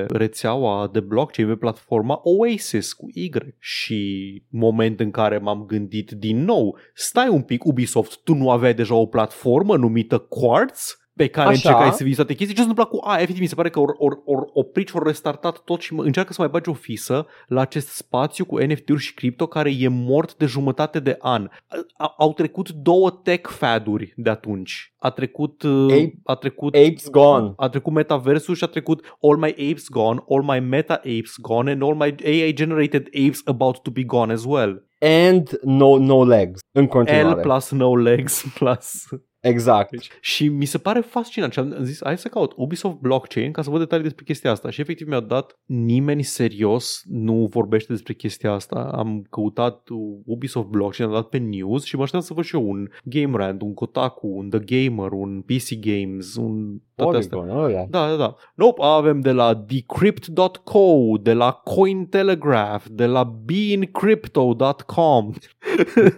rețeaua 0.09 0.89
de 0.93 1.01
blockchain, 1.01 1.49
pe 1.49 1.55
platforma 1.55 2.21
Oasis 2.23 2.93
cu 2.93 3.07
Y. 3.15 3.31
Și 3.59 4.43
moment 4.49 5.01
în 5.01 5.11
care 5.11 5.39
m-am 5.39 5.65
gândit 5.67 6.11
din 6.11 6.45
nou, 6.45 6.77
stai 6.95 7.29
un 7.29 7.43
pic 7.43 7.65
Ubisoft, 7.65 8.21
tu 8.23 8.35
nu 8.35 8.51
aveai 8.51 8.75
deja 8.75 8.95
o 8.95 9.07
platformă 9.07 9.77
numită 9.77 10.19
Quartz? 10.19 10.95
Pe 11.21 11.27
care 11.27 11.49
Așa. 11.49 11.69
încercai 11.69 11.93
să 11.93 12.03
vinzi 12.03 12.17
toate 12.17 12.35
chestii. 12.35 12.55
Ce 12.55 12.63
s-a 12.63 12.69
întâmplat 12.69 13.01
cu 13.01 13.07
aia? 13.09 13.23
Efectiv, 13.23 13.41
mi 13.41 13.49
se 13.49 13.55
pare 13.55 13.71
că 13.71 13.81
or, 13.81 13.95
or, 13.99 14.21
or, 14.25 14.51
oprit 14.53 14.89
și 14.89 14.97
or 14.97 15.07
restartat 15.07 15.59
tot 15.59 15.81
și 15.81 15.95
mă, 15.95 16.03
încearcă 16.05 16.33
să 16.33 16.41
mai 16.41 16.51
bagi 16.51 16.69
o 16.69 16.73
fisă 16.73 17.27
la 17.47 17.61
acest 17.61 17.89
spațiu 17.89 18.45
cu 18.45 18.59
NFT-uri 18.59 19.01
și 19.01 19.15
cripto 19.15 19.47
care 19.47 19.71
e 19.79 19.89
mort 19.89 20.37
de 20.37 20.47
jumătate 20.47 21.01
de 21.01 21.17
an. 21.19 21.49
A, 21.97 22.15
au 22.19 22.33
trecut 22.33 22.71
două 22.71 23.11
tech 23.11 23.51
fad-uri 23.51 24.13
de 24.17 24.31
atunci. 24.31 24.95
A 24.99 25.11
trecut... 25.11 25.63
uh, 25.63 25.93
Ape- 25.93 26.15
a 26.25 26.35
trecut 26.35 26.75
Apes 26.75 27.11
gone. 27.11 27.53
a 27.57 27.69
trecut 27.69 27.93
metaversul 27.93 28.55
și 28.55 28.65
a 28.65 28.67
trecut 28.67 29.17
All 29.23 29.37
My 29.37 29.51
Apes 29.51 29.89
Gone, 29.89 30.25
All 30.29 30.43
My 30.43 30.61
Meta 30.69 30.95
Apes 30.95 31.37
Gone 31.41 31.71
and 31.71 31.83
All 31.83 31.95
My 31.95 32.15
AI 32.25 32.53
Generated 32.53 33.09
Apes 33.25 33.41
About 33.45 33.79
to 33.83 33.91
be 33.91 34.03
Gone 34.03 34.33
as 34.33 34.45
well. 34.45 34.89
And 35.01 35.59
no, 35.63 35.99
no 35.99 36.25
legs. 36.25 36.61
În 36.73 36.85
L 36.85 36.87
continuare. 36.87 37.41
plus 37.41 37.71
no 37.71 37.97
legs 37.97 38.45
plus 38.59 39.07
Exact. 39.41 39.91
Deci, 39.91 40.09
și 40.21 40.49
mi 40.49 40.65
se 40.65 40.79
pare 40.79 41.01
fascinant 41.01 41.53
și 41.53 41.59
am 41.59 41.77
zis, 41.83 42.01
hai 42.03 42.19
să 42.19 42.29
caut 42.29 42.53
Ubisoft 42.57 42.97
Blockchain 42.97 43.53
ca 43.53 43.63
să 43.63 43.71
văd 43.71 43.79
detalii 43.79 44.05
despre 44.05 44.25
chestia 44.25 44.51
asta 44.51 44.71
și 44.71 44.81
efectiv 44.81 45.09
mi-a 45.09 45.21
dat 45.21 45.59
nimeni 45.67 46.23
serios 46.23 47.03
nu 47.05 47.47
vorbește 47.51 47.93
despre 47.93 48.13
chestia 48.13 48.53
asta. 48.53 48.91
Am 48.95 49.27
căutat 49.31 49.89
Ubisoft 50.25 50.67
Blockchain, 50.67 51.09
am 51.09 51.15
dat 51.15 51.29
pe 51.29 51.39
news 51.39 51.85
și 51.85 51.97
mă 51.97 52.03
așteptam 52.03 52.27
să 52.27 52.35
văd 52.35 52.45
și 52.45 52.55
eu 52.55 52.69
un 52.69 52.89
Game 53.05 53.37
Rant, 53.37 53.63
un 53.63 53.75
Kotaku, 53.75 54.27
un 54.27 54.51
The 54.51 54.61
Gamer, 54.61 55.13
un 55.13 55.43
PC 55.43 55.75
Games, 55.81 56.35
un 56.35 56.79
toate 57.03 57.17
astea. 57.17 57.39
Polygon, 57.39 57.65
ăla. 57.65 57.85
Da, 57.89 58.09
da, 58.09 58.17
da. 58.17 58.35
Nope, 58.55 58.81
avem 58.85 59.21
de 59.21 59.33
la 59.33 59.55
decrypt.co, 59.55 61.17
de 61.23 61.33
la 61.33 61.53
Cointelegraph, 61.53 62.85
de 62.91 63.07
la 63.07 63.25
beancrypto.com. 63.45 65.31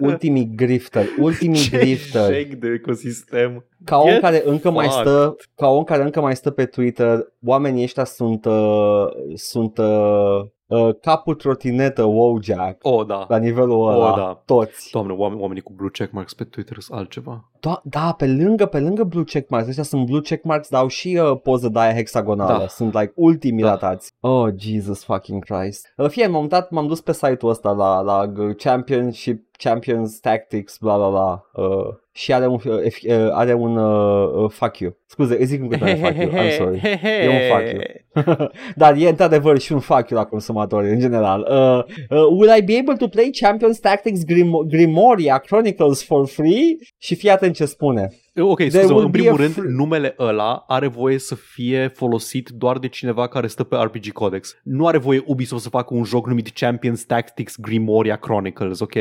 Ultimii 0.01 0.51
grifter, 0.57 1.05
ultimii 1.21 1.69
grifter. 1.79 2.23
shake 2.23 2.55
de 2.61 2.69
ecosistem. 2.69 3.65
Ca 3.85 3.97
om 3.99 4.09
Get 4.09 4.21
care 4.21 4.43
încă 4.45 4.71
mai 4.71 4.87
fucked. 4.87 5.07
stă, 5.07 5.37
ca 5.55 5.69
om 5.69 5.85
care 5.85 6.03
încă 6.03 6.21
mai 6.21 6.37
stă 6.37 6.51
pe 6.51 6.65
Twitter, 6.65 7.33
oamenii 7.47 7.83
ăștia 7.83 8.05
sunt 8.05 8.45
uh, 8.45 9.07
sunt 9.35 9.79
uh, 9.79 10.41
uh, 10.67 10.89
capul 11.01 11.35
trotinetă 11.35 12.03
Wojak 12.05 12.79
Oh, 12.83 13.07
da. 13.07 13.27
la 13.29 13.37
nivelul 13.37 13.89
ăla, 13.89 14.11
Oh, 14.11 14.17
da. 14.17 14.43
toți. 14.45 14.89
Doamne, 14.93 15.13
oameni, 15.13 15.41
oamenii 15.41 15.63
cu 15.63 15.73
blue 15.77 15.91
checkmarks 15.91 16.35
pe 16.35 16.45
Twitter 16.45 16.77
sunt 16.81 16.99
altceva. 16.99 17.51
Da, 17.63 17.81
da, 17.85 18.15
pe 18.19 18.27
lângă, 18.27 18.67
pe 18.67 18.79
lângă 18.81 19.05
blue 19.05 19.25
checkmarks, 19.25 19.69
ăștia 19.69 19.83
sunt 19.83 20.07
blue 20.07 20.21
checkmarks, 20.21 20.69
dar 20.69 20.81
au 20.81 20.89
și 20.89 21.19
uh, 21.23 21.41
poză 21.43 21.69
de 21.69 21.79
aia 21.79 21.95
hexagonală, 21.95 22.59
Da. 22.59 22.67
sunt 22.67 22.93
like 22.95 23.13
ultimii 23.15 23.63
Da. 23.65 23.69
ratați. 23.71 24.13
Oh, 24.21 24.49
Jesus 24.59 25.05
fucking 25.05 25.45
Christ. 25.45 25.93
Uh, 25.97 26.09
fie, 26.09 26.27
m-am 26.27 26.49
dat, 26.49 26.71
m-am 26.71 26.87
dus 26.87 27.01
pe 27.01 27.13
site-ul 27.13 27.51
ăsta 27.51 27.71
la, 27.71 28.01
la 28.01 28.33
uh, 28.37 28.55
Championship, 28.57 29.45
Champions 29.59 30.19
Tactics, 30.21 30.77
bla 30.81 30.97
bla 30.97 31.09
bla, 31.09 31.43
uh, 31.65 31.95
și 32.13 32.33
are 32.35 32.47
un, 32.47 32.61
uh, 32.67 32.81
F- 32.81 33.09
uh, 33.27 33.29
are 33.33 33.55
un 33.55 33.77
uh, 33.77 34.43
uh, 34.45 34.51
fuck 34.51 34.79
you. 34.79 34.97
Scuze, 35.07 35.37
îi 35.39 35.45
zic 35.45 35.61
încă 35.61 35.77
tare 35.77 35.95
fuck 35.95 36.17
you, 36.17 36.31
I'm 36.31 36.57
sorry. 36.57 36.81
E 37.03 37.29
un 37.29 37.57
fuck 37.57 37.73
you. 37.73 37.83
Dar 38.77 38.95
e 38.97 39.09
într-adevăr 39.09 39.59
și 39.59 39.73
un 39.73 39.79
fuck 39.81 40.09
you 40.11 40.21
la 40.21 40.27
consumatori 40.27 40.91
în 40.91 40.99
general. 40.99 41.41
Uh, 41.51 41.85
uh, 42.19 42.27
will 42.31 42.57
I 42.59 42.63
be 42.63 42.79
able 42.79 42.95
to 42.97 43.07
play 43.09 43.31
Champions 43.41 43.79
Tactics 43.79 44.25
Grim- 44.25 44.67
Grimoria 44.67 45.39
Chronicles 45.39 46.05
for 46.05 46.27
free? 46.29 46.77
Și 46.99 47.15
fii 47.15 47.31
atent 47.31 47.52
ce 47.53 47.65
spune. 47.65 48.09
Ok, 48.41 48.57
There 48.57 48.71
scuze 48.71 48.93
will 48.93 49.05
în 49.05 49.11
be 49.11 49.19
primul 49.19 49.39
a 49.39 49.43
rând, 49.43 49.53
free- 49.55 49.69
numele 49.69 50.15
ăla 50.19 50.65
are 50.67 50.87
voie 50.87 51.19
să 51.19 51.35
fie 51.35 51.89
folosit 51.95 52.49
doar 52.49 52.79
de 52.79 52.89
cineva 52.89 53.29
care 53.29 53.47
stă 53.47 53.65
pe 53.65 53.77
RPG 53.77 54.13
Codex. 54.13 54.57
Nu 54.63 54.87
are 54.87 54.99
voie 54.99 55.23
Ubisoft 55.27 55.63
să 55.63 55.69
facă 55.69 55.95
un 55.95 56.05
joc 56.05 56.27
numit 56.27 56.49
Champions 56.55 57.05
Tactics 57.05 57.57
Grimoria 57.61 58.17
Chronicles, 58.17 58.81
ok? 58.81 58.95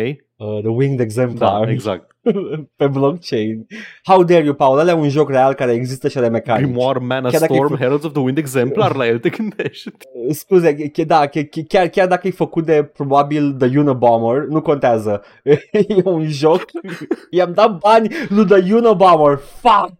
Uh, 0.44 0.60
the 0.60 0.70
Winged 0.70 1.00
Exemplar 1.00 1.66
Da, 1.66 1.72
exact. 1.72 2.16
pe 2.76 2.88
blockchain. 2.88 3.68
How 4.04 4.24
dare 4.24 4.44
you, 4.44 4.54
Paul? 4.54 4.78
Ăla 4.80 4.92
e 4.92 4.94
un 4.94 5.10
joc 5.10 5.30
real 5.30 5.54
care 5.54 5.72
există 5.72 6.08
și 6.08 6.18
are 6.18 6.28
mecanici. 6.30 6.66
Grimoire, 6.66 7.00
Mana 7.00 7.30
Chiar 7.30 7.40
dacă 7.40 7.54
e 7.54 7.56
Storm, 7.56 7.76
fă- 7.76 7.80
Heralds 7.80 8.04
of 8.06 8.12
the 8.12 8.22
Wind 8.22 8.38
Exemplar, 8.38 8.96
la 8.96 9.08
el 9.08 9.20
te 9.20 9.30
gândești. 9.30 9.90
Uh, 10.14 10.34
Scuze, 10.34 10.76
ch- 10.76 11.06
da, 11.06 11.28
ch- 11.30 11.32
ch- 11.48 11.68
chiar, 11.68 11.88
chiar 11.88 12.08
dacă 12.08 12.28
e 12.28 12.32
făcut 12.32 12.66
de 12.66 12.84
probabil 12.84 13.54
The 13.54 13.80
Unabomber, 13.80 14.44
nu 14.44 14.62
contează. 14.62 15.24
e 15.44 16.02
un 16.04 16.28
joc. 16.28 16.66
I-am 17.30 17.54
dat 17.54 17.78
bani 17.78 18.08
lui 18.30 18.46
The 18.46 18.74
Unabomber. 18.74 19.38
Fuck! 19.38 19.98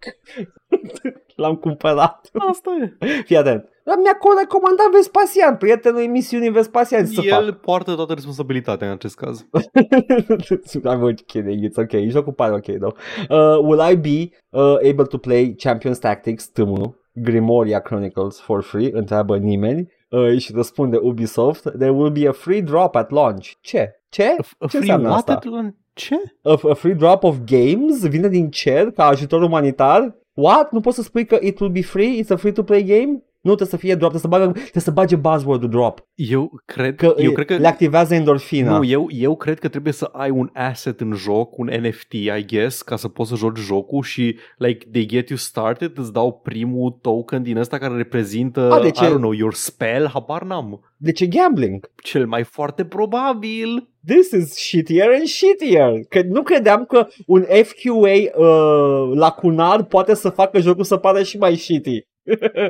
L-am 1.36 1.56
cumpărat. 1.56 2.30
Asta 2.50 2.70
e. 3.00 3.06
Fii 3.26 3.38
atent. 3.38 3.70
Dar 3.84 3.96
mi-a 3.98 4.18
recomandat 4.40 4.92
Vespasian, 4.92 5.58
prietenul 5.58 6.02
emisiunii 6.02 6.50
Vespasian. 6.50 7.06
Ce 7.06 7.12
să 7.12 7.22
fac? 7.22 7.42
El 7.42 7.54
poartă 7.54 7.96
toată 7.96 8.14
responsabilitatea 8.14 8.88
în 8.88 8.94
acest 8.94 9.16
caz. 9.16 9.46
I'm 10.92 11.16
kidding, 11.26 11.66
it's 11.70 11.78
okay. 11.78 12.08
Jocul 12.10 12.34
pare 12.34 12.54
ok, 12.54 12.66
though. 12.66 12.96
Uh, 13.30 13.68
will 13.68 13.92
I 13.92 13.96
be 13.96 14.36
uh, 14.50 14.76
able 14.90 15.06
to 15.06 15.18
play 15.18 15.56
Champions 15.58 16.00
Tactics 16.00 16.48
tâmul 16.48 17.00
Grimoria 17.14 17.80
Chronicles 17.80 18.40
for 18.40 18.64
free? 18.64 18.90
Întreabă 18.94 19.38
nimeni. 19.38 19.92
Uh, 20.10 20.38
și 20.38 20.52
răspunde 20.54 20.98
Ubisoft. 20.98 21.62
There 21.62 21.92
will 21.92 22.12
be 22.12 22.28
a 22.28 22.32
free 22.32 22.62
drop 22.62 22.96
at 22.96 23.10
launch. 23.10 23.52
Ce? 23.62 23.92
Ce? 24.10 24.24
A 24.24 24.66
Ce 24.68 24.68
free 24.68 24.80
înseamnă 24.80 25.08
what 25.08 25.18
asta? 25.18 25.34
at 25.34 25.44
launch? 25.44 25.76
Ce? 25.94 26.16
A, 26.44 26.60
a 26.70 26.74
free 26.74 26.94
drop 26.94 27.24
of 27.24 27.38
games 27.46 28.08
vine 28.08 28.28
din 28.28 28.50
cer 28.50 28.92
ca 28.92 29.06
ajutor 29.06 29.42
umanitar? 29.42 30.16
What? 30.34 30.72
Nu 30.72 30.80
poți 30.80 30.96
să 30.96 31.02
spui 31.02 31.26
că 31.26 31.38
it 31.42 31.60
will 31.60 31.72
be 31.72 31.82
free? 31.82 32.24
It's 32.24 32.30
a 32.30 32.36
free-to-play 32.36 32.84
game? 32.84 33.24
Nu, 33.42 33.56
trebuie 33.56 33.80
să 33.80 33.86
fie 33.86 33.96
drop, 33.96 34.10
trebuie 34.12 34.22
să, 34.22 34.28
bagă, 34.28 34.52
trebuie 34.52 34.84
să 34.84 34.92
bage 34.92 35.16
buzzword 35.16 35.66
drop. 35.66 36.08
Eu 36.16 36.52
cred 36.66 36.96
Că, 36.96 37.14
eu 37.18 37.30
e- 37.30 37.34
cred 37.34 37.46
că 37.46 37.56
le 37.56 37.68
activează 37.68 38.14
endorfina. 38.14 38.78
Nu, 38.78 38.84
eu, 38.84 39.08
eu 39.10 39.36
cred 39.36 39.60
că 39.60 39.68
trebuie 39.68 39.94
să 39.94 40.10
ai 40.14 40.30
un 40.30 40.50
asset 40.54 41.02
în 41.02 41.14
joc, 41.14 41.58
un 41.58 41.70
NFT, 41.82 42.14
I 42.14 42.46
guess, 42.48 42.82
ca 42.82 42.96
să 42.96 43.08
poți 43.08 43.30
să 43.30 43.36
joci 43.36 43.58
jocul 43.58 44.04
și, 44.04 44.36
like, 44.58 44.88
they 44.92 45.06
get 45.06 45.30
you 45.30 45.38
started, 45.38 45.98
îți 45.98 46.14
dau 46.14 46.40
primul 46.44 46.98
token 47.02 47.44
din 47.44 47.58
ăsta 47.58 47.78
care 47.78 47.96
reprezintă, 47.96 48.72
A, 48.72 48.82
deci 48.82 49.00
I 49.00 49.04
e- 49.04 49.08
don't 49.08 49.16
know, 49.16 49.32
your 49.32 49.54
spell, 49.54 50.08
habar 50.14 50.44
n-am. 50.44 50.94
De 50.98 51.12
ce 51.12 51.26
gambling? 51.26 51.92
Cel 52.04 52.28
mai 52.28 52.44
foarte 52.44 52.86
probabil. 52.86 53.90
This 54.06 54.32
is 54.32 54.54
shittier 54.54 55.08
and 55.14 55.26
shittier. 55.28 55.92
Că 56.10 56.22
nu 56.28 56.42
credeam 56.42 56.86
că 56.86 57.08
un 57.26 57.46
FQA 57.64 58.42
uh, 58.46 59.12
lacunar 59.14 59.84
poate 59.84 60.14
să 60.16 60.30
facă 60.30 60.60
jocul 60.60 60.84
să 60.84 60.98
pară 60.98 61.24
și 61.24 61.38
mai 61.38 61.56
shitty. 61.56 62.10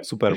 Super. 0.02 0.34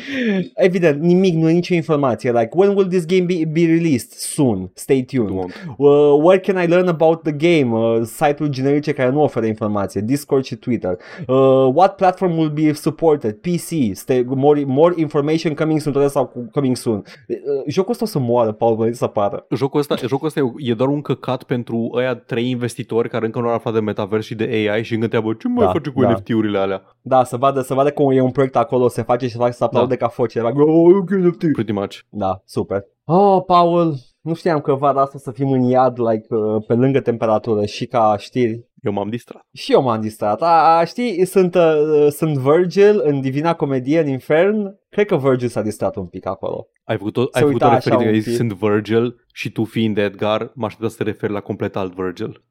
Evident, 0.55 1.03
nimic, 1.03 1.35
nu 1.35 1.49
e 1.49 1.53
nicio 1.53 1.75
informație. 1.75 2.31
Like, 2.31 2.49
when 2.55 2.69
will 2.77 2.89
this 2.89 3.07
game 3.07 3.25
be, 3.25 3.45
be 3.53 3.61
released? 3.67 4.11
Soon. 4.13 4.71
Stay 4.75 5.03
tuned. 5.05 5.31
Won't. 5.31 5.55
Uh, 5.79 6.25
where 6.25 6.41
can 6.41 6.63
I 6.63 6.67
learn 6.67 6.89
about 6.89 7.23
the 7.23 7.33
game? 7.33 7.77
Uh, 7.77 8.03
site-uri 8.03 8.51
generice 8.51 8.93
care 8.93 9.11
nu 9.11 9.23
oferă 9.23 9.47
informație. 9.47 10.01
Discord 10.01 10.45
și 10.45 10.55
Twitter. 10.57 10.99
Uh, 11.27 11.69
what 11.75 11.95
platform 11.97 12.37
will 12.39 12.51
be 12.51 12.73
supported? 12.73 13.33
PC. 13.33 13.97
Stay, 13.97 14.25
more, 14.27 14.65
more 14.67 14.95
information 14.97 15.55
coming 15.55 15.81
soon. 15.81 15.95
Toate 15.95 16.09
sau 16.09 16.27
cu 16.27 16.49
coming 16.53 16.77
soon. 16.77 16.97
Uh, 17.29 17.37
jocul 17.69 17.91
ăsta 17.91 18.05
o 18.05 18.09
să 18.09 18.19
moară, 18.19 18.53
Paul, 18.53 18.77
până 18.77 18.93
să 18.93 19.05
apară. 19.05 19.47
Jocul 19.55 19.81
ăsta, 19.81 19.95
jocul 20.07 20.27
ăsta 20.27 20.41
e, 20.41 20.71
e 20.71 20.75
doar 20.75 20.89
un 20.89 21.01
căcat 21.01 21.43
pentru 21.43 21.91
ăia 21.95 22.15
trei 22.15 22.51
investitori 22.51 23.09
care 23.09 23.25
încă 23.25 23.41
nu 23.41 23.49
au 23.49 23.55
aflat 23.55 23.75
de 23.75 23.81
metavers 23.81 24.27
și 24.27 24.35
de 24.35 24.69
AI 24.71 24.83
și 24.83 24.93
încă 24.93 25.05
întreabă 25.05 25.37
ce 25.39 25.49
mai 25.49 25.65
Da, 25.65 25.73
face 25.73 25.91
cu 25.91 26.01
da. 26.01 26.11
NFT-urile 26.11 26.59
alea. 26.59 26.83
Da, 27.03 27.25
să 27.25 27.37
vadă, 27.37 27.61
să 27.61 27.75
vadă 27.75 27.91
cum 27.91 28.11
e 28.11 28.21
un 28.21 28.31
proiect 28.31 28.57
acolo, 28.57 28.89
se 28.89 29.03
face 29.05 29.27
și 29.27 29.33
se 29.33 29.39
face 29.39 29.53
să 29.53 29.65
aplaude 29.65 29.97
ca 29.97 30.09
foce. 30.09 30.41
Like, 30.41 30.61
oh, 30.61 30.95
ok, 30.97 31.11
NFT. 31.11 31.53
Pretty 31.53 31.73
much. 31.73 31.99
Da, 32.09 32.43
super. 32.45 32.85
Oh, 33.05 33.43
Paul, 33.47 33.95
nu 34.21 34.35
știam 34.35 34.61
că 34.61 34.75
vara 34.75 35.01
asta 35.01 35.19
să 35.19 35.31
fim 35.31 35.51
în 35.51 35.63
iad, 35.63 36.01
like, 36.01 36.35
uh, 36.35 36.65
pe 36.67 36.75
lângă 36.75 37.01
temperatură 37.01 37.65
și 37.65 37.87
ca 37.87 38.17
știri. 38.19 38.65
Eu 38.83 38.93
m-am 38.93 39.09
distrat. 39.09 39.47
Și 39.53 39.73
eu 39.73 39.83
m-am 39.83 40.01
distrat. 40.01 40.43
A, 40.43 40.77
a, 40.79 40.85
știi, 40.85 41.25
sunt, 41.25 41.55
uh, 41.55 42.07
sunt 42.11 42.37
Virgil 42.37 43.01
în 43.05 43.21
Divina 43.21 43.55
Comedie 43.55 44.01
în 44.01 44.07
Infern. 44.07 44.79
Cred 44.91 45.07
că 45.07 45.17
Virgil 45.17 45.49
s-a 45.49 45.63
distrat 45.63 45.97
un 45.97 46.07
pic 46.07 46.27
acolo. 46.27 46.67
Ai 46.85 46.97
făcut 46.97 47.17
o, 47.17 47.23
Se 47.23 47.29
ai 47.33 47.41
făcut 47.41 47.53
uita 47.53 47.67
o 47.67 47.69
așa 47.69 47.79
referire, 47.79 48.09
un 48.09 48.15
ai 48.15 48.21
zis, 48.21 48.29
pic. 48.29 48.37
sunt 48.37 48.53
Virgil 48.53 49.25
și 49.33 49.51
tu 49.51 49.65
fiind 49.65 49.99
Edgar, 49.99 50.51
m-aș 50.55 50.75
putea 50.75 50.89
să 50.89 50.97
te 50.97 51.03
referi 51.03 51.33
la 51.33 51.41
complet 51.41 51.77
alt 51.77 51.95
Virgil. 51.95 52.43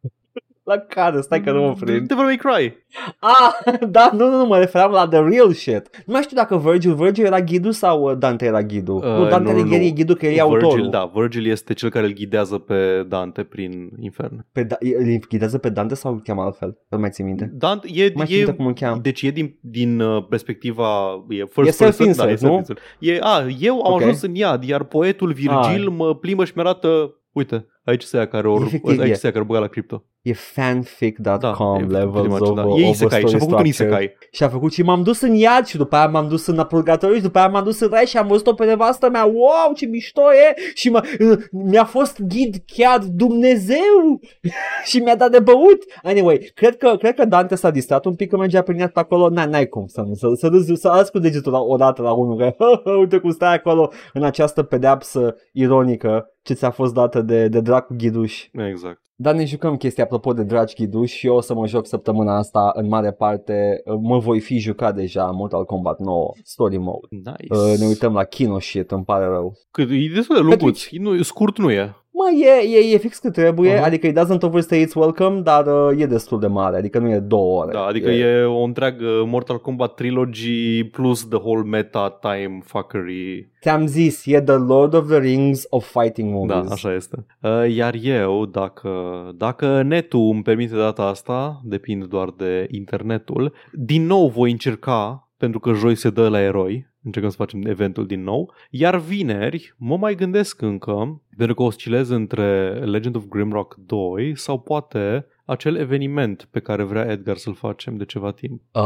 La 0.64 0.77
care? 0.77 1.22
Stai 1.22 1.41
că 1.41 1.52
nu 1.52 1.61
mă 1.61 1.73
prind. 1.80 2.07
Devil 2.07 2.23
May 2.23 2.35
Cry. 2.35 2.73
Ah, 3.19 3.73
da, 3.95 4.10
nu, 4.14 4.30
nu, 4.30 4.38
nu, 4.38 4.45
mă 4.45 4.57
referam 4.57 4.91
la 4.91 5.07
The 5.07 5.19
Real 5.19 5.52
Shit. 5.53 6.03
Nu 6.06 6.14
mai 6.14 6.22
știu 6.22 6.35
dacă 6.38 6.57
Virgil, 6.57 6.94
Virgil 6.95 7.26
era 7.26 7.40
ghidul 7.41 7.72
sau 7.72 8.02
uh, 8.11 8.18
Dante 8.18 8.45
era 8.45 8.61
ghidul. 8.61 8.95
Uh, 8.95 9.03
nu, 9.03 9.27
Dante 9.27 9.38
nu, 9.38 9.44
nu, 9.44 9.49
Alighieri 9.60 9.81
nu. 9.84 9.88
e 9.90 9.91
ghidul 9.91 10.15
că 10.15 10.26
el 10.26 10.31
e 10.31 10.34
Virgil, 10.35 10.64
autorul. 10.64 10.90
da, 10.90 11.11
Virgil 11.14 11.45
este 11.48 11.73
cel 11.73 11.90
care 11.90 12.06
îl 12.06 12.14
ghidează 12.14 12.57
pe 12.57 13.06
Dante 13.07 13.44
prin 13.44 13.90
infern. 13.99 14.45
Pe 14.52 14.64
da- 14.64 14.77
îl 14.80 15.19
ghidează 15.30 15.57
pe 15.57 15.69
Dante 15.69 15.95
sau 15.95 16.14
îl 16.14 16.22
cheamă 16.22 16.41
altfel? 16.41 16.77
Nu 16.90 16.98
mai 16.98 17.10
țin 17.10 17.26
minte. 17.26 17.52
Dante 17.53 17.88
e, 17.94 18.11
Mai 18.15 18.26
țin 18.26 18.35
e 18.35 18.38
minte 18.38 18.53
cum 18.53 18.65
îl 18.65 18.73
cheamă. 18.73 18.99
deci 19.02 19.22
e 19.22 19.30
din, 19.30 19.57
din 19.61 19.99
uh, 19.99 20.26
perspectiva 20.30 20.88
e 21.30 21.35
first 21.35 21.81
E 21.81 21.84
person, 21.84 21.91
self-insert, 21.91 22.26
da, 22.26 22.31
e 22.31 22.31
nu? 22.31 22.38
self-insert. 22.38 22.80
E, 22.99 23.18
a, 23.22 23.45
eu 23.60 23.81
am 23.85 23.94
Ok. 23.94 24.02
ajuns 24.02 24.22
în 24.22 24.35
iad, 24.35 24.64
iar 24.64 24.84
poetul 24.84 25.31
Virgil 25.34 25.90
mă 25.90 26.15
plimbă 26.15 26.45
și 26.45 26.52
mi-arată, 26.56 27.14
uite, 27.31 27.68
aici 27.84 28.03
se 28.03 28.18
ia 28.18 28.27
care 28.27 28.47
or, 28.47 28.61
Efectiv, 28.61 28.99
aici 28.99 29.10
e. 29.11 29.14
se 29.14 29.26
ia 29.26 29.31
care 29.31 29.43
băga 29.43 29.60
la 29.60 29.68
cripto. 29.68 30.03
E 30.22 30.34
fanfic.com 30.34 31.22
Da, 31.23 31.41
e 31.41 31.76
pretty 31.77 31.93
levels 31.93 32.27
much, 32.27 32.41
of, 32.49 32.55
da. 32.55 32.65
of 32.65 32.80
E 32.80 32.85
a 32.85 32.88
isekai, 32.88 33.19
story 33.19 33.30
și-a 33.30 33.39
făcut 33.39 33.53
un 33.60 33.65
structure. 33.65 33.68
isekai. 33.68 34.11
Și 34.31 34.43
a 34.43 34.49
făcut 34.49 34.72
și 34.73 34.81
m-am 34.84 35.03
dus 35.03 35.22
în 35.22 35.34
iad 35.34 35.65
și 35.65 35.77
după 35.77 35.95
aia 35.95 36.07
m-am 36.07 36.27
dus 36.27 36.45
în 36.47 36.64
purgatoriu 36.68 37.15
și 37.15 37.22
după 37.22 37.38
aia 37.38 37.47
m-am 37.47 37.64
dus 37.64 37.80
în 37.80 37.89
rai 37.91 38.05
și 38.05 38.18
am 38.18 38.27
văzut-o 38.27 38.53
pe 38.53 38.65
nevastă 38.65 39.10
mea. 39.10 39.23
Wow, 39.26 39.73
ce 39.76 39.85
mișto 39.85 40.22
e! 40.22 40.61
Și 40.73 40.89
mă, 40.89 41.03
mi-a 41.51 41.84
fost 41.85 42.22
ghid 42.22 42.55
chiar 42.65 42.99
Dumnezeu 43.11 44.19
și 44.89 44.97
mi-a 44.97 45.15
dat 45.15 45.31
de 45.31 45.39
băut. 45.39 45.84
Anyway, 46.03 46.51
cred 46.55 46.77
că, 46.77 46.95
cred 46.97 47.15
că 47.15 47.26
Dante 47.26 47.55
s-a 47.55 47.69
distrat 47.72 48.05
un 48.05 48.15
pic 48.15 48.30
că 48.30 48.38
mergea 48.38 48.61
prin 48.61 48.77
iad 48.80 48.89
pe 48.89 48.99
acolo. 48.99 49.30
N- 49.31 49.49
n-ai 49.49 49.68
cum 49.68 49.88
să 49.88 50.01
nu, 50.01 50.14
să, 50.14 50.27
să, 50.35 50.47
râzi, 50.47 50.73
să 50.76 50.88
arăți 50.89 51.11
cu 51.11 51.19
degetul 51.19 51.51
la, 51.51 51.60
odată 51.60 52.01
la 52.01 52.11
unul 52.11 52.38
că 52.38 52.53
uite 52.99 53.18
cum 53.18 53.31
stai 53.31 53.53
acolo 53.53 53.91
în 54.14 54.23
această 54.23 54.64
pedeapsă 54.64 55.35
ironică 55.51 56.32
ce 56.43 56.53
ți-a 56.53 56.69
fost 56.71 56.93
dată 56.93 57.21
de, 57.21 57.47
de 57.47 57.61
dracu 57.61 57.93
ghiduș. 57.97 58.47
Exact. 58.69 59.01
Dar 59.15 59.35
ne 59.35 59.45
jucăm 59.45 59.77
chestii 59.77 60.03
apropo 60.03 60.33
de 60.33 60.43
dragi 60.43 60.75
ghiduși 60.75 61.17
și 61.17 61.27
eu 61.27 61.35
o 61.35 61.41
să 61.41 61.53
mă 61.53 61.67
joc 61.67 61.87
săptămâna 61.87 62.37
asta 62.37 62.71
în 62.75 62.87
mare 62.87 63.11
parte, 63.11 63.81
uh, 63.85 63.97
mă 64.01 64.17
voi 64.17 64.39
fi 64.39 64.57
jucat 64.57 64.95
deja 64.95 65.27
în 65.27 65.35
Mortal 65.35 65.65
Kombat 65.65 65.99
9 65.99 66.31
Story 66.43 66.77
Mode. 66.77 67.07
Nice. 67.09 67.53
Uh, 67.55 67.77
ne 67.79 67.85
uităm 67.85 68.13
la 68.13 68.23
Kino 68.23 68.59
shit, 68.59 68.91
îmi 68.91 69.03
pare 69.03 69.25
rău. 69.25 69.53
Cât, 69.71 69.89
e 69.89 70.11
destul 70.13 70.35
de 70.35 70.41
lunguț. 70.41 70.89
Nu, 70.91 71.21
scurt 71.21 71.57
nu 71.57 71.71
e. 71.71 71.95
Mă, 72.15 72.44
e, 72.45 72.77
e, 72.77 72.94
e 72.94 72.98
fix 72.98 73.18
cât 73.18 73.34
trebuie, 73.34 73.73
Aha. 73.73 73.85
adică 73.85 74.07
it 74.07 74.19
doesn't 74.19 74.41
overstay 74.41 74.81
its 74.81 74.94
welcome, 74.94 75.40
dar 75.41 75.65
uh, 75.68 76.02
e 76.02 76.06
destul 76.06 76.40
de 76.40 76.48
mare, 76.48 76.77
adică 76.77 76.99
nu 76.99 77.10
e 77.10 77.19
două 77.19 77.61
ore. 77.61 77.72
Da, 77.72 77.85
adică 77.85 78.10
e 78.10 78.44
o 78.44 78.64
întreagă 78.64 79.06
Mortal 79.26 79.60
Kombat 79.60 79.94
trilogy 79.94 80.84
plus 80.84 81.27
the 81.27 81.38
whole 81.38 81.64
meta 81.64 82.19
time 82.22 82.60
fuckery. 82.64 83.52
Ți-am 83.61 83.85
zis, 83.85 84.26
e 84.26 84.41
The 84.41 84.56
Lord 84.56 84.94
of 84.94 85.07
the 85.07 85.19
Rings 85.19 85.65
of 85.69 85.99
Fighting 85.99 86.34
Movies. 86.34 86.68
Da, 86.68 86.73
așa 86.73 86.94
este. 86.94 87.26
Uh, 87.41 87.76
Iar 87.76 87.95
eu, 88.02 88.45
dacă, 88.45 88.90
dacă 89.38 89.81
netul 89.81 90.30
îmi 90.34 90.44
permite 90.44 90.76
data 90.76 91.03
asta, 91.03 91.61
depind 91.64 92.06
doar 92.06 92.30
de 92.38 92.68
internetul, 92.72 93.53
din 93.72 94.06
nou 94.06 94.27
voi 94.27 94.52
încerca, 94.52 95.30
pentru 95.38 95.60
că 95.60 95.73
joi 95.73 95.95
se 95.95 96.10
dă 96.10 96.27
la 96.27 96.41
eroi, 96.41 96.91
încercăm 97.03 97.31
să 97.31 97.38
facem 97.38 97.65
eventul 97.65 98.05
din 98.05 98.23
nou, 98.23 98.53
iar 98.69 98.99
vineri 98.99 99.73
mă 99.77 99.97
mai 99.97 100.15
gândesc 100.15 100.61
încă, 100.61 101.21
pentru 101.38 101.55
că 101.55 101.63
oscilez 101.63 102.09
între 102.09 102.80
Legend 102.85 103.15
of 103.15 103.25
Grimrock 103.30 103.75
2 103.85 104.38
sau 104.38 104.59
poate 104.59 105.25
acel 105.45 105.75
eveniment 105.75 106.47
pe 106.51 106.59
care 106.59 106.84
vrea 106.84 107.11
Edgar 107.11 107.38
să-l 107.38 107.53
facem 107.55 107.95
de 107.95 108.05
ceva 108.05 108.31
timp. 108.31 108.61
Uh... 108.73 108.84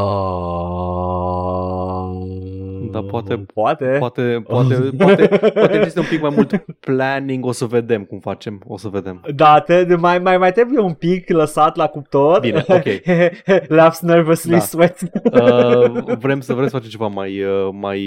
Da, 2.90 3.00
poate- 3.02 3.44
Poate. 3.54 3.96
Poate, 3.98 4.42
poate, 4.46 4.74
poate, 4.96 5.26
poate 5.54 5.76
există 5.78 6.00
un 6.00 6.06
pic 6.10 6.20
mai 6.20 6.32
mult 6.34 6.64
planning, 6.80 7.44
o 7.44 7.52
să 7.52 7.64
vedem 7.64 8.04
cum 8.04 8.18
facem, 8.18 8.62
o 8.66 8.76
să 8.78 8.88
vedem. 8.88 9.24
Da, 9.34 9.60
te, 9.60 9.94
mai, 9.98 10.18
mai, 10.18 10.38
mai 10.38 10.52
trebuie 10.52 10.80
un 10.80 10.92
pic 10.92 11.28
lăsat 11.30 11.76
la 11.76 11.86
cuptor. 11.86 12.40
Bine, 12.40 12.64
ok. 12.68 12.84
Laughs 13.68 14.00
nervously, 14.00 14.50
Da. 14.52 14.58
sweat. 14.58 14.98
Uh, 15.32 16.14
vrem 16.24 16.40
să 16.40 16.52
vrem 16.52 16.64
să 16.68 16.74
facem 16.76 16.90
ceva 16.90 17.06
mai, 17.06 17.42
uh, 17.42 17.68
mai 17.72 18.00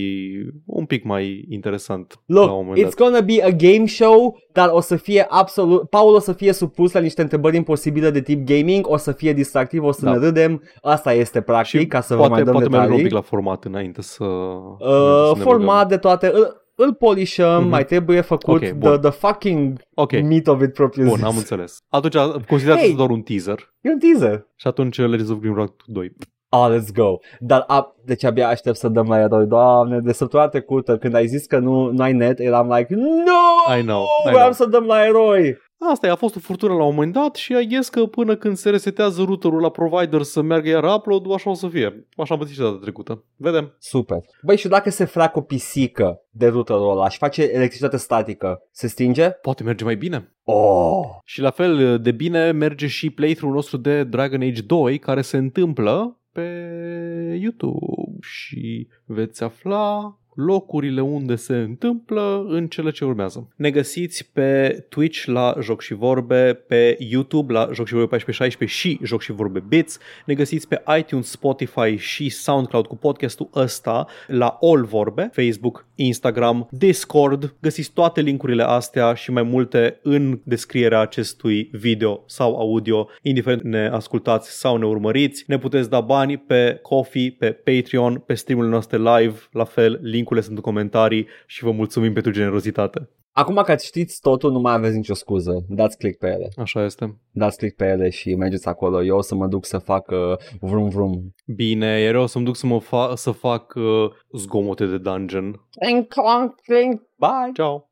un 0.66 0.86
pic 0.86 1.04
mai 1.04 1.46
interesant 1.50 2.20
la 2.26 2.42
un 2.42 2.48
Look, 2.48 2.66
moment 2.66 2.88
it's 2.88 2.96
gonna 2.98 3.22
be 3.22 3.44
a 3.44 3.50
game 3.50 3.86
show, 3.86 4.38
dar 4.54 4.70
o 4.72 4.80
să 4.82 4.96
fie 4.96 5.26
absolut... 5.30 5.90
Paul 5.90 6.16
o 6.16 6.20
să 6.20 6.34
fie 6.34 6.52
supus 6.54 6.92
la 6.94 7.00
niște 7.00 7.22
întrebări 7.22 7.56
imposibile 7.56 8.10
de 8.10 8.22
tip 8.22 8.46
gaming, 8.46 8.86
o 8.90 8.98
să 8.98 9.12
fie 9.12 9.34
distractiv, 9.34 9.84
o 9.84 9.92
să 9.92 10.06
Da. 10.06 10.12
ne 10.12 10.18
râdem. 10.18 10.62
Asta 10.82 11.14
este 11.14 11.42
practic, 11.42 11.80
Și 11.80 11.88
ca 11.88 12.02
să 12.02 12.14
vă 12.14 12.20
poate, 12.20 12.34
mai 12.34 12.44
dăm 12.44 12.52
poate 12.54 12.68
mergem 12.70 12.84
un 12.84 12.88
detalii. 12.90 13.04
pic 13.10 13.14
la 13.14 13.22
format 13.22 13.64
înainte 13.66 14.02
să, 14.02 14.24
Uh, 14.24 14.78
înainte 14.80 15.28
să 15.28 15.34
ne 15.38 15.44
format 15.44 15.88
de 15.88 15.98
toate... 15.98 16.32
Îl, 16.34 16.60
îl 16.76 16.94
polișăm, 16.94 17.60
Mhm. 17.62 17.70
mai 17.70 17.86
trebuie 17.86 18.22
făcut 18.22 18.54
Ok, 18.54 18.60
the, 18.60 18.72
bun. 18.74 19.00
the 19.02 19.10
fucking 19.10 19.80
Ok, 19.94 20.12
meat 20.22 20.48
of 20.48 20.62
it 20.62 20.74
propriu 20.74 21.06
bun, 21.06 21.16
zis. 21.16 21.24
am 21.26 21.38
înțeles. 21.38 21.78
Atunci 21.90 22.16
considerați 22.48 22.82
Hey! 22.84 22.94
doar 22.96 23.10
un 23.10 23.22
teaser. 23.22 23.74
E 23.82 23.90
un 23.90 24.00
teaser. 24.00 24.48
Și 24.56 24.68
atunci 24.68 24.98
Legends 24.98 25.30
of 25.30 25.38
Grimrock 25.40 25.84
2. 25.86 26.12
Ah, 26.54 26.68
let's 26.70 26.92
go. 26.94 27.18
Dar, 27.40 27.64
a, 27.68 27.96
deci 28.06 28.24
abia 28.24 28.48
aștept 28.48 28.78
să 28.78 28.88
dăm 28.88 29.08
la 29.08 29.20
eroi. 29.20 29.46
Doamne, 29.46 30.00
de 30.00 30.12
săptămâna 30.14 30.50
trecută, 30.50 30.98
când 30.98 31.16
ai 31.16 31.28
zis 31.28 31.46
că 31.46 31.58
nu, 31.60 31.92
nu 31.92 32.04
ai 32.04 32.14
net, 32.14 32.40
eram 32.40 32.74
like, 32.74 32.96
no! 32.96 33.76
I 33.78 33.82
know, 33.82 34.02
I 34.02 34.30
Vreau 34.30 34.40
know. 34.40 34.52
să 34.52 34.66
dăm 34.66 34.84
la 34.84 35.06
eroi. 35.06 35.58
Asta 35.92 36.08
e, 36.08 36.10
a 36.10 36.16
fost 36.16 36.36
o 36.36 36.40
furtună 36.40 36.74
la 36.74 36.84
un 36.84 36.94
moment 36.94 37.14
dat 37.14 37.36
și 37.36 37.54
I 37.62 37.68
guess 37.68 37.90
că 37.90 38.06
până 38.06 38.36
când 38.36 38.58
se 38.58 38.70
resetează 38.70 39.22
routerul 39.24 39.62
la 39.62 39.70
provider 39.70 40.22
să 40.22 40.42
meargă 40.42 40.70
iar 40.70 40.96
upload 40.96 41.34
așa 41.34 41.50
o 41.50 41.54
să 41.54 41.68
fie. 41.68 42.08
Așa 42.16 42.34
am 42.34 42.40
pățit 42.40 42.54
și 42.54 42.62
data 42.62 42.78
trecută. 42.82 43.24
Vedem. 43.36 43.76
Super. 43.80 44.18
Băi, 44.42 44.58
și 44.58 44.68
dacă 44.68 44.90
se 44.90 45.06
fracă 45.06 45.40
o 45.40 45.42
pisică 45.42 46.22
de 46.30 46.48
routerul 46.48 46.92
ăla 46.92 47.10
și 47.10 47.18
face 47.18 47.42
electricitate 47.42 47.98
statică, 47.98 48.62
se 48.72 48.88
stinge? 48.88 49.30
Poate 49.30 49.64
merge 49.64 49.84
mai 49.84 49.96
bine. 49.96 50.36
Oh! 50.44 51.02
Și 51.26 51.42
la 51.42 51.50
fel 51.50 52.00
de 52.02 52.12
bine 52.12 52.52
merge 52.52 52.88
și 52.88 53.10
playthrough-ul 53.10 53.56
nostru 53.56 53.78
de 53.78 54.04
Dragon 54.04 54.42
Age 54.42 54.62
2 54.62 55.00
care 55.00 55.22
se 55.22 55.38
întâmplă 55.38 56.21
pe 56.32 57.38
YouTube 57.40 58.18
și 58.22 58.88
veți 59.06 59.44
afla 59.44 60.20
locurile 60.34 61.02
unde 61.02 61.36
se 61.36 61.56
întâmplă 61.56 62.46
în 62.48 62.68
cele 62.68 62.92
ce 62.92 63.06
urmează. 63.06 63.48
Ne 63.56 63.72
găsiți 63.72 64.30
pe 64.34 64.84
Twitch 64.90 65.26
la 65.26 65.56
Joc 65.62 65.82
și 65.82 65.94
Vorbe, 65.94 66.54
pe 66.68 66.96
YouTube 67.00 67.54
la 67.54 67.70
Joc 67.74 67.88
și 67.88 67.94
Vorbe 67.94 68.16
1416 68.16 68.78
și 68.78 69.00
Joc 69.04 69.22
și 69.22 69.32
Vorbe 69.32 69.64
Bits. 69.68 70.00
Ne 70.26 70.34
găsiți 70.34 70.68
pe 70.68 70.84
iTunes, 70.98 71.30
Spotify 71.30 71.96
și 71.96 72.30
SoundCloud 72.30 72.86
cu 72.86 72.96
podcastul 72.96 73.50
ăsta 73.56 74.08
la 74.28 74.58
All 74.62 74.86
Vorbe, 74.86 75.30
Facebook, 75.34 75.86
Instagram, 75.96 76.68
Discord. 76.72 77.56
Găsiți 77.62 77.92
toate 77.92 78.22
linkurile 78.22 78.64
astea 78.64 79.14
și 79.14 79.32
mai 79.32 79.44
multe 79.44 80.00
în 80.04 80.40
descrierea 80.44 81.00
acestui 81.00 81.70
video 81.72 82.24
sau 82.26 82.56
audio, 82.56 83.08
indiferent 83.22 83.62
ne 83.62 83.88
ascultați 83.88 84.60
sau 84.60 84.78
ne 84.78 84.86
urmăriți. 84.86 85.44
Ne 85.48 85.58
puteți 85.58 85.90
da 85.90 86.00
bani 86.02 86.38
pe 86.38 86.80
Coffee, 86.82 87.36
pe 87.40 87.52
Patreon, 87.52 88.24
pe 88.26 88.34
streamurile 88.34 88.74
noastre 88.74 88.98
live, 88.98 89.40
la 89.52 89.64
fel, 89.64 90.00
linkurile 90.22 90.46
sunt 90.46 90.58
în 90.58 90.64
comentarii 90.64 91.28
și 91.48 91.64
vă 91.64 91.72
mulțumim 91.72 92.14
pentru 92.14 92.32
generozitate. 92.32 93.10
Acum 93.34 93.62
că 93.66 93.76
știți 93.76 94.22
totul, 94.22 94.52
nu 94.52 94.60
mai 94.60 94.74
aveți 94.74 94.96
nicio 94.96 95.14
scuză. 95.14 95.66
Dați 95.68 95.98
click 95.98 96.18
pe 96.18 96.28
ele. 96.28 96.50
Așa 96.56 96.84
este. 96.84 97.20
Dați 97.32 97.58
click 97.58 97.76
pe 97.76 97.86
ele 97.86 98.10
și 98.10 98.36
mergeți 98.36 98.68
acolo. 98.68 99.04
Eu 99.04 99.18
o 99.18 99.22
să 99.22 99.36
mă 99.36 99.48
duc 99.48 99.66
să 99.66 99.78
fac 99.78 100.12
uh, 100.12 100.38
vrum 100.60 100.90
vrum. 100.90 101.34
Bine, 101.46 102.00
iar 102.00 102.14
eu 102.14 102.22
o 102.22 102.26
să-mi 102.26 102.46
duc 102.46 102.56
să, 102.56 102.66
mă 102.66 102.80
fa- 102.82 103.14
să 103.14 103.32
fac 103.32 103.74
uh, 103.76 104.12
zgomote 104.34 104.86
de 104.86 104.98
dungeon. 104.98 105.68
Clink, 105.80 106.08
clink, 106.08 106.56
clink. 106.62 107.02
Bye! 107.18 107.52
Ciao! 107.54 107.91